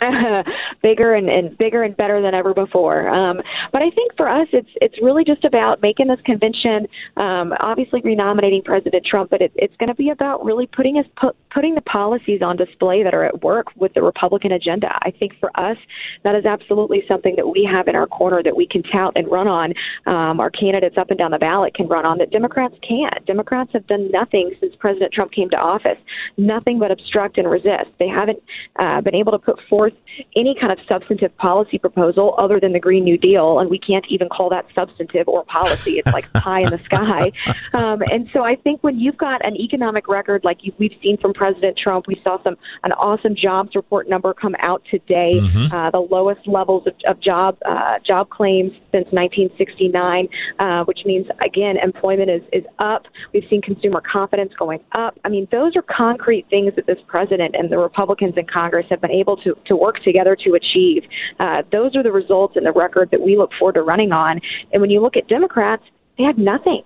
bigger 0.82 1.14
and, 1.14 1.28
and 1.28 1.56
bigger 1.58 1.82
and 1.82 1.96
better 1.96 2.22
than 2.22 2.34
ever 2.34 2.54
before. 2.54 3.08
Um, 3.08 3.40
but 3.72 3.82
I 3.82 3.90
think 3.90 4.16
for 4.16 4.28
us, 4.28 4.48
it's 4.52 4.68
it's 4.76 4.96
really 5.02 5.24
just 5.24 5.44
about 5.44 5.82
making 5.82 6.08
this 6.08 6.20
convention, 6.24 6.86
um, 7.16 7.52
obviously 7.60 8.00
renominating 8.02 8.62
President 8.62 9.04
Trump, 9.04 9.30
but 9.30 9.40
it, 9.40 9.52
it's 9.56 9.74
going 9.76 9.88
to 9.88 9.94
be 9.94 10.10
about 10.10 10.44
really 10.44 10.66
putting 10.66 10.98
us 10.98 11.06
put, 11.16 11.36
putting 11.50 11.74
the 11.74 11.82
policies 11.82 12.42
on 12.42 12.56
display 12.56 13.02
that 13.02 13.14
are 13.14 13.24
at 13.24 13.42
work 13.42 13.66
with 13.76 13.92
the 13.94 14.02
Republican 14.02 14.52
agenda. 14.52 14.88
I 15.02 15.10
think 15.10 15.32
for 15.40 15.50
us, 15.58 15.76
that 16.22 16.34
is 16.34 16.44
absolutely 16.44 17.02
something 17.08 17.34
that 17.36 17.48
we 17.48 17.68
have 17.70 17.88
in 17.88 17.96
our 17.96 18.06
corner 18.06 18.42
that 18.42 18.56
we 18.56 18.66
can 18.66 18.82
tout 18.84 19.12
and 19.16 19.30
run 19.30 19.48
on. 19.48 19.74
Um, 20.06 20.40
our 20.40 20.50
candidates 20.50 20.96
up 20.96 21.10
and 21.10 21.18
down 21.18 21.32
the 21.32 21.38
ballot 21.38 21.74
can 21.74 21.88
run 21.88 22.06
on 22.06 22.18
that 22.18 22.30
Democrats 22.30 22.74
can't. 22.86 23.24
Democrats 23.26 23.70
have 23.72 23.86
done 23.86 24.10
nothing 24.10 24.52
since 24.60 24.74
President 24.78 25.12
Trump 25.12 25.32
came 25.32 25.50
to 25.50 25.56
office, 25.56 25.98
nothing 26.36 26.78
but 26.78 26.90
obstruct 26.90 27.38
and 27.38 27.50
resist. 27.50 27.90
They 27.98 28.08
haven't 28.08 28.42
uh, 28.76 29.00
been 29.00 29.14
able 29.14 29.32
to 29.32 29.38
put 29.38 29.58
forth 29.68 29.87
forth 29.90 30.02
any 30.36 30.54
kind 30.58 30.72
of 30.72 30.78
substantive 30.88 31.36
policy 31.36 31.78
proposal 31.78 32.34
other 32.38 32.56
than 32.60 32.72
the 32.72 32.80
Green 32.80 33.04
New 33.04 33.18
Deal, 33.18 33.58
and 33.58 33.70
we 33.70 33.78
can't 33.78 34.04
even 34.08 34.28
call 34.28 34.50
that 34.50 34.66
substantive 34.74 35.28
or 35.28 35.44
policy. 35.44 35.98
It's 35.98 36.12
like 36.12 36.30
pie 36.32 36.60
in 36.60 36.70
the 36.70 36.80
sky. 36.84 37.32
Um, 37.74 38.02
and 38.10 38.28
so 38.32 38.42
I 38.42 38.56
think 38.56 38.82
when 38.82 38.98
you've 38.98 39.18
got 39.18 39.44
an 39.44 39.54
economic 39.56 40.08
record 40.08 40.42
like 40.42 40.64
you, 40.64 40.72
we've 40.78 40.96
seen 41.02 41.18
from 41.18 41.34
President 41.34 41.76
Trump, 41.76 42.06
we 42.06 42.14
saw 42.24 42.42
some 42.42 42.56
an 42.82 42.92
awesome 42.92 43.36
jobs 43.36 43.74
report 43.74 44.08
number 44.08 44.32
come 44.32 44.56
out 44.60 44.82
today, 44.90 45.34
Mm-hmm. 45.38 45.74
uh, 45.74 45.90
the 45.90 46.00
lowest 46.00 46.46
levels 46.46 46.86
of, 46.86 46.94
of 47.06 47.20
job 47.20 47.58
uh, 47.66 47.98
job 48.06 48.30
claims 48.30 48.72
since 48.90 49.06
1969, 49.12 50.28
uh, 50.58 50.84
which 50.84 51.00
means 51.04 51.26
again 51.44 51.76
employment 51.76 52.30
is 52.30 52.42
is 52.52 52.64
up. 52.78 53.04
We've 53.32 53.44
seen 53.50 53.60
consumer 53.62 54.00
confidence 54.00 54.52
going 54.58 54.80
up. 54.92 55.18
I 55.24 55.28
mean, 55.28 55.46
those 55.52 55.76
are 55.76 55.82
concrete 55.82 56.46
things 56.48 56.74
that 56.76 56.86
this 56.86 56.98
president 57.06 57.54
and 57.54 57.70
the 57.70 57.78
Republicans 57.78 58.34
in 58.36 58.46
Congress 58.46 58.86
have 58.90 59.00
been 59.00 59.10
able 59.10 59.36
to 59.38 59.56
to 59.66 59.76
work 59.78 60.02
together 60.02 60.36
to 60.36 60.54
achieve. 60.54 61.04
Uh, 61.38 61.62
those 61.72 61.96
are 61.96 62.02
the 62.02 62.12
results 62.12 62.56
and 62.56 62.66
the 62.66 62.72
record 62.72 63.10
that 63.10 63.20
we 63.20 63.36
look 63.36 63.50
forward 63.58 63.74
to 63.74 63.82
running 63.82 64.12
on. 64.12 64.40
And 64.72 64.80
when 64.80 64.90
you 64.90 65.00
look 65.00 65.16
at 65.16 65.28
Democrats, 65.28 65.82
they 66.16 66.24
have 66.24 66.38
nothing 66.38 66.82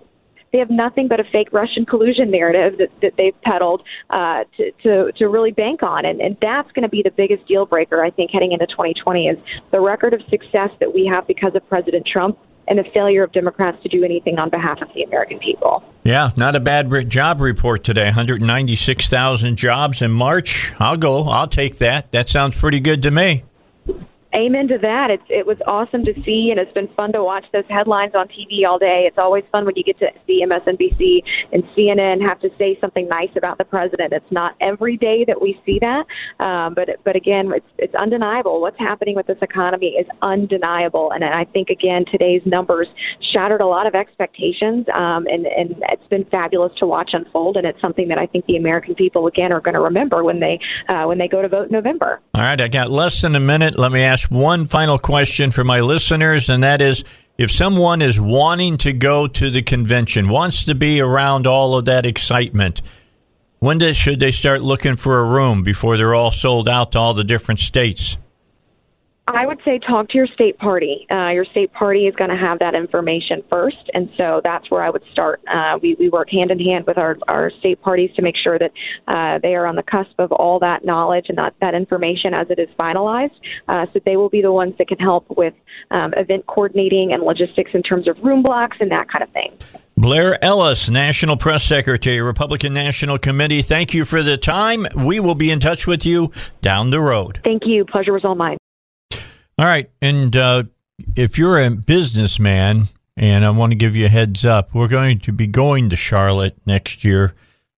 they 0.53 0.59
have 0.59 0.69
nothing 0.69 1.07
but 1.07 1.19
a 1.19 1.23
fake 1.25 1.51
Russian 1.51 1.83
collusion 1.85 2.29
narrative 2.29 2.77
that, 2.77 2.89
that 3.01 3.13
they've 3.17 3.39
peddled 3.41 3.81
uh, 4.11 4.43
to, 4.55 4.71
to 4.83 5.11
to 5.13 5.27
really 5.27 5.51
bank 5.51 5.81
on, 5.81 6.05
and, 6.05 6.21
and 6.21 6.37
that's 6.39 6.71
going 6.71 6.83
to 6.83 6.89
be 6.89 7.01
the 7.01 7.11
biggest 7.11 7.45
deal 7.47 7.65
breaker 7.65 8.03
I 8.05 8.11
think 8.11 8.31
heading 8.31 8.51
into 8.51 8.67
2020 8.67 9.27
is 9.27 9.37
the 9.71 9.81
record 9.81 10.13
of 10.13 10.21
success 10.29 10.69
that 10.79 10.93
we 10.93 11.09
have 11.11 11.27
because 11.27 11.55
of 11.55 11.67
President 11.67 12.05
Trump 12.05 12.37
and 12.67 12.79
the 12.79 12.83
failure 12.93 13.23
of 13.23 13.31
Democrats 13.31 13.81
to 13.83 13.89
do 13.89 14.03
anything 14.03 14.39
on 14.39 14.49
behalf 14.49 14.81
of 14.81 14.87
the 14.93 15.03
American 15.03 15.39
people. 15.39 15.83
Yeah, 16.03 16.31
not 16.37 16.55
a 16.55 16.59
bad 16.59 16.91
re- 16.91 17.05
job 17.05 17.41
report 17.41 17.83
today. 17.83 18.05
196,000 18.05 19.55
jobs 19.57 20.01
in 20.01 20.11
March. 20.11 20.73
I'll 20.79 20.97
go. 20.97 21.23
I'll 21.25 21.47
take 21.47 21.77
that. 21.79 22.11
That 22.11 22.29
sounds 22.29 22.55
pretty 22.55 22.79
good 22.79 23.03
to 23.03 23.11
me. 23.11 23.43
Amen 24.35 24.67
to 24.67 24.79
that. 24.79 25.11
It's 25.11 25.23
it 25.29 25.45
was 25.45 25.57
awesome 25.67 26.03
to 26.05 26.13
see, 26.25 26.49
and 26.49 26.59
it's 26.59 26.73
been 26.73 26.87
fun 26.95 27.13
to 27.13 27.23
watch 27.23 27.45
those 27.53 27.65
headlines 27.69 28.13
on 28.15 28.27
TV 28.27 28.65
all 28.67 28.79
day. 28.79 29.05
It's 29.07 29.19
always 29.19 29.43
fun 29.51 29.63
when 29.65 29.75
you 29.75 29.83
get 29.83 29.99
to 29.99 30.07
see 30.25 30.43
MSNBC 30.43 31.21
and 31.51 31.63
CNN 31.77 32.19
have 32.21 32.39
to 32.41 32.49
say 32.57 32.77
something 32.81 33.07
nice 33.07 33.29
about 33.37 33.59
the 33.59 33.63
president. 33.63 34.11
It's 34.11 34.31
not 34.31 34.55
every 34.59 34.97
day 34.97 35.23
that 35.27 35.39
we 35.39 35.61
see 35.65 35.77
that, 35.81 36.05
um, 36.43 36.73
but 36.73 36.89
but 37.03 37.15
again, 37.15 37.51
it's 37.53 37.65
it's 37.77 37.93
undeniable. 37.93 38.59
What's 38.59 38.79
happening 38.79 39.15
with 39.15 39.27
this 39.27 39.37
economy 39.41 39.95
is 39.99 40.07
undeniable, 40.23 41.11
and 41.11 41.23
I 41.23 41.45
think 41.45 41.69
again 41.69 42.05
today's 42.11 42.41
numbers 42.43 42.87
shattered 43.31 43.61
a 43.61 43.67
lot 43.67 43.85
of 43.85 43.93
expectations, 43.93 44.87
um, 44.95 45.27
and 45.27 45.45
and 45.45 45.75
it's 45.91 46.07
been 46.07 46.25
fabulous 46.25 46.73
to 46.79 46.87
watch 46.87 47.11
unfold, 47.13 47.55
and 47.55 47.67
it's 47.67 47.79
something 47.81 48.07
that 48.07 48.17
I 48.17 48.25
think 48.25 48.47
the 48.47 48.57
American 48.57 48.95
people 48.95 49.27
again 49.27 49.51
are 49.51 49.61
going 49.61 49.75
to 49.75 49.81
remember 49.81 50.23
when 50.23 50.39
they 50.39 50.59
uh, 50.89 51.03
when 51.05 51.19
they 51.19 51.27
go 51.27 51.43
to 51.43 51.47
vote 51.47 51.67
in 51.67 51.71
November. 51.71 52.19
All 52.33 52.41
right, 52.41 52.59
I 52.59 52.67
got 52.67 52.89
less 52.89 53.21
than 53.21 53.35
a 53.35 53.39
minute. 53.39 53.77
Let 53.77 53.91
me 53.91 54.01
ask 54.01 54.22
one 54.29 54.65
final 54.65 54.97
question 54.97 55.51
for 55.51 55.63
my 55.63 55.79
listeners, 55.79 56.49
and 56.49 56.63
that 56.63 56.81
is 56.81 57.03
if 57.37 57.51
someone 57.51 58.01
is 58.01 58.19
wanting 58.19 58.77
to 58.79 58.93
go 58.93 59.27
to 59.27 59.49
the 59.49 59.61
convention, 59.61 60.29
wants 60.29 60.65
to 60.65 60.75
be 60.75 61.01
around 61.01 61.47
all 61.47 61.77
of 61.77 61.85
that 61.85 62.05
excitement, 62.05 62.81
when 63.59 63.77
does, 63.77 63.97
should 63.97 64.19
they 64.19 64.31
start 64.31 64.61
looking 64.61 64.95
for 64.95 65.19
a 65.19 65.27
room 65.27 65.63
before 65.63 65.97
they're 65.97 66.13
all 66.13 66.31
sold 66.31 66.67
out 66.67 66.91
to 66.91 66.99
all 66.99 67.13
the 67.13 67.23
different 67.23 67.59
states? 67.59 68.17
I 69.25 69.45
would 69.45 69.59
say 69.63 69.79
talk 69.79 70.09
to 70.09 70.17
your 70.17 70.27
state 70.27 70.57
party. 70.57 71.07
Uh, 71.09 71.29
your 71.29 71.45
state 71.45 71.71
party 71.71 72.07
is 72.07 72.15
going 72.15 72.29
to 72.29 72.35
have 72.35 72.59
that 72.59 72.75
information 72.75 73.41
first, 73.49 73.89
and 73.93 74.09
so 74.17 74.41
that's 74.43 74.69
where 74.69 74.83
I 74.83 74.89
would 74.89 75.03
start. 75.13 75.41
Uh, 75.47 75.79
we 75.81 75.95
we 75.97 76.09
work 76.09 76.27
hand 76.29 76.51
in 76.51 76.59
hand 76.59 76.85
with 76.85 76.97
our 76.97 77.17
our 77.29 77.49
state 77.59 77.81
parties 77.81 78.09
to 78.17 78.21
make 78.21 78.35
sure 78.35 78.59
that 78.59 78.71
uh, 79.07 79.39
they 79.41 79.55
are 79.55 79.65
on 79.65 79.77
the 79.77 79.83
cusp 79.83 80.19
of 80.19 80.33
all 80.33 80.59
that 80.59 80.83
knowledge 80.83 81.27
and 81.29 81.37
that 81.37 81.55
that 81.61 81.73
information 81.73 82.33
as 82.33 82.47
it 82.49 82.59
is 82.59 82.67
finalized. 82.77 83.35
Uh, 83.69 83.85
so 83.93 84.01
they 84.05 84.17
will 84.17 84.29
be 84.29 84.41
the 84.41 84.51
ones 84.51 84.73
that 84.77 84.89
can 84.89 84.99
help 84.99 85.25
with 85.37 85.53
um, 85.91 86.13
event 86.17 86.45
coordinating 86.47 87.13
and 87.13 87.23
logistics 87.23 87.71
in 87.73 87.81
terms 87.81 88.09
of 88.09 88.17
room 88.23 88.43
blocks 88.43 88.75
and 88.81 88.91
that 88.91 89.09
kind 89.09 89.23
of 89.23 89.29
thing. 89.29 89.57
Blair 89.95 90.43
Ellis, 90.43 90.89
National 90.89 91.37
Press 91.37 91.63
Secretary, 91.63 92.19
Republican 92.19 92.73
National 92.73 93.17
Committee. 93.17 93.61
Thank 93.61 93.93
you 93.93 94.03
for 94.03 94.21
the 94.21 94.35
time. 94.35 94.85
We 94.97 95.21
will 95.21 95.35
be 95.35 95.49
in 95.49 95.61
touch 95.61 95.87
with 95.87 96.05
you 96.05 96.33
down 96.61 96.89
the 96.89 96.99
road. 96.99 97.39
Thank 97.45 97.63
you. 97.65 97.85
Pleasure 97.85 98.11
was 98.11 98.25
all 98.25 98.35
mine. 98.35 98.57
All 99.57 99.65
right. 99.65 99.89
And 100.01 100.35
uh, 100.35 100.63
if 101.15 101.37
you're 101.37 101.61
a 101.61 101.69
businessman, 101.69 102.87
and 103.15 103.45
I 103.45 103.51
want 103.51 103.71
to 103.71 103.75
give 103.75 103.95
you 103.95 104.07
a 104.07 104.09
heads 104.09 104.45
up, 104.45 104.73
we're 104.73 104.87
going 104.87 105.19
to 105.19 105.31
be 105.31 105.47
going 105.47 105.89
to 105.89 105.95
Charlotte 105.95 106.57
next 106.65 107.03
year. 107.03 107.35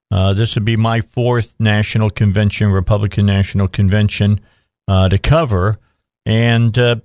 Uh, 0.10 0.34
this 0.34 0.56
will 0.56 0.64
be 0.64 0.77
my 0.77 1.02
fourth 1.02 1.56
national 1.60 2.10
convention, 2.10 2.69
Republican 2.69 3.26
National 3.26 3.68
Convention, 3.68 4.39
uh, 4.88 5.10
to 5.10 5.18
cover. 5.18 5.77
And 6.26 6.77
uh, 6.80 6.97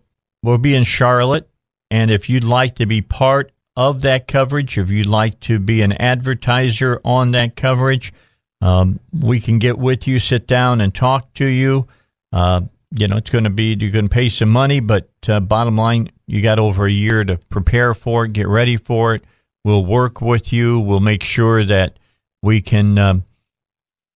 we'll 0.42 0.58
be 0.58 0.74
in 0.74 0.84
Charlotte. 0.84 1.48
And 1.90 2.10
if 2.10 2.28
you'd 2.28 2.44
like 2.44 2.76
to 2.76 2.86
be 2.86 3.02
part 3.02 3.50
of 3.74 4.02
that 4.02 4.28
coverage, 4.28 4.78
if 4.78 4.90
you'd 4.90 5.06
like 5.06 5.40
to 5.40 5.58
be 5.58 5.82
an 5.82 5.92
advertiser 5.92 7.00
on 7.04 7.32
that 7.32 7.56
coverage, 7.56 8.12
um, 8.60 9.00
we 9.12 9.40
can 9.40 9.58
get 9.58 9.78
with 9.78 10.06
you, 10.06 10.20
sit 10.20 10.46
down, 10.46 10.80
and 10.80 10.94
talk 10.94 11.34
to 11.34 11.46
you. 11.46 11.88
Uh, 12.32 12.62
you 12.96 13.06
know, 13.08 13.16
it's 13.16 13.30
going 13.30 13.44
to 13.44 13.50
be, 13.50 13.76
you're 13.78 13.90
going 13.90 14.08
to 14.08 14.14
pay 14.14 14.28
some 14.28 14.48
money, 14.48 14.80
but 14.80 15.10
uh, 15.28 15.40
bottom 15.40 15.76
line, 15.76 16.10
you 16.26 16.42
got 16.42 16.58
over 16.58 16.86
a 16.86 16.90
year 16.90 17.24
to 17.24 17.36
prepare 17.36 17.94
for 17.94 18.24
it, 18.24 18.32
get 18.32 18.48
ready 18.48 18.76
for 18.76 19.14
it. 19.14 19.24
We'll 19.64 19.84
work 19.84 20.20
with 20.20 20.52
you. 20.52 20.80
We'll 20.80 21.00
make 21.00 21.22
sure 21.22 21.64
that 21.64 21.98
we 22.42 22.62
can 22.62 22.98
um, 22.98 23.24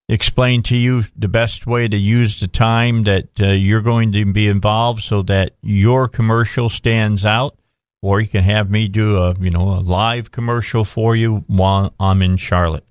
explain 0.08 0.62
to 0.64 0.76
you 0.76 1.04
the 1.16 1.28
best 1.28 1.66
way 1.66 1.86
to 1.86 1.96
use 1.96 2.40
the 2.40 2.48
time 2.48 3.04
that 3.04 3.28
uh, 3.40 3.48
you're 3.48 3.82
going 3.82 4.12
to 4.12 4.32
be 4.32 4.48
involved 4.48 5.02
so 5.02 5.22
that 5.22 5.52
your 5.62 6.08
commercial 6.08 6.68
stands 6.68 7.24
out. 7.26 7.56
Or 8.02 8.20
you 8.20 8.28
can 8.28 8.44
have 8.44 8.70
me 8.70 8.86
do 8.88 9.16
a, 9.16 9.34
you 9.40 9.50
know, 9.50 9.70
a 9.70 9.80
live 9.80 10.30
commercial 10.30 10.84
for 10.84 11.16
you 11.16 11.44
while 11.46 11.94
I'm 11.98 12.20
in 12.20 12.36
Charlotte. 12.36 12.84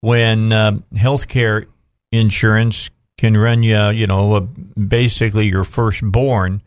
when 0.00 0.50
um, 0.54 0.82
healthcare 0.94 1.66
insurance 2.12 2.90
can 3.18 3.36
run 3.36 3.62
you, 3.62 3.90
you 3.90 4.06
know, 4.06 4.34
uh, 4.34 4.40
basically 4.40 5.46
your 5.46 5.64
firstborn. 5.64 6.62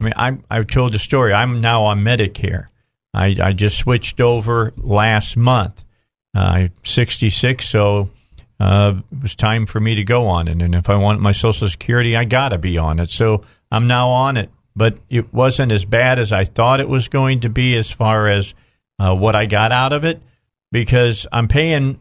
I 0.00 0.04
mean, 0.04 0.14
I 0.16 0.38
I've 0.50 0.66
told 0.66 0.92
the 0.92 0.98
story. 0.98 1.32
I'm 1.32 1.60
now 1.60 1.82
on 1.82 2.00
Medicare. 2.00 2.66
I, 3.14 3.36
I 3.42 3.52
just 3.52 3.78
switched 3.78 4.20
over 4.20 4.72
last 4.76 5.36
month. 5.36 5.84
Uh, 6.36 6.40
I'm 6.40 6.72
66, 6.84 7.68
so 7.68 8.10
uh, 8.60 8.94
it 9.12 9.22
was 9.22 9.34
time 9.34 9.66
for 9.66 9.80
me 9.80 9.94
to 9.94 10.04
go 10.04 10.26
on 10.26 10.48
it. 10.48 10.62
And 10.62 10.74
if 10.74 10.88
I 10.88 10.96
want 10.96 11.20
my 11.20 11.32
Social 11.32 11.68
Security, 11.68 12.16
I 12.16 12.24
got 12.24 12.50
to 12.50 12.58
be 12.58 12.78
on 12.78 13.00
it. 13.00 13.10
So 13.10 13.44
I'm 13.70 13.86
now 13.86 14.08
on 14.08 14.36
it. 14.36 14.50
But 14.76 14.98
it 15.08 15.34
wasn't 15.34 15.72
as 15.72 15.84
bad 15.84 16.20
as 16.20 16.32
I 16.32 16.44
thought 16.44 16.78
it 16.78 16.88
was 16.88 17.08
going 17.08 17.40
to 17.40 17.48
be 17.48 17.76
as 17.76 17.90
far 17.90 18.28
as 18.28 18.54
uh, 18.98 19.14
what 19.14 19.34
I 19.34 19.46
got 19.46 19.72
out 19.72 19.92
of 19.92 20.04
it 20.04 20.22
because 20.70 21.26
I'm 21.32 21.48
paying 21.48 21.98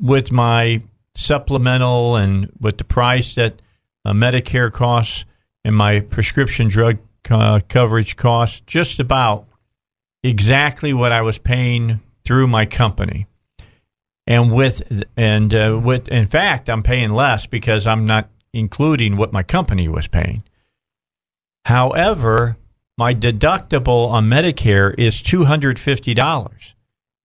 with 0.00 0.30
my 0.30 0.82
supplemental 1.14 2.16
and 2.16 2.50
with 2.60 2.78
the 2.78 2.84
price 2.84 3.34
that 3.34 3.60
uh, 4.04 4.12
Medicare 4.12 4.72
costs 4.72 5.24
and 5.64 5.76
my 5.76 6.00
prescription 6.00 6.68
drug 6.68 6.98
uh, 7.30 7.60
coverage 7.68 8.16
costs 8.16 8.62
just 8.66 8.98
about 8.98 9.46
exactly 10.22 10.92
what 10.92 11.12
I 11.12 11.22
was 11.22 11.38
paying 11.38 12.00
through 12.24 12.46
my 12.46 12.66
company. 12.66 13.26
And 14.26 14.52
with 14.52 15.02
and 15.16 15.54
uh, 15.54 15.80
with 15.82 16.08
in 16.08 16.26
fact, 16.26 16.70
I'm 16.70 16.82
paying 16.82 17.10
less 17.10 17.46
because 17.46 17.86
I'm 17.86 18.06
not 18.06 18.28
including 18.52 19.16
what 19.16 19.32
my 19.32 19.42
company 19.42 19.88
was 19.88 20.06
paying. 20.06 20.44
However, 21.64 22.56
my 22.98 23.14
deductible 23.14 24.10
on 24.10 24.26
Medicare 24.26 24.94
is 24.98 25.22
$250. 25.22 26.74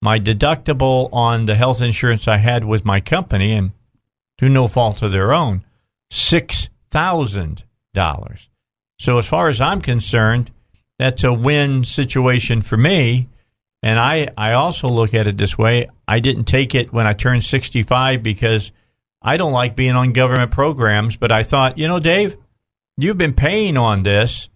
My 0.01 0.19
deductible 0.19 1.09
on 1.11 1.45
the 1.45 1.55
health 1.55 1.81
insurance 1.81 2.27
I 2.27 2.38
had 2.38 2.64
with 2.64 2.85
my 2.85 2.99
company, 2.99 3.53
and 3.53 3.72
to 4.38 4.49
no 4.49 4.68
fault 4.68 5.01
of 5.01 5.11
their 5.11 5.34
own, 5.34 5.64
$6,000. 6.11 8.47
So, 8.99 9.19
as 9.19 9.27
far 9.27 9.47
as 9.47 9.61
I'm 9.61 9.81
concerned, 9.81 10.51
that's 10.97 11.23
a 11.23 11.34
win 11.34 11.84
situation 11.84 12.61
for 12.61 12.77
me. 12.77 13.30
And 13.84 13.99
I, 13.99 14.30
I 14.35 14.53
also 14.53 14.88
look 14.88 15.14
at 15.14 15.27
it 15.27 15.38
this 15.38 15.57
way 15.57 15.88
I 16.07 16.19
didn't 16.19 16.45
take 16.45 16.73
it 16.73 16.91
when 16.91 17.05
I 17.05 17.14
turned 17.14 17.43
65 17.43 18.23
because 18.23 18.72
I 19.22 19.38
don't 19.38 19.53
like 19.53 19.76
being 19.76 19.95
on 19.95 20.14
government 20.14 20.51
programs, 20.51 21.18
but 21.18 21.31
I 21.31 21.43
thought, 21.43 21.77
you 21.77 21.88
know, 21.88 21.99
Dave, 21.99 22.38
you've 22.97 23.18
been 23.18 23.34
paying 23.34 23.77
on 23.77 24.03
this 24.03 24.49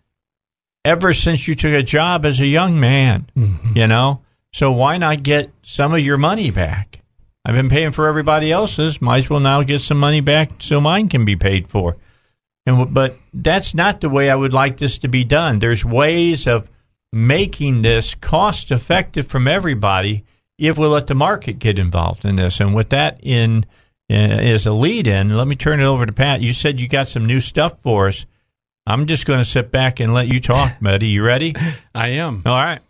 ever 0.84 1.14
since 1.14 1.48
you 1.48 1.56
took 1.56 1.74
a 1.74 1.84
job 1.84 2.26
as 2.26 2.40
a 2.40 2.45
young 2.45 2.80
man, 2.80 3.28
mm-hmm. 3.36 3.78
you 3.78 3.88
know? 3.88 4.22
So 4.53 4.72
why 4.72 4.98
not 4.98 5.24
get 5.24 5.52
some 5.62 5.94
of 5.94 5.99
your 5.99 6.18
money 6.18 6.52
back? 6.52 7.01
I've 7.43 7.55
been 7.55 7.69
paying 7.69 7.91
for 7.91 8.07
everybody 8.07 8.51
else's. 8.51 9.01
Might 9.01 9.19
as 9.19 9.30
well 9.30 9.39
now 9.39 9.63
get 9.63 9.81
some 9.81 9.99
money 9.99 10.22
back 10.22 10.49
so 10.59 10.80
mine 10.80 11.09
can 11.09 11.26
be 11.26 11.35
paid 11.35 11.68
for. 11.68 11.97
And 12.65 12.93
but 12.93 13.18
that's 13.34 13.73
not 13.73 14.01
the 14.01 14.09
way 14.09 14.30
I 14.30 14.35
would 14.35 14.53
like 14.53 14.77
this 14.77 14.99
to 14.99 15.07
be 15.07 15.23
done. 15.23 15.59
There's 15.59 15.84
ways 15.84 16.47
of 16.47 16.69
making 17.11 17.81
this 17.81 18.15
cost 18.15 18.72
effective 18.72 19.27
from 19.27 19.47
everybody 19.47 20.23
if 20.57 20.77
we 20.77 20.85
let 20.85 21.07
the 21.07 21.15
market 21.15 21.57
get 21.59 21.80
involved 21.80 22.23
in 22.23 22.35
this. 22.35 22.59
And 22.59 22.76
with 22.76 22.89
that 22.89 23.19
in 23.23 23.65
uh, 24.09 24.13
as 24.13 24.68
a 24.68 24.72
lead 24.72 25.07
in, 25.07 25.35
let 25.35 25.47
me 25.47 25.55
turn 25.55 25.80
it 25.80 25.85
over 25.85 26.05
to 26.05 26.13
Pat. 26.13 26.41
You 26.41 26.53
said 26.53 26.80
you 26.80 26.88
got 26.88 27.07
some 27.07 27.26
new 27.26 27.41
stuff 27.41 27.81
for 27.81 28.07
us. 28.07 28.26
I'm 28.85 29.07
just 29.07 29.26
going 29.26 29.39
to 29.39 29.45
sit 29.45 29.72
back 29.72 29.99
and 29.99 30.13
let 30.13 30.27
you 30.27 30.39
talk, 30.39 30.73
buddy. 30.81 31.07
You 31.07 31.23
ready? 31.23 31.55
I 31.95 32.09
am. 32.09 32.43
All 32.45 32.59
right. 32.59 32.81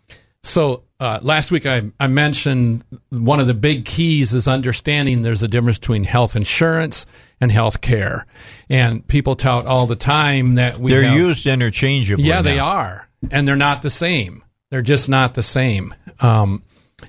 So 0.44 0.82
uh, 0.98 1.20
last 1.22 1.50
week 1.50 1.66
I, 1.66 1.82
I 2.00 2.08
mentioned 2.08 2.84
one 3.10 3.38
of 3.38 3.46
the 3.46 3.54
big 3.54 3.84
keys 3.84 4.34
is 4.34 4.48
understanding 4.48 5.22
there's 5.22 5.42
a 5.42 5.48
difference 5.48 5.78
between 5.78 6.04
health 6.04 6.34
insurance 6.34 7.06
and 7.40 7.52
health 7.52 7.80
care. 7.80 8.26
And 8.68 9.06
people 9.06 9.36
tout 9.36 9.66
all 9.66 9.86
the 9.86 9.96
time 9.96 10.56
that 10.56 10.78
we 10.78 10.90
They're 10.90 11.02
have, 11.02 11.16
used 11.16 11.46
interchangeably. 11.46 12.24
Yeah, 12.24 12.36
now. 12.36 12.42
they 12.42 12.58
are. 12.58 13.08
And 13.30 13.46
they're 13.46 13.56
not 13.56 13.82
the 13.82 13.90
same. 13.90 14.42
They're 14.70 14.82
just 14.82 15.08
not 15.08 15.34
the 15.34 15.42
same. 15.42 15.94
Um, 16.20 16.64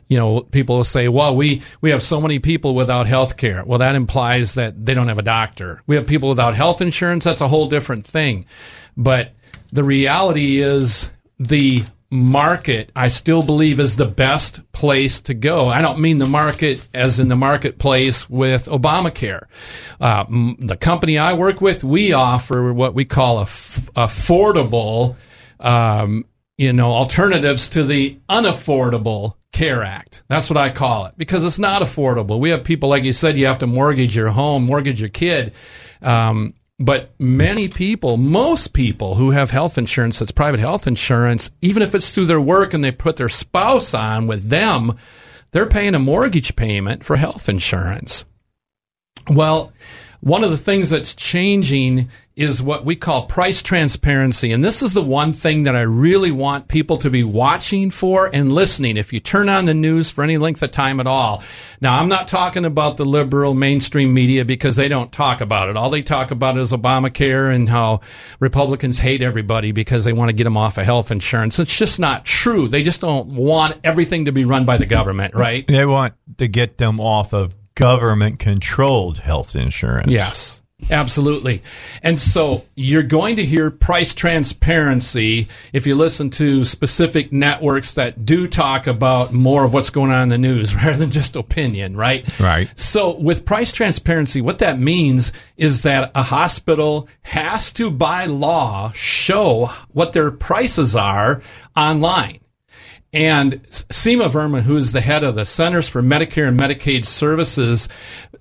you 0.10 0.18
know, 0.18 0.42
people 0.42 0.78
will 0.78 0.84
say, 0.84 1.08
well, 1.08 1.36
we, 1.36 1.62
we 1.82 1.90
have 1.92 2.04
so 2.04 2.20
many 2.22 2.40
people 2.40 2.76
without 2.76 3.08
health 3.08 3.38
care. 3.38 3.64
Well, 3.64 3.80
that 3.80 3.96
implies 3.96 4.56
that 4.56 4.86
they 4.86 4.94
don't 4.94 5.08
have 5.08 5.20
a 5.20 5.24
doctor. 5.24 5.80
We 5.88 5.96
have 5.96 6.06
people 6.06 6.30
without 6.30 6.56
health 6.56 6.82
insurance. 6.82 7.24
That's 7.24 7.42
a 7.42 7.48
whole 7.48 7.68
different 7.68 8.06
thing. 8.06 8.46
But 8.98 9.34
the 9.72 9.84
reality 9.84 10.62
is 10.62 11.10
the 11.40 11.84
market, 12.14 12.92
I 12.96 13.08
still 13.08 13.42
believe, 13.42 13.80
is 13.80 13.96
the 13.96 14.06
best 14.06 14.62
place 14.72 15.20
to 15.22 15.34
go. 15.34 15.68
I 15.68 15.82
don't 15.82 16.00
mean 16.00 16.20
the 16.20 16.28
market 16.28 16.88
as 16.94 17.20
in 17.20 17.28
the 17.28 17.36
marketplace 17.36 18.30
with 18.30 18.66
Obamacare. 18.68 19.48
Uh, 20.00 20.26
the 20.60 20.78
company 20.78 21.18
I 21.18 21.34
work 21.34 21.60
with, 21.60 21.84
we 21.84 22.14
offer 22.14 22.72
what 22.72 22.94
we 22.94 23.04
call 23.04 23.44
affordable, 23.44 25.16
um, 25.60 26.26
you 26.56 26.72
know, 26.72 26.92
alternatives 26.92 27.68
to 27.70 27.84
the 27.84 28.20
unaffordable 28.30 29.34
Care 29.52 29.84
Act. 29.84 30.22
That's 30.28 30.52
what 30.52 30.58
I 30.58 30.70
call 30.70 31.08
it 31.08 31.16
because 31.18 31.44
it's 31.44 31.60
not 31.60 31.82
affordable. 31.82 32.40
We 32.40 32.52
have 32.52 32.64
people, 32.64 32.90
like 32.90 33.06
you 33.06 33.14
said, 33.14 33.38
you 33.38 33.48
have 33.48 33.60
to 33.60 33.68
mortgage 33.68 34.16
your 34.16 34.30
home, 34.30 34.66
mortgage 34.66 35.00
your 35.00 35.10
kid. 35.10 35.54
Um, 36.02 36.54
but 36.84 37.14
many 37.18 37.70
people, 37.70 38.18
most 38.18 38.74
people 38.74 39.16
who 39.16 39.32
have 39.32 39.52
health 39.52 39.78
insurance 39.78 40.20
that's 40.20 40.34
private 40.34 40.60
health 40.60 40.86
insurance, 40.86 41.50
even 41.62 41.82
if 41.82 41.96
it's 41.96 42.14
through 42.14 42.26
their 42.26 42.42
work 42.42 42.74
and 42.74 42.84
they 42.84 42.92
put 42.92 43.16
their 43.16 43.30
spouse 43.30 43.94
on 43.94 44.28
with 44.28 44.50
them, 44.50 44.98
they're 45.54 45.66
paying 45.66 45.96
a 45.96 46.00
mortgage 46.00 46.58
payment 46.58 47.06
for 47.06 47.16
health 47.16 47.48
insurance. 47.48 48.26
Well, 49.30 49.72
one 50.24 50.46
of 50.46 50.52
the 50.52 50.58
things 50.58 50.90
that's 50.90 51.14
changing 51.16 52.08
is 52.38 52.64
what 52.64 52.86
we 52.86 52.96
call 52.96 53.26
price 53.26 53.62
transparency. 53.62 54.54
And 54.54 54.64
this 54.64 54.82
is 54.82 54.94
the 54.94 55.04
one 55.04 55.34
thing 55.34 55.64
that 55.64 55.76
I 55.76 55.82
really 55.82 56.32
want 56.32 56.70
people 56.70 56.96
to 57.00 57.10
be 57.10 57.26
watching 57.26 57.92
for 57.92 58.30
and 58.34 58.50
listening 58.50 58.96
if 58.96 59.12
you 59.12 59.20
turn 59.20 59.50
on 59.50 59.66
the 59.66 59.74
news 59.74 60.10
for 60.10 60.24
any 60.24 60.38
length 60.38 60.64
of 60.64 60.72
time 60.72 61.02
at 61.02 61.08
all. 61.08 61.44
Now, 61.82 62.00
I'm 62.00 62.08
not 62.08 62.30
talking 62.30 62.64
about 62.64 62.96
the 62.96 63.04
liberal 63.04 63.54
mainstream 63.54 64.14
media 64.14 64.46
because 64.46 64.78
they 64.78 64.88
don't 64.88 65.12
talk 65.12 65.42
about 65.42 65.68
it. 65.68 65.76
All 65.76 65.90
they 65.90 66.02
talk 66.02 66.32
about 66.32 66.58
is 66.58 66.72
Obamacare 66.72 67.54
and 67.54 67.68
how 67.68 68.00
Republicans 68.40 69.00
hate 69.00 69.22
everybody 69.22 69.74
because 69.74 70.06
they 70.06 70.14
want 70.14 70.30
to 70.30 70.34
get 70.34 70.46
them 70.46 70.56
off 70.56 70.78
of 70.78 70.86
health 70.86 71.12
insurance. 71.12 71.60
It's 71.60 71.78
just 71.78 72.00
not 72.00 72.24
true. 72.24 72.70
They 72.70 72.82
just 72.82 73.02
don't 73.02 73.36
want 73.36 73.78
everything 73.84 74.24
to 74.26 74.32
be 74.32 74.46
run 74.46 74.66
by 74.66 74.78
the 74.78 74.86
government, 74.86 75.36
right? 75.36 75.68
They 75.68 75.86
want 75.86 76.14
to 76.38 76.48
get 76.48 76.78
them 76.78 77.02
off 77.02 77.34
of 77.34 77.54
government 77.76 78.40
controlled 78.40 79.20
health 79.20 79.56
insurance. 79.56 80.12
Yes. 80.12 80.64
Absolutely. 80.90 81.62
And 82.02 82.20
so 82.20 82.66
you're 82.76 83.04
going 83.04 83.38
to 83.38 83.46
hear 83.46 83.72
price 83.72 84.14
transparency 84.14 85.48
if 85.72 85.88
you 85.88 85.96
listen 85.96 86.30
to 86.32 86.66
specific 86.66 87.32
networks 87.32 87.94
that 87.94 88.26
do 88.26 88.48
talk 88.48 88.88
about 88.88 89.34
more 89.34 89.64
of 89.64 89.74
what's 89.74 89.90
going 89.90 90.12
on 90.12 90.24
in 90.24 90.30
the 90.30 90.38
news 90.38 90.76
rather 90.84 90.98
than 90.98 91.12
just 91.12 91.36
opinion, 91.36 91.96
right? 91.96 92.28
Right. 92.40 92.72
So 92.80 93.18
with 93.18 93.46
price 93.46 93.72
transparency, 93.72 94.42
what 94.42 94.60
that 94.60 94.80
means 94.80 95.32
is 95.58 95.84
that 95.84 96.12
a 96.16 96.24
hospital 96.24 97.08
has 97.22 97.72
to 97.74 97.90
by 97.90 98.26
law 98.26 98.92
show 98.94 99.70
what 99.92 100.14
their 100.14 100.32
prices 100.32 100.96
are 100.96 101.42
online. 101.76 102.40
And 103.14 103.62
Seema 103.70 104.28
Verma, 104.28 104.62
who 104.62 104.76
is 104.76 104.92
the 104.92 105.02
head 105.02 105.24
of 105.24 105.36
the 105.36 105.46
Centers 105.46 105.88
for 105.88 106.02
Medicare 106.02 106.48
and 106.48 106.60
Medicaid 106.60 107.06
Services, 107.06 107.88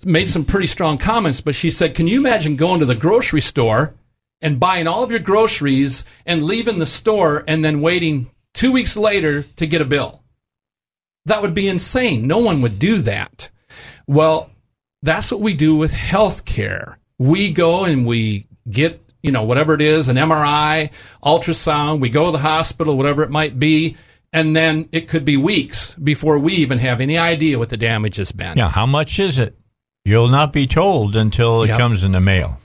made 0.03 0.31
some 0.31 0.47
pretty 0.47 0.66
strong 0.66 0.97
comments. 0.97 1.43
But 1.43 1.55
she 1.55 1.70
said, 1.70 1.94
Can 1.94 2.07
you 2.07 2.19
imagine 2.19 2.57
going 2.57 2.81
to 2.81 2.86
the 2.86 2.94
grocery 2.94 3.43
store 3.43 3.94
and 4.40 4.59
buying 4.59 4.86
all 4.86 5.03
of 5.03 5.11
your 5.11 5.20
groceries 5.20 6.05
and 6.24 6.43
leaving 6.43 6.78
the 6.78 6.86
store 6.86 7.44
and 7.47 7.62
then 7.62 7.82
waiting 7.82 8.31
two 8.55 8.73
weeks 8.73 8.97
later 8.97 9.43
to 9.57 9.66
get 9.66 9.82
a 9.82 9.86
bill? 9.86 10.23
That 11.27 11.43
would 11.43 11.55
be 11.55 11.69
insane. 11.69 12.27
No 12.27 12.39
one 12.39 12.62
would 12.62 12.78
do 12.78 12.99
that. 12.99 13.51
Well, 14.07 14.51
that's 15.03 15.31
what 15.31 15.43
we 15.43 15.53
do 15.53 15.77
with 15.77 15.93
health 15.93 16.47
care. 16.47 16.99
We 17.19 17.53
go 17.53 17.85
and 17.85 18.07
we 18.07 18.47
get, 18.69 19.01
you 19.23 19.32
know, 19.32 19.44
whatever 19.44 19.74
it 19.74 19.82
is, 19.82 20.09
an 20.09 20.16
MRI, 20.16 20.90
ultrasound, 21.23 22.01
we 22.01 22.09
go 22.09 22.27
to 22.27 22.32
the 22.32 22.39
hospital, 22.39 22.97
whatever 22.97 23.23
it 23.23 23.31
might 23.31 23.59
be 23.59 23.97
and 24.32 24.56
then 24.56 24.88
it 24.92 25.09
could 25.09 25.24
be 25.24 25.36
weeks 25.36 25.94
before 25.96 26.38
we 26.38 26.54
even 26.54 26.78
have 26.78 27.00
any 27.00 27.18
idea 27.18 27.59
what 27.59 27.68
the 27.68 27.76
damage 27.76 28.16
has 28.16 28.32
been. 28.32 28.56
Yeah, 28.56 28.70
how 28.70 28.86
much 28.86 29.18
is 29.18 29.38
it? 29.38 29.56
You'll 30.04 30.28
not 30.28 30.52
be 30.52 30.66
told 30.66 31.14
until 31.14 31.62
it 31.62 31.68
yep. 31.68 31.78
comes 31.78 32.02
in 32.02 32.10
the 32.10 32.20
mail 32.20 32.59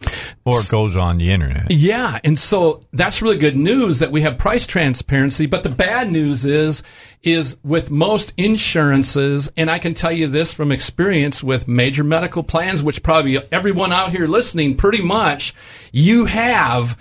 or 0.44 0.60
it 0.60 0.70
goes 0.72 0.96
on 0.96 1.20
the 1.20 1.32
internet. 1.32 1.70
Yeah, 1.70 2.20
and 2.24 2.40
so 2.40 2.84
that's 2.94 3.22
really 3.22 3.38
good 3.38 3.56
news 3.56 4.00
that 4.00 4.12
we 4.12 4.22
have 4.22 4.40
price 4.40 4.66
transparency, 4.66 5.46
but 5.46 5.62
the 5.62 5.70
bad 5.70 6.12
news 6.12 6.46
is 6.46 6.82
is 7.22 7.58
with 7.64 7.92
most 7.92 8.34
insurances 8.38 9.52
and 9.56 9.70
I 9.70 9.78
can 9.78 9.94
tell 9.94 10.12
you 10.12 10.28
this 10.28 10.54
from 10.54 10.72
experience 10.72 11.44
with 11.44 11.68
major 11.68 12.04
medical 12.04 12.44
plans 12.44 12.82
which 12.82 13.04
probably 13.04 13.40
everyone 13.52 13.92
out 13.92 14.12
here 14.12 14.28
listening 14.28 14.78
pretty 14.78 15.02
much 15.02 15.54
you 15.92 16.26
have 16.26 16.96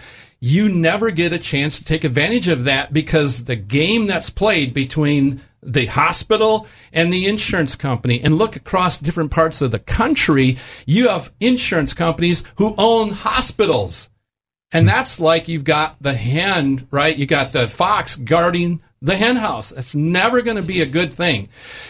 you 0.47 0.69
never 0.69 1.11
get 1.11 1.33
a 1.33 1.39
chance 1.39 1.79
to 1.79 1.85
take 1.85 2.05
advantage 2.05 2.47
of 2.47 2.65
that 2.65 2.93
because 2.93 3.45
the 3.45 3.57
game 3.57 4.07
that's 4.07 4.31
played 4.31 4.73
between 4.73 5.41
the 5.61 5.87
hospital 5.87 6.69
and 6.93 7.13
the 7.13 7.27
insurance 7.27 7.75
company 7.75 8.21
and 8.21 8.39
look 8.39 8.55
across 8.55 8.99
different 8.99 9.33
parts 9.33 9.61
of 9.61 9.73
the 9.73 9.81
country, 9.81 10.57
you 10.87 11.09
have 11.09 11.33
insurance 11.41 11.93
companies 11.95 12.45
who 12.59 12.77
own 12.79 13.11
hospitals. 13.11 14.09
And 14.71 14.85
hmm. 14.85 14.89
that's 14.89 15.19
like 15.19 15.49
you've 15.49 15.65
got 15.65 16.01
the 16.01 16.15
hen, 16.15 16.87
right? 16.93 17.17
You 17.17 17.27
got 17.27 17.53
the 17.53 17.67
fox 17.67 18.15
guarding 18.15 18.81
the 19.03 19.17
hen 19.17 19.35
house. 19.35 19.71
That's 19.71 19.97
never 19.97 20.43
going 20.43 20.59
to 20.59 20.63
be 20.63 20.81
a 20.81 20.87
good 20.87 21.13
thing. 21.13 21.49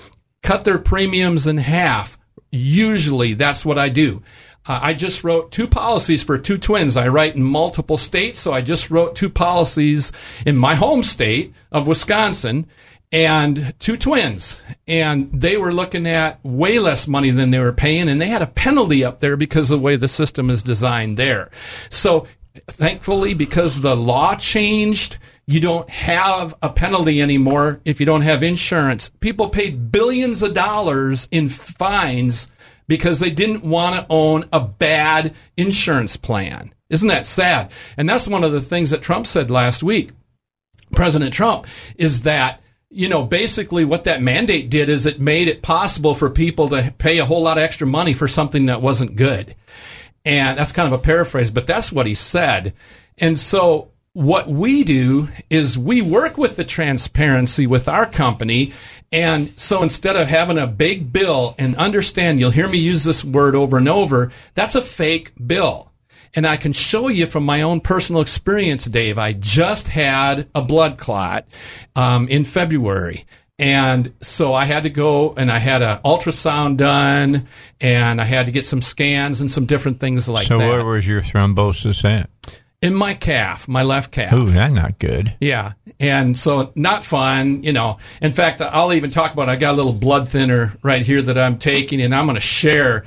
cut 0.42 0.64
their 0.64 0.78
premiums 0.78 1.46
in 1.46 1.58
half. 1.58 2.16
Usually, 2.50 3.34
that's 3.34 3.62
what 3.62 3.76
I 3.76 3.90
do. 3.90 4.22
Uh, 4.64 4.78
I 4.80 4.94
just 4.94 5.24
wrote 5.24 5.50
two 5.50 5.66
policies 5.66 6.22
for 6.22 6.38
two 6.38 6.56
twins. 6.56 6.96
I 6.96 7.08
write 7.08 7.36
in 7.36 7.42
multiple 7.42 7.98
states, 7.98 8.40
so 8.40 8.52
I 8.52 8.62
just 8.62 8.90
wrote 8.90 9.16
two 9.16 9.28
policies 9.28 10.12
in 10.46 10.56
my 10.56 10.76
home 10.76 11.02
state 11.02 11.52
of 11.70 11.88
Wisconsin 11.88 12.66
and 13.12 13.74
two 13.78 13.96
twins. 13.96 14.62
And 14.88 15.30
they 15.32 15.56
were 15.56 15.72
looking 15.72 16.06
at 16.06 16.42
way 16.42 16.78
less 16.78 17.06
money 17.06 17.30
than 17.30 17.50
they 17.50 17.58
were 17.58 17.72
paying, 17.72 18.08
and 18.08 18.20
they 18.20 18.26
had 18.26 18.42
a 18.42 18.46
penalty 18.46 19.04
up 19.04 19.20
there 19.20 19.36
because 19.36 19.70
of 19.70 19.78
the 19.78 19.84
way 19.84 19.96
the 19.96 20.08
system 20.08 20.50
is 20.50 20.62
designed 20.62 21.18
there. 21.18 21.50
So 21.90 22.26
thankfully, 22.68 23.34
because 23.34 23.80
the 23.80 23.94
law 23.94 24.34
changed, 24.34 25.18
you 25.46 25.60
don't 25.60 25.88
have 25.90 26.54
a 26.62 26.70
penalty 26.70 27.20
anymore 27.20 27.80
if 27.84 28.00
you 28.00 28.06
don't 28.06 28.22
have 28.22 28.42
insurance. 28.42 29.10
People 29.20 29.48
paid 29.48 29.92
billions 29.92 30.42
of 30.42 30.54
dollars 30.54 31.28
in 31.30 31.48
fines 31.48 32.48
because 32.88 33.20
they 33.20 33.30
didn't 33.30 33.64
want 33.64 33.96
to 33.96 34.06
own 34.10 34.48
a 34.52 34.60
bad 34.60 35.34
insurance 35.56 36.16
plan. 36.16 36.74
Isn't 36.90 37.08
that 37.08 37.26
sad? 37.26 37.72
And 37.96 38.08
that's 38.08 38.28
one 38.28 38.44
of 38.44 38.52
the 38.52 38.60
things 38.60 38.90
that 38.90 39.02
Trump 39.02 39.26
said 39.26 39.50
last 39.50 39.82
week. 39.82 40.10
President 40.92 41.32
Trump 41.32 41.66
is 41.96 42.22
that 42.22 42.60
you 42.92 43.08
know, 43.08 43.24
basically 43.24 43.86
what 43.86 44.04
that 44.04 44.20
mandate 44.20 44.68
did 44.68 44.90
is 44.90 45.06
it 45.06 45.18
made 45.18 45.48
it 45.48 45.62
possible 45.62 46.14
for 46.14 46.28
people 46.28 46.68
to 46.68 46.92
pay 46.98 47.18
a 47.18 47.24
whole 47.24 47.42
lot 47.42 47.56
of 47.56 47.64
extra 47.64 47.86
money 47.86 48.12
for 48.12 48.28
something 48.28 48.66
that 48.66 48.82
wasn't 48.82 49.16
good. 49.16 49.56
And 50.26 50.58
that's 50.58 50.72
kind 50.72 50.92
of 50.92 50.98
a 50.98 51.02
paraphrase, 51.02 51.50
but 51.50 51.66
that's 51.66 51.90
what 51.90 52.06
he 52.06 52.14
said. 52.14 52.74
And 53.18 53.38
so 53.38 53.90
what 54.12 54.46
we 54.46 54.84
do 54.84 55.28
is 55.48 55.78
we 55.78 56.02
work 56.02 56.36
with 56.36 56.56
the 56.56 56.64
transparency 56.64 57.66
with 57.66 57.88
our 57.88 58.04
company. 58.04 58.72
And 59.10 59.58
so 59.58 59.82
instead 59.82 60.16
of 60.16 60.28
having 60.28 60.58
a 60.58 60.66
big 60.66 61.12
bill 61.12 61.54
and 61.58 61.74
understand, 61.76 62.40
you'll 62.40 62.50
hear 62.50 62.68
me 62.68 62.76
use 62.76 63.04
this 63.04 63.24
word 63.24 63.54
over 63.56 63.78
and 63.78 63.88
over, 63.88 64.30
that's 64.54 64.74
a 64.74 64.82
fake 64.82 65.32
bill. 65.46 65.91
And 66.34 66.46
I 66.46 66.56
can 66.56 66.72
show 66.72 67.08
you 67.08 67.26
from 67.26 67.44
my 67.44 67.62
own 67.62 67.80
personal 67.80 68.22
experience, 68.22 68.86
Dave. 68.86 69.18
I 69.18 69.34
just 69.34 69.88
had 69.88 70.48
a 70.54 70.62
blood 70.62 70.96
clot 70.96 71.46
um, 71.94 72.26
in 72.28 72.44
February. 72.44 73.26
And 73.58 74.12
so 74.22 74.52
I 74.52 74.64
had 74.64 74.82
to 74.84 74.90
go 74.90 75.34
and 75.34 75.50
I 75.50 75.58
had 75.58 75.82
an 75.82 75.98
ultrasound 76.04 76.78
done 76.78 77.46
and 77.80 78.20
I 78.20 78.24
had 78.24 78.46
to 78.46 78.52
get 78.52 78.66
some 78.66 78.82
scans 78.82 79.40
and 79.40 79.50
some 79.50 79.66
different 79.66 80.00
things 80.00 80.28
like 80.28 80.46
so 80.46 80.58
that. 80.58 80.64
So 80.64 80.70
where 80.70 80.84
was 80.84 81.06
your 81.06 81.22
thrombosis 81.22 82.04
at? 82.04 82.28
In 82.80 82.94
my 82.94 83.14
calf, 83.14 83.68
my 83.68 83.84
left 83.84 84.10
calf. 84.10 84.32
Ooh, 84.32 84.46
that's 84.46 84.72
not 84.72 84.98
good. 84.98 85.36
Yeah. 85.40 85.74
And 86.00 86.36
so 86.36 86.72
not 86.74 87.04
fun, 87.04 87.62
you 87.62 87.72
know. 87.72 87.98
In 88.20 88.32
fact, 88.32 88.60
I'll 88.60 88.92
even 88.92 89.12
talk 89.12 89.32
about 89.32 89.48
I 89.48 89.54
got 89.54 89.74
a 89.74 89.76
little 89.76 89.92
blood 89.92 90.28
thinner 90.28 90.74
right 90.82 91.02
here 91.02 91.22
that 91.22 91.38
I'm 91.38 91.58
taking 91.58 92.02
and 92.02 92.12
I'm 92.12 92.26
going 92.26 92.34
to 92.34 92.40
share 92.40 93.04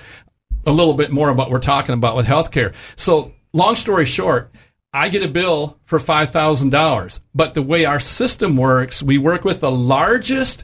a 0.66 0.72
little 0.72 0.94
bit 0.94 1.12
more 1.12 1.30
about 1.30 1.46
what 1.46 1.52
we're 1.52 1.60
talking 1.60 1.94
about 1.94 2.16
with 2.16 2.26
healthcare. 2.26 2.74
So, 2.96 3.34
long 3.54 3.76
story 3.76 4.06
short, 4.06 4.52
I 4.94 5.10
get 5.10 5.24
a 5.24 5.28
bill 5.28 5.78
for 5.84 6.00
$5,000. 6.00 7.20
But 7.34 7.54
the 7.54 7.62
way 7.62 7.84
our 7.84 8.00
system 8.00 8.56
works, 8.56 9.04
we 9.04 9.18
work 9.18 9.44
with 9.44 9.60
the 9.60 9.72
largest 9.72 10.64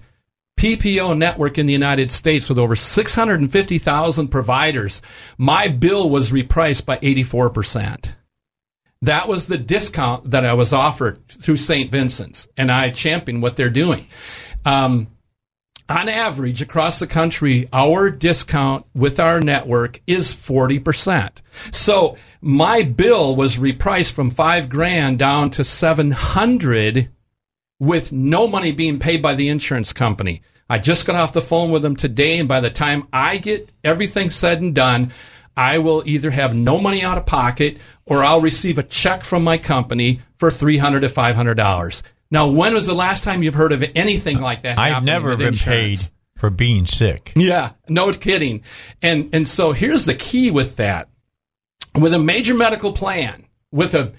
PPO 0.57 1.17
network 1.17 1.57
in 1.57 1.65
the 1.65 1.73
United 1.73 2.11
States 2.11 2.47
with 2.47 2.57
over 2.57 2.75
650,000 2.75 4.27
providers. 4.27 5.01
My 5.37 5.67
bill 5.67 6.09
was 6.09 6.31
repriced 6.31 6.85
by 6.85 6.97
84%. 6.97 8.13
That 9.01 9.27
was 9.27 9.47
the 9.47 9.57
discount 9.57 10.29
that 10.29 10.45
I 10.45 10.53
was 10.53 10.71
offered 10.71 11.27
through 11.27 11.57
St. 11.57 11.91
Vincent's, 11.91 12.47
and 12.55 12.71
I 12.71 12.91
champion 12.91 13.41
what 13.41 13.55
they're 13.55 13.71
doing. 13.71 14.07
Um, 14.63 15.07
on 15.91 16.09
average 16.09 16.61
across 16.61 16.99
the 16.99 17.07
country, 17.07 17.68
our 17.72 18.09
discount 18.09 18.85
with 18.95 19.19
our 19.19 19.41
network 19.41 20.01
is 20.07 20.34
40%. 20.34 21.41
So 21.72 22.18
my 22.41 22.81
bill 22.81 23.35
was 23.35 23.57
repriced 23.57 24.13
from 24.13 24.30
five 24.30 24.69
grand 24.69 25.19
down 25.19 25.51
to 25.51 25.63
700 25.63 27.09
with 27.80 28.11
no 28.11 28.47
money 28.47 28.72
being 28.72 28.99
paid 28.99 29.22
by 29.22 29.35
the 29.35 29.49
insurance 29.49 29.91
company. 29.93 30.41
I 30.69 30.80
just 30.80 31.05
got 31.05 31.18
off 31.18 31.34
the 31.34 31.41
phone 31.41 31.72
with 31.72 31.81
them 31.81 31.97
today, 31.97 32.39
and 32.39 32.47
by 32.47 32.61
the 32.61 32.69
time 32.69 33.07
I 33.11 33.38
get 33.38 33.73
everything 33.84 34.30
said 34.30 34.61
and 34.61 34.73
done, 34.73 35.11
I 35.57 35.80
will 35.80 36.03
either 36.05 36.31
have 36.31 36.55
no 36.55 36.80
money 36.80 37.03
out 37.03 37.18
of 37.18 37.26
pocket 37.26 37.77
or 38.05 38.23
I'll 38.23 38.41
receive 38.41 38.77
a 38.77 38.84
check 38.84 39.23
from 39.23 39.43
my 39.43 39.57
company 39.57 40.22
for 40.39 40.49
300 40.49 41.01
to 41.01 41.07
$500. 41.07 42.01
Now, 42.31 42.47
when 42.47 42.73
was 42.73 42.85
the 42.85 42.93
last 42.93 43.25
time 43.25 43.43
you've 43.43 43.53
heard 43.53 43.73
of 43.73 43.83
anything 43.93 44.39
like 44.39 44.61
that? 44.61 44.79
I've 44.79 45.03
never 45.03 45.35
been 45.35 45.49
insurance? 45.49 46.07
paid 46.07 46.13
for 46.39 46.49
being 46.49 46.85
sick. 46.87 47.33
Yeah, 47.35 47.73
no 47.87 48.11
kidding. 48.13 48.63
And 49.01 49.29
and 49.35 49.47
so 49.47 49.73
here's 49.73 50.05
the 50.05 50.15
key 50.15 50.49
with 50.49 50.77
that. 50.77 51.09
With 51.99 52.13
a 52.13 52.19
major 52.19 52.53
medical 52.53 52.93
plan, 52.93 53.45
with 53.71 53.93
a 53.95 54.13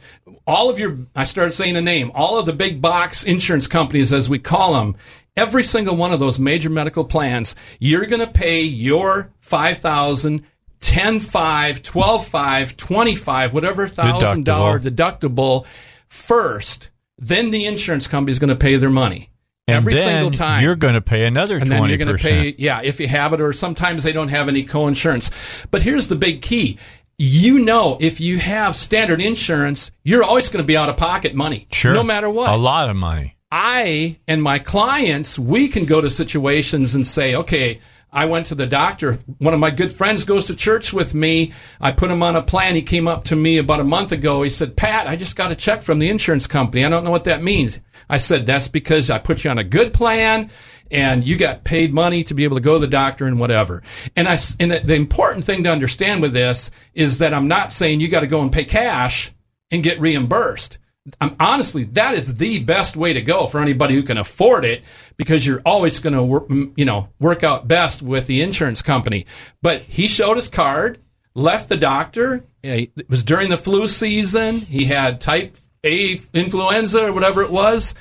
all 0.47 0.69
of 0.69 0.79
your 0.79 0.99
I 1.17 1.25
started 1.25 1.53
saying 1.53 1.77
a 1.77 1.81
name, 1.81 2.13
all 2.15 2.39
of 2.39 2.47
the 2.47 2.53
big 2.53 2.83
box 2.83 3.25
insurance 3.25 3.67
companies 3.67 4.13
as 4.13 4.29
we 4.29 4.39
call 4.39 4.75
them, 4.75 4.95
every 5.37 5.63
single 5.63 5.97
one 5.97 6.13
of 6.13 6.21
those 6.21 6.39
major 6.39 6.71
medical 6.71 7.05
plans, 7.05 7.57
you're 7.81 8.07
going 8.07 8.21
to 8.21 8.31
pay 8.31 8.63
your 8.63 9.33
5000 9.41 10.45
10 10.81 11.21
5 11.21 11.83
12 11.83 12.27
5 12.27 12.77
25 12.77 13.55
whatever 13.55 13.89
thousand 13.89 14.45
dollar 14.45 14.81
deductible 14.81 15.65
first 16.09 16.91
then 17.19 17.51
the 17.51 17.67
insurance 17.67 18.09
company 18.09 18.33
is 18.33 18.39
going 18.39 18.51
to 18.51 18.57
pay 18.57 18.77
their 18.77 18.91
money. 18.91 19.31
And 19.69 19.77
Every 19.77 19.95
single 19.95 20.33
time. 20.33 20.63
You're 20.63 20.75
going 20.75 20.95
to 20.95 21.01
pay 21.01 21.25
another 21.25 21.57
and 21.57 21.67
20%. 21.67 21.69
then 21.69 21.89
you're 21.89 21.99
going 21.99 22.17
to 22.17 22.23
pay, 22.23 22.55
yeah, 22.59 22.83
if 22.83 22.99
you 22.99 23.07
have 23.07 23.33
it, 23.33 23.41
or 23.41 23.53
sometimes 23.53 24.03
they 24.03 24.13
don't 24.13 24.29
have 24.29 24.49
any 24.49 24.65
co-insurance. 24.65 25.31
But 25.71 25.83
here's 25.83 26.09
the 26.09 26.17
big 26.17 26.43
key. 26.43 26.79
You 27.17 27.61
know, 27.61 27.97
if 28.01 28.21
you 28.21 28.39
have 28.39 28.75
standard 28.75 29.21
insurance, 29.21 29.93
you're 30.03 30.25
always 30.25 30.49
going 30.49 30.63
to 30.63 30.67
be 30.67 30.77
out 30.77 30.89
of 30.89 30.97
pocket 30.97 31.35
money. 31.35 31.69
Sure. 31.71 31.95
No 31.95 32.03
matter 32.03 32.29
what. 32.29 32.51
A 32.51 32.57
lot 32.57 32.91
of 32.91 32.97
money. 32.97 33.37
I 33.53 34.19
and 34.27 34.43
my 34.43 34.59
clients, 34.59 35.39
we 35.39 35.69
can 35.69 35.85
go 35.85 36.01
to 36.01 36.11
situations 36.11 36.95
and 36.95 37.07
say, 37.07 37.35
okay, 37.37 37.81
I 38.13 38.27
went 38.27 38.47
to 38.47 38.55
the 38.55 38.67
doctor. 38.67 39.19
One 39.39 39.55
of 39.55 39.61
my 39.61 39.71
good 39.71 39.91
friends 39.91 40.25
goes 40.25 40.45
to 40.47 40.55
church 40.55 40.93
with 40.93 41.15
me. 41.15 41.53
I 41.81 41.93
put 41.93 42.11
him 42.11 42.23
on 42.23 42.37
a 42.37 42.43
plan. 42.43 42.75
He 42.75 42.83
came 42.83 43.09
up 43.09 43.25
to 43.25 43.37
me 43.37 43.57
about 43.57 43.81
a 43.81 43.85
month 43.85 44.13
ago. 44.13 44.43
He 44.43 44.51
said, 44.51 44.77
Pat, 44.77 45.07
I 45.07 45.17
just 45.17 45.35
got 45.35 45.51
a 45.51 45.57
check 45.57 45.83
from 45.83 45.99
the 45.99 46.11
insurance 46.11 46.47
company. 46.47 46.85
I 46.85 46.91
don't 46.91 47.05
know 47.05 47.11
what 47.11 47.25
that 47.25 47.43
means. 47.43 47.81
I 48.11 48.19
said, 48.19 48.45
that's 48.45 48.69
because 48.69 49.09
I 49.09 49.19
put 49.19 49.45
you 49.45 49.51
on 49.51 49.57
a 49.57 49.65
good 49.65 49.95
plan 49.95 50.51
and 50.91 51.25
you 51.25 51.39
got 51.39 51.65
paid 51.65 51.95
money 51.95 52.23
to 52.25 52.35
be 52.35 52.45
able 52.45 52.59
to 52.59 52.63
go 52.63 52.75
to 52.75 52.81
the 52.81 52.87
doctor 52.87 53.27
and 53.27 53.41
whatever. 53.41 53.83
And 54.15 54.29
I, 54.29 54.37
and 54.61 54.73
the 54.73 54.95
important 54.95 55.45
thing 55.45 55.63
to 55.63 55.73
understand 55.73 56.21
with 56.21 56.35
this 56.35 56.71
is 56.93 57.19
that 57.19 57.33
I'm 57.33 57.49
not 57.49 57.73
saying 57.73 58.01
you 58.01 58.09
got 58.09 58.21
to 58.21 58.27
go 58.27 58.43
and 58.43 58.53
pay 58.53 58.67
cash 58.67 59.33
and 59.71 59.83
get 59.83 59.99
reimbursed. 59.99 60.79
I'm, 61.21 61.35
honestly, 61.41 61.85
that 61.85 62.15
is 62.15 62.35
the 62.35 62.61
best 62.61 62.97
way 62.97 63.13
to 63.13 63.21
go 63.21 63.47
for 63.47 63.61
anybody 63.61 63.95
who 63.95 64.03
can 64.03 64.19
afford 64.19 64.65
it 64.65 64.85
because 65.17 65.47
you're 65.47 65.63
always 65.67 65.99
going 65.99 66.15
to, 66.15 66.73
you 66.77 66.85
know, 66.85 67.09
work 67.19 67.43
out 67.43 67.67
best 67.67 68.03
with 68.03 68.27
the 68.27 68.41
insurance 68.41 68.83
company. 68.83 69.27
But 69.63 69.83
he 69.83 70.07
showed 70.07 70.37
his 70.37 70.49
card, 70.49 70.99
left 71.35 71.69
the 71.69 71.77
doctor, 71.77 72.45
eh, 72.63 72.87
it 72.97 73.11
was 73.11 73.25
during 73.25 73.51
the 73.51 73.57
flu 73.57 73.89
season. 73.89 74.61
He 74.61 74.85
had 74.85 75.21
type 75.21 75.57
A 75.85 76.19
influenza 76.33 77.07
or 77.07 77.13
whatever 77.13 77.43
it 77.43 77.51
was, 77.51 77.95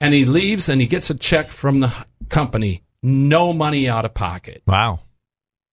and 0.00 0.12
he 0.12 0.24
leaves 0.24 0.68
and 0.68 0.80
he 0.80 0.86
gets 0.88 1.10
a 1.10 1.14
check 1.14 1.46
from 1.46 1.80
the 1.80 1.94
company, 2.28 2.82
no 3.02 3.52
money 3.52 3.88
out 3.88 4.04
of 4.04 4.14
pocket. 4.14 4.62
Wow. 4.66 5.00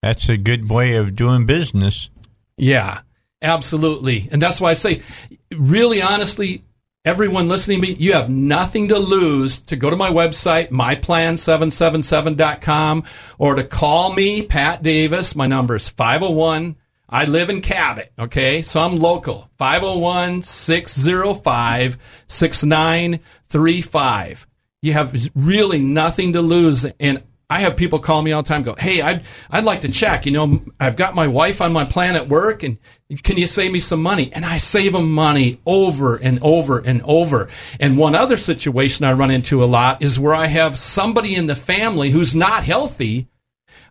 That's 0.02 0.28
a 0.28 0.36
good 0.36 0.70
way 0.70 0.94
of 0.96 1.16
doing 1.16 1.44
business. 1.44 2.08
Yeah, 2.56 3.00
absolutely. 3.42 4.28
And 4.30 4.40
that's 4.40 4.60
why 4.60 4.70
I 4.70 4.74
say, 4.74 5.02
really 5.50 6.00
honestly, 6.00 6.62
everyone 7.08 7.48
listening 7.48 7.80
to 7.80 7.88
me, 7.88 7.94
you 7.94 8.12
have 8.12 8.28
nothing 8.28 8.88
to 8.88 8.98
lose 8.98 9.56
to 9.62 9.76
go 9.76 9.88
to 9.88 9.96
my 9.96 10.10
website, 10.10 10.68
myplan777.com, 10.68 13.04
or 13.38 13.54
to 13.54 13.64
call 13.64 14.12
me, 14.12 14.42
Pat 14.42 14.82
Davis. 14.82 15.34
My 15.34 15.46
number 15.46 15.76
is 15.76 15.90
501- 15.90 16.76
I 17.10 17.24
live 17.24 17.48
in 17.48 17.62
Cabot, 17.62 18.12
okay? 18.18 18.60
So 18.60 18.80
I'm 18.80 18.98
local. 18.98 19.48
501 19.56 20.42
605 20.42 21.96
6935. 22.26 24.46
You 24.82 24.92
have 24.92 25.30
really 25.34 25.80
nothing 25.80 26.34
to 26.34 26.42
lose. 26.42 26.84
And 27.00 27.22
I 27.50 27.60
have 27.60 27.78
people 27.78 27.98
call 27.98 28.20
me 28.20 28.32
all 28.32 28.42
the 28.42 28.48
time 28.48 28.62
go, 28.62 28.74
Hey, 28.78 29.00
I'd, 29.00 29.24
I'd 29.50 29.64
like 29.64 29.80
to 29.80 29.88
check. 29.88 30.26
You 30.26 30.32
know, 30.32 30.62
I've 30.78 30.96
got 30.96 31.14
my 31.14 31.26
wife 31.26 31.62
on 31.62 31.72
my 31.72 31.84
plan 31.84 32.14
at 32.14 32.28
work 32.28 32.62
and 32.62 32.78
can 33.22 33.38
you 33.38 33.46
save 33.46 33.72
me 33.72 33.80
some 33.80 34.02
money? 34.02 34.30
And 34.34 34.44
I 34.44 34.58
save 34.58 34.92
them 34.92 35.10
money 35.12 35.58
over 35.64 36.16
and 36.16 36.38
over 36.42 36.78
and 36.78 37.00
over. 37.04 37.48
And 37.80 37.96
one 37.96 38.14
other 38.14 38.36
situation 38.36 39.06
I 39.06 39.14
run 39.14 39.30
into 39.30 39.64
a 39.64 39.66
lot 39.66 40.02
is 40.02 40.20
where 40.20 40.34
I 40.34 40.46
have 40.46 40.78
somebody 40.78 41.34
in 41.34 41.46
the 41.46 41.56
family 41.56 42.10
who's 42.10 42.34
not 42.34 42.64
healthy. 42.64 43.28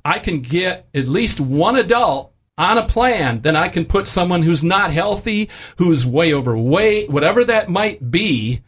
I 0.06 0.20
can 0.20 0.42
get 0.42 0.88
at 0.94 1.08
least 1.08 1.40
one 1.40 1.76
adult 1.76 2.34
on 2.60 2.78
a 2.78 2.88
plan, 2.88 3.42
then 3.42 3.56
I 3.56 3.70
can 3.70 3.86
put 3.86 4.08
someone 4.08 4.42
who's 4.42 4.64
not 4.64 4.90
healthy, 4.90 5.50
who's 5.78 6.08
way 6.08 6.34
overweight, 6.34 7.10
whatever 7.10 7.44
that 7.44 7.70
might 7.70 8.10
be. 8.10 8.62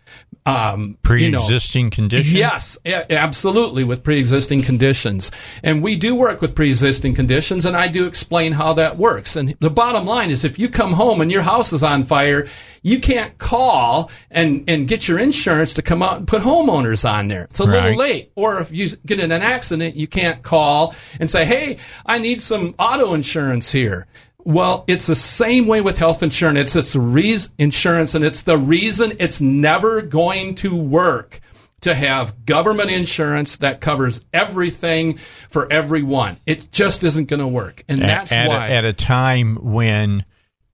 Um, 0.46 0.98
pre-existing 1.04 1.86
you 1.86 1.90
know, 1.90 1.96
conditions. 1.96 2.34
Yes, 2.34 2.78
absolutely, 2.86 3.84
with 3.84 4.04
pre-existing 4.04 4.64
conditions, 4.64 5.32
and 5.64 5.84
we 5.84 5.96
do 5.96 6.16
work 6.16 6.42
with 6.42 6.56
pre-existing 6.56 7.14
conditions, 7.14 7.66
and 7.66 7.78
I 7.78 7.88
do 7.88 8.06
explain 8.08 8.54
how 8.54 8.74
that 8.74 8.98
works. 8.98 9.36
And 9.36 9.56
the 9.60 9.70
bottom 9.70 10.06
line 10.06 10.32
is, 10.32 10.44
if 10.44 10.58
you 10.58 10.70
come 10.70 10.94
home 10.94 11.22
and 11.22 11.30
your 11.30 11.44
house 11.44 11.72
is 11.72 11.84
on 11.84 12.04
fire, 12.04 12.48
you 12.82 13.00
can't 13.00 13.38
call 13.38 14.10
and 14.32 14.64
and 14.68 14.88
get 14.88 15.08
your 15.08 15.20
insurance 15.20 15.74
to 15.76 15.82
come 15.82 16.02
out 16.02 16.18
and 16.18 16.28
put 16.28 16.42
homeowners 16.42 17.08
on 17.08 17.28
there. 17.28 17.44
It's 17.44 17.60
a 17.60 17.66
right. 17.66 17.84
little 17.84 18.00
late. 18.00 18.32
Or 18.36 18.60
if 18.60 18.72
you 18.72 18.88
get 19.06 19.20
in 19.20 19.32
an 19.32 19.42
accident, 19.42 19.96
you 19.96 20.08
can't 20.08 20.42
call 20.42 20.96
and 21.20 21.30
say, 21.30 21.46
"Hey, 21.46 21.78
I 22.06 22.18
need 22.18 22.42
some 22.42 22.74
auto 22.80 23.14
insurance 23.14 23.72
here." 23.72 24.08
Well, 24.46 24.86
it's 24.88 25.08
the 25.08 25.16
same 25.16 25.68
way 25.68 25.82
with 25.82 25.98
health 25.98 26.24
insurance. 26.24 26.60
It's, 26.60 26.76
it's 26.76 26.96
reason, 26.96 27.54
insurance, 27.58 28.16
and 28.16 28.24
it's 28.24 28.44
the 28.44 28.58
reason 28.58 29.14
it's 29.20 29.42
never 29.42 30.02
going 30.02 30.56
to 30.56 30.76
work 30.76 31.42
to 31.82 31.94
have 31.94 32.46
government 32.46 32.90
insurance 32.90 33.58
that 33.58 33.82
covers 33.82 34.22
everything 34.34 35.18
for 35.50 35.72
everyone. 35.72 36.38
It 36.46 36.72
just 36.72 37.04
isn't 37.04 37.30
going 37.30 37.40
to 37.40 37.48
work, 37.48 37.84
and 37.90 38.02
that's 38.02 38.32
at, 38.32 38.48
why. 38.48 38.68
A, 38.68 38.72
at 38.72 38.86
a 38.86 38.94
time 38.94 39.56
when 39.58 40.26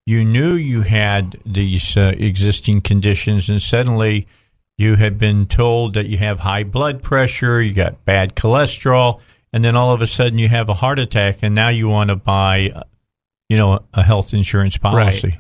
you 0.05 0.23
knew 0.23 0.53
you 0.53 0.81
had 0.81 1.39
these 1.45 1.97
uh, 1.97 2.13
existing 2.17 2.81
conditions, 2.81 3.49
and 3.49 3.61
suddenly 3.61 4.27
you 4.77 4.95
had 4.95 5.17
been 5.17 5.45
told 5.45 5.93
that 5.93 6.07
you 6.07 6.17
have 6.17 6.39
high 6.39 6.63
blood 6.63 7.01
pressure, 7.01 7.61
you 7.61 7.73
got 7.73 8.05
bad 8.05 8.35
cholesterol, 8.35 9.21
and 9.53 9.63
then 9.63 9.75
all 9.75 9.93
of 9.93 10.01
a 10.01 10.07
sudden 10.07 10.37
you 10.37 10.49
have 10.49 10.69
a 10.69 10.73
heart 10.73 10.99
attack, 10.99 11.39
and 11.41 11.55
now 11.55 11.69
you 11.69 11.87
want 11.87 12.09
to 12.09 12.15
buy 12.15 12.69
you 13.49 13.57
know, 13.57 13.85
a 13.93 14.03
health 14.03 14.33
insurance 14.33 14.77
policy. 14.77 15.27
Right. 15.29 15.39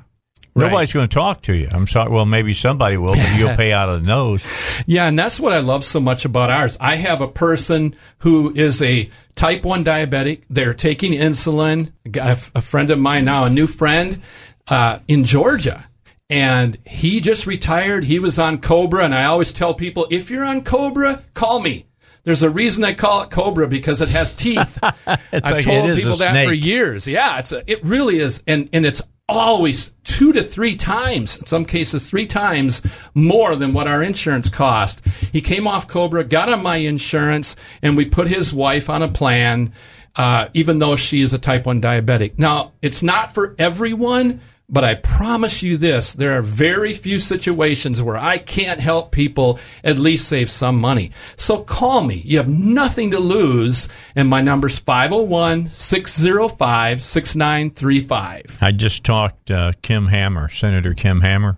Nobody's 0.57 0.93
going 0.93 1.09
to 1.09 1.13
talk 1.13 1.41
to 1.43 1.53
you. 1.53 1.67
I'm 1.69 1.85
sorry. 1.85 2.09
Well, 2.09 2.25
maybe 2.25 2.53
somebody 2.53 2.95
will, 2.95 3.15
but 3.15 3.37
you'll 3.37 3.55
pay 3.57 3.73
out 3.73 3.89
of 3.89 4.01
the 4.01 4.07
nose. 4.07 4.41
Yeah, 4.85 5.05
and 5.05 5.19
that's 5.19 5.37
what 5.37 5.51
I 5.51 5.59
love 5.59 5.83
so 5.83 5.99
much 5.99 6.23
about 6.23 6.49
ours. 6.49 6.77
I 6.79 6.95
have 6.95 7.19
a 7.19 7.27
person 7.27 7.93
who 8.19 8.53
is 8.55 8.81
a 8.81 9.09
type 9.35 9.65
1 9.65 9.83
diabetic. 9.83 10.43
They're 10.49 10.73
taking 10.73 11.11
insulin. 11.11 11.91
A 12.15 12.61
friend 12.61 12.89
of 12.89 12.99
mine 12.99 13.25
now, 13.25 13.43
a 13.43 13.49
new 13.49 13.67
friend 13.67 14.21
uh, 14.69 14.99
in 15.09 15.25
Georgia. 15.25 15.89
And 16.29 16.77
he 16.85 17.19
just 17.19 17.45
retired. 17.45 18.05
He 18.05 18.19
was 18.19 18.39
on 18.39 18.59
Cobra. 18.59 19.03
And 19.03 19.13
I 19.13 19.25
always 19.25 19.51
tell 19.51 19.73
people 19.73 20.07
if 20.09 20.29
you're 20.31 20.45
on 20.45 20.63
Cobra, 20.63 21.21
call 21.33 21.59
me. 21.59 21.85
There's 22.25 22.43
a 22.43 22.49
reason 22.49 22.83
I 22.83 22.93
call 22.93 23.21
it 23.21 23.29
cobra 23.29 23.67
because 23.67 24.01
it 24.01 24.09
has 24.09 24.33
teeth. 24.33 24.79
I've 24.83 24.97
like 25.31 25.63
told 25.63 25.95
people 25.95 26.17
that 26.17 26.31
snake. 26.31 26.47
for 26.47 26.53
years. 26.53 27.07
Yeah, 27.07 27.39
it's 27.39 27.51
a, 27.51 27.63
it 27.71 27.83
really 27.85 28.17
is, 28.17 28.41
and 28.47 28.67
and 28.73 28.85
it's 28.85 29.01
always 29.29 29.91
two 30.03 30.33
to 30.33 30.43
three 30.43 30.75
times, 30.75 31.37
in 31.37 31.45
some 31.45 31.65
cases 31.65 32.09
three 32.09 32.25
times 32.25 32.81
more 33.13 33.55
than 33.55 33.73
what 33.73 33.87
our 33.87 34.03
insurance 34.03 34.49
cost. 34.49 35.05
He 35.07 35.41
came 35.41 35.67
off 35.67 35.87
Cobra, 35.87 36.23
got 36.23 36.49
on 36.49 36.63
my 36.63 36.77
insurance, 36.77 37.55
and 37.81 37.95
we 37.95 38.05
put 38.05 38.27
his 38.27 38.53
wife 38.53 38.89
on 38.89 39.01
a 39.01 39.07
plan, 39.07 39.71
uh, 40.15 40.49
even 40.53 40.79
though 40.79 40.95
she 40.95 41.21
is 41.21 41.33
a 41.33 41.39
type 41.39 41.65
one 41.67 41.81
diabetic. 41.81 42.37
Now 42.37 42.73
it's 42.81 43.03
not 43.03 43.33
for 43.33 43.55
everyone 43.59 44.41
but 44.67 44.83
I 44.83 44.95
promise 44.95 45.61
you 45.61 45.77
this 45.77 46.13
there 46.13 46.37
are 46.37 46.41
very 46.41 46.93
few 46.93 47.19
situations 47.19 48.01
where 48.01 48.17
I 48.17 48.37
can't 48.37 48.79
help 48.79 49.11
people 49.11 49.59
at 49.83 49.99
least 49.99 50.27
save 50.27 50.49
some 50.49 50.79
money. 50.79 51.11
So 51.35 51.61
call 51.61 52.03
me. 52.03 52.21
You 52.25 52.37
have 52.37 52.49
nothing 52.49 53.11
to 53.11 53.19
lose. 53.19 53.87
And 54.15 54.29
my 54.29 54.41
number's 54.41 54.79
501 54.79 55.67
605 55.67 57.01
6935. 57.01 58.57
I 58.61 58.71
just 58.71 59.03
talked 59.03 59.51
uh, 59.51 59.73
Kim 59.81 60.07
Hammer, 60.07 60.49
Senator 60.49 60.93
Kim 60.93 61.21
Hammer. 61.21 61.57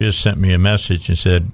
just 0.00 0.20
sent 0.20 0.38
me 0.38 0.52
a 0.52 0.58
message 0.58 1.08
and 1.08 1.18
said, 1.18 1.50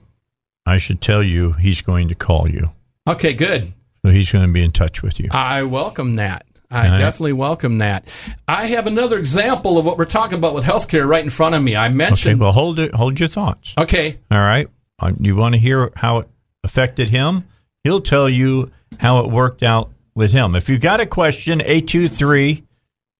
I 0.65 0.79
should 0.79 1.01
tell 1.01 1.23
you 1.23 1.53
he's 1.53 1.81
going 1.81 2.09
to 2.09 2.15
call 2.15 2.49
you. 2.49 2.73
Okay, 3.09 3.33
good. 3.35 3.73
So 4.05 4.11
he's 4.11 4.31
going 4.31 4.47
to 4.47 4.53
be 4.53 4.65
in 4.65 4.73
touch 4.73 5.03
with 5.03 5.19
you. 5.19 5.29
I 5.33 5.63
welcome 5.65 6.17
that. 6.17 6.47
I 6.77 6.91
right. 6.91 6.99
definitely 6.99 7.33
welcome 7.33 7.79
that. 7.79 8.07
I 8.47 8.67
have 8.67 8.87
another 8.87 9.19
example 9.19 9.79
of 9.79 9.87
what 9.87 9.97
we're 9.97 10.05
talking 10.05 10.39
about 10.39 10.55
with 10.55 10.65
healthcare 10.65 11.09
right 11.09 11.25
in 11.25 11.31
front 11.31 11.55
of 11.55 11.63
me. 11.63 11.75
I 11.75 11.89
mentioned. 11.89 12.35
Okay, 12.35 12.41
well, 12.41 12.53
hold 12.53 12.79
it. 12.79 12.95
Hold 12.95 13.19
your 13.19 13.29
thoughts. 13.29 13.75
Okay. 13.79 14.19
All 14.31 14.39
right. 14.39 14.69
Uh, 14.99 15.13
you 15.19 15.37
want 15.37 15.55
to 15.55 15.59
hear 15.59 15.91
how 15.97 16.19
it 16.19 16.29
affected 16.65 17.09
him? 17.09 17.49
He'll 17.85 18.01
tell 18.01 18.29
you 18.29 18.71
how 18.99 19.25
it 19.25 19.31
worked 19.31 19.63
out 19.63 19.91
with 20.15 20.33
him. 20.33 20.55
If 20.55 20.69
you've 20.69 20.81
got 20.81 21.01
a 21.01 21.07
question, 21.07 21.61
823 21.61 22.65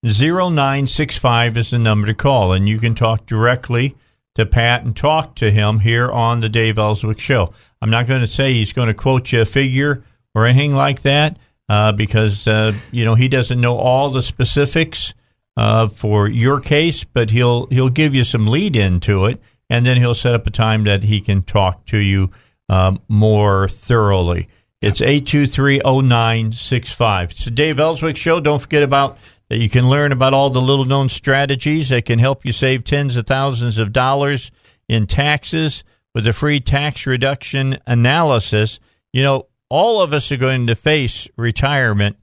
0965 0.05 1.57
is 1.57 1.71
the 1.71 1.79
number 1.79 2.07
to 2.07 2.15
call, 2.15 2.53
and 2.53 2.69
you 2.69 2.79
can 2.79 2.95
talk 2.95 3.27
directly 3.27 3.97
to 4.35 4.45
Pat 4.45 4.85
and 4.85 4.95
talk 4.95 5.35
to 5.37 5.51
him 5.51 5.81
here 5.81 6.11
on 6.11 6.41
the 6.41 6.49
Dave 6.49 6.79
Elswick 6.79 7.19
Show. 7.19 7.55
I'm 7.81 7.91
not 7.91 8.07
going 8.07 8.21
to 8.21 8.27
say 8.27 8.53
he's 8.53 8.75
going 8.75 8.89
to 8.89 8.95
quote 8.95 9.33
you 9.33 9.41
a 9.41 9.45
figure 9.47 10.05
or 10.35 10.47
anything 10.47 10.75
like 10.75 11.03
that 11.03 11.39
uh, 11.69 11.93
because 11.93 12.47
uh, 12.47 12.73
you 12.91 13.05
know 13.05 13.15
he 13.15 13.29
doesn't 13.29 13.61
know 13.61 13.77
all 13.77 14.11
the 14.11 14.23
specifics 14.23 15.15
uh, 15.57 15.89
for 15.89 16.29
your 16.29 16.61
case, 16.61 17.05
but 17.05 17.31
he'll 17.31 17.67
he'll 17.67 17.89
give 17.89 18.15
you 18.15 18.25
some 18.25 18.47
lead 18.47 18.77
into 18.77 19.27
it, 19.27 19.41
and 19.71 19.85
then 19.87 19.97
he'll 19.97 20.15
set 20.15 20.35
up 20.35 20.47
a 20.47 20.51
time 20.51 20.85
that 20.85 21.03
he 21.03 21.21
can 21.21 21.43
talk 21.43 21.85
to 21.87 21.99
you 21.99 22.31
um, 22.69 23.01
more 23.09 23.69
thoroughly. 23.69 24.49
It's 24.83 25.01
eight 25.01 25.27
two 25.27 25.47
three 25.47 25.81
zero 25.81 26.01
nine 26.01 26.53
six 26.53 26.93
five. 26.93 27.31
It's 27.31 27.45
the 27.45 27.51
Dave 27.51 27.81
Elswick 27.81 28.17
Show. 28.17 28.41
Don't 28.41 28.61
forget 28.61 28.83
about 28.83 29.19
that. 29.49 29.59
You 29.59 29.69
can 29.69 29.89
learn 29.89 30.13
about 30.13 30.35
all 30.35 30.51
the 30.51 30.61
little 30.61 30.85
known 30.85 31.09
strategies 31.09 31.89
that 31.89 32.05
can 32.05 32.19
help 32.19 32.45
you 32.45 32.53
save 32.53 32.85
tens 32.85 33.17
of 33.17 33.27
thousands 33.27 33.79
of 33.79 33.93
dollars 33.93 34.51
in 34.89 35.07
taxes 35.07 35.83
with 36.15 36.27
a 36.27 36.33
free 36.33 36.61
tax 36.61 37.07
reduction 37.07 37.79
analysis. 37.87 38.79
You 39.13 39.23
know, 39.23 39.47
all 39.69 40.01
of 40.03 40.13
us 40.13 40.31
are 40.31 40.37
going 40.37 40.67
to 40.67 40.75
face 40.75 41.29
retirement 41.37 42.17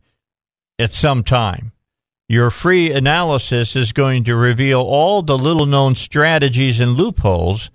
at 0.80 0.94
some 0.94 1.24
time. 1.24 1.72
Your 2.30 2.50
free 2.50 2.92
analysis 2.92 3.76
is 3.76 3.92
going 3.92 4.24
to 4.24 4.36
reveal 4.36 4.82
all 4.82 5.22
the 5.22 5.38
little 5.38 5.66
known 5.66 5.96
strategies 5.96 6.80
and 6.80 6.94
loopholes 6.94 7.70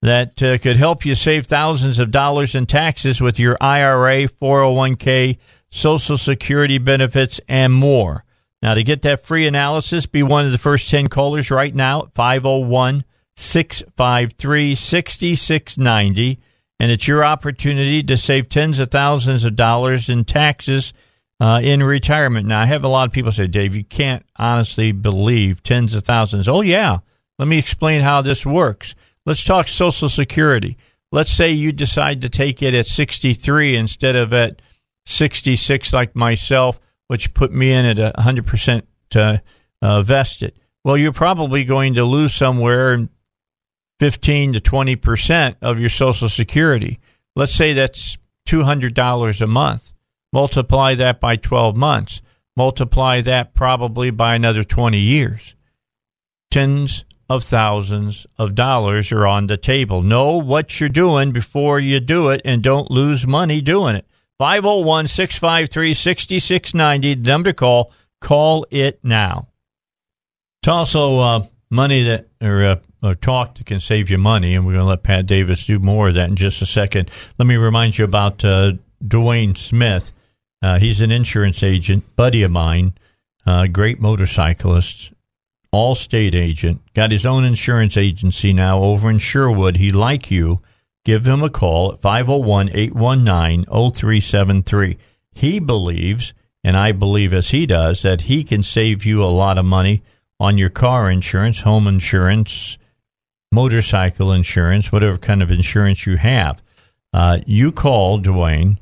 that 0.00 0.40
uh, 0.42 0.58
could 0.58 0.76
help 0.76 1.04
you 1.04 1.14
save 1.14 1.46
thousands 1.46 1.98
of 1.98 2.10
dollars 2.10 2.54
in 2.54 2.66
taxes 2.66 3.20
with 3.20 3.38
your 3.38 3.56
IRA, 3.60 4.28
401k, 4.28 5.38
Social 5.70 6.16
Security 6.16 6.78
benefits, 6.78 7.40
and 7.48 7.72
more. 7.72 8.24
Now, 8.62 8.74
to 8.74 8.82
get 8.82 9.02
that 9.02 9.26
free 9.26 9.46
analysis, 9.46 10.06
be 10.06 10.22
one 10.22 10.46
of 10.46 10.52
the 10.52 10.58
first 10.58 10.88
10 10.88 11.08
callers 11.08 11.50
right 11.50 11.74
now 11.74 12.04
at 12.04 12.14
501 12.14 13.04
653 13.36 14.74
6690 14.74 16.40
and 16.80 16.90
it's 16.90 17.08
your 17.08 17.24
opportunity 17.24 18.02
to 18.02 18.16
save 18.16 18.48
tens 18.48 18.78
of 18.78 18.90
thousands 18.90 19.44
of 19.44 19.56
dollars 19.56 20.08
in 20.08 20.24
taxes 20.24 20.92
uh, 21.40 21.60
in 21.62 21.82
retirement. 21.82 22.46
Now, 22.46 22.60
I 22.62 22.66
have 22.66 22.84
a 22.84 22.88
lot 22.88 23.06
of 23.06 23.12
people 23.12 23.32
say, 23.32 23.46
Dave, 23.46 23.76
you 23.76 23.84
can't 23.84 24.24
honestly 24.36 24.92
believe 24.92 25.62
tens 25.62 25.94
of 25.94 26.04
thousands. 26.04 26.48
Oh, 26.48 26.60
yeah. 26.60 26.98
Let 27.38 27.48
me 27.48 27.58
explain 27.58 28.02
how 28.02 28.22
this 28.22 28.44
works. 28.44 28.94
Let's 29.24 29.44
talk 29.44 29.68
Social 29.68 30.08
Security. 30.08 30.76
Let's 31.12 31.30
say 31.30 31.50
you 31.50 31.72
decide 31.72 32.22
to 32.22 32.28
take 32.28 32.62
it 32.62 32.74
at 32.74 32.86
63 32.86 33.76
instead 33.76 34.16
of 34.16 34.32
at 34.32 34.60
66, 35.06 35.92
like 35.92 36.14
myself, 36.14 36.80
which 37.06 37.34
put 37.34 37.52
me 37.52 37.72
in 37.72 37.86
at 37.86 38.14
100% 38.14 38.82
uh, 39.14 39.38
uh, 39.80 40.02
vested. 40.02 40.58
well, 40.84 40.96
you're 40.96 41.12
probably 41.12 41.64
going 41.64 41.94
to 41.94 42.04
lose 42.04 42.34
somewhere 42.34 43.08
15 44.00 44.54
to 44.54 44.60
20 44.60 44.96
percent 44.96 45.56
of 45.60 45.80
your 45.80 45.88
Social 45.88 46.28
Security. 46.28 46.98
Let's 47.34 47.54
say 47.54 47.72
that's 47.72 48.18
$200 48.48 49.40
a 49.40 49.46
month. 49.46 49.92
Multiply 50.32 50.94
that 50.96 51.20
by 51.20 51.36
12 51.36 51.76
months. 51.76 52.22
Multiply 52.56 53.20
that 53.22 53.54
probably 53.54 54.10
by 54.10 54.34
another 54.34 54.64
20 54.64 54.98
years. 54.98 55.54
Tens 56.50 57.04
of 57.28 57.44
thousands 57.44 58.26
of 58.38 58.54
dollars 58.54 59.12
are 59.12 59.26
on 59.26 59.46
the 59.46 59.56
table. 59.56 60.02
Know 60.02 60.38
what 60.38 60.80
you're 60.80 60.88
doing 60.88 61.30
before 61.32 61.78
you 61.78 62.00
do 62.00 62.30
it 62.30 62.40
and 62.44 62.62
don't 62.62 62.90
lose 62.90 63.26
money 63.26 63.60
doing 63.60 63.96
it. 63.96 64.06
501 64.38 65.08
653 65.08 65.94
6690, 65.94 67.14
number 67.16 67.50
to 67.50 67.54
call. 67.54 67.92
Call 68.20 68.66
it 68.70 68.98
now. 69.02 69.48
It's 70.62 70.68
also 70.68 71.20
uh, 71.20 71.46
money 71.70 72.04
that, 72.04 72.28
or, 72.40 72.64
uh, 72.64 72.76
or 73.02 73.14
talk 73.14 73.54
that 73.56 73.66
can 73.66 73.80
save 73.80 74.10
you 74.10 74.18
money, 74.18 74.54
and 74.54 74.66
we're 74.66 74.72
going 74.72 74.84
to 74.84 74.88
let 74.88 75.02
Pat 75.02 75.26
Davis 75.26 75.66
do 75.66 75.78
more 75.78 76.08
of 76.08 76.14
that 76.14 76.28
in 76.28 76.36
just 76.36 76.62
a 76.62 76.66
second. 76.66 77.10
Let 77.38 77.46
me 77.46 77.56
remind 77.56 77.98
you 77.98 78.04
about 78.04 78.44
uh, 78.44 78.72
Dwayne 79.02 79.56
Smith. 79.56 80.12
Uh, 80.60 80.78
he's 80.78 81.00
an 81.00 81.12
insurance 81.12 81.62
agent, 81.62 82.16
buddy 82.16 82.42
of 82.42 82.50
mine, 82.50 82.94
uh, 83.46 83.66
great 83.68 84.00
motorcyclist, 84.00 85.12
Allstate 85.72 86.34
agent, 86.34 86.80
got 86.94 87.12
his 87.12 87.26
own 87.26 87.44
insurance 87.44 87.96
agency 87.96 88.52
now 88.52 88.80
over 88.82 89.10
in 89.10 89.18
Sherwood. 89.18 89.76
He 89.76 89.92
like 89.92 90.30
you. 90.30 90.60
Give 91.04 91.26
him 91.26 91.42
a 91.42 91.50
call 91.50 91.92
at 91.92 92.00
501 92.00 92.70
819 92.74 93.64
0373. 93.64 94.98
He 95.32 95.58
believes, 95.60 96.34
and 96.64 96.76
I 96.76 96.92
believe 96.92 97.32
as 97.32 97.50
he 97.50 97.64
does, 97.64 98.02
that 98.02 98.22
he 98.22 98.42
can 98.42 98.62
save 98.62 99.06
you 99.06 99.22
a 99.22 99.26
lot 99.26 99.56
of 99.58 99.64
money 99.64 100.02
on 100.40 100.58
your 100.58 100.70
car 100.70 101.10
insurance, 101.10 101.60
home 101.60 101.86
insurance, 101.86 102.78
motorcycle 103.52 104.32
insurance, 104.32 104.92
whatever 104.92 105.18
kind 105.18 105.42
of 105.42 105.50
insurance 105.50 106.06
you 106.06 106.16
have. 106.16 106.62
Uh, 107.12 107.38
you 107.46 107.72
call 107.72 108.20
Dwayne 108.20 108.78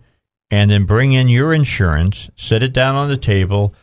and 0.51 0.71
then 0.71 0.85
bring 0.85 1.13
in 1.13 1.29
your 1.29 1.53
insurance, 1.53 2.31
set 2.37 2.63
it 2.63 2.73
down 2.73 2.95
on 2.95 3.09
the 3.09 3.17
table. 3.17 3.75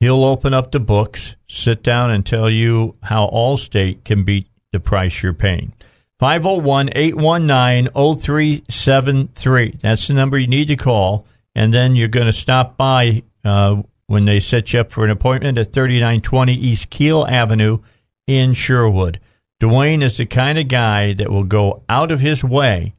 He'll 0.00 0.24
open 0.24 0.52
up 0.52 0.72
the 0.72 0.80
books, 0.80 1.36
sit 1.48 1.82
down, 1.82 2.10
and 2.10 2.24
tell 2.24 2.50
you 2.50 2.94
how 3.02 3.28
Allstate 3.28 4.04
can 4.04 4.24
beat 4.24 4.46
the 4.72 4.80
price 4.80 5.22
you're 5.22 5.32
paying. 5.32 5.72
501 6.18 6.90
819 6.94 7.92
0373. 7.92 9.78
That's 9.82 10.08
the 10.08 10.14
number 10.14 10.38
you 10.38 10.46
need 10.46 10.68
to 10.68 10.76
call. 10.76 11.26
And 11.54 11.72
then 11.72 11.96
you're 11.96 12.08
going 12.08 12.26
to 12.26 12.32
stop 12.32 12.76
by 12.76 13.22
uh, 13.44 13.82
when 14.06 14.24
they 14.24 14.40
set 14.40 14.72
you 14.72 14.80
up 14.80 14.92
for 14.92 15.04
an 15.04 15.10
appointment 15.10 15.58
at 15.58 15.72
3920 15.72 16.52
East 16.52 16.90
Kiehl 16.90 17.28
Avenue 17.28 17.78
in 18.26 18.52
Sherwood. 18.52 19.20
Dwayne 19.60 20.02
is 20.02 20.18
the 20.18 20.26
kind 20.26 20.58
of 20.58 20.68
guy 20.68 21.14
that 21.14 21.30
will 21.30 21.44
go 21.44 21.82
out 21.88 22.10
of 22.10 22.20
his 22.20 22.44
way 22.44 22.94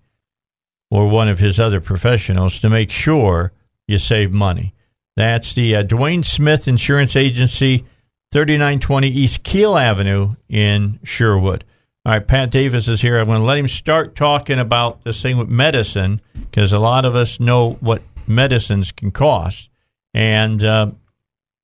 or 0.90 1.08
one 1.08 1.30
of 1.30 1.40
his 1.40 1.60
other 1.60 1.80
professionals 1.80 2.60
to 2.60 2.70
make 2.70 2.92
sure 2.92 3.52
you 3.88 3.98
save 3.98 4.32
money. 4.32 4.74
That's 5.16 5.54
the 5.54 5.76
uh, 5.76 5.84
Dwayne 5.84 6.26
Smith 6.26 6.68
Insurance 6.68 7.16
Agency, 7.16 7.86
3920 8.32 9.08
East 9.08 9.44
Kiehl 9.44 9.80
Avenue 9.80 10.36
in 10.50 11.00
Sherwood. 11.04 11.64
All 12.06 12.14
right, 12.14 12.26
Pat 12.26 12.52
Davis 12.52 12.88
is 12.88 13.02
here. 13.02 13.20
I'm 13.20 13.26
going 13.26 13.40
to 13.40 13.46
let 13.46 13.58
him 13.58 13.68
start 13.68 14.16
talking 14.16 14.60
about 14.60 15.04
this 15.04 15.22
thing 15.22 15.38
with 15.38 15.50
medicine 15.50 16.22
because 16.34 16.72
a 16.72 16.80
lot 16.80 17.06
of 17.06 17.16
us 17.16 17.40
know 17.40 17.74
what 17.74 18.02
medicines 18.26 18.92
can 18.92 19.12
cost. 19.12 19.70
And 20.14 20.64
uh, 20.64 20.92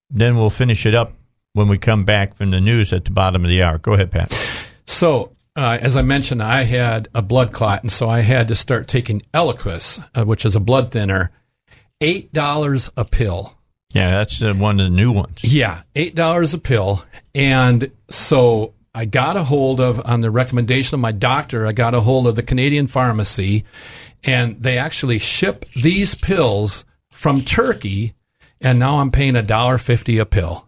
then 0.09 0.35
we'll 0.37 0.49
finish 0.49 0.85
it 0.85 0.95
up 0.95 1.11
when 1.53 1.67
we 1.67 1.77
come 1.77 2.03
back 2.03 2.35
from 2.35 2.51
the 2.51 2.59
news 2.59 2.91
at 2.91 3.05
the 3.05 3.11
bottom 3.11 3.45
of 3.45 3.49
the 3.49 3.63
hour. 3.63 3.77
Go 3.77 3.93
ahead, 3.93 4.11
Pat. 4.11 4.62
So, 4.85 5.35
uh, 5.55 5.77
as 5.81 5.95
I 5.95 6.01
mentioned, 6.01 6.41
I 6.41 6.63
had 6.63 7.09
a 7.13 7.21
blood 7.21 7.51
clot, 7.51 7.83
and 7.83 7.91
so 7.91 8.09
I 8.09 8.21
had 8.21 8.47
to 8.47 8.55
start 8.55 8.87
taking 8.87 9.21
Eliquis, 9.33 10.03
uh, 10.15 10.25
which 10.25 10.45
is 10.45 10.55
a 10.55 10.59
blood 10.59 10.91
thinner, 10.91 11.31
eight 12.01 12.33
dollars 12.33 12.91
a 12.97 13.05
pill. 13.05 13.57
Yeah, 13.93 14.09
that's 14.09 14.41
one 14.41 14.79
of 14.79 14.89
the 14.89 14.95
new 14.95 15.11
ones. 15.11 15.43
Yeah, 15.43 15.83
eight 15.95 16.15
dollars 16.15 16.53
a 16.53 16.57
pill, 16.57 17.03
and 17.35 17.91
so 18.09 18.73
I 18.95 19.05
got 19.05 19.37
a 19.37 19.43
hold 19.43 19.79
of 19.79 20.01
on 20.03 20.21
the 20.21 20.31
recommendation 20.31 20.95
of 20.95 21.01
my 21.01 21.11
doctor. 21.11 21.67
I 21.67 21.71
got 21.71 21.93
a 21.93 22.01
hold 22.01 22.25
of 22.25 22.35
the 22.35 22.41
Canadian 22.43 22.87
pharmacy, 22.87 23.63
and 24.23 24.61
they 24.61 24.79
actually 24.79 25.19
ship 25.19 25.65
these 25.75 26.15
pills 26.15 26.85
from 27.11 27.41
Turkey, 27.41 28.13
and 28.59 28.79
now 28.79 28.97
I'm 28.97 29.11
paying 29.11 29.35
a 29.35 29.43
dollar 29.43 29.77
fifty 29.77 30.17
a 30.17 30.25
pill 30.25 30.67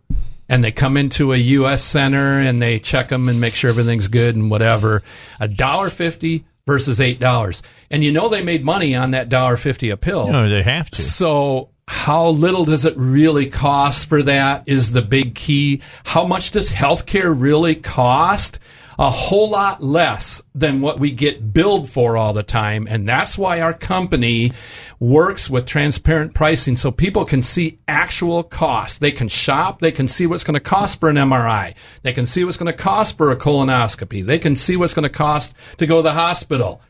and 0.49 0.63
they 0.63 0.71
come 0.71 0.97
into 0.97 1.33
a 1.33 1.37
U.S. 1.37 1.83
center 1.83 2.39
and 2.39 2.61
they 2.61 2.79
check 2.79 3.09
them 3.09 3.29
and 3.29 3.41
make 3.41 3.55
sure 3.55 3.69
everything's 3.69 4.07
good 4.07 4.35
and 4.35 4.49
whatever. 4.49 5.03
A 5.39 5.47
dollar 5.47 5.89
fifty 5.89 6.45
versus 6.65 6.99
eight 6.99 7.19
dollars, 7.19 7.63
and 7.89 8.03
you 8.03 8.11
know 8.11 8.29
they 8.29 8.43
made 8.43 8.63
money 8.65 8.95
on 8.95 9.11
that 9.11 9.29
dollar 9.29 9.57
fifty 9.57 9.89
a 9.89 9.97
pill. 9.97 10.27
No, 10.31 10.49
they 10.49 10.63
have 10.63 10.89
to. 10.91 11.01
So 11.01 11.69
how 11.87 12.29
little 12.29 12.65
does 12.65 12.85
it 12.85 12.95
really 12.97 13.47
cost 13.47 14.09
for 14.09 14.23
that 14.23 14.63
is 14.65 14.91
the 14.91 15.01
big 15.01 15.35
key. 15.35 15.81
How 16.03 16.25
much 16.25 16.51
does 16.51 16.71
healthcare 16.71 17.33
really 17.35 17.75
cost? 17.75 18.59
A 18.97 19.09
whole 19.09 19.49
lot 19.49 19.83
less 19.83 20.41
than 20.53 20.81
what 20.81 20.99
we 20.99 21.11
get 21.11 21.53
billed 21.53 21.89
for 21.89 22.17
all 22.17 22.33
the 22.33 22.43
time. 22.43 22.87
And 22.89 23.07
that's 23.07 23.37
why 23.37 23.61
our 23.61 23.73
company 23.73 24.51
works 24.99 25.49
with 25.49 25.65
transparent 25.65 26.33
pricing 26.33 26.75
so 26.75 26.91
people 26.91 27.25
can 27.25 27.41
see 27.41 27.79
actual 27.87 28.43
costs. 28.43 28.99
They 28.99 29.11
can 29.11 29.27
shop. 29.27 29.79
They 29.79 29.91
can 29.91 30.07
see 30.07 30.27
what's 30.27 30.43
going 30.43 30.55
to 30.55 30.59
cost 30.59 30.99
for 30.99 31.09
an 31.09 31.17
MRI. 31.17 31.75
They 32.03 32.13
can 32.13 32.25
see 32.25 32.43
what's 32.43 32.57
going 32.57 32.71
to 32.71 32.77
cost 32.77 33.17
for 33.17 33.31
a 33.31 33.35
colonoscopy. 33.35 34.25
They 34.25 34.39
can 34.39 34.55
see 34.55 34.77
what's 34.77 34.93
going 34.93 35.03
to 35.03 35.09
cost 35.09 35.53
to 35.77 35.85
go 35.85 35.97
to 35.97 36.03
the 36.03 36.13
hospital 36.13 36.81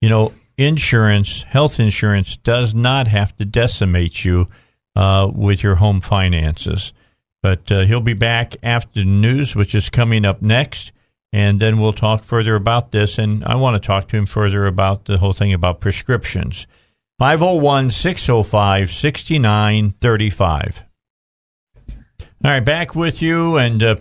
you 0.00 0.08
know, 0.08 0.32
insurance, 0.56 1.42
health 1.44 1.78
insurance, 1.78 2.36
does 2.36 2.74
not 2.74 3.08
have 3.08 3.36
to 3.36 3.44
decimate 3.44 4.24
you 4.24 4.48
uh, 4.96 5.30
with 5.32 5.62
your 5.62 5.76
home 5.76 6.00
finances. 6.00 6.92
But 7.42 7.70
uh, 7.70 7.82
he'll 7.82 8.00
be 8.00 8.14
back 8.14 8.56
after 8.62 9.00
the 9.00 9.04
news, 9.04 9.54
which 9.54 9.74
is 9.74 9.90
coming 9.90 10.24
up 10.24 10.42
next. 10.42 10.92
And 11.32 11.60
then 11.60 11.78
we'll 11.78 11.92
talk 11.92 12.24
further 12.24 12.54
about 12.54 12.90
this. 12.90 13.18
And 13.18 13.44
I 13.44 13.56
want 13.56 13.80
to 13.80 13.86
talk 13.86 14.08
to 14.08 14.16
him 14.16 14.26
further 14.26 14.66
about 14.66 15.04
the 15.04 15.18
whole 15.18 15.32
thing 15.32 15.52
about 15.52 15.80
prescriptions. 15.80 16.66
501 17.18 17.90
605 17.90 18.90
6935. 18.90 20.84
All 22.44 22.50
right, 22.50 22.62
back 22.62 22.94
with 22.94 23.22
you. 23.22 23.56
And 23.56 23.82
uh, 23.82 23.96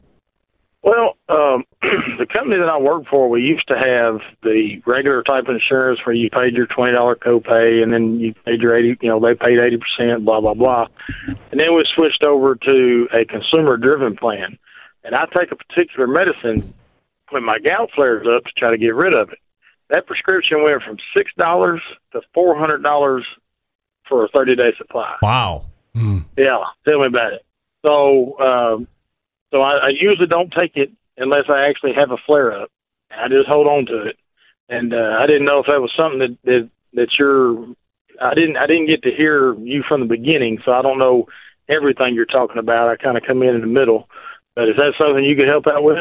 Well, 0.83 1.17
um, 1.29 1.65
the 2.19 2.27
company 2.33 2.57
that 2.61 2.69
I 2.69 2.79
work 2.79 3.05
for, 3.11 3.29
we 3.29 3.43
used 3.43 3.69
to 3.69 3.75
have 3.75 4.21
the 4.43 4.81
regular 4.87 5.23
type 5.23 5.45
of 5.49 5.55
insurance 5.55 6.01
where 6.05 6.15
you 6.15 6.31
paid 6.31 6.55
your 6.55 6.67
twenty 6.67 6.95
dollar 6.95 7.15
copay, 7.15 7.83
and 7.83 7.91
then 7.91 8.19
you 8.19 8.35
paid 8.45 8.61
your 8.61 8.77
eighty. 8.77 8.97
You 9.01 9.11
know, 9.11 9.21
they 9.21 9.35
paid 9.35 9.59
eighty 9.59 9.77
percent, 9.77 10.25
blah 10.25 10.41
blah 10.41 10.55
blah, 10.55 10.87
and 11.27 11.61
then 11.61 11.75
we 11.75 11.85
switched 11.95 12.23
over 12.23 12.55
to 12.55 13.09
a 13.13 13.25
consumer 13.25 13.77
driven 13.77 14.17
plan. 14.17 14.59
And 15.05 15.15
I 15.15 15.27
take 15.27 15.53
a 15.53 15.57
particular 15.57 16.07
medicine 16.07 16.75
when 17.31 17.45
my 17.45 17.59
gout 17.59 17.91
flares 17.95 18.27
up 18.27 18.45
to 18.45 18.53
try 18.57 18.71
to 18.71 18.79
get 18.79 18.95
rid 18.95 19.15
of 19.15 19.31
it. 19.31 19.39
That 19.91 20.07
prescription 20.07 20.63
went 20.63 20.83
from 20.83 20.99
six 21.17 21.31
dollars 21.39 21.81
to 22.13 22.21
four 22.35 22.59
hundred 22.59 22.83
dollars 22.83 23.27
for 24.09 24.25
a 24.25 24.29
thirty 24.29 24.55
day 24.55 24.73
supply. 24.77 25.17
Wow. 25.23 25.67
Yeah, 26.37 26.63
tell 26.85 27.01
me 27.01 27.07
about 27.07 27.33
it. 27.33 27.45
So 27.83 28.39
um, 28.39 28.89
So 29.51 29.63
I, 29.63 29.77
I 29.77 29.89
usually 29.89 30.27
don't 30.27 30.53
take 30.53 30.77
it 30.77 30.91
unless 31.17 31.45
I 31.49 31.69
actually 31.69 31.95
have 31.95 32.11
a 32.11 32.17
flare 32.27 32.53
up. 32.53 32.71
I 33.11 33.29
just 33.29 33.49
hold 33.49 33.67
on 33.67 33.87
to 33.87 34.03
it, 34.09 34.17
and 34.69 34.93
uh, 34.93 35.17
I 35.19 35.27
didn't 35.27 35.47
know 35.47 35.61
if 35.61 35.67
that 35.67 35.81
was 35.81 35.93
something 35.97 36.19
that 36.19 36.37
that 36.45 36.71
that 36.95 37.19
you're. 37.19 37.67
I 38.21 38.35
didn't 38.35 38.57
I 38.57 38.67
didn't 38.67 38.87
get 38.87 39.03
to 39.05 39.11
hear 39.11 39.55
you 39.55 39.83
from 39.83 40.01
the 40.01 40.07
beginning, 40.07 40.59
so 40.65 40.73
I 40.73 40.83
don't 40.83 40.99
know 40.99 41.29
everything 41.69 42.15
you're 42.15 42.27
talking 42.27 42.59
about. 42.59 42.89
I 42.89 42.97
kind 42.97 43.17
of 43.17 43.23
come 43.23 43.43
in 43.43 43.55
in 43.55 43.61
the 43.63 43.67
middle, 43.67 44.09
but 44.55 44.69
is 44.69 44.77
that 44.77 44.95
something 44.99 45.25
you 45.25 45.37
could 45.37 45.49
help 45.49 45.67
out 45.67 45.83
with? 45.83 45.99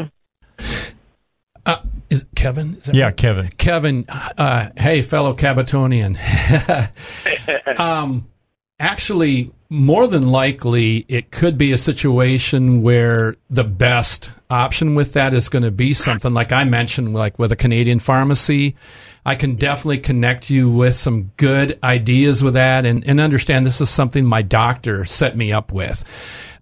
Uh, 1.67 1.81
is 2.09 2.21
it 2.21 2.27
Kevin? 2.35 2.75
Is 2.75 2.83
that 2.83 2.95
Yeah, 2.95 3.05
right? 3.05 3.17
Kevin. 3.17 3.49
Kevin, 3.57 4.05
uh, 4.09 4.69
hey, 4.77 5.01
fellow 5.01 5.33
Cabatonian. 5.33 6.17
um, 7.79 8.25
actually, 8.79 9.51
more 9.69 10.07
than 10.07 10.29
likely, 10.29 11.05
it 11.09 11.29
could 11.31 11.57
be 11.57 11.73
a 11.73 11.77
situation 11.77 12.81
where 12.81 13.35
the 13.49 13.65
best 13.65 14.31
option 14.49 14.95
with 14.95 15.13
that 15.13 15.33
is 15.33 15.49
going 15.49 15.63
to 15.63 15.71
be 15.71 15.93
something 15.93 16.33
like 16.33 16.53
I 16.53 16.63
mentioned, 16.63 17.13
like 17.13 17.37
with 17.37 17.51
a 17.51 17.57
Canadian 17.57 17.99
pharmacy. 17.99 18.75
I 19.25 19.35
can 19.35 19.57
definitely 19.57 19.97
connect 19.97 20.49
you 20.49 20.71
with 20.71 20.95
some 20.95 21.31
good 21.35 21.77
ideas 21.83 22.41
with 22.41 22.53
that 22.53 22.85
and, 22.85 23.05
and 23.05 23.19
understand 23.19 23.65
this 23.65 23.81
is 23.81 23.89
something 23.89 24.23
my 24.23 24.41
doctor 24.41 25.03
set 25.03 25.35
me 25.35 25.51
up 25.51 25.73
with. 25.73 26.05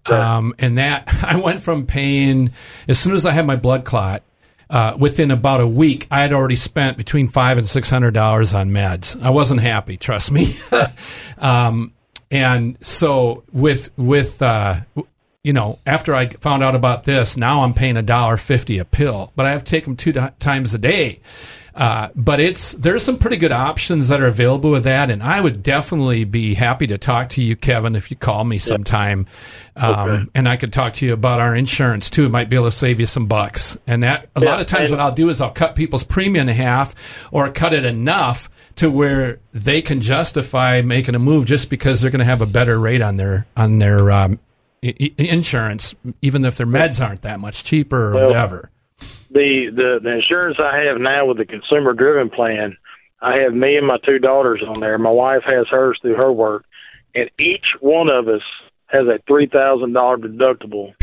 Um, 0.06 0.52
and 0.58 0.78
that 0.78 1.04
I 1.22 1.36
went 1.36 1.60
from 1.60 1.86
paying 1.86 2.50
as 2.88 2.98
soon 2.98 3.14
as 3.14 3.24
I 3.24 3.30
had 3.30 3.46
my 3.46 3.54
blood 3.54 3.84
clot, 3.84 4.24
uh, 4.68 4.96
within 4.98 5.30
about 5.30 5.60
a 5.60 5.66
week, 5.66 6.06
I 6.10 6.20
had 6.20 6.32
already 6.32 6.56
spent 6.56 6.96
between 6.96 7.28
five 7.28 7.58
and 7.58 7.68
six 7.68 7.88
hundred 7.90 8.14
dollars 8.14 8.52
on 8.52 8.70
meds. 8.70 9.20
I 9.22 9.30
wasn't 9.30 9.60
happy, 9.60 9.96
trust 9.96 10.32
me. 10.32 10.56
um, 11.38 11.92
and 12.30 12.76
so 12.84 13.44
with 13.52 13.90
with 13.96 14.42
uh, 14.42 14.80
you 15.44 15.52
know, 15.52 15.78
after 15.86 16.14
I 16.14 16.28
found 16.28 16.64
out 16.64 16.74
about 16.74 17.04
this, 17.04 17.36
now 17.36 17.62
I'm 17.62 17.74
paying 17.74 17.96
a 17.96 18.02
dollar 18.02 18.36
fifty 18.36 18.78
a 18.78 18.84
pill, 18.84 19.32
but 19.36 19.46
I 19.46 19.50
have 19.50 19.62
to 19.64 19.70
take 19.70 19.84
them 19.84 19.96
two 19.96 20.12
times 20.12 20.74
a 20.74 20.78
day. 20.78 21.20
Uh, 21.76 22.08
but 22.16 22.40
it's 22.40 22.72
there's 22.76 23.04
some 23.04 23.18
pretty 23.18 23.36
good 23.36 23.52
options 23.52 24.08
that 24.08 24.18
are 24.18 24.26
available 24.26 24.70
with 24.70 24.84
that, 24.84 25.10
and 25.10 25.22
I 25.22 25.42
would 25.42 25.62
definitely 25.62 26.24
be 26.24 26.54
happy 26.54 26.86
to 26.86 26.96
talk 26.96 27.28
to 27.30 27.42
you, 27.42 27.54
Kevin, 27.54 27.94
if 27.94 28.10
you 28.10 28.16
call 28.16 28.44
me 28.44 28.56
sometime, 28.56 29.26
um, 29.76 29.94
Okay. 30.08 30.24
and 30.34 30.48
I 30.48 30.56
could 30.56 30.72
talk 30.72 30.94
to 30.94 31.06
you 31.06 31.12
about 31.12 31.38
our 31.38 31.54
insurance 31.54 32.08
too. 32.08 32.24
It 32.24 32.30
might 32.30 32.48
be 32.48 32.56
able 32.56 32.66
to 32.68 32.70
save 32.70 32.98
you 32.98 33.04
some 33.04 33.26
bucks. 33.26 33.76
And 33.86 34.02
that 34.04 34.30
a 34.34 34.40
lot 34.40 34.58
of 34.58 34.64
times, 34.66 34.90
what 34.90 35.00
I'll 35.00 35.12
do 35.12 35.28
is 35.28 35.42
I'll 35.42 35.50
cut 35.50 35.74
people's 35.76 36.02
premium 36.02 36.48
in 36.48 36.54
half, 36.56 37.28
or 37.30 37.50
cut 37.50 37.74
it 37.74 37.84
enough 37.84 38.48
to 38.76 38.90
where 38.90 39.38
they 39.52 39.82
can 39.82 40.00
justify 40.00 40.80
making 40.80 41.14
a 41.14 41.18
move 41.18 41.44
just 41.44 41.68
because 41.68 42.00
they're 42.00 42.10
going 42.10 42.20
to 42.20 42.24
have 42.24 42.40
a 42.40 42.46
better 42.46 42.80
rate 42.80 43.02
on 43.02 43.16
their 43.16 43.46
on 43.54 43.80
their 43.80 44.10
um, 44.10 44.38
i- 44.82 45.12
insurance, 45.18 45.94
even 46.22 46.44
if 46.46 46.56
their 46.56 46.66
meds 46.66 47.06
aren't 47.06 47.20
that 47.22 47.38
much 47.38 47.64
cheaper 47.64 48.12
or 48.12 48.14
Well, 48.14 48.26
whatever. 48.28 48.70
The 49.36 49.70
the 49.74 50.00
the 50.02 50.10
insurance 50.16 50.56
I 50.58 50.78
have 50.84 50.98
now 51.00 51.26
with 51.26 51.36
the 51.38 51.44
consumer 51.44 51.92
driven 51.92 52.30
plan, 52.30 52.76
I 53.20 53.36
have 53.38 53.52
me 53.54 53.76
and 53.76 53.86
my 53.86 53.98
two 54.04 54.18
daughters 54.18 54.62
on 54.66 54.80
there. 54.80 54.96
My 54.98 55.10
wife 55.10 55.42
has 55.44 55.66
hers 55.68 55.98
through 56.02 56.16
her 56.16 56.32
work, 56.32 56.64
and 57.14 57.30
each 57.38 57.66
one 57.80 58.08
of 58.08 58.28
us 58.28 58.42
has 58.86 59.06
a 59.06 59.18
three 59.26 59.46
thousand 59.46 59.92
dollar 59.92 60.16
deductible 60.16 60.94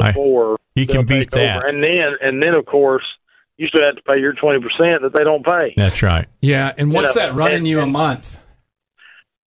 I- 0.00 0.12
before 0.12 0.58
he 0.74 0.86
can 0.86 1.06
beat 1.06 1.30
that. 1.32 1.56
over. 1.56 1.66
And 1.66 1.82
then 1.82 2.16
and 2.22 2.42
then 2.42 2.54
of 2.54 2.66
course 2.66 3.04
you 3.56 3.66
still 3.66 3.82
have 3.84 3.96
to 3.96 4.02
pay 4.02 4.18
your 4.20 4.34
twenty 4.34 4.60
percent 4.60 5.02
that 5.02 5.12
they 5.16 5.24
don't 5.24 5.44
pay. 5.44 5.74
That's 5.76 6.02
right. 6.02 6.26
Yeah, 6.40 6.72
and 6.78 6.92
what's 6.92 7.16
know, 7.16 7.22
that 7.22 7.34
running 7.34 7.58
and- 7.58 7.66
you 7.66 7.80
a 7.80 7.86
month? 7.86 8.38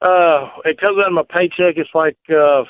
Uh, 0.02 0.48
it 0.64 0.80
comes 0.80 0.98
out 0.98 1.08
of 1.08 1.14
my 1.14 1.24
paycheck. 1.30 1.76
It's 1.78 1.90
like 1.94 2.18
uh, 2.30 2.64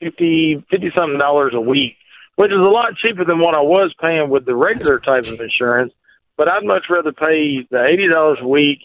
fifty 0.00 0.64
fifty 0.70 0.90
something 0.96 1.18
dollars 1.18 1.52
a 1.54 1.60
week, 1.60 1.96
which 2.36 2.50
is 2.50 2.58
a 2.58 2.60
lot 2.60 2.96
cheaper 2.96 3.24
than 3.24 3.38
what 3.38 3.54
I 3.54 3.60
was 3.60 3.94
paying 4.00 4.30
with 4.30 4.46
the 4.46 4.54
regular 4.54 4.98
type 4.98 5.26
of 5.26 5.40
insurance. 5.40 5.92
But 6.36 6.48
I'd 6.48 6.64
much 6.64 6.84
rather 6.90 7.12
pay 7.12 7.66
the 7.70 7.84
eighty 7.84 8.08
dollars 8.08 8.38
a 8.40 8.48
week 8.48 8.80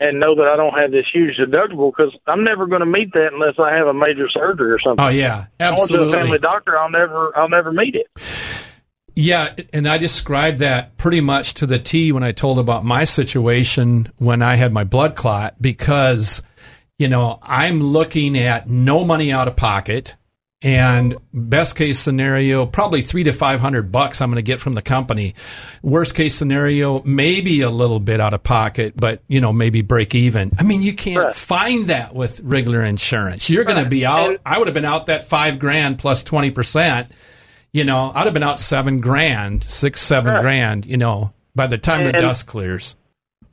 and 0.00 0.20
know 0.20 0.34
that 0.36 0.46
I 0.46 0.56
don't 0.56 0.74
have 0.74 0.90
this 0.90 1.06
huge 1.12 1.36
deductible 1.36 1.90
because 1.90 2.16
I'm 2.26 2.44
never 2.44 2.66
going 2.66 2.80
to 2.80 2.86
meet 2.86 3.12
that 3.14 3.30
unless 3.32 3.54
I 3.58 3.74
have 3.74 3.86
a 3.86 3.94
major 3.94 4.28
surgery 4.28 4.70
or 4.70 4.78
something. 4.78 5.04
Oh 5.04 5.08
yeah, 5.08 5.46
absolutely. 5.58 5.96
I 5.96 6.00
went 6.00 6.12
to 6.12 6.18
a 6.18 6.22
family 6.22 6.38
doctor. 6.38 6.78
I'll 6.78 6.90
never 6.90 7.36
I'll 7.36 7.48
never 7.48 7.72
meet 7.72 7.94
it. 7.94 8.06
Yeah, 9.20 9.52
and 9.72 9.88
I 9.88 9.98
described 9.98 10.60
that 10.60 10.96
pretty 10.96 11.20
much 11.20 11.54
to 11.54 11.66
the 11.66 11.80
T 11.80 12.12
when 12.12 12.22
I 12.22 12.30
told 12.30 12.60
about 12.60 12.84
my 12.84 13.02
situation 13.02 14.12
when 14.18 14.42
I 14.42 14.54
had 14.54 14.72
my 14.72 14.84
blood 14.84 15.16
clot 15.16 15.60
because, 15.60 16.40
you 17.00 17.08
know, 17.08 17.40
I'm 17.42 17.80
looking 17.80 18.38
at 18.38 18.68
no 18.68 19.04
money 19.04 19.32
out 19.32 19.48
of 19.48 19.56
pocket 19.56 20.14
and 20.62 21.16
best 21.32 21.76
case 21.76 21.98
scenario, 22.00 22.66
probably 22.66 23.00
three 23.02 23.22
to 23.24 23.32
five 23.32 23.60
hundred 23.60 23.92
bucks 23.92 24.20
I'm 24.20 24.30
going 24.30 24.36
to 24.36 24.42
get 24.42 24.58
from 24.60 24.74
the 24.74 24.82
company. 24.82 25.34
Worst 25.82 26.14
case 26.14 26.34
scenario, 26.34 27.02
maybe 27.04 27.60
a 27.60 27.70
little 27.70 28.00
bit 28.00 28.20
out 28.20 28.34
of 28.34 28.42
pocket, 28.42 28.94
but 28.96 29.22
you 29.28 29.40
know, 29.40 29.52
maybe 29.52 29.82
break 29.82 30.14
even. 30.14 30.50
I 30.58 30.64
mean, 30.64 30.82
you 30.82 30.94
can't 30.94 31.22
Right. 31.24 31.34
find 31.34 31.86
that 31.88 32.14
with 32.14 32.40
regular 32.40 32.82
insurance. 32.84 33.48
You're 33.48 33.64
going 33.64 33.82
to 33.82 33.88
be 33.88 34.04
out. 34.04 34.30
And- 34.30 34.38
I 34.44 34.58
would 34.58 34.66
have 34.66 34.74
been 34.74 34.84
out 34.84 35.06
that 35.06 35.24
five 35.24 35.58
grand 35.58 35.98
plus 35.98 36.22
twenty 36.22 36.50
percent 36.50 37.10
you 37.70 37.84
know, 37.84 38.10
I'd 38.14 38.24
have 38.24 38.32
been 38.32 38.42
out 38.42 38.58
seven 38.58 38.98
grand, 38.98 39.62
six, 39.62 40.00
seven 40.00 40.32
Right. 40.32 40.40
grand, 40.40 40.86
you 40.86 40.96
know, 40.96 41.34
by 41.54 41.66
the 41.66 41.76
time 41.76 42.02
the 42.04 42.12
dust 42.12 42.46
clears. 42.46 42.96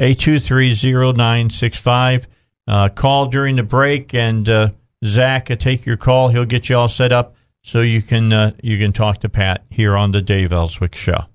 8230965. 0.02 2.26
Uh, 2.66 2.88
call 2.88 3.26
during 3.26 3.54
the 3.56 3.62
break, 3.62 4.14
and 4.14 4.48
uh, 4.48 4.70
Zach 5.04 5.48
will 5.48 5.56
take 5.56 5.86
your 5.86 5.96
call. 5.96 6.28
He'll 6.28 6.44
get 6.44 6.68
you 6.68 6.76
all 6.76 6.88
set 6.88 7.12
up 7.12 7.36
so 7.62 7.80
you 7.80 8.02
can 8.02 8.32
uh, 8.32 8.52
you 8.62 8.78
can 8.78 8.92
talk 8.92 9.18
to 9.18 9.28
Pat 9.28 9.64
here 9.70 9.96
on 9.96 10.10
the 10.12 10.20
Dave 10.20 10.52
Elswick 10.52 10.96
Show. 10.96 11.26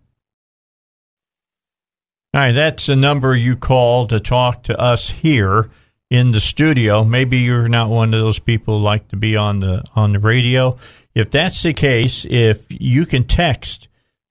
All 2.33 2.33
right, 2.33 2.51
that's 2.51 2.85
the 2.85 2.95
number 2.95 3.35
you 3.35 3.55
call 3.55 4.07
to 4.07 4.19
talk 4.19 4.63
to 4.63 4.79
us 4.79 5.09
here 5.09 5.69
in 6.09 6.31
the 6.33 6.39
studio. 6.39 7.03
Maybe 7.03 7.39
you're 7.39 7.67
not 7.67 7.89
one 7.89 8.13
of 8.13 8.19
those 8.19 8.39
people 8.39 8.77
who 8.77 8.83
like 8.83 9.07
to 9.09 9.15
be 9.15 9.37
on 9.37 9.61
the 9.61 9.83
on 9.95 10.11
the 10.11 10.19
radio. 10.19 10.77
If 11.15 11.31
that's 11.31 11.63
the 11.63 11.73
case, 11.73 12.25
if 12.29 12.65
you 12.69 13.05
can 13.05 13.23
text 13.23 13.87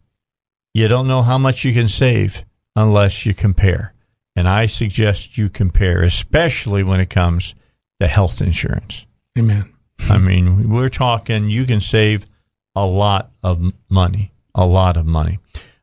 you 0.73 0.88
don't 0.88 1.07
know 1.07 1.22
how 1.23 1.38
much 1.38 1.65
you 1.65 1.73
can 1.73 1.88
save 1.88 2.44
unless 2.76 3.26
you 3.26 3.34
compare. 3.34 3.94
And 4.35 4.48
I 4.48 4.68
suggest 4.68 5.38
you 5.38 5.49
compare, 5.49 6.03
especially 6.03 6.84
when 6.84 6.99
it 6.99 7.10
comes 7.10 7.56
to 7.99 8.07
health 8.07 8.41
insurance. 8.41 9.07
Amen. 9.38 9.73
I 10.02 10.19
mean, 10.19 10.69
we're 10.69 10.89
talking 10.89 11.49
you 11.49 11.65
can 11.65 11.81
save 11.81 12.27
a 12.76 12.85
lot 12.85 13.31
of 13.44 13.73
money, 13.89 14.31
a 14.53 14.65
lot 14.65 14.98
of 14.98 15.07
money. 15.07 15.39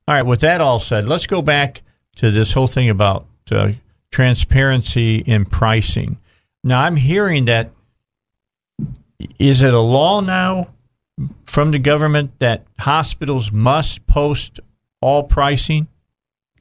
All 0.07 0.15
right, 0.15 0.25
with 0.25 0.41
that 0.41 0.61
all 0.61 0.79
said, 0.79 1.09
let's 1.09 1.27
go 1.27 1.43
back 1.43 1.83
to 2.17 2.31
this 2.31 2.53
whole 2.53 2.69
thing 2.69 2.89
about 2.89 3.27
uh, 3.53 3.73
transparency 4.11 5.17
in 5.19 5.45
pricing. 5.45 6.19
Now, 6.63 6.83
I'm 6.83 6.97
hearing 6.97 7.47
that 7.47 7.73
is 9.39 9.63
it 9.63 9.75
a 9.75 9.81
law 9.81 10.21
now 10.21 10.69
from 11.47 11.71
the 11.71 11.79
government 11.79 12.39
that 12.41 12.67
hospitals 12.79 13.53
must 13.53 14.07
post 14.07 14.61
all 15.01 15.25
pricing? 15.25 15.89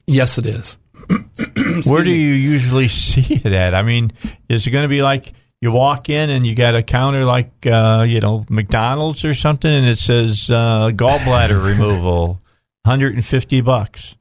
Yes, 0.06 0.38
it 0.38 0.46
is. 0.46 0.78
Where 1.86 2.02
do 2.02 2.10
you 2.10 2.34
usually 2.34 2.88
see 3.08 3.34
it 3.34 3.52
at? 3.52 3.74
I 3.74 3.82
mean, 3.82 4.12
is 4.48 4.66
it 4.66 4.70
going 4.70 4.82
to 4.84 4.88
be 4.88 5.02
like 5.02 5.32
you 5.60 5.72
walk 5.72 6.08
in 6.08 6.30
and 6.30 6.46
you 6.46 6.54
got 6.54 6.74
a 6.74 6.82
counter 6.82 7.24
like 7.24 7.66
uh, 7.66 8.04
you 8.06 8.20
know 8.20 8.44
McDonald's 8.48 9.24
or 9.24 9.34
something, 9.34 9.72
and 9.72 9.86
it 9.86 9.98
says 9.98 10.50
uh, 10.50 10.90
gallbladder 10.90 11.62
removal, 11.78 12.40
hundred 12.84 13.14
and 13.14 13.24
fifty 13.24 13.60
bucks? 13.60 14.16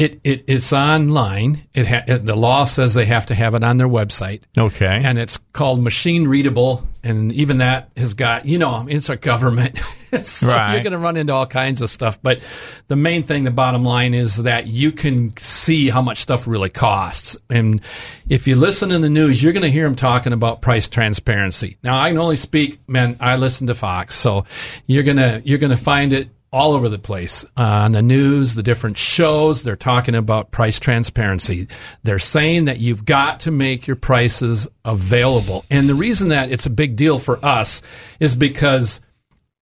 It, 0.00 0.18
it 0.24 0.44
it's 0.46 0.72
online. 0.72 1.66
It, 1.74 1.86
ha- 1.86 2.04
it 2.06 2.24
the 2.24 2.34
law 2.34 2.64
says 2.64 2.94
they 2.94 3.04
have 3.04 3.26
to 3.26 3.34
have 3.34 3.52
it 3.54 3.62
on 3.62 3.76
their 3.76 3.86
website. 3.88 4.42
Okay, 4.56 5.02
and 5.04 5.18
it's 5.18 5.36
called 5.52 5.82
machine 5.82 6.26
readable, 6.26 6.86
and 7.04 7.30
even 7.32 7.58
that 7.58 7.90
has 7.98 8.14
got 8.14 8.46
you 8.46 8.56
know 8.58 8.86
it's 8.88 9.10
a 9.10 9.16
government, 9.16 9.78
so 10.22 10.48
Right. 10.48 10.72
you're 10.72 10.82
going 10.82 10.92
to 10.94 10.98
run 10.98 11.18
into 11.18 11.34
all 11.34 11.46
kinds 11.46 11.82
of 11.82 11.90
stuff. 11.90 12.18
But 12.22 12.40
the 12.88 12.96
main 12.96 13.24
thing, 13.24 13.44
the 13.44 13.50
bottom 13.50 13.84
line 13.84 14.14
is 14.14 14.44
that 14.44 14.66
you 14.68 14.90
can 14.90 15.36
see 15.36 15.90
how 15.90 16.00
much 16.00 16.18
stuff 16.18 16.46
really 16.46 16.70
costs, 16.70 17.36
and 17.50 17.82
if 18.26 18.48
you 18.48 18.56
listen 18.56 18.90
in 18.92 19.02
the 19.02 19.10
news, 19.10 19.42
you're 19.42 19.52
going 19.52 19.64
to 19.64 19.70
hear 19.70 19.84
them 19.84 19.96
talking 19.96 20.32
about 20.32 20.62
price 20.62 20.88
transparency. 20.88 21.76
Now, 21.82 22.00
I 22.00 22.08
can 22.08 22.16
only 22.18 22.36
speak, 22.36 22.78
man. 22.88 23.16
I 23.20 23.36
listen 23.36 23.66
to 23.66 23.74
Fox, 23.74 24.14
so 24.14 24.46
you're 24.86 25.02
gonna 25.02 25.42
you're 25.44 25.58
gonna 25.58 25.76
find 25.76 26.14
it 26.14 26.28
all 26.52 26.72
over 26.72 26.88
the 26.88 26.98
place 26.98 27.44
uh, 27.56 27.62
on 27.84 27.92
the 27.92 28.02
news, 28.02 28.54
the 28.54 28.62
different 28.62 28.96
shows. 28.96 29.62
They're 29.62 29.76
talking 29.76 30.14
about 30.14 30.50
price 30.50 30.78
transparency. 30.78 31.68
They're 32.02 32.18
saying 32.18 32.64
that 32.64 32.80
you've 32.80 33.04
got 33.04 33.40
to 33.40 33.50
make 33.50 33.86
your 33.86 33.96
prices 33.96 34.66
available. 34.84 35.64
And 35.70 35.88
the 35.88 35.94
reason 35.94 36.28
that 36.30 36.50
it's 36.50 36.66
a 36.66 36.70
big 36.70 36.96
deal 36.96 37.18
for 37.18 37.44
us 37.44 37.82
is 38.18 38.34
because 38.34 39.00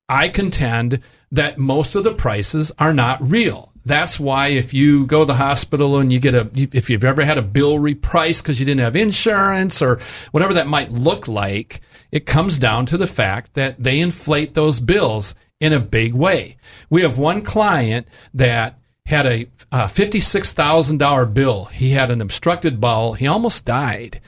I 0.09 0.29
contend 0.29 1.03
that 1.33 1.59
most 1.59 1.95
of 1.95 2.05
the 2.05 2.15
prices 2.15 2.73
are 2.79 2.95
not 2.95 3.21
real. 3.21 3.73
That's 3.85 4.21
why 4.21 4.49
if 4.49 4.75
you 4.75 5.07
go 5.07 5.21
to 5.21 5.25
the 5.25 5.35
hospital 5.35 5.99
and 5.99 6.13
you 6.13 6.21
get 6.21 6.35
a, 6.35 6.51
if 6.55 6.91
you've 6.91 7.05
ever 7.05 7.25
had 7.25 7.39
a 7.39 7.43
bill 7.43 7.79
repriced 7.79 8.43
because 8.43 8.61
you 8.61 8.67
didn't 8.67 8.81
have 8.81 8.97
insurance 8.97 9.81
or 9.81 9.99
whatever 10.31 10.55
that 10.55 10.67
might 10.67 10.91
look 10.91 11.27
like, 11.27 11.81
it 12.11 12.27
comes 12.27 12.59
down 12.59 12.87
to 12.87 12.97
the 12.97 13.07
fact 13.07 13.55
that 13.55 13.83
they 13.83 14.01
inflate 14.01 14.55
those 14.55 14.81
bills 14.81 15.35
in 15.61 15.73
a 15.73 15.81
big 15.81 16.15
way. 16.15 16.57
We 16.89 17.03
have 17.03 17.19
one 17.19 17.43
client 17.43 18.09
that 18.35 18.79
had 19.07 19.27
a 19.27 19.47
uh, 19.73 19.87
$56,000 19.87 21.35
bill. 21.35 21.65
He 21.67 21.91
had 21.91 22.11
an 22.11 22.21
obstructed 22.21 22.81
bowel. 22.81 23.15
He 23.15 23.27
almost 23.27 23.65
died. 23.65 24.21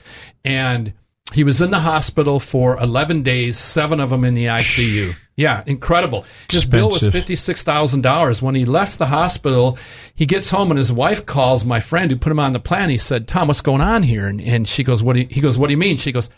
And 0.43 0.93
he 1.33 1.43
was 1.43 1.61
in 1.61 1.71
the 1.71 1.79
hospital 1.79 2.39
for 2.39 2.77
11 2.77 3.23
days, 3.23 3.57
seven 3.57 3.99
of 3.99 4.09
them 4.09 4.25
in 4.25 4.33
the 4.33 4.45
ICU. 4.45 5.15
Yeah, 5.37 5.63
incredible. 5.65 6.25
His 6.49 6.65
bill 6.65 6.89
was 6.89 7.01
$56,000. 7.01 8.41
When 8.41 8.53
he 8.53 8.65
left 8.65 8.99
the 8.99 9.07
hospital, 9.07 9.77
he 10.13 10.25
gets 10.25 10.49
home 10.49 10.71
and 10.71 10.77
his 10.77 10.91
wife 10.91 11.25
calls 11.25 11.63
my 11.63 11.79
friend 11.79 12.11
who 12.11 12.17
put 12.17 12.31
him 12.31 12.39
on 12.39 12.51
the 12.51 12.59
plan. 12.59 12.89
He 12.89 12.97
said, 12.97 13.27
Tom, 13.27 13.47
what's 13.47 13.61
going 13.61 13.81
on 13.81 14.03
here? 14.03 14.27
And, 14.27 14.41
and 14.41 14.67
she 14.67 14.83
goes, 14.83 15.01
what 15.01 15.13
do 15.13 15.21
you, 15.21 15.27
he 15.29 15.41
goes, 15.41 15.57
what 15.57 15.67
do 15.67 15.71
you 15.71 15.77
mean? 15.77 15.97
She 15.97 16.11
goes, 16.11 16.29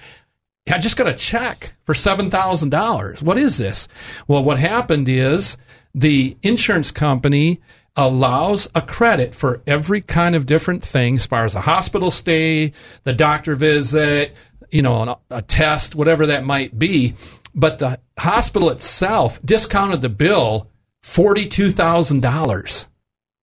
I 0.72 0.80
just 0.80 0.98
got 0.98 1.08
a 1.08 1.14
check 1.14 1.76
for 1.86 1.94
$7,000. 1.94 3.22
What 3.22 3.38
is 3.38 3.58
this? 3.58 3.88
Well, 4.28 4.44
what 4.44 4.60
happened 4.60 5.10
is 5.10 5.58
the 5.94 6.38
insurance 6.42 6.90
company 6.90 7.60
allows 7.96 8.70
a 8.74 8.82
credit 8.82 9.36
for 9.36 9.62
every 9.68 10.02
kind 10.02 10.36
of 10.36 10.46
different 10.46 10.84
thing 10.84 11.16
as 11.16 11.28
far 11.28 11.46
as 11.46 11.56
a 11.56 11.62
hospital 11.62 12.10
stay, 12.10 12.72
the 13.04 13.14
doctor 13.14 13.56
visit, 13.56 14.36
you 14.72 14.82
know, 14.82 15.20
a 15.30 15.42
test, 15.42 15.96
whatever 15.96 16.26
that 16.28 16.46
might 16.46 16.80
be. 16.80 17.14
But 17.54 17.80
the 17.80 18.00
hospital 18.18 18.70
itself 18.70 19.40
discounted 19.44 20.02
the 20.02 20.10
bill 20.10 20.70
$42,000. 21.04 22.88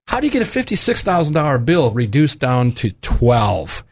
How 0.07 0.19
do 0.19 0.25
you 0.25 0.31
get 0.31 0.41
a 0.41 0.59
$56,000 0.59 1.65
bill 1.65 1.91
reduced 1.91 2.39
down 2.39 2.73
to 2.73 2.91
12? 2.91 3.83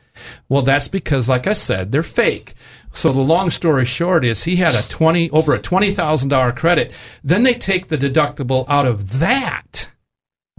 Well, 0.48 0.62
that's 0.62 0.88
because, 0.88 1.30
like 1.30 1.48
I 1.48 1.54
said, 1.54 1.92
they're 1.92 2.04
fake. 2.04 2.54
So 2.94 3.12
the 3.12 3.20
long 3.20 3.50
story 3.50 3.86
short 3.86 4.26
is 4.26 4.44
he 4.44 4.58
had 4.58 4.76
a 4.76 4.88
20, 4.90 5.30
over 5.32 5.54
a 5.54 5.60
$20,000 5.60 6.56
credit. 6.56 6.92
Then 7.24 7.44
they 7.44 7.54
take 7.54 7.88
the 7.88 7.98
deductible 7.98 8.66
out 8.68 8.86
of 8.86 9.20
that 9.20 9.90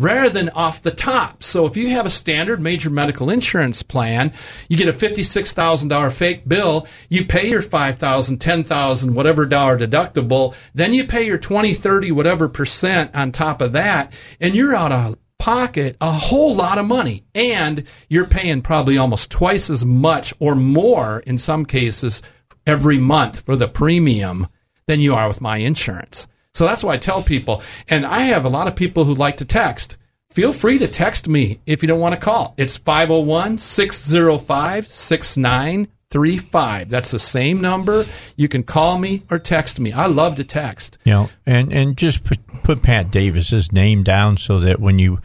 rather 0.00 0.30
than 0.30 0.48
off 0.50 0.80
the 0.80 0.90
top. 0.90 1.42
So 1.42 1.66
if 1.66 1.76
you 1.76 1.90
have 1.90 2.06
a 2.06 2.10
standard 2.10 2.58
major 2.58 2.88
medical 2.88 3.28
insurance 3.28 3.82
plan, 3.82 4.32
you 4.68 4.78
get 4.78 4.88
a 4.88 4.92
$56,000 4.92 6.12
fake 6.12 6.48
bill, 6.48 6.86
you 7.10 7.26
pay 7.26 7.50
your 7.50 7.60
5,000, 7.60 8.38
10,000, 8.38 9.14
whatever 9.14 9.44
dollar 9.44 9.78
deductible, 9.78 10.56
then 10.72 10.94
you 10.94 11.04
pay 11.04 11.26
your 11.26 11.36
20, 11.36 11.74
30, 11.74 12.12
whatever 12.12 12.48
percent 12.48 13.14
on 13.14 13.30
top 13.30 13.60
of 13.60 13.72
that, 13.72 14.10
and 14.40 14.54
you're 14.54 14.74
out 14.74 14.90
of 14.90 15.18
pocket 15.40 15.96
a 16.00 16.12
whole 16.12 16.54
lot 16.54 16.78
of 16.78 16.86
money 16.86 17.24
and 17.34 17.82
you're 18.08 18.26
paying 18.26 18.62
probably 18.62 18.96
almost 18.96 19.30
twice 19.30 19.70
as 19.70 19.84
much 19.84 20.32
or 20.38 20.54
more 20.54 21.20
in 21.26 21.38
some 21.38 21.64
cases 21.64 22.22
every 22.66 22.98
month 22.98 23.40
for 23.40 23.56
the 23.56 23.66
premium 23.66 24.46
than 24.86 25.00
you 25.00 25.14
are 25.14 25.26
with 25.26 25.40
my 25.40 25.56
insurance. 25.56 26.28
So 26.54 26.66
that's 26.66 26.84
why 26.84 26.94
I 26.94 26.98
tell 26.98 27.22
people, 27.22 27.62
and 27.88 28.04
I 28.04 28.20
have 28.20 28.44
a 28.44 28.48
lot 28.48 28.68
of 28.68 28.76
people 28.76 29.04
who 29.04 29.14
like 29.14 29.38
to 29.38 29.44
text. 29.44 29.96
Feel 30.30 30.52
free 30.52 30.78
to 30.78 30.86
text 30.86 31.28
me 31.28 31.60
if 31.66 31.82
you 31.82 31.88
don't 31.88 32.00
want 32.00 32.14
to 32.14 32.20
call. 32.20 32.54
It's 32.56 32.76
501 32.76 33.58
605 33.58 34.86
6935. 34.86 36.88
That's 36.88 37.10
the 37.10 37.18
same 37.18 37.60
number. 37.60 38.04
You 38.36 38.48
can 38.48 38.62
call 38.62 38.98
me 38.98 39.22
or 39.30 39.38
text 39.38 39.80
me. 39.80 39.92
I 39.92 40.06
love 40.06 40.36
to 40.36 40.44
text. 40.44 40.98
Know, 41.14 41.30
and 41.46 41.72
and 41.72 41.96
just 41.96 42.22
put, 42.62 42.82
Pat 42.82 43.10
Davis's 43.10 43.72
name 43.72 44.02
down 44.02 44.36
so 44.36 44.58
that 44.60 44.80
when 44.80 44.98
you 44.98 45.20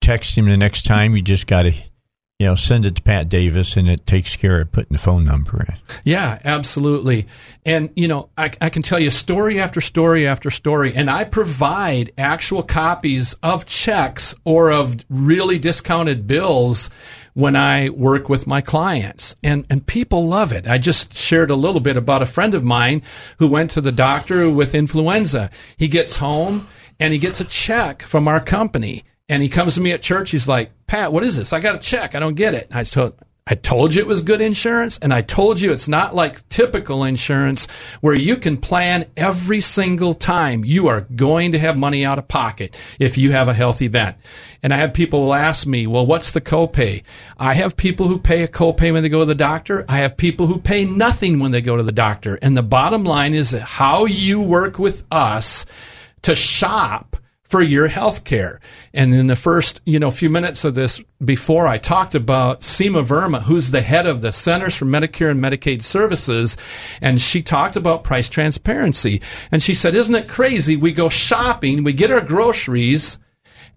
text 0.00 0.36
him 0.36 0.46
the 0.48 0.56
next 0.56 0.84
time, 0.84 1.16
you 1.16 1.22
just 1.22 1.46
got 1.46 1.62
to, 1.62 1.72
you 2.38 2.46
know, 2.46 2.54
send 2.54 2.84
it 2.84 2.96
to 2.96 3.02
Pat 3.02 3.28
Davis, 3.28 3.76
and 3.76 3.88
it 3.88 4.06
takes 4.06 4.36
care 4.36 4.60
of 4.60 4.70
putting 4.70 4.92
the 4.92 5.02
phone 5.02 5.24
number 5.24 5.62
in. 5.62 5.76
Yeah, 6.04 6.38
absolutely. 6.44 7.26
And, 7.64 7.90
you 7.96 8.08
know, 8.08 8.28
I, 8.36 8.50
I 8.60 8.68
can 8.68 8.82
tell 8.82 9.00
you 9.00 9.10
story 9.10 9.58
after 9.58 9.80
story 9.80 10.26
after 10.26 10.50
story, 10.50 10.92
and 10.94 11.08
I 11.10 11.24
provide 11.24 12.12
actual 12.18 12.62
copies 12.62 13.34
of 13.42 13.64
checks 13.64 14.34
or 14.44 14.70
of 14.70 14.96
really 15.08 15.58
discounted 15.58 16.26
bills 16.26 16.90
when 17.36 17.54
I 17.54 17.90
work 17.90 18.30
with 18.30 18.46
my 18.46 18.62
clients. 18.62 19.36
And, 19.42 19.66
and 19.68 19.86
people 19.86 20.26
love 20.26 20.52
it. 20.52 20.66
I 20.66 20.78
just 20.78 21.14
shared 21.14 21.50
a 21.50 21.54
little 21.54 21.82
bit 21.82 21.98
about 21.98 22.22
a 22.22 22.26
friend 22.26 22.54
of 22.54 22.64
mine 22.64 23.02
who 23.38 23.46
went 23.46 23.70
to 23.72 23.82
the 23.82 23.92
doctor 23.92 24.48
with 24.48 24.74
influenza. 24.74 25.50
He 25.76 25.86
gets 25.86 26.16
home 26.16 26.66
and 26.98 27.12
he 27.12 27.18
gets 27.18 27.38
a 27.38 27.44
check 27.44 28.00
from 28.00 28.26
our 28.26 28.40
company. 28.40 29.04
And 29.28 29.42
he 29.42 29.50
comes 29.50 29.74
to 29.74 29.82
me 29.82 29.92
at 29.92 30.00
church. 30.00 30.30
He's 30.30 30.48
like, 30.48 30.70
Pat, 30.86 31.12
what 31.12 31.24
is 31.24 31.36
this? 31.36 31.52
I 31.52 31.60
got 31.60 31.74
a 31.74 31.78
check. 31.78 32.14
I 32.14 32.20
don't 32.20 32.36
get 32.36 32.54
it. 32.54 32.68
I 32.70 32.84
told, 32.84 33.18
I 33.48 33.54
told 33.54 33.94
you 33.94 34.00
it 34.02 34.08
was 34.08 34.22
good 34.22 34.40
insurance, 34.40 34.98
and 35.00 35.14
I 35.14 35.22
told 35.22 35.60
you 35.60 35.70
it's 35.70 35.86
not 35.86 36.16
like 36.16 36.48
typical 36.48 37.04
insurance 37.04 37.68
where 38.00 38.16
you 38.16 38.36
can 38.38 38.56
plan 38.56 39.06
every 39.16 39.60
single 39.60 40.14
time 40.14 40.64
you 40.64 40.88
are 40.88 41.02
going 41.14 41.52
to 41.52 41.58
have 41.60 41.76
money 41.76 42.04
out 42.04 42.18
of 42.18 42.26
pocket 42.26 42.74
if 42.98 43.16
you 43.16 43.30
have 43.30 43.46
a 43.46 43.54
health 43.54 43.82
event. 43.82 44.16
And 44.64 44.74
I 44.74 44.78
have 44.78 44.92
people 44.92 45.32
ask 45.32 45.64
me, 45.64 45.86
well, 45.86 46.04
what's 46.04 46.32
the 46.32 46.40
copay? 46.40 47.04
I 47.38 47.54
have 47.54 47.76
people 47.76 48.08
who 48.08 48.18
pay 48.18 48.42
a 48.42 48.48
copay 48.48 48.92
when 48.92 49.04
they 49.04 49.08
go 49.08 49.20
to 49.20 49.24
the 49.24 49.34
doctor. 49.36 49.84
I 49.88 49.98
have 49.98 50.16
people 50.16 50.48
who 50.48 50.58
pay 50.58 50.84
nothing 50.84 51.38
when 51.38 51.52
they 51.52 51.60
go 51.60 51.76
to 51.76 51.84
the 51.84 51.92
doctor. 51.92 52.40
And 52.42 52.56
the 52.56 52.64
bottom 52.64 53.04
line 53.04 53.32
is 53.32 53.52
how 53.52 54.06
you 54.06 54.40
work 54.40 54.80
with 54.80 55.04
us 55.12 55.66
to 56.22 56.34
shop 56.34 57.16
for 57.48 57.62
your 57.62 57.86
health 57.86 58.24
care. 58.24 58.60
And 58.92 59.14
in 59.14 59.26
the 59.28 59.36
first, 59.36 59.80
you 59.84 59.98
know, 59.98 60.10
few 60.10 60.30
minutes 60.30 60.64
of 60.64 60.74
this 60.74 61.00
before 61.24 61.66
I 61.66 61.78
talked 61.78 62.14
about 62.14 62.62
Seema 62.62 63.04
Verma, 63.04 63.42
who's 63.42 63.70
the 63.70 63.82
head 63.82 64.06
of 64.06 64.20
the 64.20 64.32
Centers 64.32 64.74
for 64.74 64.84
Medicare 64.84 65.30
and 65.30 65.42
Medicaid 65.42 65.82
Services, 65.82 66.56
and 67.00 67.20
she 67.20 67.42
talked 67.42 67.76
about 67.76 68.04
price 68.04 68.28
transparency. 68.28 69.22
And 69.52 69.62
she 69.62 69.74
said, 69.74 69.94
"Isn't 69.94 70.14
it 70.14 70.28
crazy? 70.28 70.76
We 70.76 70.92
go 70.92 71.08
shopping, 71.08 71.84
we 71.84 71.92
get 71.92 72.10
our 72.10 72.20
groceries, 72.20 73.18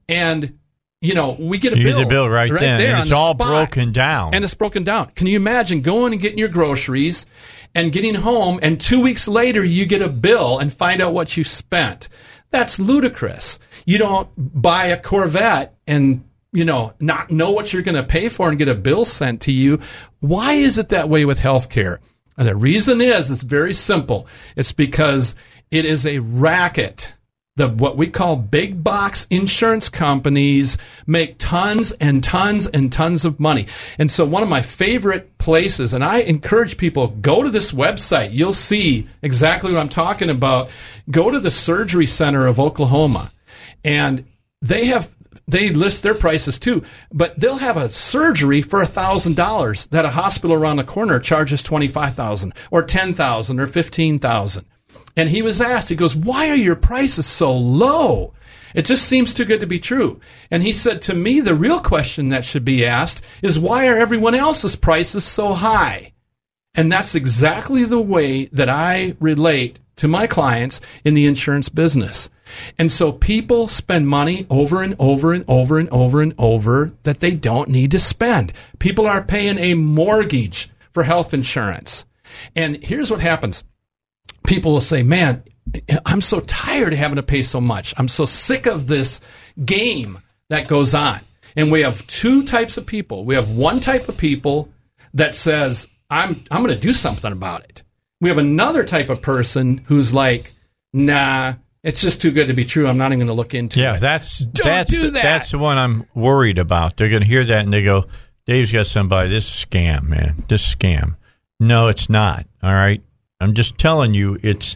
and 0.08 0.58
you 1.02 1.14
know, 1.14 1.38
we 1.40 1.58
get 1.58 1.72
a 1.72 1.78
You 1.78 1.84
bill, 1.86 1.98
get 2.00 2.04
the 2.04 2.10
bill 2.10 2.30
right 2.30 2.52
then, 2.52 2.78
there 2.78 2.94
and 2.96 3.02
it's 3.02 3.12
the 3.12 3.16
all 3.16 3.34
spot. 3.34 3.48
broken 3.48 3.94
down. 3.94 4.34
And 4.36 4.44
it's 4.44 4.54
broken 4.54 4.84
down. 4.84 5.12
Can 5.16 5.28
you 5.28 5.38
imagine 5.38 5.80
going 5.80 6.12
and 6.12 6.22
getting 6.22 6.38
your 6.38 6.50
groceries 6.50 7.26
and 7.74 7.94
getting 7.94 8.16
home, 8.16 8.60
and 8.62 8.82
two 8.82 9.00
weeks 9.02 9.28
later 9.28 9.64
you 9.64 9.86
get 9.86 10.02
a 10.02 10.10
bill 10.10 10.60
and 10.60 10.74
find 10.74 11.00
out 11.02 11.14
what 11.14 11.38
you 11.38 11.44
spent? 11.46 12.10
That's 12.52 12.80
ludicrous. 12.80 13.60
You 13.86 13.98
don't 13.98 14.30
buy 14.38 14.88
a 14.88 15.00
Corvette 15.00 15.76
and 15.88 16.24
you 16.52 16.66
know 16.66 16.94
not 17.00 17.30
know 17.30 17.52
what 17.52 17.72
you're 17.72 17.84
going 17.84 17.96
to 17.96 18.04
pay 18.04 18.30
for 18.30 18.50
and 18.50 18.58
get 18.58 18.68
a 18.68 18.76
bill 18.76 19.06
sent 19.06 19.42
to 19.42 19.52
you. 19.52 19.80
Why 20.20 20.54
is 20.54 20.78
it 20.78 20.90
that 20.90 21.10
way 21.10 21.26
with 21.26 21.40
healthcare? 21.40 22.00
And 22.38 22.48
the 22.48 22.56
reason 22.56 23.02
is 23.02 23.30
it's 23.30 23.44
very 23.44 23.74
simple. 23.74 24.28
It's 24.56 24.72
because 24.72 25.36
it 25.72 25.86
is 25.86 26.06
a 26.06 26.20
racket 26.20 27.14
the 27.60 27.68
what 27.68 27.98
we 27.98 28.08
call 28.08 28.38
big 28.38 28.84
box 28.84 29.28
insurance 29.30 29.90
companies 29.90 30.78
make 31.06 31.38
tons 31.38 31.92
and 31.94 32.24
tons 32.24 32.68
and 32.68 32.92
tons 32.92 33.26
of 33.26 33.40
money. 33.40 33.68
And 34.00 34.10
so 34.10 34.26
one 34.26 34.42
of 34.42 34.50
my 34.50 34.62
favorite 34.62 35.38
places 35.38 35.94
and 35.94 36.04
I 36.04 36.20
encourage 36.20 36.78
people 36.78 37.10
go 37.10 37.44
to 37.44 37.50
this 37.50 37.72
website. 37.72 38.30
You'll 38.32 38.54
see 38.54 39.08
exactly 39.22 39.74
what 39.74 39.80
I'm 39.80 39.90
talking 39.90 40.30
about. 40.30 40.70
Go 41.12 41.30
to 41.30 41.40
the 41.40 41.52
Surgery 41.52 42.06
Center 42.06 42.48
of 42.48 42.60
Oklahoma 42.60 43.32
and 43.84 44.26
they 44.62 44.86
have 44.86 45.14
they 45.48 45.70
list 45.70 46.04
their 46.04 46.14
prices 46.14 46.60
too, 46.60 46.84
but 47.12 47.40
they'll 47.40 47.58
have 47.58 47.76
a 47.76 47.90
surgery 47.90 48.62
for 48.62 48.86
thousand 48.86 49.36
dollars 49.36 49.88
that 49.88 50.06
a 50.06 50.10
hospital 50.10 50.56
around 50.56 50.78
the 50.78 50.84
corner 50.84 51.20
charges 51.20 51.62
twenty 51.62 51.88
five 51.88 52.16
thousand 52.16 52.54
or 52.72 52.84
ten 52.84 53.14
thousand 53.14 53.60
or 53.60 53.68
fifteen 53.68 54.18
thousand. 54.18 54.66
And 55.16 55.30
he 55.30 55.42
was 55.42 55.62
asked, 55.62 55.90
he 55.90 55.96
goes, 55.96 56.16
Why 56.16 56.50
are 56.50 56.56
your 56.56 56.76
prices 56.76 57.26
so 57.26 57.56
low? 57.56 58.34
It 58.76 58.86
just 58.86 59.06
seems 59.06 59.34
too 59.34 59.46
good 59.46 59.62
to 59.62 59.68
be 59.68 59.80
true. 59.80 60.20
And 60.52 60.62
he 60.62 60.74
said, 60.74 61.02
To 61.04 61.16
me, 61.16 61.40
the 61.40 61.56
real 61.56 61.80
question 61.80 62.30
that 62.30 62.46
should 62.46 62.66
be 62.66 62.86
asked 62.86 63.24
is 63.42 63.60
why 63.60 63.88
are 63.88 63.98
everyone 63.98 64.36
else's 64.36 64.76
prices 64.76 65.24
so 65.24 65.54
high? 65.54 66.14
And 66.76 66.92
that's 66.92 67.16
exactly 67.16 67.84
the 67.84 68.02
way 68.02 68.46
that 68.46 68.70
I 68.70 69.16
relate 69.20 69.80
to 69.98 70.08
my 70.08 70.28
clients 70.28 70.80
in 71.04 71.14
the 71.14 71.26
insurance 71.26 71.68
business. 71.68 72.30
And 72.78 72.92
so 72.92 73.12
people 73.12 73.68
spend 73.68 74.08
money 74.08 74.46
over 74.50 74.82
and 74.82 74.96
over 74.98 75.34
and 75.34 75.44
over 75.48 75.78
and 75.78 75.90
over 75.90 76.22
and 76.22 76.34
over 76.38 76.94
that 77.04 77.20
they 77.20 77.36
don't 77.36 77.70
need 77.70 77.92
to 77.92 78.00
spend. 78.00 78.54
People 78.80 79.08
are 79.08 79.24
paying 79.24 79.58
a 79.58 79.74
mortgage 79.74 80.70
for 80.92 81.04
health 81.04 81.34
insurance. 81.34 82.06
And 82.56 82.82
here's 82.84 83.12
what 83.12 83.20
happens 83.20 83.64
people 84.46 84.74
will 84.74 84.82
say, 84.82 85.04
Man, 85.04 85.44
I'm 86.06 86.22
so 86.22 86.40
tired 86.42 86.94
of 86.94 87.00
having 87.00 87.18
to 87.18 87.24
pay 87.24 87.42
so 87.42 87.62
much. 87.62 87.94
I'm 87.98 88.08
so 88.08 88.26
sick 88.26 88.66
of 88.66 88.88
this 88.88 89.22
game 89.64 90.20
that 90.50 90.68
goes 90.68 90.94
on. 90.94 91.20
And 91.56 91.72
we 91.72 91.82
have 91.82 92.06
two 92.08 92.44
types 92.44 92.78
of 92.78 92.86
people. 92.86 93.26
We 93.26 93.36
have 93.36 93.52
one 93.52 93.80
type 93.80 94.08
of 94.10 94.18
people 94.18 94.70
that 95.14 95.36
says, 95.36 95.88
I'm, 96.10 96.44
I'm 96.50 96.64
going 96.64 96.74
to 96.76 96.80
do 96.80 96.94
something 96.94 97.32
about 97.32 97.64
it. 97.66 97.84
We 98.22 98.30
have 98.30 98.38
another 98.38 98.84
type 98.84 99.10
of 99.10 99.22
person 99.22 99.80
who's 99.86 100.14
like, 100.14 100.54
nah, 100.94 101.54
it's 101.84 102.02
just 102.02 102.22
too 102.22 102.32
good 102.32 102.48
to 102.48 102.54
be 102.54 102.66
true. 102.66 102.88
I'm 102.88 102.98
not 102.98 103.08
even 103.08 103.20
going 103.20 103.28
to 103.28 103.34
look 103.34 103.54
into 103.54 103.80
Yeah, 103.80 103.96
it. 103.96 104.00
that's 104.02 104.40
Don't 104.40 104.66
that's 104.68 104.90
do 104.92 105.12
that. 105.12 105.24
that's 105.24 105.52
the 105.52 105.58
one 105.60 105.78
I'm 105.78 106.06
worried 106.16 106.58
about. 106.58 106.98
They're 106.98 107.10
going 107.10 107.22
to 107.22 107.28
hear 107.28 107.44
that 107.44 107.64
and 107.64 107.72
they 107.74 107.84
go, 107.84 108.06
"Dave's 108.46 108.72
got 108.72 108.88
somebody. 108.88 109.30
This 109.30 109.46
is 109.48 109.66
scam, 109.66 110.04
man. 110.04 110.44
This 110.50 110.68
is 110.68 110.76
scam." 110.76 111.16
No, 111.60 111.88
it's 111.88 112.10
not. 112.10 112.46
All 112.62 112.74
right, 112.74 113.02
I'm 113.40 113.54
just 113.54 113.78
telling 113.78 114.14
you, 114.14 114.38
it's 114.44 114.76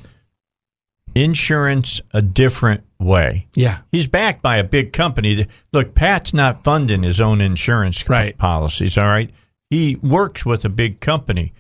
insurance 1.16 2.02
a 2.12 2.22
different 2.22 2.84
way. 3.00 3.48
yeah. 3.56 3.80
He's 3.92 4.08
backed 4.08 4.42
by 4.42 4.58
a 4.58 4.64
big 4.64 4.94
company. 4.94 5.46
Look, 5.72 5.94
Pat's 5.94 6.34
not 6.34 6.64
funding 6.64 7.04
his 7.04 7.20
own 7.22 7.42
insurance 7.42 8.08
Right. 8.08 8.38
policies. 8.38 8.98
All 8.98 9.08
right, 9.08 9.30
he 9.70 9.96
works 9.98 10.46
with 10.46 10.64
a 10.66 10.70
big 10.70 11.00
company, 11.02 11.52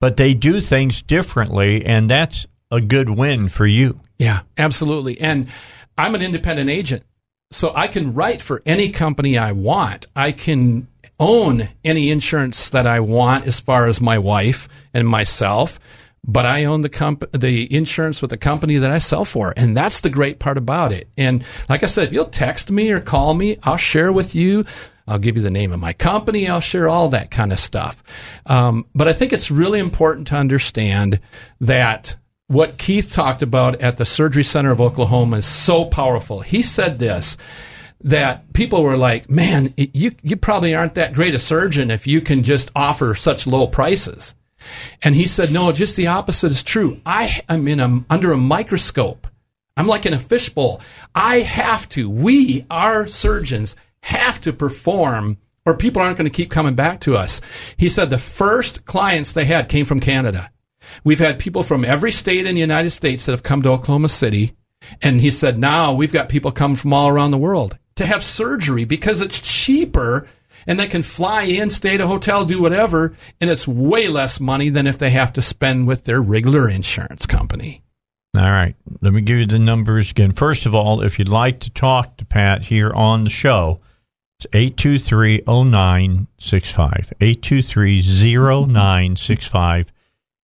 but 0.00 0.16
they 0.16 0.34
do 0.34 0.60
things 0.60 1.00
differently, 1.02 1.84
and 1.86 2.10
that's 2.10 2.46
a 2.70 2.80
good 2.80 3.10
win 3.10 3.48
for 3.48 3.66
you. 3.66 4.00
Yeah, 4.18 4.40
absolutely. 4.58 5.18
And 5.20 5.48
I'm 5.96 6.14
an 6.14 6.20
independent 6.22 6.68
agent, 6.68 7.04
so 7.50 7.72
I 7.74 7.86
can 7.86 8.12
write 8.12 8.42
for 8.42 8.60
any 8.66 8.90
company 8.90 9.38
I 9.38 9.52
want. 9.52 10.06
I 10.16 10.32
can 10.32 10.88
own 11.20 11.68
any 11.84 12.10
insurance 12.10 12.68
that 12.70 12.86
I 12.86 13.00
want 13.00 13.46
as 13.46 13.58
far 13.60 13.86
as 13.86 14.00
my 14.00 14.18
wife 14.18 14.68
and 14.92 15.08
myself, 15.08 15.80
but 16.24 16.46
I 16.46 16.64
own 16.64 16.82
the 16.82 16.88
comp- 16.88 17.30
the 17.32 17.72
insurance 17.74 18.20
with 18.20 18.30
the 18.30 18.36
company 18.36 18.76
that 18.78 18.90
I 18.90 18.98
sell 18.98 19.24
for, 19.24 19.54
and 19.56 19.76
that's 19.76 20.00
the 20.00 20.10
great 20.10 20.38
part 20.38 20.58
about 20.58 20.92
it. 20.92 21.08
And 21.16 21.44
like 21.68 21.82
I 21.82 21.86
said, 21.86 22.04
if 22.04 22.12
you'll 22.12 22.26
text 22.26 22.70
me 22.70 22.90
or 22.90 23.00
call 23.00 23.34
me, 23.34 23.56
I'll 23.62 23.76
share 23.76 24.12
with 24.12 24.34
you. 24.34 24.64
I'll 25.06 25.18
give 25.18 25.36
you 25.36 25.42
the 25.42 25.50
name 25.50 25.72
of 25.72 25.80
my 25.80 25.94
company. 25.94 26.48
I'll 26.48 26.60
share 26.60 26.88
all 26.88 27.08
that 27.08 27.30
kind 27.30 27.50
of 27.50 27.58
stuff. 27.58 28.02
Um, 28.44 28.86
but 28.94 29.08
I 29.08 29.14
think 29.14 29.32
it's 29.32 29.50
really 29.50 29.78
important 29.78 30.26
to 30.28 30.36
understand 30.36 31.18
that 31.60 32.16
what 32.46 32.78
Keith 32.78 33.12
talked 33.12 33.42
about 33.42 33.80
at 33.80 33.96
the 33.96 34.04
Surgery 34.04 34.42
Center 34.42 34.70
of 34.70 34.80
Oklahoma 34.80 35.38
is 35.38 35.46
so 35.46 35.84
powerful. 35.84 36.40
He 36.40 36.62
said 36.62 36.98
this 36.98 37.36
that 38.00 38.52
people 38.52 38.82
were 38.82 38.96
like, 38.96 39.28
"Man, 39.30 39.72
you 39.76 40.12
you 40.22 40.36
probably 40.36 40.74
aren't 40.74 40.94
that 40.94 41.14
great 41.14 41.34
a 41.34 41.38
surgeon 41.38 41.90
if 41.90 42.06
you 42.06 42.20
can 42.20 42.42
just 42.42 42.70
offer 42.76 43.14
such 43.14 43.46
low 43.46 43.66
prices." 43.66 44.34
And 45.02 45.14
he 45.14 45.26
said, 45.26 45.52
"No, 45.52 45.72
just 45.72 45.96
the 45.96 46.06
opposite 46.06 46.52
is 46.52 46.62
true. 46.62 47.00
I 47.04 47.42
am 47.48 47.68
in 47.68 47.80
a 47.80 48.04
under 48.10 48.32
a 48.32 48.36
microscope. 48.36 49.26
I'm 49.76 49.86
like 49.86 50.06
in 50.06 50.14
a 50.14 50.18
fishbowl. 50.18 50.80
I 51.14 51.40
have 51.40 51.88
to. 51.90 52.10
We, 52.10 52.66
our 52.70 53.06
surgeons, 53.06 53.76
have 54.02 54.40
to 54.42 54.52
perform." 54.52 55.38
Or 55.66 55.76
people 55.76 56.00
aren't 56.00 56.16
going 56.16 56.30
to 56.30 56.34
keep 56.34 56.50
coming 56.50 56.74
back 56.74 56.98
to 57.00 57.14
us. 57.14 57.42
He 57.76 57.90
said 57.90 58.08
the 58.08 58.16
first 58.16 58.86
clients 58.86 59.34
they 59.34 59.44
had 59.44 59.68
came 59.68 59.84
from 59.84 60.00
Canada. 60.00 60.50
We've 61.04 61.18
had 61.18 61.38
people 61.38 61.62
from 61.62 61.84
every 61.84 62.10
state 62.10 62.46
in 62.46 62.54
the 62.54 62.60
United 62.60 62.88
States 62.88 63.26
that 63.26 63.32
have 63.32 63.42
come 63.42 63.60
to 63.62 63.70
Oklahoma 63.70 64.08
City. 64.08 64.54
And 65.02 65.20
he 65.20 65.30
said, 65.30 65.58
now 65.58 65.92
we've 65.92 66.12
got 66.12 66.30
people 66.30 66.52
come 66.52 66.74
from 66.74 66.94
all 66.94 67.08
around 67.08 67.32
the 67.32 67.38
world 67.38 67.76
to 67.96 68.06
have 68.06 68.22
surgery 68.22 68.84
because 68.84 69.20
it's 69.20 69.40
cheaper 69.40 70.26
and 70.68 70.78
they 70.78 70.86
can 70.86 71.02
fly 71.02 71.44
in, 71.44 71.70
stay 71.70 71.94
at 71.94 72.00
a 72.02 72.06
hotel, 72.06 72.44
do 72.44 72.60
whatever. 72.60 73.14
And 73.40 73.48
it's 73.48 73.66
way 73.66 74.06
less 74.06 74.38
money 74.38 74.68
than 74.68 74.86
if 74.86 74.98
they 74.98 75.10
have 75.10 75.32
to 75.32 75.42
spend 75.42 75.88
with 75.88 76.04
their 76.04 76.20
regular 76.20 76.68
insurance 76.68 77.24
company. 77.24 77.82
All 78.36 78.42
right. 78.42 78.76
Let 79.00 79.14
me 79.14 79.22
give 79.22 79.38
you 79.38 79.46
the 79.46 79.58
numbers 79.58 80.10
again. 80.10 80.32
First 80.32 80.66
of 80.66 80.74
all, 80.74 81.00
if 81.00 81.18
you'd 81.18 81.28
like 81.28 81.60
to 81.60 81.70
talk 81.70 82.18
to 82.18 82.26
Pat 82.26 82.64
here 82.64 82.92
on 82.94 83.24
the 83.24 83.30
show, 83.30 83.80
it's 84.38 84.46
823 84.52 85.42
0965. 85.46 87.14
823 87.18 88.02
0965. 88.66 89.92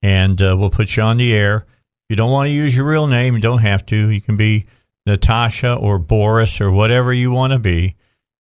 And 0.03 0.41
uh, 0.41 0.57
we'll 0.59 0.71
put 0.71 0.97
you 0.97 1.03
on 1.03 1.19
the 1.19 1.35
air. 1.35 1.57
If 1.59 2.11
you 2.11 2.17
don't 2.17 2.33
want 2.33 2.47
to 2.47 2.53
use 2.53 2.75
your 2.75 2.87
real 2.87 3.07
name, 3.07 3.35
you 3.35 3.41
don't 3.41 3.59
have 3.59 3.85
to. 3.87 4.09
You 4.09 4.23
can 4.23 4.39
be 4.39 4.67
Natasha 5.05 5.75
or 5.75 5.99
Boris 5.99 6.63
or 6.63 6.71
whatever 6.71 7.13
you 7.13 7.31
want 7.31 7.53
to 7.53 7.59
be. 7.59 7.97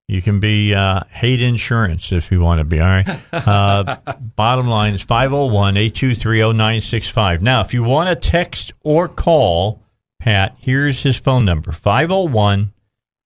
You 0.06 0.20
can 0.20 0.38
be 0.38 0.74
uh, 0.74 1.00
hate 1.08 1.40
insurance 1.40 2.12
if 2.12 2.30
you 2.30 2.40
want 2.40 2.58
to 2.58 2.64
be. 2.64 2.78
All 2.80 2.86
right. 2.86 3.08
Uh, 3.32 3.96
bottom 4.36 4.66
line 4.68 4.92
is 4.94 5.02
501 5.02 5.76
823 5.76 6.52
0965. 6.52 7.42
Now, 7.42 7.62
if 7.62 7.74
you 7.74 7.82
want 7.82 8.08
to 8.08 8.14
text 8.16 8.72
or 8.80 9.08
call 9.08 9.82
Pat, 10.20 10.54
here's 10.58 11.02
his 11.02 11.18
phone 11.18 11.44
number 11.44 11.72
501 11.72 12.72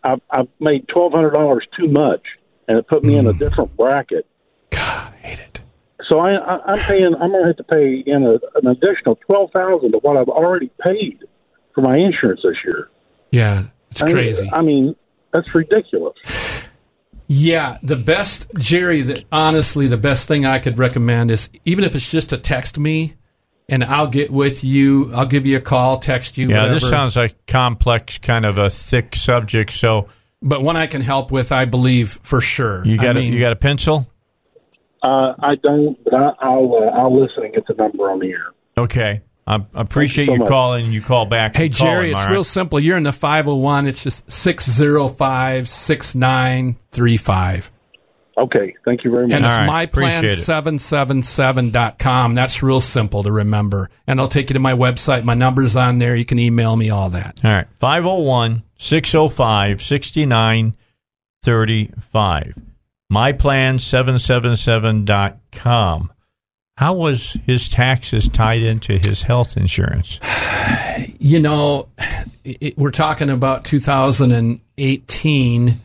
I, 0.04 0.16
I 0.30 0.48
made 0.60 0.88
twelve 0.88 1.12
hundred 1.12 1.30
dollars 1.30 1.66
too 1.76 1.88
much, 1.88 2.22
and 2.68 2.78
it 2.78 2.86
put 2.88 3.04
me 3.04 3.16
in 3.16 3.26
a 3.26 3.32
mm. 3.32 3.38
different 3.38 3.76
bracket. 3.76 4.26
God, 4.70 5.12
I 5.12 5.26
hate 5.26 5.38
it. 5.38 5.62
So 6.08 6.18
I, 6.18 6.34
I 6.34 6.72
I'm 6.72 6.78
paying 6.80 7.14
I'm 7.14 7.32
gonna 7.32 7.46
have 7.46 7.56
to 7.56 7.64
pay 7.64 8.02
in 8.06 8.24
a, 8.24 8.34
an 8.58 8.66
additional 8.66 9.16
twelve 9.26 9.50
thousand 9.52 9.92
to 9.92 9.98
what 9.98 10.16
I've 10.16 10.28
already 10.28 10.70
paid 10.82 11.24
for 11.74 11.80
my 11.82 11.96
insurance 11.96 12.40
this 12.42 12.56
year. 12.64 12.90
Yeah, 13.30 13.64
it's 13.90 14.02
I 14.02 14.06
mean- 14.06 14.14
crazy. 14.14 14.50
I 14.52 14.62
mean, 14.62 14.96
that's 15.32 15.54
ridiculous. 15.54 16.16
Yeah, 17.34 17.78
the 17.82 17.96
best, 17.96 18.46
Jerry, 18.58 19.00
That 19.00 19.24
honestly, 19.32 19.86
the 19.86 19.96
best 19.96 20.28
thing 20.28 20.44
I 20.44 20.58
could 20.58 20.76
recommend 20.76 21.30
is 21.30 21.48
even 21.64 21.82
if 21.82 21.94
it's 21.94 22.10
just 22.10 22.28
to 22.30 22.36
text 22.36 22.78
me 22.78 23.14
and 23.68 23.82
I'll 23.84 24.08
get 24.08 24.30
with 24.30 24.64
you, 24.64 25.12
I'll 25.14 25.26
give 25.26 25.46
you 25.46 25.56
a 25.56 25.60
call, 25.60 25.98
text 25.98 26.36
you. 26.38 26.48
Yeah, 26.48 26.62
whatever. 26.62 26.80
this 26.80 26.88
sounds 26.90 27.16
like 27.16 27.46
complex, 27.46 28.18
kind 28.18 28.44
of 28.44 28.58
a 28.58 28.70
thick 28.70 29.16
subject. 29.16 29.72
So 29.72 30.08
But 30.42 30.62
one 30.62 30.76
I 30.76 30.86
can 30.86 31.00
help 31.02 31.30
with, 31.32 31.52
I 31.52 31.64
believe 31.64 32.20
for 32.22 32.40
sure. 32.40 32.84
you 32.84 32.96
got 32.96 33.16
I 33.16 33.20
a, 33.20 33.22
mean, 33.22 33.32
you 33.32 33.40
got 33.40 33.52
a 33.52 33.56
pencil? 33.56 34.08
Uh, 35.02 35.34
I 35.40 35.56
don't, 35.62 36.02
but 36.04 36.14
I, 36.14 36.30
I'll 36.40 36.74
uh, 36.74 36.96
I'll 36.96 37.20
listen 37.20 37.44
and 37.44 37.52
get 37.54 37.66
the 37.66 37.74
number 37.74 38.08
on 38.10 38.20
the 38.20 38.30
air. 38.30 38.52
Okay. 38.78 39.22
I 39.48 39.56
I 39.56 39.60
appreciate 39.74 40.26
so 40.26 40.34
you 40.34 40.44
calling. 40.44 40.84
and 40.84 40.94
You 40.94 41.00
call 41.00 41.26
back. 41.26 41.56
Hey, 41.56 41.68
call 41.68 41.88
Jerry, 41.88 42.10
him, 42.10 42.14
it's 42.14 42.22
all 42.22 42.28
real 42.28 42.38
right? 42.38 42.46
simple. 42.46 42.78
You're 42.78 42.96
in 42.96 43.02
the 43.02 43.12
501. 43.12 43.88
It's 43.88 44.04
just 44.04 44.30
605 44.30 45.68
6935. 45.68 47.71
Okay, 48.36 48.74
thank 48.84 49.02
you 49.04 49.10
very 49.10 49.26
much. 49.26 49.34
And 49.34 49.44
it's 49.44 49.58
All 49.58 49.66
right, 49.66 49.88
appreciate 49.88 50.24
it. 50.24 50.38
myplan777.com. 50.38 52.34
That's 52.34 52.62
real 52.62 52.80
simple 52.80 53.22
to 53.24 53.30
remember. 53.30 53.90
And 54.06 54.18
I'll 54.18 54.28
take 54.28 54.48
you 54.48 54.54
to 54.54 54.60
my 54.60 54.72
website. 54.72 55.24
My 55.24 55.34
number's 55.34 55.76
on 55.76 55.98
there. 55.98 56.16
You 56.16 56.24
can 56.24 56.38
email 56.38 56.74
me 56.76 56.88
all 56.88 57.10
that. 57.10 57.40
All 57.44 57.50
right. 57.50 57.66
501 57.78 58.62
605 58.78 59.82
6935. 59.82 62.54
MyPlan777.com. 63.12 66.12
How 66.78 66.94
was 66.94 67.36
his 67.46 67.68
taxes 67.68 68.28
tied 68.28 68.62
into 68.62 68.96
his 68.98 69.22
health 69.22 69.56
insurance? 69.56 70.18
You 71.18 71.40
know, 71.40 71.88
it, 72.44 72.76
we're 72.76 72.90
talking 72.90 73.30
about 73.30 73.64
2018. 73.64 75.80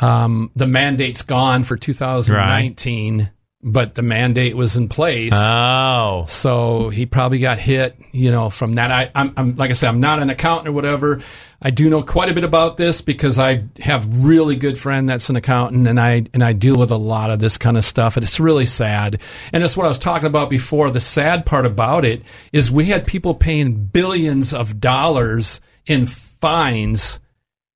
Um, 0.00 0.50
the 0.56 0.66
mandate's 0.66 1.22
gone 1.22 1.62
for 1.62 1.76
2019, 1.76 3.30
but 3.62 3.94
the 3.94 4.02
mandate 4.02 4.56
was 4.56 4.76
in 4.76 4.88
place. 4.88 5.32
Oh. 5.34 6.24
So 6.26 6.88
he 6.88 7.04
probably 7.04 7.38
got 7.38 7.58
hit, 7.58 7.96
you 8.10 8.30
know, 8.30 8.48
from 8.48 8.76
that. 8.76 8.92
I, 8.92 9.10
I'm, 9.14 9.34
I'm, 9.36 9.56
like 9.56 9.70
I 9.70 9.74
said, 9.74 9.88
I'm 9.88 10.00
not 10.00 10.20
an 10.20 10.30
accountant 10.30 10.68
or 10.68 10.72
whatever. 10.72 11.20
I 11.60 11.68
do 11.70 11.90
know 11.90 12.02
quite 12.02 12.30
a 12.30 12.32
bit 12.32 12.44
about 12.44 12.78
this 12.78 13.02
because 13.02 13.38
I 13.38 13.64
have 13.80 14.24
really 14.24 14.56
good 14.56 14.78
friend 14.78 15.06
that's 15.06 15.28
an 15.28 15.36
accountant, 15.36 15.86
and 15.86 16.00
I 16.00 16.24
and 16.32 16.42
I 16.42 16.54
deal 16.54 16.78
with 16.78 16.90
a 16.90 16.96
lot 16.96 17.30
of 17.30 17.38
this 17.38 17.58
kind 17.58 17.76
of 17.76 17.84
stuff, 17.84 18.16
and 18.16 18.24
it's 18.24 18.40
really 18.40 18.64
sad. 18.64 19.20
And 19.52 19.62
that's 19.62 19.76
what 19.76 19.84
I 19.84 19.90
was 19.90 19.98
talking 19.98 20.26
about 20.26 20.48
before. 20.48 20.90
The 20.90 21.00
sad 21.00 21.44
part 21.44 21.66
about 21.66 22.06
it 22.06 22.22
is 22.50 22.70
we 22.70 22.86
had 22.86 23.06
people 23.06 23.34
paying 23.34 23.74
billions 23.74 24.54
of 24.54 24.80
dollars 24.80 25.60
in 25.84 26.06
fines 26.06 27.20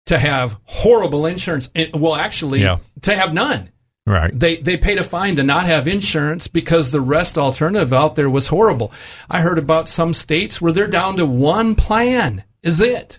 to 0.07 0.19
have 0.19 0.59
horrible 0.65 1.27
insurance. 1.27 1.71
Well, 1.95 2.15
actually, 2.15 2.61
Yeah. 2.63 2.79
to 3.03 3.15
have 3.15 3.33
none 3.33 3.71
Right. 4.07 4.39
they 4.39 4.57
they 4.57 4.77
paid 4.77 4.99
a 4.99 5.05
fine 5.05 5.37
to 5.37 5.43
not 5.43 5.65
have 5.67 5.89
insurance 5.89 6.47
because 6.47 6.91
the 6.93 7.01
rest 7.01 7.39
alternative 7.39 7.93
out 7.93 8.17
there 8.17 8.29
was 8.29 8.49
horrible. 8.49 8.93
I 9.31 9.41
heard 9.41 9.59
about 9.59 9.89
some 9.89 10.13
states 10.13 10.61
where 10.61 10.73
they're 10.73 10.87
down 10.89 11.17
to 11.17 11.25
one 11.27 11.75
plan. 11.75 12.45
Is 12.63 12.81
it? 12.83 13.19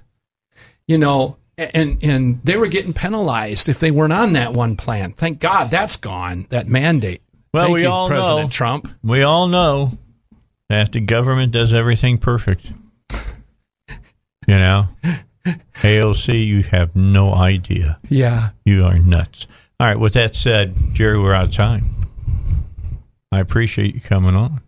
You 0.88 1.00
know, 1.00 1.38
and 1.58 1.98
and 2.04 2.40
they 2.44 2.56
were 2.58 2.68
getting 2.68 2.94
penalized 2.94 3.68
if 3.68 3.80
they 3.80 3.90
weren't 3.90 4.14
on 4.14 4.34
that 4.34 4.54
one 4.54 4.76
plan. 4.76 5.14
Thank 5.14 5.40
God 5.40 5.72
that's 5.72 5.98
gone. 5.98 6.46
That 6.50 6.68
mandate. 6.68 7.22
Well, 7.52 7.66
Thank 7.66 7.76
we 7.76 7.82
you, 7.84 7.90
all 7.90 8.08
President 8.08 8.42
know. 8.44 8.50
Trump. 8.50 8.88
We 9.02 9.24
all 9.24 9.48
know 9.48 9.98
that 10.70 10.92
the 10.92 11.00
government 11.00 11.52
does 11.52 11.74
everything 11.74 12.20
perfect. 12.20 12.72
You 14.48 14.60
know? 14.60 14.90
AOC, 15.46 16.46
you 16.46 16.64
have 16.64 16.96
no 16.96 17.34
idea. 17.34 18.00
Yeah. 18.10 18.50
You 18.66 18.84
are 18.86 18.98
nuts. 18.98 19.48
All 19.80 19.88
right, 19.88 20.00
with 20.00 20.14
that 20.14 20.36
said, 20.36 20.74
Jerry, 20.94 21.20
we're 21.20 21.34
out 21.34 21.48
of 21.48 21.54
time. 21.54 21.86
I 23.32 23.40
appreciate 23.40 23.94
you 23.94 24.02
coming 24.02 24.36
on. 24.36 24.62